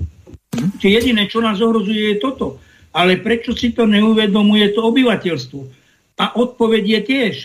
Čiže 0.53 0.95
jediné, 1.01 1.25
čo 1.27 1.41
nás 1.41 1.57
ohrozuje, 1.59 2.15
je 2.15 2.21
toto. 2.21 2.61
Ale 2.93 3.17
prečo 3.17 3.57
si 3.57 3.73
to 3.73 3.89
neuvedomuje 3.89 4.73
to 4.77 4.85
obyvateľstvo? 4.85 5.61
A 6.21 6.37
odpoveď 6.37 6.83
je 6.85 6.99
tiež 7.01 7.35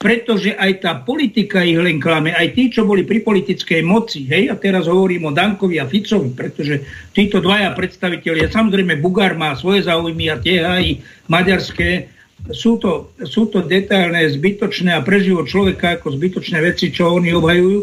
pretože 0.00 0.56
aj 0.56 0.80
tá 0.80 0.96
politika 0.96 1.60
ich 1.60 1.76
len 1.76 2.00
klame, 2.00 2.32
aj 2.32 2.56
tí, 2.56 2.72
čo 2.72 2.88
boli 2.88 3.04
pri 3.04 3.20
politickej 3.20 3.84
moci, 3.84 4.24
hej, 4.24 4.48
a 4.48 4.56
teraz 4.56 4.88
hovorím 4.88 5.28
o 5.28 5.36
Dankovi 5.36 5.76
a 5.76 5.84
Ficovi, 5.84 6.32
pretože 6.32 6.80
títo 7.12 7.44
dvaja 7.44 7.76
predstavitelia, 7.76 8.48
samozrejme 8.48 8.96
Bugár 8.96 9.36
má 9.36 9.52
svoje 9.60 9.84
záujmy 9.84 10.32
a 10.32 10.40
tie 10.40 10.64
aj 10.64 11.04
maďarské, 11.28 12.08
sú 12.48 12.80
to, 12.80 13.12
sú 13.28 13.52
to 13.52 13.60
detailné, 13.60 14.24
zbytočné 14.32 14.96
a 14.96 15.04
pre 15.04 15.20
život 15.20 15.44
človeka 15.44 16.00
ako 16.00 16.16
zbytočné 16.16 16.64
veci, 16.64 16.88
čo 16.88 17.20
oni 17.20 17.36
obhajujú, 17.36 17.78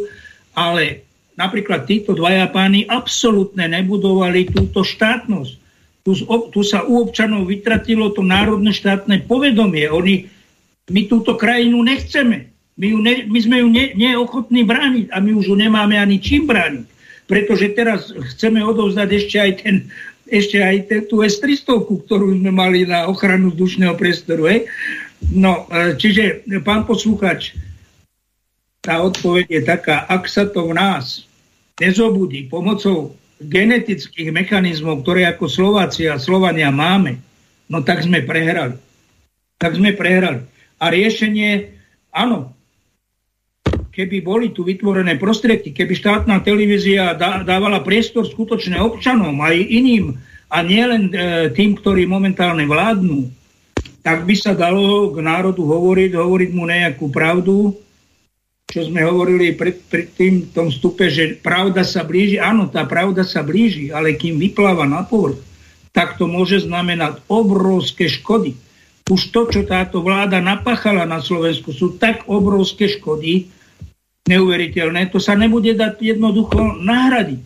ale 0.58 1.06
napríklad 1.38 1.86
títo 1.86 2.18
dvaja 2.18 2.50
páni 2.50 2.84
absolútne 2.90 3.70
nebudovali 3.70 4.50
túto 4.50 4.82
štátnosť. 4.82 5.54
Tu, 6.02 6.12
tu 6.26 6.62
sa 6.66 6.84
u 6.84 7.06
občanov 7.06 7.46
vytratilo 7.48 8.10
to 8.12 8.26
národné 8.26 8.74
štátne 8.74 9.24
povedomie. 9.30 9.86
Oni 9.88 10.16
my 10.90 11.02
túto 11.06 11.38
krajinu 11.38 11.84
nechceme. 11.84 12.50
My, 12.78 12.88
ju 12.94 13.00
ne, 13.02 13.14
my 13.28 13.40
sme 13.42 13.58
ju 13.62 13.70
ne, 13.70 13.86
neochotní 13.94 14.64
brániť 14.64 15.06
a 15.12 15.18
my 15.20 15.32
už 15.36 15.52
ju 15.52 15.56
nemáme 15.58 15.98
ani 15.98 16.18
čím 16.22 16.48
brániť. 16.48 16.86
Pretože 17.28 17.76
teraz 17.76 18.08
chceme 18.14 18.64
odovzdať 18.64 19.10
ešte 19.12 19.36
aj, 19.36 19.52
ten, 19.60 19.76
ešte 20.32 20.64
aj 20.64 20.78
ten, 20.88 21.02
tú 21.12 21.20
S-300, 21.28 21.84
ktorú 22.08 22.40
sme 22.40 22.56
mali 22.56 22.88
na 22.88 23.04
ochranu 23.12 23.52
vzdušného 23.52 24.00
priestoru. 24.00 24.48
Hej? 24.48 24.72
No, 25.36 25.68
e, 25.68 26.00
čiže, 26.00 26.48
pán 26.64 26.88
posluchač, 26.88 27.52
tá 28.80 29.04
odpoveď 29.04 29.60
je 29.60 29.62
taká, 29.68 30.08
ak 30.08 30.24
sa 30.32 30.48
to 30.48 30.72
v 30.72 30.80
nás 30.80 31.27
nezobudí 31.78 32.50
pomocou 32.50 33.14
genetických 33.38 34.34
mechanizmov, 34.34 35.06
ktoré 35.06 35.30
ako 35.30 35.46
Slováci 35.46 36.10
a 36.10 36.18
Slovania 36.18 36.74
máme, 36.74 37.22
no 37.70 37.86
tak 37.86 38.02
sme 38.02 38.26
prehrali. 38.26 38.76
Tak 39.62 39.78
sme 39.78 39.94
prehrali. 39.94 40.42
A 40.78 40.90
riešenie, 40.90 41.74
áno, 42.14 42.54
keby 43.94 44.22
boli 44.22 44.54
tu 44.54 44.62
vytvorené 44.62 45.18
prostriedky, 45.18 45.74
keby 45.74 45.94
štátna 45.98 46.42
televízia 46.46 47.18
dávala 47.18 47.82
priestor 47.82 48.26
skutočne 48.30 48.78
občanom 48.78 49.34
aj 49.42 49.58
iným 49.58 50.18
a 50.54 50.62
nielen 50.62 51.10
e, 51.10 51.14
tým, 51.52 51.74
ktorí 51.78 52.06
momentálne 52.06 52.64
vládnu, 52.70 53.26
tak 54.06 54.24
by 54.24 54.36
sa 54.38 54.54
dalo 54.54 55.12
k 55.12 55.20
národu 55.20 55.66
hovoriť, 55.66 56.14
hovoriť 56.14 56.50
mu 56.54 56.64
nejakú 56.70 57.10
pravdu, 57.10 57.76
čo 58.68 58.84
sme 58.84 59.04
hovorili 59.04 59.56
pred, 59.56 59.80
pred 59.88 60.12
tým 60.12 60.52
tom 60.52 60.68
stupe, 60.68 61.08
že 61.08 61.40
pravda 61.40 61.88
sa 61.88 62.04
blíži. 62.04 62.38
Áno, 62.38 62.68
tá 62.68 62.84
pravda 62.84 63.24
sa 63.24 63.42
blíži, 63.42 63.96
ale 63.96 64.20
kým 64.20 64.36
vypláva 64.38 64.84
na 64.84 65.08
povrch, 65.08 65.40
tak 65.96 66.20
to 66.20 66.28
môže 66.28 66.68
znamenať 66.68 67.24
obrovské 67.32 68.12
škody 68.12 68.60
už 69.08 69.32
to, 69.32 69.42
čo 69.48 69.62
táto 69.64 70.04
vláda 70.04 70.44
napáchala 70.44 71.08
na 71.08 71.24
Slovensku, 71.24 71.72
sú 71.72 71.96
tak 71.96 72.28
obrovské 72.28 72.92
škody, 72.92 73.48
neuveriteľné, 74.28 75.08
to 75.08 75.24
sa 75.24 75.32
nebude 75.40 75.72
dať 75.72 76.04
jednoducho 76.04 76.84
nahradiť. 76.84 77.40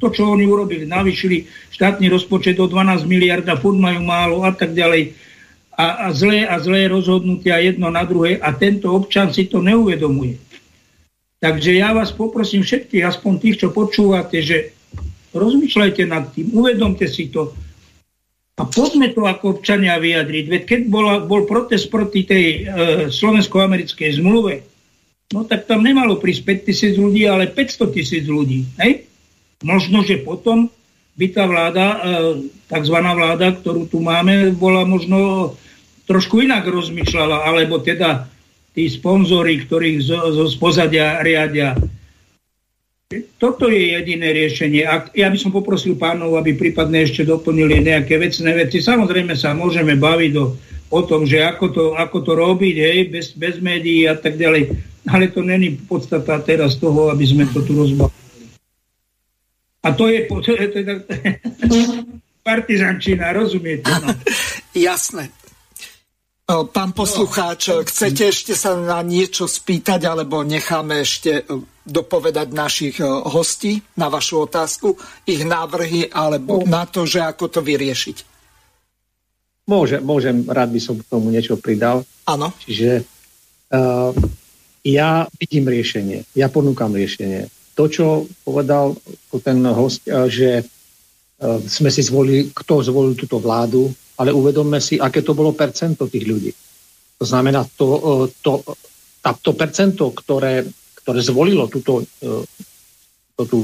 To, 0.00 0.08
čo 0.08 0.32
oni 0.32 0.48
urobili, 0.48 0.88
navýšili 0.88 1.44
štátny 1.72 2.08
rozpočet 2.08 2.56
o 2.60 2.68
12 2.68 3.04
miliard 3.04 3.44
a 3.48 3.56
furt 3.56 3.76
majú 3.76 4.00
málo 4.00 4.44
a 4.44 4.52
tak 4.52 4.72
ďalej. 4.72 5.12
A, 5.76 6.08
a 6.08 6.12
zlé 6.12 6.44
a 6.44 6.60
zlé 6.60 6.88
rozhodnutia 6.88 7.60
jedno 7.60 7.88
na 7.88 8.04
druhé 8.04 8.36
a 8.40 8.52
tento 8.52 8.92
občan 8.92 9.32
si 9.32 9.48
to 9.48 9.64
neuvedomuje. 9.64 10.36
Takže 11.40 11.72
ja 11.72 11.96
vás 11.96 12.12
poprosím 12.12 12.60
všetkých, 12.60 13.04
aspoň 13.08 13.32
tých, 13.40 13.56
čo 13.64 13.72
počúvate, 13.72 14.44
že 14.44 14.76
rozmýšľajte 15.32 16.02
nad 16.04 16.28
tým, 16.36 16.52
uvedomte 16.52 17.08
si 17.08 17.32
to, 17.32 17.56
a 18.60 18.68
poďme 18.68 19.08
to 19.16 19.24
ako 19.24 19.56
občania 19.56 19.96
vyjadriť. 19.96 20.44
Veď 20.44 20.62
keď 20.68 20.80
bola, 20.92 21.24
bol 21.24 21.48
protest 21.48 21.88
proti 21.88 22.28
tej 22.28 22.44
e, 22.44 22.58
slovensko-americkej 23.08 24.20
zmluve, 24.20 24.60
no 25.32 25.48
tak 25.48 25.64
tam 25.64 25.80
nemalo 25.80 26.20
prísť 26.20 26.60
5 26.60 26.68
tisíc 26.68 26.94
ľudí, 27.00 27.24
ale 27.24 27.48
500 27.48 27.96
tisíc 27.96 28.28
ľudí. 28.28 28.68
Hej? 28.76 29.08
Možno, 29.64 30.04
že 30.04 30.20
potom 30.20 30.68
by 31.16 31.26
tá 31.32 31.48
vláda, 31.48 31.86
e, 31.88 31.98
tzv. 32.68 32.96
vláda, 33.00 33.48
ktorú 33.56 33.88
tu 33.88 34.04
máme, 34.04 34.52
bola 34.52 34.84
možno 34.84 35.52
trošku 36.04 36.44
inak 36.44 36.68
rozmýšľala, 36.68 37.48
alebo 37.48 37.80
teda 37.80 38.28
tí 38.74 38.86
sponzory, 38.86 39.66
ktorých 39.66 39.98
zo, 40.02 40.18
zo 40.34 40.46
spozadia 40.46 41.18
riadia. 41.20 41.74
Toto 43.42 43.66
je 43.66 43.98
jediné 43.98 44.30
riešenie. 44.30 44.86
Ak, 44.86 45.10
ja 45.18 45.26
by 45.26 45.34
som 45.34 45.50
poprosil 45.50 45.98
pánov, 45.98 46.38
aby 46.38 46.54
prípadne 46.54 47.02
ešte 47.02 47.26
doplnili 47.26 47.82
nejaké 47.82 48.14
vecné 48.14 48.54
veci. 48.54 48.78
Samozrejme 48.78 49.34
sa 49.34 49.50
môžeme 49.50 49.98
baviť 49.98 50.32
o, 50.38 50.54
o 50.94 51.00
tom, 51.02 51.26
že 51.26 51.42
ako 51.42 51.66
to, 51.74 51.84
ako 51.98 52.22
to 52.22 52.32
robiť, 52.38 52.76
hej, 52.78 52.98
bez, 53.10 53.34
bez 53.34 53.58
médií 53.58 54.06
a 54.06 54.14
tak 54.14 54.38
ďalej. 54.38 54.78
Ale 55.10 55.26
to 55.34 55.42
není 55.42 55.74
podstata 55.74 56.38
teraz 56.38 56.78
toho, 56.78 57.10
aby 57.10 57.26
sme 57.26 57.50
to 57.50 57.66
tu 57.66 57.74
rozbavili. 57.74 58.14
A 59.82 59.90
to 59.96 60.06
je 60.06 60.28
teda 60.78 60.94
partizančina, 62.46 63.34
rozumiete? 63.34 63.90
No? 63.90 64.14
Jasné. 64.70 65.34
Pán 66.50 66.90
poslucháč, 66.90 67.70
chcete 67.86 68.34
ešte 68.34 68.58
sa 68.58 68.74
na 68.74 69.06
niečo 69.06 69.46
spýtať, 69.46 70.02
alebo 70.02 70.42
necháme 70.42 71.06
ešte 71.06 71.46
e, 71.46 71.62
dopovedať 71.86 72.50
našich 72.50 72.98
e, 72.98 73.06
hostí 73.06 73.78
na 73.94 74.10
vašu 74.10 74.50
otázku, 74.50 74.98
ich 75.30 75.46
návrhy, 75.46 76.10
alebo 76.10 76.66
na 76.66 76.90
to, 76.90 77.06
že 77.06 77.22
ako 77.22 77.54
to 77.54 77.60
vyriešiť? 77.62 78.16
Môže, 79.70 80.02
môžem, 80.02 80.42
rád 80.50 80.74
by 80.74 80.80
som 80.82 80.98
k 80.98 81.06
tomu 81.06 81.30
niečo 81.30 81.54
pridal. 81.54 82.02
Áno. 82.26 82.50
Čiže 82.66 83.06
uh, 83.70 84.10
ja 84.82 85.30
vidím 85.38 85.70
riešenie, 85.70 86.26
ja 86.34 86.50
ponúkam 86.50 86.90
riešenie. 86.90 87.46
To, 87.78 87.86
čo 87.86 88.26
povedal 88.42 88.98
ten 89.46 89.62
host, 89.70 90.02
že 90.10 90.66
uh, 90.66 91.62
sme 91.62 91.94
si 91.94 92.02
zvolili, 92.02 92.50
kto 92.50 92.82
zvolil 92.82 93.14
túto 93.14 93.38
vládu, 93.38 93.94
ale 94.20 94.36
uvedomme 94.36 94.76
si, 94.84 95.00
aké 95.00 95.24
to 95.24 95.32
bolo 95.32 95.56
percento 95.56 96.04
tých 96.04 96.28
ľudí. 96.28 96.52
To 97.16 97.24
znamená, 97.24 97.64
to, 97.72 97.86
e, 97.96 98.00
to, 98.44 98.60
tá, 99.24 99.32
to 99.32 99.56
percento, 99.56 100.12
ktoré, 100.12 100.68
ktoré 101.00 101.20
zvolilo 101.24 101.72
túto, 101.72 102.04
e, 102.04 102.28
to, 103.36 103.42
tú, 103.48 103.58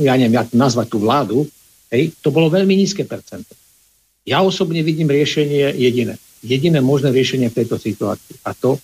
ja 0.00 0.16
neviem, 0.16 0.40
jak 0.40 0.56
nazvať 0.56 0.86
tú 0.88 0.98
vládu, 1.04 1.44
hej, 1.92 2.16
to 2.24 2.32
bolo 2.32 2.48
veľmi 2.48 2.72
nízke 2.72 3.04
percento. 3.04 3.52
Ja 4.24 4.40
osobne 4.40 4.80
vidím 4.80 5.12
riešenie 5.12 5.76
jediné. 5.76 6.16
Jediné 6.40 6.80
možné 6.80 7.12
riešenie 7.12 7.52
v 7.52 7.58
tejto 7.60 7.76
situácii. 7.76 8.40
A 8.48 8.56
to 8.56 8.80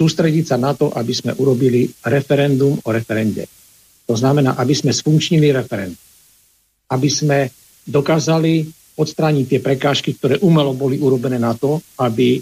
sústrediť 0.00 0.54
sa 0.54 0.56
na 0.56 0.72
to, 0.74 0.90
aby 0.90 1.12
sme 1.12 1.36
urobili 1.36 1.86
referendum 2.06 2.80
o 2.80 2.88
referende. 2.90 3.46
To 4.08 4.14
znamená, 4.16 4.56
aby 4.56 4.74
sme 4.74 4.92
sfunkčnili 4.92 5.52
referendum. 5.54 6.00
Aby 6.90 7.08
sme 7.08 7.38
dokázali 7.88 8.83
odstrániť 8.94 9.44
tie 9.46 9.60
prekážky, 9.60 10.14
ktoré 10.14 10.38
umelo 10.42 10.74
boli 10.74 11.02
urobené 11.02 11.38
na 11.38 11.54
to, 11.54 11.82
aby 11.98 12.38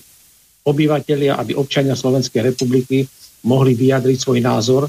obyvateľia, 0.62 1.40
aby 1.40 1.56
občania 1.56 1.98
Slovenskej 1.98 2.52
republiky 2.54 3.02
mohli 3.48 3.74
vyjadriť 3.74 4.18
svoj 4.20 4.38
názor 4.38 4.82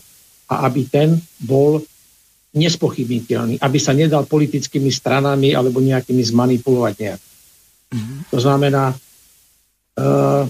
a 0.51 0.67
aby 0.69 0.85
ten 0.85 1.17
bol 1.41 1.81
nespochybniteľný, 2.53 3.57
aby 3.57 3.77
sa 3.81 3.97
nedal 3.97 4.29
politickými 4.29 4.93
stranami 4.93 5.57
alebo 5.57 5.81
nejakými 5.81 6.21
zmanipulovať 6.21 6.93
nejak. 7.01 7.21
Mm-hmm. 7.93 8.19
To 8.29 8.37
znamená, 8.37 8.93
uh, 9.97 10.45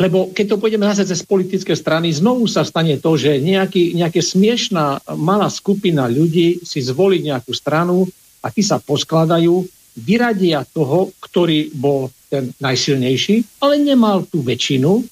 lebo 0.00 0.32
keď 0.32 0.56
to 0.56 0.56
pôjdeme 0.56 0.88
zase 0.88 1.04
cez 1.12 1.20
politické 1.20 1.76
strany, 1.76 2.08
znovu 2.08 2.48
sa 2.48 2.64
stane 2.64 2.96
to, 2.96 3.20
že 3.20 3.36
nejaký, 3.44 3.92
nejaká 3.92 4.24
smiešná 4.24 5.04
malá 5.20 5.52
skupina 5.52 6.08
ľudí 6.08 6.64
si 6.64 6.80
zvolí 6.80 7.20
nejakú 7.20 7.52
stranu 7.52 8.08
a 8.40 8.48
tí 8.48 8.64
sa 8.64 8.80
poskladajú 8.80 9.60
vyradia 10.00 10.64
toho, 10.64 11.12
ktorý 11.20 11.70
bol 11.76 12.08
ten 12.32 12.54
najsilnejší, 12.56 13.60
ale 13.60 13.82
nemal 13.82 14.24
tú 14.24 14.40
väčšinu 14.40 15.02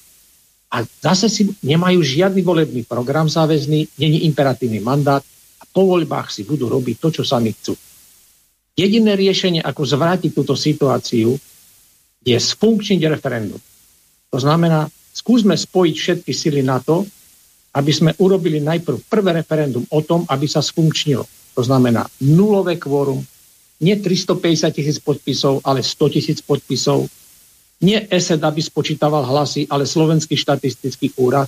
a 0.69 0.85
zase 0.85 1.27
si 1.29 1.43
nemajú 1.65 1.99
žiadny 2.01 2.41
volebný 2.45 2.81
program 2.85 3.25
záväzný, 3.25 3.89
není 3.97 4.25
imperatívny 4.29 4.79
mandát 4.79 5.21
a 5.59 5.63
po 5.69 5.85
voľbách 5.89 6.29
si 6.29 6.45
budú 6.45 6.69
robiť 6.69 6.95
to, 7.01 7.09
čo 7.19 7.23
sami 7.25 7.53
chcú. 7.53 7.73
Jediné 8.77 9.17
riešenie, 9.17 9.59
ako 9.59 9.83
zvrátiť 9.83 10.31
túto 10.31 10.55
situáciu, 10.55 11.35
je 12.23 12.37
sfunkčniť 12.37 13.01
referendum. 13.11 13.59
To 14.29 14.37
znamená, 14.37 14.87
skúsme 15.11 15.57
spojiť 15.57 15.95
všetky 15.97 16.31
sily 16.31 16.61
na 16.63 16.79
to, 16.79 17.03
aby 17.75 17.91
sme 17.91 18.11
urobili 18.21 18.61
najprv 18.61 19.09
prvé 19.09 19.41
referendum 19.41 19.83
o 19.89 19.99
tom, 20.05 20.23
aby 20.29 20.45
sa 20.47 20.61
sfunkčnilo. 20.61 21.25
To 21.57 21.61
znamená 21.65 22.07
nulové 22.23 22.79
kvórum, 22.79 23.19
nie 23.79 23.95
350 23.95 24.75
tisíc 24.75 24.97
podpisov, 24.99 25.63
ale 25.63 25.79
100 25.79 26.15
tisíc 26.15 26.39
podpisov. 26.43 27.07
Nie 27.79 28.03
ESED, 28.11 28.43
aby 28.43 28.59
spočítaval 28.59 29.23
hlasy, 29.23 29.63
ale 29.71 29.87
Slovenský 29.87 30.35
štatistický 30.35 31.15
úrad. 31.15 31.47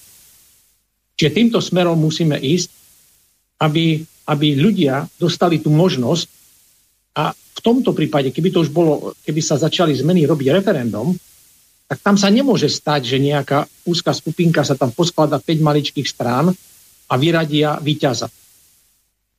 Čiže 1.20 1.36
týmto 1.36 1.60
smerom 1.60 2.00
musíme 2.00 2.40
ísť, 2.40 2.72
aby, 3.60 4.00
aby 4.32 4.48
ľudia 4.56 5.06
dostali 5.20 5.60
tú 5.60 5.70
možnosť 5.70 6.26
a 7.20 7.36
v 7.36 7.60
tomto 7.60 7.92
prípade, 7.92 8.32
keby 8.32 8.50
to 8.50 8.64
už 8.64 8.72
bolo, 8.72 9.12
keby 9.28 9.44
sa 9.44 9.60
začali 9.60 9.92
zmeny 9.92 10.24
robiť 10.24 10.56
referendum, 10.56 11.12
tak 11.92 12.00
tam 12.00 12.16
sa 12.16 12.32
nemôže 12.32 12.72
stať, 12.72 13.12
že 13.12 13.18
nejaká 13.20 13.68
úzka 13.84 14.16
skupinka 14.16 14.64
sa 14.64 14.80
tam 14.80 14.96
posklada 14.96 15.36
5 15.36 15.60
maličkých 15.60 16.08
strán 16.08 16.48
a 17.12 17.14
vyradia 17.20 17.76
víťaza 17.84 18.32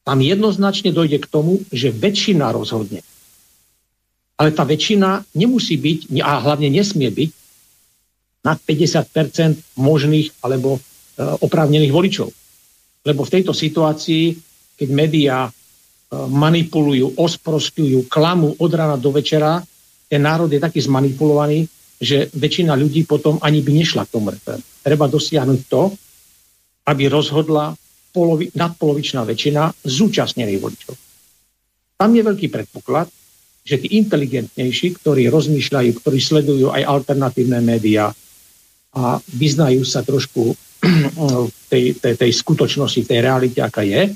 tam 0.03 0.19
jednoznačne 0.19 0.91
dojde 0.91 1.23
k 1.23 1.31
tomu, 1.31 1.63
že 1.71 1.95
väčšina 1.95 2.51
rozhodne. 2.51 3.07
Ale 4.35 4.51
tá 4.51 4.67
väčšina 4.67 5.23
nemusí 5.39 5.79
byť, 5.79 6.19
a 6.23 6.43
hlavne 6.43 6.67
nesmie 6.67 7.07
byť, 7.11 7.31
nad 8.43 8.59
50% 8.59 9.79
možných 9.79 10.35
alebo 10.43 10.77
e, 10.77 10.81
oprávnených 11.23 11.95
voličov. 11.95 12.29
Lebo 13.07 13.23
v 13.23 13.33
tejto 13.39 13.55
situácii, 13.55 14.35
keď 14.75 14.89
médiá 14.91 15.39
e, 15.47 15.51
manipulujú, 16.27 17.15
osprostujú, 17.15 18.11
klamu 18.11 18.59
od 18.59 18.73
rána 18.75 18.99
do 18.99 19.15
večera, 19.15 19.63
ten 20.11 20.27
národ 20.27 20.51
je 20.51 20.59
taký 20.59 20.83
zmanipulovaný, 20.83 21.71
že 22.03 22.27
väčšina 22.35 22.75
ľudí 22.75 23.07
potom 23.07 23.39
ani 23.39 23.63
by 23.63 23.73
nešla 23.79 24.11
k 24.11 24.13
tomu 24.19 24.35
referendu. 24.35 24.67
Treba 24.83 25.07
dosiahnuť 25.07 25.61
to, 25.71 25.95
aby 26.91 27.07
rozhodla 27.07 27.79
polovi, 28.13 28.53
nadpolovičná 28.53 29.25
väčšina 29.25 29.73
zúčastnených 29.83 30.61
voličov. 30.61 30.95
Tam 31.97 32.13
je 32.13 32.23
veľký 32.23 32.53
predpoklad, 32.53 33.09
že 33.63 33.79
tí 33.79 33.99
inteligentnejší, 33.99 35.01
ktorí 35.01 35.31
rozmýšľajú, 35.31 35.91
ktorí 36.03 36.19
sledujú 36.19 36.69
aj 36.75 36.83
alternatívne 36.83 37.63
médiá 37.63 38.11
a 38.93 39.17
vyznajú 39.33 39.83
sa 39.87 40.05
trošku 40.05 40.53
v 41.49 41.57
tej, 41.71 41.97
tej, 41.97 42.15
tej 42.19 42.33
skutočnosti, 42.37 43.07
tej 43.07 43.21
realite, 43.23 43.63
aká 43.63 43.87
je, 43.87 44.13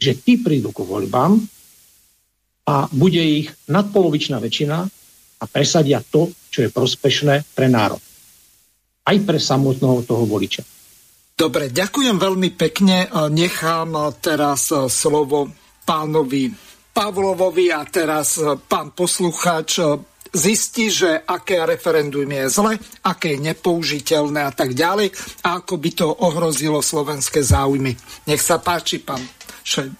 že 0.00 0.18
tí 0.18 0.40
prídu 0.40 0.74
ku 0.74 0.82
voľbám 0.82 1.38
a 2.64 2.88
bude 2.90 3.20
ich 3.20 3.52
nadpolovičná 3.68 4.40
väčšina 4.40 4.78
a 5.38 5.44
presadia 5.44 6.00
to, 6.00 6.32
čo 6.48 6.64
je 6.64 6.72
prospešné 6.72 7.44
pre 7.52 7.68
národ. 7.68 8.00
Aj 9.04 9.16
pre 9.20 9.36
samotného 9.36 10.00
toho 10.08 10.24
voliča. 10.24 10.64
Dobre, 11.34 11.66
ďakujem 11.74 12.14
veľmi 12.14 12.54
pekne. 12.54 13.10
Nechám 13.10 14.14
teraz 14.22 14.70
slovo 14.70 15.50
pánovi 15.82 16.54
Pavlovovi 16.94 17.74
a 17.74 17.82
teraz 17.90 18.38
pán 18.70 18.94
poslucháč 18.94 19.82
zistí, 20.30 20.94
že 20.94 21.26
aké 21.26 21.58
referendum 21.66 22.26
je 22.26 22.46
zle, 22.46 22.78
aké 23.02 23.34
je 23.34 23.50
nepoužiteľné 23.50 24.46
a 24.46 24.54
tak 24.54 24.78
ďalej 24.78 25.10
a 25.42 25.58
ako 25.58 25.74
by 25.74 25.90
to 25.90 26.06
ohrozilo 26.06 26.78
slovenské 26.78 27.42
záujmy. 27.42 27.98
Nech 28.30 28.42
sa 28.42 28.62
páči, 28.62 29.02
pán 29.02 29.22
že, 29.64 29.90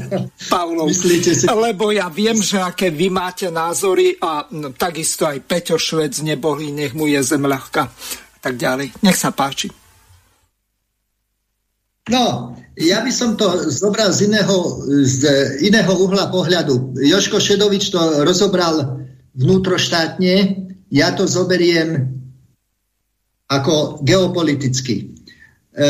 Pavlov, 0.50 0.90
si... 0.90 1.46
lebo 1.46 1.94
ja 1.94 2.10
viem, 2.10 2.40
že 2.40 2.58
aké 2.58 2.90
vy 2.90 3.14
máte 3.14 3.46
názory 3.46 4.18
a 4.18 4.48
no, 4.50 4.74
takisto 4.74 5.22
aj 5.22 5.44
Peťo 5.44 5.78
Švec 5.78 6.18
nebohý, 6.24 6.74
nech 6.74 6.98
mu 6.98 7.06
je 7.06 7.22
zem 7.22 7.46
ľahká. 7.46 7.94
Tak 8.40 8.56
ďalej. 8.56 8.90
Nech 9.04 9.20
sa 9.20 9.30
páči. 9.30 9.79
No, 12.08 12.56
ja 12.80 13.04
by 13.04 13.12
som 13.12 13.36
to 13.36 13.68
zobral 13.68 14.08
z 14.08 14.32
iného, 14.32 14.56
z 15.04 15.20
iného 15.60 15.92
uhla 16.00 16.32
pohľadu. 16.32 16.96
Joško 16.96 17.36
Šedovič 17.36 17.92
to 17.92 18.24
rozobral 18.24 19.04
vnútroštátne, 19.36 20.34
ja 20.88 21.12
to 21.12 21.28
zoberiem 21.28 22.16
ako 23.50 24.00
geopoliticky. 24.00 25.12
E, 25.76 25.86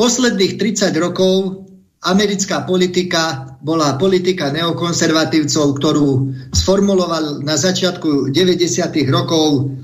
posledných 0.00 0.56
30 0.58 0.96
rokov 0.96 1.66
americká 2.06 2.62
politika 2.62 3.54
bola 3.60 3.98
politika 3.98 4.54
neokonzervatívcov, 4.54 5.66
ktorú 5.76 6.08
sformuloval 6.54 7.42
na 7.42 7.58
začiatku 7.58 8.30
90. 8.30 8.70
rokov 9.10 9.74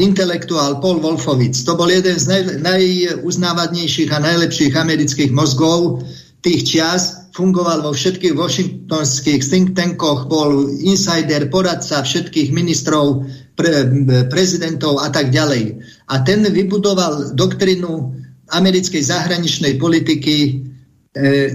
intelektuál 0.00 0.80
Paul 0.80 1.04
Wolfowitz. 1.04 1.68
To 1.68 1.76
bol 1.76 1.92
jeden 1.92 2.16
z 2.16 2.26
naj, 2.26 2.42
najuznávanejších 2.64 4.08
a 4.08 4.18
najlepších 4.24 4.72
amerických 4.72 5.30
mozgov 5.36 6.00
tých 6.40 6.64
čias. 6.64 7.02
Fungoval 7.30 7.84
vo 7.86 7.94
všetkých 7.94 8.34
washingtonských 8.34 9.40
think 9.44 9.78
tankoch, 9.78 10.26
bol 10.26 10.66
insider, 10.82 11.46
poradca 11.46 12.02
všetkých 12.02 12.50
ministrov, 12.50 13.22
pre, 13.54 13.86
prezidentov 14.32 14.98
a 15.04 15.12
tak 15.12 15.30
ďalej. 15.30 15.78
a 16.10 16.14
ten 16.26 16.42
vybudoval 16.42 17.36
doktrinu 17.38 18.16
americkej 18.50 19.02
zahraničnej 19.04 19.78
politiky 19.78 20.36
e, 20.42 20.50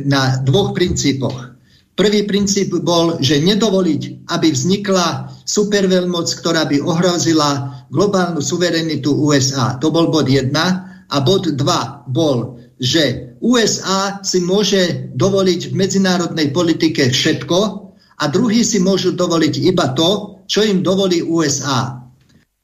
na 0.08 0.40
dvoch 0.40 0.72
princípoch. 0.72 1.55
Prvý 1.96 2.28
princíp 2.28 2.76
bol, 2.84 3.24
že 3.24 3.40
nedovoliť, 3.40 4.28
aby 4.28 4.48
vznikla 4.52 5.32
superveľmoc, 5.48 6.28
ktorá 6.28 6.68
by 6.68 6.84
ohrozila 6.84 7.72
globálnu 7.88 8.44
suverenitu 8.44 9.16
USA. 9.16 9.80
To 9.80 9.96
bol 9.96 10.12
bod 10.12 10.28
1. 10.28 10.52
A 11.08 11.18
bod 11.24 11.56
2 11.56 12.12
bol, 12.12 12.60
že 12.84 13.32
USA 13.40 14.20
si 14.28 14.44
môže 14.44 15.08
dovoliť 15.16 15.72
v 15.72 15.74
medzinárodnej 15.80 16.52
politike 16.52 17.08
všetko 17.16 17.58
a 18.20 18.24
druhý 18.28 18.68
si 18.68 18.84
môžu 18.84 19.16
dovoliť 19.16 19.56
iba 19.64 19.96
to, 19.96 20.44
čo 20.52 20.68
im 20.68 20.84
dovolí 20.84 21.24
USA. 21.24 22.04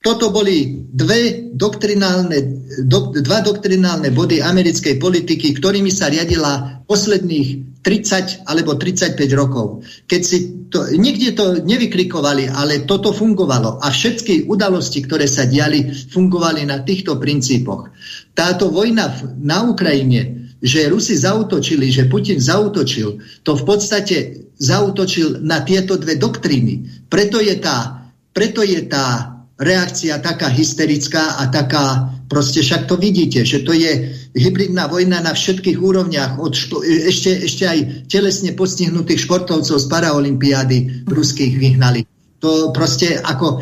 Toto 0.02 0.34
boli 0.34 0.84
dve 0.92 1.54
doktrinálne, 1.56 2.68
do, 2.84 3.16
dva 3.16 3.40
doktrinálne 3.46 4.12
body 4.12 4.42
americkej 4.44 4.98
politiky, 4.98 5.56
ktorými 5.56 5.94
sa 5.94 6.10
riadila 6.10 6.84
posledných 6.90 7.71
30 7.82 8.46
alebo 8.46 8.78
35 8.78 9.18
rokov. 9.34 9.82
Keď 10.06 10.22
si 10.22 10.38
to, 10.70 10.88
nikde 10.96 11.34
to 11.36 11.60
nevykrikovali, 11.66 12.48
ale 12.48 12.86
toto 12.88 13.12
fungovalo. 13.12 13.82
A 13.82 13.92
všetky 13.92 14.48
udalosti, 14.48 15.04
ktoré 15.04 15.26
sa 15.26 15.50
diali, 15.50 15.90
fungovali 15.92 16.64
na 16.64 16.86
týchto 16.86 17.18
princípoch. 17.18 17.92
Táto 18.32 18.70
vojna 18.72 19.12
na 19.42 19.66
Ukrajine, 19.68 20.54
že 20.62 20.88
Rusi 20.88 21.18
zautočili, 21.18 21.90
že 21.90 22.06
Putin 22.06 22.38
zautočil, 22.38 23.18
to 23.42 23.52
v 23.58 23.64
podstate 23.66 24.18
zautočil 24.62 25.42
na 25.42 25.66
tieto 25.66 25.98
dve 25.98 26.22
doktríny. 26.22 27.06
Preto 27.10 27.42
je 27.42 27.58
tá, 27.58 28.08
preto 28.30 28.62
je 28.62 28.86
tá 28.86 29.41
reakcia 29.62 30.18
taká 30.18 30.50
hysterická 30.50 31.38
a 31.38 31.48
taká, 31.54 32.10
proste 32.26 32.66
však 32.66 32.90
to 32.90 32.98
vidíte, 32.98 33.46
že 33.46 33.62
to 33.62 33.78
je 33.78 34.10
hybridná 34.34 34.90
vojna 34.90 35.22
na 35.22 35.38
všetkých 35.38 35.78
úrovniach, 35.78 36.42
od 36.42 36.58
špo, 36.58 36.82
ešte, 36.82 37.46
ešte 37.46 37.64
aj 37.70 37.80
telesne 38.10 38.58
postihnutých 38.58 39.30
športovcov 39.30 39.78
z 39.78 39.86
paraolimpiády 39.86 41.06
ruských 41.06 41.62
vyhnali. 41.62 42.10
To 42.42 42.74
proste 42.74 43.22
ako 43.22 43.62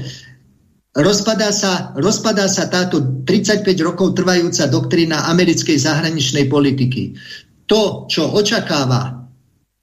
rozpadá 0.96 1.52
sa, 1.52 1.92
rozpadá 2.00 2.48
sa 2.48 2.72
táto 2.72 3.28
35 3.28 3.68
rokov 3.84 4.16
trvajúca 4.16 4.72
doktrína 4.72 5.28
americkej 5.28 5.76
zahraničnej 5.76 6.48
politiky. 6.48 7.20
To, 7.68 8.08
čo 8.08 8.34
očakáva 8.34 9.19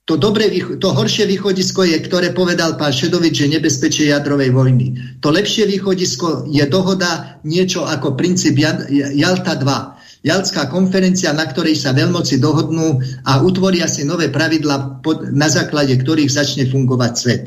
to, 0.07 0.15
dobré, 0.15 0.47
to 0.79 0.87
horšie 0.95 1.27
východisko 1.27 1.83
je, 1.83 1.99
ktoré 1.99 2.31
povedal 2.31 2.79
pán 2.79 2.95
Šedovič, 2.95 3.43
že 3.43 3.51
nebezpečie 3.51 4.07
jadrovej 4.07 4.55
vojny. 4.55 5.19
To 5.19 5.35
lepšie 5.35 5.67
východisko 5.67 6.47
je 6.47 6.63
dohoda 6.63 7.43
niečo 7.43 7.83
ako 7.83 8.15
princíp 8.15 8.55
Jalta 8.95 9.59
2. 9.59 10.23
Jalská 10.23 10.71
konferencia, 10.71 11.35
na 11.35 11.43
ktorej 11.43 11.75
sa 11.75 11.91
veľmoci 11.91 12.39
dohodnú 12.39 13.03
a 13.27 13.43
utvoria 13.43 13.83
si 13.91 14.07
nové 14.07 14.31
pravidla, 14.31 15.03
na 15.35 15.51
základe 15.51 15.99
ktorých 15.99 16.31
začne 16.31 16.71
fungovať 16.71 17.11
svet. 17.19 17.43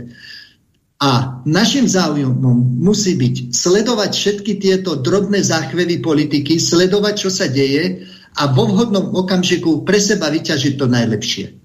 A 1.01 1.41
našim 1.49 1.89
záujmom 1.89 2.77
musí 2.77 3.17
byť 3.17 3.57
sledovať 3.57 4.11
všetky 4.13 4.61
tieto 4.61 5.01
drobné 5.01 5.41
záchvevy 5.41 6.05
politiky, 6.05 6.61
sledovať, 6.61 7.15
čo 7.25 7.33
sa 7.33 7.49
deje 7.49 8.05
a 8.37 8.53
vo 8.53 8.69
vhodnom 8.69 9.17
okamžiku 9.17 9.81
pre 9.89 9.97
seba 9.97 10.29
vyťažiť 10.29 10.77
to 10.77 10.85
najlepšie. 10.85 11.60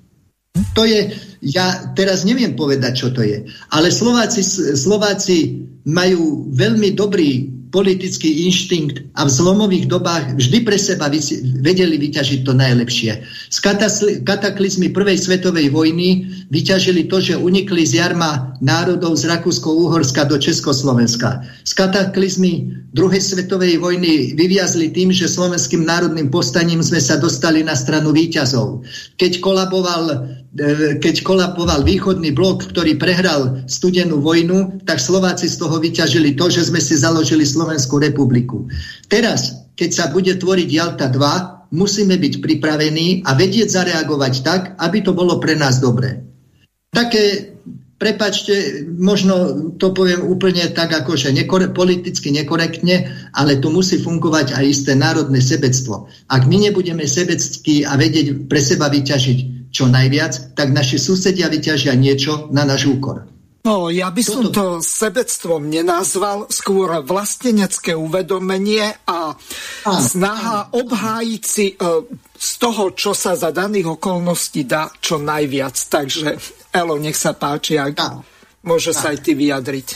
To 0.56 0.88
je, 0.88 1.12
ja 1.44 1.92
teraz 2.00 2.24
neviem 2.24 2.56
povedať, 2.56 3.04
čo 3.04 3.08
to 3.12 3.24
je, 3.24 3.44
ale 3.76 3.92
Slováci, 3.92 4.40
Slováci 4.76 5.68
majú 5.84 6.48
veľmi 6.56 6.96
dobrý 6.96 7.52
politický 7.76 8.48
inštinkt 8.48 9.04
a 9.20 9.28
v 9.28 9.36
zlomových 9.36 9.92
dobách 9.92 10.40
vždy 10.40 10.64
pre 10.64 10.80
seba 10.80 11.12
vedeli 11.60 12.00
vyťažiť 12.00 12.48
to 12.48 12.56
najlepšie. 12.56 13.20
Z 13.52 13.58
kataklizmy 14.24 14.96
Prvej 14.96 15.20
svetovej 15.20 15.76
vojny 15.76 16.24
vyťažili 16.56 17.12
to, 17.12 17.20
že 17.20 17.36
unikli 17.36 17.84
z 17.84 18.00
jarma 18.00 18.56
národov 18.64 19.20
z 19.20 19.28
Rakúsko-Uhorska 19.28 20.24
do 20.24 20.40
Československa. 20.40 21.44
Z 21.68 21.76
kataklizmy 21.76 22.72
Druhej 22.96 23.20
svetovej 23.20 23.76
vojny 23.84 24.40
vyviazli 24.40 24.88
tým, 24.96 25.12
že 25.12 25.28
slovenským 25.28 25.84
národným 25.84 26.32
postaním 26.32 26.80
sme 26.80 27.04
sa 27.04 27.20
dostali 27.20 27.60
na 27.60 27.76
stranu 27.76 28.16
výťazov. 28.16 28.88
Keď 29.20 29.44
kolaboval 29.44 30.32
keď 31.04 31.16
kolaboval 31.28 31.84
východný 31.84 32.32
blok, 32.32 32.72
ktorý 32.72 32.96
prehral 32.96 33.68
studenú 33.68 34.24
vojnu, 34.24 34.88
tak 34.88 35.04
Slováci 35.04 35.52
z 35.52 35.60
toho 35.60 35.76
vyťažili 35.84 36.40
to, 36.40 36.48
že 36.48 36.72
sme 36.72 36.80
si 36.80 36.96
založili 36.96 37.44
Slovenskú 37.44 38.00
republiku. 38.00 38.72
Teraz, 39.12 39.68
keď 39.76 39.90
sa 39.92 40.06
bude 40.08 40.32
tvoriť 40.32 40.70
Jalta 40.72 41.12
2, 41.12 41.76
musíme 41.76 42.16
byť 42.16 42.40
pripravení 42.40 43.28
a 43.28 43.36
vedieť 43.36 43.68
zareagovať 43.68 44.34
tak, 44.48 44.62
aby 44.80 45.04
to 45.04 45.12
bolo 45.12 45.44
pre 45.44 45.60
nás 45.60 45.84
dobré. 45.84 46.24
Také, 46.96 47.52
prepačte, 48.00 48.88
možno 48.96 49.68
to 49.76 49.92
poviem 49.92 50.24
úplne 50.24 50.72
tak, 50.72 50.96
akože 50.96 51.36
nekore, 51.36 51.68
politicky 51.68 52.32
nekorektne, 52.32 53.12
ale 53.36 53.60
tu 53.60 53.68
musí 53.76 54.00
fungovať 54.00 54.56
aj 54.56 54.64
isté 54.64 54.96
národné 54.96 55.44
sebectvo. 55.44 56.08
Ak 56.32 56.48
my 56.48 56.72
nebudeme 56.72 57.04
sebeckí 57.04 57.84
a 57.84 58.00
vedieť 58.00 58.48
pre 58.48 58.64
seba 58.64 58.88
vyťažiť 58.88 59.55
čo 59.76 59.92
najviac, 59.92 60.56
tak 60.56 60.72
naši 60.72 60.96
susedia 60.96 61.52
vyťažia 61.52 61.92
niečo 62.00 62.48
na 62.56 62.64
náš 62.64 62.88
úkor. 62.88 63.28
No, 63.66 63.90
ja 63.90 64.14
by 64.14 64.22
som 64.22 64.54
to 64.54 64.78
sebectvom 64.78 65.66
nenazval, 65.74 66.46
skôr 66.54 67.02
vlastenecké 67.02 67.98
uvedomenie 67.98 68.94
a 69.10 69.34
snaha 69.90 70.70
obhájiť 70.70 71.42
si 71.42 71.74
e, 71.74 71.76
z 72.38 72.52
toho, 72.62 72.94
čo 72.94 73.18
sa 73.18 73.34
za 73.34 73.50
daných 73.50 73.98
okolností 73.98 74.70
dá, 74.70 74.94
čo 75.02 75.18
najviac. 75.18 75.74
Takže, 75.82 76.38
Elo, 76.70 77.02
nech 77.02 77.18
sa 77.18 77.34
páči, 77.34 77.82
ak 77.82 77.98
a. 77.98 78.22
môže 78.70 78.94
sa 78.94 79.10
aj 79.10 79.26
ty 79.26 79.34
vyjadriť. 79.34 79.88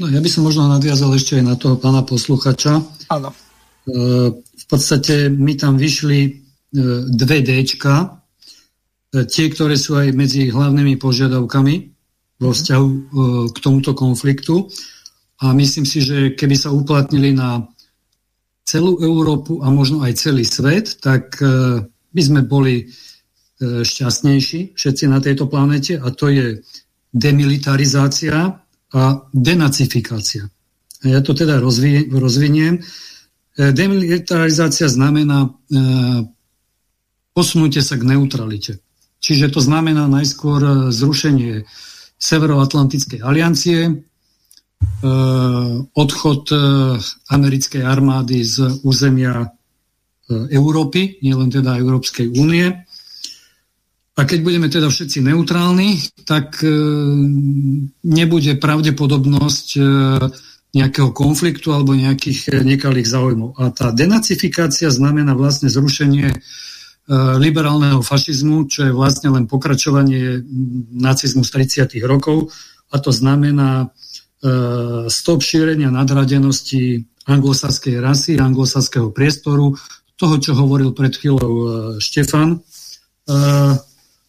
No, 0.00 0.08
ja 0.08 0.24
by 0.24 0.28
som 0.32 0.48
možno 0.48 0.64
nadviazal 0.64 1.12
ešte 1.12 1.36
aj 1.36 1.44
na 1.44 1.60
toho 1.60 1.76
pána 1.76 2.08
posluchača. 2.08 2.88
Áno. 3.12 3.36
E, 3.84 4.32
v 4.32 4.64
podstate 4.64 5.28
my 5.28 5.60
tam 5.60 5.76
vyšli 5.76 6.47
dve 6.72 7.38
D, 7.40 7.50
e, 7.64 7.64
tie, 9.24 9.46
ktoré 9.48 9.74
sú 9.80 9.96
aj 9.96 10.12
medzi 10.12 10.52
hlavnými 10.52 11.00
požiadavkami 11.00 11.74
vo 12.38 12.50
vzťahu 12.52 12.88
e, 12.88 13.00
k 13.52 13.56
tomuto 13.58 13.96
konfliktu. 13.96 14.68
A 15.40 15.54
myslím 15.54 15.86
si, 15.86 16.02
že 16.02 16.34
keby 16.34 16.56
sa 16.58 16.74
uplatnili 16.74 17.30
na 17.32 17.62
celú 18.66 19.00
Európu 19.00 19.64
a 19.64 19.70
možno 19.70 20.02
aj 20.04 20.18
celý 20.18 20.44
svet, 20.44 20.98
tak 21.00 21.38
by 22.10 22.20
sme 22.20 22.42
boli 22.42 22.90
šťastnejší 23.62 24.74
všetci 24.74 25.04
na 25.06 25.22
tejto 25.22 25.46
planete 25.46 25.94
a 25.94 26.10
to 26.10 26.28
je 26.28 26.58
demilitarizácia 27.14 28.60
a 28.92 29.02
denacifikácia. 29.30 30.50
Ja 31.06 31.22
to 31.22 31.32
teda 31.34 31.62
rozviniem. 31.62 32.82
Demilitarizácia 33.54 34.90
znamená 34.90 35.54
posunutie 37.32 37.82
sa 37.84 37.96
k 37.96 38.06
neutralite. 38.06 38.82
Čiže 39.18 39.50
to 39.50 39.60
znamená 39.60 40.06
najskôr 40.06 40.60
e, 40.62 40.72
zrušenie 40.94 41.66
Severoatlantickej 42.18 43.22
aliancie, 43.22 43.78
e, 43.86 43.92
odchod 45.94 46.42
e, 46.50 46.56
americkej 47.30 47.82
armády 47.82 48.42
z 48.46 48.82
územia 48.86 49.54
Európy, 50.28 51.24
nielen 51.24 51.48
teda 51.48 51.80
Európskej 51.80 52.36
únie. 52.36 52.68
A 54.12 54.20
keď 54.28 54.38
budeme 54.44 54.68
teda 54.68 54.92
všetci 54.92 55.24
neutrálni, 55.24 55.96
tak 56.28 56.60
nebude 58.04 58.52
pravdepodobnosť 58.60 59.68
nejakého 60.76 61.16
konfliktu 61.16 61.72
alebo 61.72 61.96
nejakých 61.96 62.60
nekalých 62.60 63.08
záujmov. 63.08 63.56
A 63.56 63.72
tá 63.72 63.88
denacifikácia 63.88 64.92
znamená 64.92 65.32
vlastne 65.32 65.72
zrušenie 65.72 66.28
liberálneho 67.16 68.04
fašizmu, 68.04 68.68
čo 68.68 68.84
je 68.84 68.92
vlastne 68.92 69.32
len 69.32 69.48
pokračovanie 69.48 70.44
nacizmu 70.92 71.40
z 71.40 71.50
30. 71.88 72.04
rokov 72.04 72.52
a 72.92 73.00
to 73.00 73.08
znamená 73.08 73.84
e, 73.84 73.86
stop 75.08 75.40
šírenia 75.40 75.88
nadradenosti 75.88 77.08
anglosaskej 77.24 77.96
rasy, 78.04 78.36
anglosaského 78.36 79.08
priestoru, 79.08 79.72
toho, 80.20 80.34
čo 80.36 80.52
hovoril 80.52 80.92
pred 80.92 81.16
chvíľou 81.16 81.52
e, 81.52 81.66
Štefan 81.96 82.60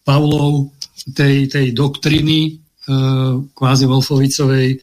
Pavlov, 0.04 0.76
tej, 1.16 1.48
tej 1.48 1.72
doktriny 1.72 2.60
kvázi 3.56 3.84
Wolfovicovej 3.88 4.76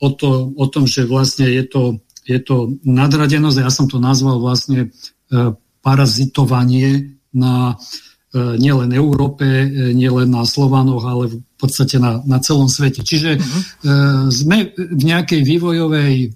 o, 0.00 0.08
to, 0.16 0.48
o 0.56 0.64
tom, 0.72 0.88
že 0.88 1.04
vlastne 1.04 1.44
je 1.44 1.68
to, 1.68 2.00
je 2.24 2.40
to 2.40 2.80
nadradenosť, 2.88 3.60
ja 3.60 3.68
som 3.68 3.84
to 3.84 4.00
nazval 4.00 4.40
vlastne 4.40 4.88
parazitovanie 5.84 7.19
na 7.36 7.74
e, 7.74 7.74
nielen 8.58 8.90
Európe, 8.94 9.44
e, 9.46 9.94
nielen 9.94 10.30
na 10.30 10.42
Slovanoch, 10.42 11.04
ale 11.06 11.24
v 11.30 11.36
podstate 11.60 12.00
na, 12.00 12.22
na 12.24 12.38
celom 12.40 12.66
svete. 12.66 13.04
Čiže 13.04 13.36
uh-huh. 13.36 14.32
sme 14.32 14.72
v 14.72 15.02
nejakej 15.04 15.44
vývojovej 15.44 16.32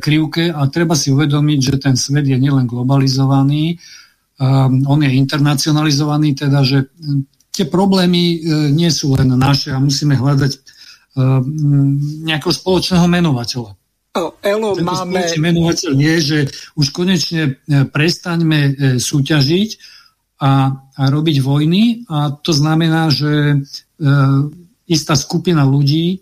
krivke 0.00 0.48
a 0.48 0.64
treba 0.72 0.96
si 0.96 1.12
uvedomiť, 1.12 1.58
že 1.60 1.74
ten 1.76 1.92
svet 1.92 2.24
je 2.24 2.40
nielen 2.40 2.64
globalizovaný, 2.64 3.76
on 4.88 4.98
je 5.04 5.10
internacionalizovaný, 5.12 6.32
teda, 6.32 6.64
že 6.64 6.88
tie 7.52 7.68
problémy 7.68 8.40
nie 8.72 8.88
sú 8.88 9.12
len 9.14 9.28
naše 9.36 9.70
a 9.70 9.78
musíme 9.78 10.16
hľadať 10.16 10.52
nejakého 12.24 12.54
spoločného 12.56 13.06
menovateľa. 13.06 13.76
Elo, 14.42 14.78
Tento 14.78 14.86
máme... 14.86 15.20
menovateľ 15.36 15.92
je, 15.94 16.16
že 16.22 16.38
už 16.78 16.94
konečne 16.94 17.58
prestaňme 17.68 18.96
súťažiť 18.96 19.68
a, 20.40 20.52
a 20.74 21.02
robiť 21.10 21.36
vojny 21.40 22.04
a 22.10 22.34
to 22.34 22.50
znamená, 22.50 23.10
že 23.10 23.62
istá 24.84 25.14
skupina 25.14 25.62
ľudí 25.62 26.20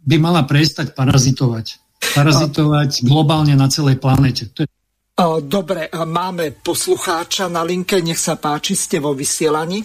by 0.00 0.16
mala 0.16 0.46
prestať 0.46 0.96
parazitovať. 0.96 1.66
Parazitovať 2.16 3.04
globálne 3.04 3.54
na 3.54 3.68
celej 3.68 4.00
planete. 4.00 4.48
To 4.56 4.64
je... 4.64 4.68
Dobre, 5.44 5.92
máme 5.92 6.56
poslucháča 6.64 7.52
na 7.52 7.60
linke, 7.60 8.00
nech 8.00 8.16
sa 8.16 8.40
páči, 8.40 8.72
ste 8.72 8.96
vo 9.04 9.12
vysielaní. 9.12 9.84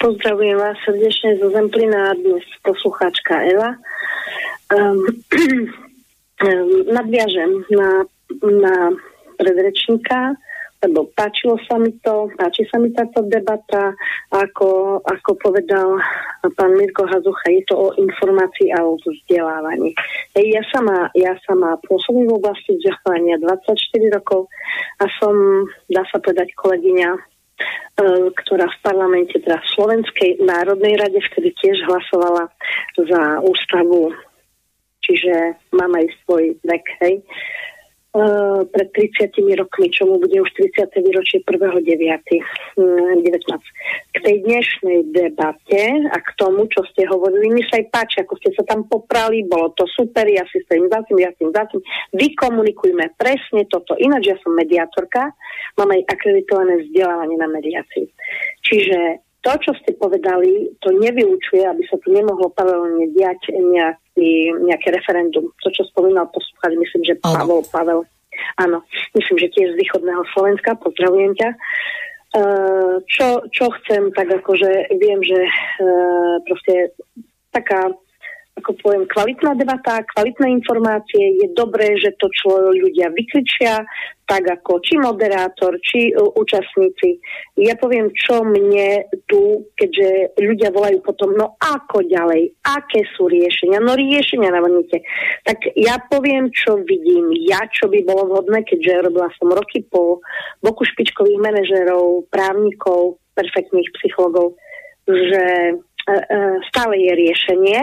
Pozdravujem 0.00 0.56
vás 0.56 0.80
srdečne 0.88 1.36
zo 1.36 1.52
Zemplina, 1.52 2.16
dnes 2.16 2.40
poslucháčka 2.64 3.44
Ela. 3.44 3.76
Um, 4.72 5.04
nadviažem 6.96 7.50
na, 7.68 7.90
na 8.40 8.74
predrečníka 9.36 10.32
lebo 10.80 11.12
páčilo 11.12 11.60
sa 11.68 11.76
mi 11.76 11.92
to, 12.00 12.32
páči 12.40 12.64
sa 12.72 12.80
mi 12.80 12.88
táto 12.96 13.20
debata, 13.28 13.92
ako, 14.32 15.00
ako 15.04 15.30
povedal 15.36 16.00
pán 16.56 16.72
Mirko 16.72 17.04
Hazucha, 17.04 17.52
je 17.52 17.62
to 17.68 17.76
o 17.76 17.88
informácii 18.00 18.72
a 18.72 18.80
o 18.80 18.96
vzdelávaní. 18.96 19.92
Ja 20.32 20.64
sama, 20.72 21.12
ja 21.12 21.36
sama 21.44 21.76
pôsobím 21.84 22.32
v 22.32 22.40
oblasti 22.40 22.80
vzdelávania 22.80 23.36
24 23.44 24.16
rokov 24.16 24.48
a 25.00 25.04
som, 25.20 25.68
dá 25.92 26.00
sa 26.08 26.16
povedať, 26.16 26.56
kolegyňa, 26.56 27.10
e, 27.12 27.20
ktorá 28.32 28.64
v 28.72 28.80
parlamente, 28.80 29.36
teda 29.36 29.60
v 29.60 29.70
Slovenskej 29.76 30.30
národnej 30.40 30.96
rade 30.96 31.20
vtedy 31.28 31.52
tiež 31.60 31.76
hlasovala 31.84 32.48
za 32.96 33.22
ústavu, 33.44 34.16
čiže 35.04 35.60
mám 35.76 35.92
aj 35.92 36.08
svoj 36.24 36.56
vek, 36.64 36.84
hej. 37.04 37.20
Uh, 37.20 37.69
pred 38.10 38.88
30 38.90 39.30
rokmi, 39.54 39.86
čo 39.86 40.02
mu 40.02 40.18
bude 40.18 40.34
už 40.42 40.50
30. 40.58 40.90
výročie 40.98 41.38
1.9.19. 41.46 42.74
K 44.10 44.16
tej 44.18 44.36
dnešnej 44.42 45.14
debate 45.14 45.82
a 46.10 46.18
k 46.18 46.30
tomu, 46.34 46.66
čo 46.66 46.82
ste 46.90 47.06
hovorili, 47.06 47.54
mi 47.54 47.62
sa 47.70 47.78
aj 47.78 47.86
páči, 47.94 48.16
ako 48.26 48.34
ste 48.42 48.50
sa 48.58 48.66
tam 48.66 48.82
poprali, 48.90 49.46
bolo 49.46 49.70
to 49.78 49.86
super, 49.86 50.26
ja 50.26 50.42
si 50.50 50.58
stojím 50.66 50.90
za 50.90 51.06
tým, 51.06 51.22
ja 51.22 51.30
si 51.38 51.46
za 51.46 51.62
tým. 51.70 51.80
Vykomunikujme 52.18 53.14
presne 53.14 53.70
toto. 53.70 53.94
Ináč 53.94 54.34
ja 54.34 54.36
som 54.42 54.58
mediátorka, 54.58 55.30
mám 55.78 55.94
aj 55.94 56.02
akreditované 56.10 56.82
vzdelávanie 56.82 57.38
na 57.38 57.46
mediácii. 57.46 58.10
Čiže 58.66 59.22
to, 59.40 59.52
čo 59.64 59.72
ste 59.80 59.96
povedali, 59.96 60.68
to 60.84 60.92
nevyučuje, 60.92 61.64
aby 61.64 61.82
sa 61.88 61.96
tu 62.04 62.12
nemohlo 62.12 62.52
paralelne 62.52 63.08
diať 63.16 63.52
nejaký, 63.56 64.52
nejaké 64.68 64.88
referendum. 64.92 65.48
To, 65.64 65.68
čo 65.72 65.88
spomínal 65.88 66.28
poslúchať, 66.28 66.76
myslím, 66.76 67.02
že 67.08 67.20
Pavel, 67.24 67.64
Pavel. 67.72 68.04
Áno, 68.60 68.84
myslím, 69.16 69.36
že 69.40 69.52
tiež 69.52 69.68
z 69.74 69.80
východného 69.80 70.22
Slovenska, 70.36 70.76
pozdravujem 70.76 71.32
ťa. 71.40 71.50
Uh, 72.30 73.02
čo, 73.10 73.42
čo 73.50 73.74
chcem, 73.82 74.14
tak 74.14 74.30
akože 74.30 74.94
viem, 75.02 75.18
že 75.18 75.40
uh, 75.50 76.38
proste 76.46 76.94
taká 77.50 77.90
ako 78.58 78.76
poviem, 78.82 79.04
kvalitná 79.06 79.54
debata, 79.54 80.02
kvalitné 80.10 80.50
informácie. 80.58 81.38
Je 81.38 81.48
dobré, 81.54 81.96
že 81.96 82.12
to 82.18 82.26
čo 82.34 82.74
ľudia 82.74 83.08
vykričia, 83.14 83.80
tak 84.26 84.46
ako 84.46 84.78
či 84.82 84.94
moderátor, 84.98 85.74
či 85.82 86.14
uh, 86.14 86.22
účastníci. 86.38 87.18
Ja 87.58 87.74
poviem, 87.74 88.10
čo 88.14 88.46
mne 88.46 89.10
tu, 89.26 89.66
keďže 89.74 90.38
ľudia 90.38 90.70
volajú 90.70 91.02
potom, 91.02 91.34
no 91.34 91.58
ako 91.58 92.06
ďalej, 92.06 92.54
aké 92.62 93.02
sú 93.18 93.26
riešenia, 93.26 93.82
no 93.82 93.98
riešenia 93.98 94.54
navrnite. 94.54 95.02
Tak 95.42 95.74
ja 95.74 95.98
poviem, 96.06 96.54
čo 96.54 96.78
vidím 96.86 97.34
ja, 97.46 97.64
čo 97.70 97.90
by 97.90 98.06
bolo 98.06 98.34
vhodné, 98.34 98.62
keďže 98.62 99.10
robila 99.10 99.30
som 99.34 99.50
roky 99.50 99.82
po 99.88 100.22
boku 100.62 100.86
špičkových 100.86 101.42
manažerov, 101.42 102.30
právnikov, 102.30 103.18
perfektných 103.34 103.88
psychologov, 103.98 104.54
že 105.10 105.74
stále 106.70 106.94
je 106.98 107.12
riešenie 107.12 107.78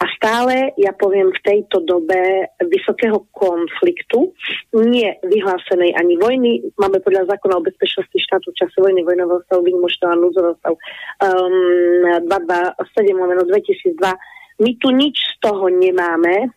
a 0.00 0.04
stále, 0.16 0.72
ja 0.80 0.96
poviem, 0.96 1.28
v 1.28 1.40
tejto 1.44 1.84
dobe 1.84 2.48
vysokého 2.62 3.28
konfliktu, 3.30 4.32
nie 4.74 5.12
vyhlásenej 5.22 5.92
ani 5.94 6.14
vojny, 6.16 6.50
máme 6.80 6.98
podľa 7.04 7.36
zákona 7.36 7.60
o 7.60 7.66
bezpečnosti 7.66 8.16
štátu 8.16 8.50
v 8.50 8.58
čase 8.64 8.76
vojny, 8.80 9.04
vojnového 9.04 9.44
stavu, 9.46 9.60
výnimočného 9.66 10.12
a 10.12 10.20
núdzového 10.20 10.56
stavu. 10.62 10.76
Um, 11.20 12.26
227 12.26 13.98
2002, 13.98 14.64
my 14.64 14.70
tu 14.80 14.88
nič 14.92 15.16
z 15.16 15.34
toho 15.44 15.68
nemáme, 15.68 16.52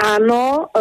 Áno, 0.00 0.72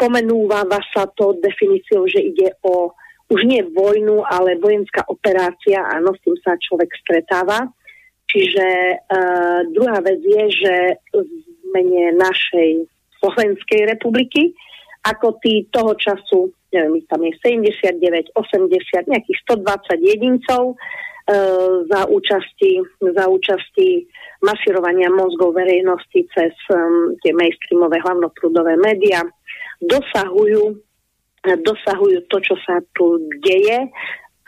pomenúva 0.00 0.64
sa 0.96 1.04
to 1.12 1.36
definíciou, 1.44 2.08
že 2.08 2.24
ide 2.24 2.56
o 2.64 2.96
už 3.30 3.46
nie 3.46 3.62
vojnu, 3.62 4.26
ale 4.26 4.58
vojenská 4.58 5.06
operácia, 5.06 5.86
áno, 5.86 6.10
s 6.16 6.20
tým 6.26 6.34
sa 6.42 6.58
človek 6.58 6.90
stretáva. 6.98 7.70
Čiže 8.30 8.66
uh, 9.10 9.66
druhá 9.74 9.98
vec 10.06 10.22
je, 10.22 10.44
že 10.54 10.74
v 11.10 11.66
mene 11.74 12.14
našej 12.14 12.86
Slovenskej 13.18 13.90
republiky, 13.90 14.54
ako 15.02 15.42
tí 15.42 15.66
toho 15.74 15.98
času, 15.98 16.54
neviem, 16.70 17.02
tam 17.10 17.26
je 17.26 17.34
79, 17.42 18.30
80, 18.38 19.10
nejakých 19.10 19.38
120 19.50 19.98
jedincov 19.98 20.62
uh, 20.72 21.82
za 21.90 22.06
účasti, 22.06 22.78
za 23.02 23.26
účasti 23.26 24.06
masírovania 24.46 25.10
mozgov 25.10 25.58
verejnosti 25.58 26.22
cez 26.30 26.54
um, 26.70 27.18
tie 27.26 27.34
mainstreamové 27.34 27.98
hlavnoprúdové 27.98 28.78
médiá, 28.78 29.26
dosahujú 29.82 30.78
dosahujú 31.40 32.28
to, 32.28 32.36
čo 32.44 32.54
sa 32.68 32.84
tu 32.92 33.16
deje 33.40 33.88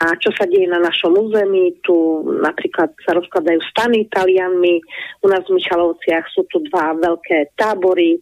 a 0.01 0.17
čo 0.19 0.33
sa 0.33 0.49
deje 0.49 0.65
na 0.67 0.81
našom 0.81 1.13
území. 1.15 1.79
Tu 1.85 1.95
napríklad 2.41 2.91
sa 3.05 3.13
rozkladajú 3.13 3.61
stany 3.71 4.09
Talianmi, 4.09 4.81
u 5.23 5.27
nás 5.29 5.45
v 5.45 5.55
Michalovciach 5.61 6.25
sú 6.33 6.43
tu 6.49 6.59
dva 6.67 6.97
veľké 6.97 7.53
tábory, 7.55 8.17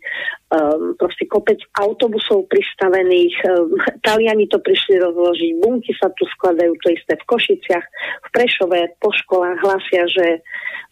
um, 0.51 0.93
proste 0.99 1.25
kopec 1.25 1.57
autobusov 1.79 2.45
pristavených, 2.51 3.35
um, 3.49 3.73
Taliani 4.05 4.45
to 4.51 4.59
prišli 4.61 4.99
rozložiť, 4.99 5.51
bunky 5.63 5.95
sa 5.97 6.11
tu 6.13 6.27
skladajú, 6.37 6.75
to 6.83 6.93
isté 6.93 7.17
v 7.17 7.27
Košiciach, 7.27 7.85
v 8.19 8.29
Prešove, 8.29 8.79
po 9.01 9.09
školách 9.09 9.57
hlasia, 9.63 10.05
že, 10.11 10.27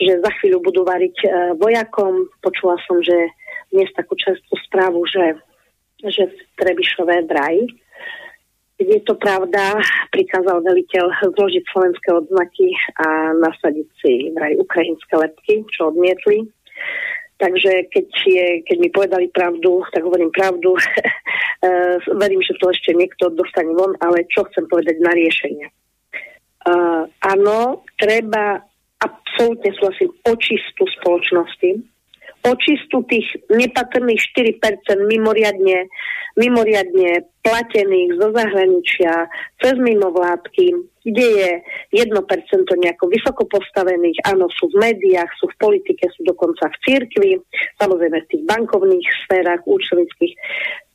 že 0.01 0.18
za 0.23 0.31
chvíľu 0.41 0.64
budú 0.64 0.81
variť 0.88 1.18
uh, 1.22 1.31
vojakom. 1.60 2.26
Počula 2.41 2.81
som, 2.89 2.97
že 3.03 3.30
dnes 3.69 3.91
takú 3.93 4.18
častú 4.18 4.57
správu, 4.65 5.06
že, 5.06 5.38
že 6.01 6.34
v 6.34 6.38
Trebišové 6.57 7.30
vraj 7.30 7.61
je 8.80 8.99
to 9.03 9.14
pravda, 9.19 9.76
prikázal 10.15 10.64
veliteľ 10.64 11.11
zložiť 11.35 11.64
slovenské 11.68 12.10
odznaky 12.15 12.72
a 13.03 13.35
nasadiť 13.35 13.88
si 13.99 14.31
vraj 14.31 14.56
ukrajinské 14.56 15.14
lepky, 15.19 15.68
čo 15.76 15.91
odmietli. 15.91 16.47
Takže 17.39 17.88
keď, 17.91 18.07
je, 18.27 18.47
keď 18.68 18.77
mi 18.80 18.89
povedali 18.91 19.27
pravdu, 19.31 19.84
tak 19.91 20.03
hovorím 20.03 20.31
pravdu. 20.31 20.76
Eh, 21.60 21.99
verím, 22.15 22.39
že 22.39 22.56
to 22.56 22.72
ešte 22.72 22.95
niekto 22.95 23.35
dostane 23.35 23.76
von, 23.76 23.91
ale 23.99 24.23
čo 24.31 24.47
chcem 24.47 24.64
povedať 24.72 24.95
na 25.03 25.11
riešenie. 25.11 25.68
Uh, 26.64 27.03
áno, 27.19 27.84
treba 27.99 28.64
absolútne 29.03 29.68
súhlasím 29.76 30.07
očistú 30.23 30.88
spoločnosti, 30.88 31.84
očistu 32.44 33.03
tých 33.07 33.28
nepatrných 33.52 34.22
4% 34.36 35.10
mimoriadne, 35.10 35.88
mimoriadne 36.40 37.28
platených 37.44 38.10
zo 38.20 38.28
zahraničia 38.32 39.28
cez 39.60 39.76
mimovládky, 39.76 40.66
kde 41.03 41.28
je 41.40 41.52
1% 41.99 42.11
nejako 42.80 43.06
vysoko 43.10 43.44
postavených, 43.48 44.24
áno, 44.28 44.48
sú 44.52 44.70
v 44.72 44.80
médiách, 44.91 45.32
sú 45.40 45.48
v 45.52 45.60
politike, 45.60 46.07
sú 46.16 46.24
dokonca 46.28 46.70
v 46.70 46.78
cirkvi, 46.86 47.32
samozrejme 47.80 48.24
v 48.24 48.30
tých 48.30 48.44
bankovných 48.48 49.07
sférach, 49.26 49.64
účtovnických 49.66 50.34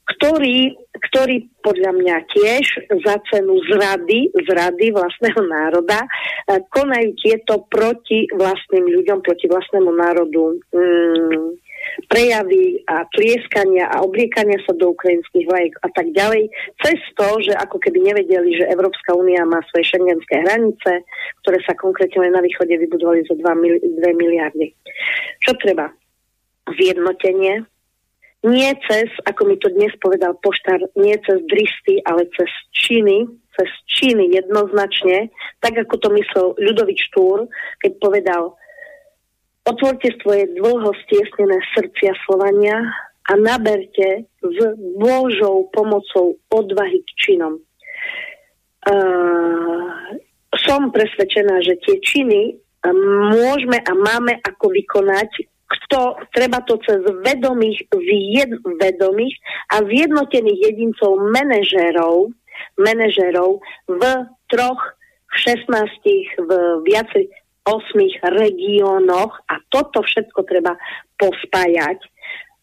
ktorí, 0.04 0.76
ktorí 1.10 1.48
podľa 1.64 1.92
mňa 1.96 2.16
tiež 2.28 2.64
za 3.04 3.16
cenu 3.32 3.56
zrady, 3.72 4.28
zrady 4.44 4.92
vlastného 4.92 5.40
národa 5.48 6.04
eh, 6.04 6.60
konajú 6.68 7.16
tieto 7.24 7.64
proti 7.72 8.28
vlastným 8.36 8.84
ľuďom, 8.84 9.24
proti 9.24 9.48
vlastnému 9.48 9.90
národu 9.96 10.60
mm, 10.72 11.64
prejavy 12.08 12.80
a 12.88 13.04
tlieskania 13.12 13.88
a 13.92 14.02
obliekania 14.04 14.60
sa 14.64 14.72
do 14.76 14.92
ukrajinských 14.92 15.46
vlajek 15.48 15.74
a 15.84 15.88
tak 15.92 16.06
ďalej, 16.12 16.48
cez 16.80 16.98
to, 17.16 17.28
že 17.44 17.52
ako 17.60 17.76
keby 17.80 18.00
nevedeli, 18.00 18.56
že 18.56 18.70
Európska 18.72 19.16
únia 19.16 19.44
má 19.44 19.60
svoje 19.72 19.92
šengenské 19.92 20.42
hranice, 20.44 21.04
ktoré 21.44 21.58
sa 21.64 21.76
konkrétne 21.76 22.28
na 22.32 22.40
východe 22.40 22.72
vybudovali 22.76 23.24
za 23.28 23.36
2, 23.36 24.00
2 24.00 24.20
miliardy. 24.20 24.72
Čo 25.44 25.56
treba? 25.60 25.92
Zjednotenie, 26.64 27.68
Nie 28.44 28.76
cez, 28.84 29.08
ako 29.24 29.48
mi 29.48 29.56
to 29.56 29.72
dnes 29.72 29.88
povedal 30.04 30.36
poštár, 30.44 30.76
nie 31.00 31.16
cez 31.24 31.40
dristy, 31.48 32.04
ale 32.04 32.28
cez 32.36 32.50
činy, 32.76 33.24
cez 33.56 33.70
činy 33.88 34.36
jednoznačne, 34.36 35.32
tak 35.64 35.80
ako 35.80 35.96
to 35.96 36.08
myslel 36.12 36.46
Ľudovič 36.60 37.08
Túr, 37.16 37.48
keď 37.80 37.92
povedal, 38.04 38.52
otvorte 39.64 40.12
svoje 40.20 40.44
dlho 40.60 40.92
stiesnené 41.08 41.56
srdcia 41.72 42.12
Slovania 42.28 42.84
a 43.24 43.32
naberte 43.40 44.28
s 44.44 44.58
Božou 45.00 45.72
pomocou 45.72 46.36
odvahy 46.52 47.00
k 47.00 47.10
činom. 47.16 47.56
Uh, 48.84 50.20
som 50.60 50.92
presvedčená, 50.92 51.64
že 51.64 51.80
tie 51.80 51.96
činy 52.04 52.60
môžeme 53.32 53.80
a 53.80 53.92
máme 53.96 54.36
ako 54.44 54.68
vykonať 54.68 55.53
kto, 55.84 56.18
treba 56.34 56.62
to 56.64 56.78
cez 56.84 57.02
vedomých, 57.02 57.86
zjed, 57.90 58.50
vedomých 58.78 59.36
a 59.72 59.82
zjednotených 59.82 60.60
jedincov 60.70 61.18
manažérov, 61.30 62.30
manažérov 62.78 63.62
v 63.90 64.02
troch, 64.50 64.82
v 65.30 65.34
16, 65.42 66.46
v 66.46 66.50
viacej 66.86 67.24
osmých 67.64 68.20
regiónoch 68.22 69.40
a 69.48 69.54
toto 69.72 70.04
všetko 70.04 70.44
treba 70.44 70.76
pospájať. 71.16 71.98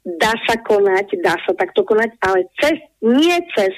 Dá 0.01 0.33
sa 0.49 0.57
konať, 0.61 1.17
dá 1.21 1.37
sa 1.45 1.53
takto 1.57 1.85
konať, 1.85 2.17
ale 2.25 2.49
cez, 2.57 2.77
nie 3.01 3.37
cez 3.53 3.73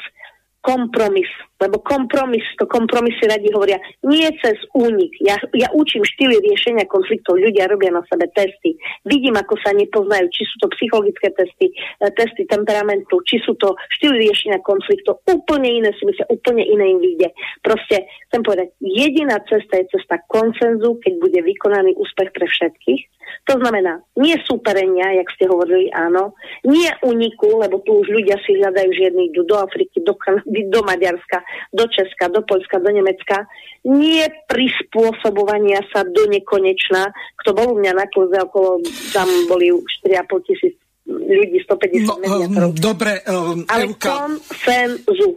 kompromis, 0.63 1.27
lebo 1.63 1.79
kompromis, 1.79 2.43
to 2.59 2.67
kompromisy 2.67 3.23
radi 3.23 3.47
hovoria, 3.55 3.79
nie 4.03 4.27
cez 4.43 4.59
únik. 4.75 5.15
Ja, 5.23 5.39
ja 5.55 5.71
učím 5.71 6.03
štýly 6.03 6.43
riešenia 6.43 6.83
konfliktov, 6.91 7.39
ľudia 7.39 7.71
robia 7.71 7.95
na 7.95 8.03
sebe 8.11 8.27
testy. 8.35 8.75
Vidím, 9.07 9.39
ako 9.39 9.55
sa 9.63 9.71
nepoznajú, 9.71 10.27
či 10.35 10.43
sú 10.43 10.55
to 10.59 10.67
psychologické 10.75 11.31
testy, 11.31 11.71
e, 11.71 12.07
testy 12.19 12.43
temperamentu, 12.43 13.23
či 13.23 13.39
sú 13.39 13.55
to 13.55 13.71
štýly 13.99 14.27
riešenia 14.27 14.59
konfliktov. 14.59 15.23
Úplne 15.23 15.69
iné 15.71 15.89
si 15.95 16.03
myslia, 16.03 16.27
úplne 16.27 16.67
iné 16.67 16.91
im 16.91 16.99
vyjde. 16.99 17.31
Proste 17.63 18.03
chcem 18.27 18.41
povedať, 18.43 18.75
jediná 18.83 19.39
cesta 19.47 19.79
je 19.79 19.87
cesta 19.95 20.19
koncenzu, 20.27 20.99
keď 20.99 21.13
bude 21.23 21.39
vykonaný 21.39 21.95
úspech 21.95 22.35
pre 22.35 22.45
všetkých 22.45 23.23
to 23.43 23.59
znamená, 23.59 23.99
nie 24.15 24.35
súperenia, 24.47 25.19
jak 25.19 25.27
ste 25.35 25.51
hovorili, 25.51 25.91
áno, 25.91 26.35
nie 26.63 26.87
uniku, 27.03 27.59
lebo 27.59 27.83
tu 27.83 27.99
už 27.99 28.07
ľudia 28.07 28.39
si 28.47 28.55
hľadajú, 28.55 28.89
že 28.95 29.05
jedni 29.11 29.31
idú 29.31 29.43
do 29.43 29.59
Afriky, 29.59 29.99
do 30.03 30.15
do 30.47 30.81
Maďarska, 30.85 31.43
do 31.71 31.85
Česka, 31.87 32.27
do 32.29 32.41
Polska, 32.43 32.79
do 32.79 32.91
Nemecka. 32.91 33.47
Nie 33.87 34.29
prispôsobovania 34.47 35.83
sa 35.91 36.03
do 36.03 36.27
nekonečna. 36.27 37.11
Kto 37.41 37.55
bol 37.55 37.67
u 37.73 37.79
mňa 37.79 37.93
na 37.95 38.05
kurze 38.11 38.37
okolo, 38.43 38.83
tam 39.11 39.27
boli 39.47 39.71
4,5 39.71 40.47
tisíc 40.47 40.82
ľudí 41.03 41.59
150 41.67 42.07
no, 42.07 42.15
mediátorov. 42.19 42.71
Hm, 42.71 42.79
dobre, 42.79 43.11
um, 43.27 43.67
Ale 43.67 43.91
Evka, 43.91 44.31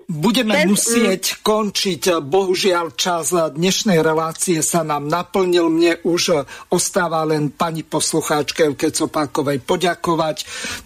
budeme 0.06 0.54
Sen, 0.54 0.66
musieť 0.70 1.24
mm. 1.26 1.38
končiť. 1.42 2.02
Bohužiaľ, 2.22 2.94
čas 2.94 3.34
dnešnej 3.34 3.98
relácie 3.98 4.62
sa 4.62 4.86
nám 4.86 5.10
naplnil. 5.10 5.66
Mne 5.66 5.98
už 6.06 6.46
ostáva 6.70 7.26
len 7.26 7.50
pani 7.50 7.82
poslucháčke 7.82 8.74
Evke 8.74 8.94
Copákovej 8.94 9.58
poďakovať. 9.66 10.36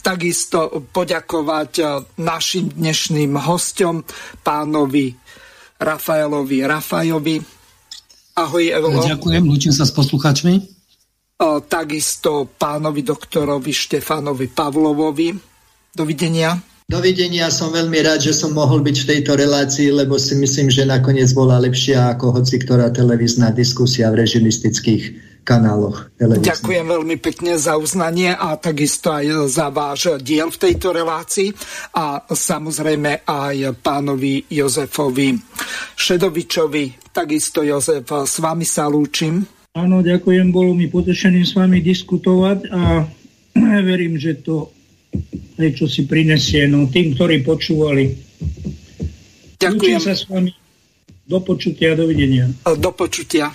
Takisto 0.01 0.89
poďakovať 0.89 1.73
našim 2.17 2.73
dnešným 2.73 3.37
hostom, 3.37 4.01
pánovi 4.41 5.13
Rafaelovi 5.77 6.59
Rafajovi. 6.65 7.37
Ahoj, 8.41 8.65
Evlo. 8.65 9.05
Ďakujem, 9.05 9.45
ľúčim 9.45 9.73
sa 9.77 9.85
s 9.85 9.93
poslucháčmi 9.93 10.80
takisto 11.65 12.53
pánovi 12.53 13.01
doktorovi 13.01 13.73
Štefanovi 13.73 14.53
Pavlovovi. 14.53 15.33
Dovidenia. 15.91 16.55
Dovidenia, 16.91 17.55
som 17.55 17.71
veľmi 17.71 18.03
rád, 18.03 18.19
že 18.19 18.35
som 18.35 18.51
mohol 18.51 18.83
byť 18.83 18.97
v 18.99 19.09
tejto 19.15 19.39
relácii, 19.39 19.95
lebo 19.95 20.19
si 20.19 20.35
myslím, 20.35 20.75
že 20.75 20.83
nakoniec 20.83 21.31
bola 21.31 21.63
lepšia 21.63 22.19
ako 22.19 22.43
hoci 22.43 22.59
ktorá 22.59 22.91
televízna 22.91 23.55
diskusia 23.55 24.11
v 24.11 24.27
režimistických 24.27 25.03
kanáloch. 25.47 26.11
Televízne. 26.19 26.51
Ďakujem 26.51 26.87
veľmi 26.91 27.17
pekne 27.23 27.55
za 27.63 27.79
uznanie 27.79 28.35
a 28.35 28.59
takisto 28.59 29.15
aj 29.15 29.51
za 29.55 29.71
váš 29.71 30.19
diel 30.19 30.51
v 30.51 30.59
tejto 30.67 30.91
relácii 30.91 31.55
a 31.95 32.27
samozrejme 32.27 33.23
aj 33.23 33.79
pánovi 33.79 34.51
Jozefovi 34.51 35.39
Šedovičovi. 35.95 37.15
Takisto 37.15 37.63
Jozef, 37.63 38.07
s 38.07 38.37
vami 38.43 38.67
sa 38.67 38.91
lúčim. 38.91 39.60
Áno, 39.71 40.03
ďakujem, 40.03 40.51
bolo 40.51 40.75
mi 40.75 40.91
potešením 40.91 41.47
s 41.47 41.55
vami 41.55 41.79
diskutovať 41.79 42.75
a 42.75 43.07
verím, 43.91 44.19
že 44.19 44.35
to 44.43 44.75
niečo 45.63 45.87
si 45.87 46.11
prinesie 46.11 46.67
no, 46.67 46.91
tým, 46.91 47.15
ktorí 47.15 47.47
počúvali. 47.47 48.19
Ďakujem. 49.63 49.79
Učím 49.79 50.03
sa 50.03 50.19
s 50.19 50.27
vami. 50.27 50.51
Do 51.23 51.39
počutia, 51.39 51.95
dovidenia. 51.95 52.51
Do 52.67 52.91
počutia. 52.91 53.55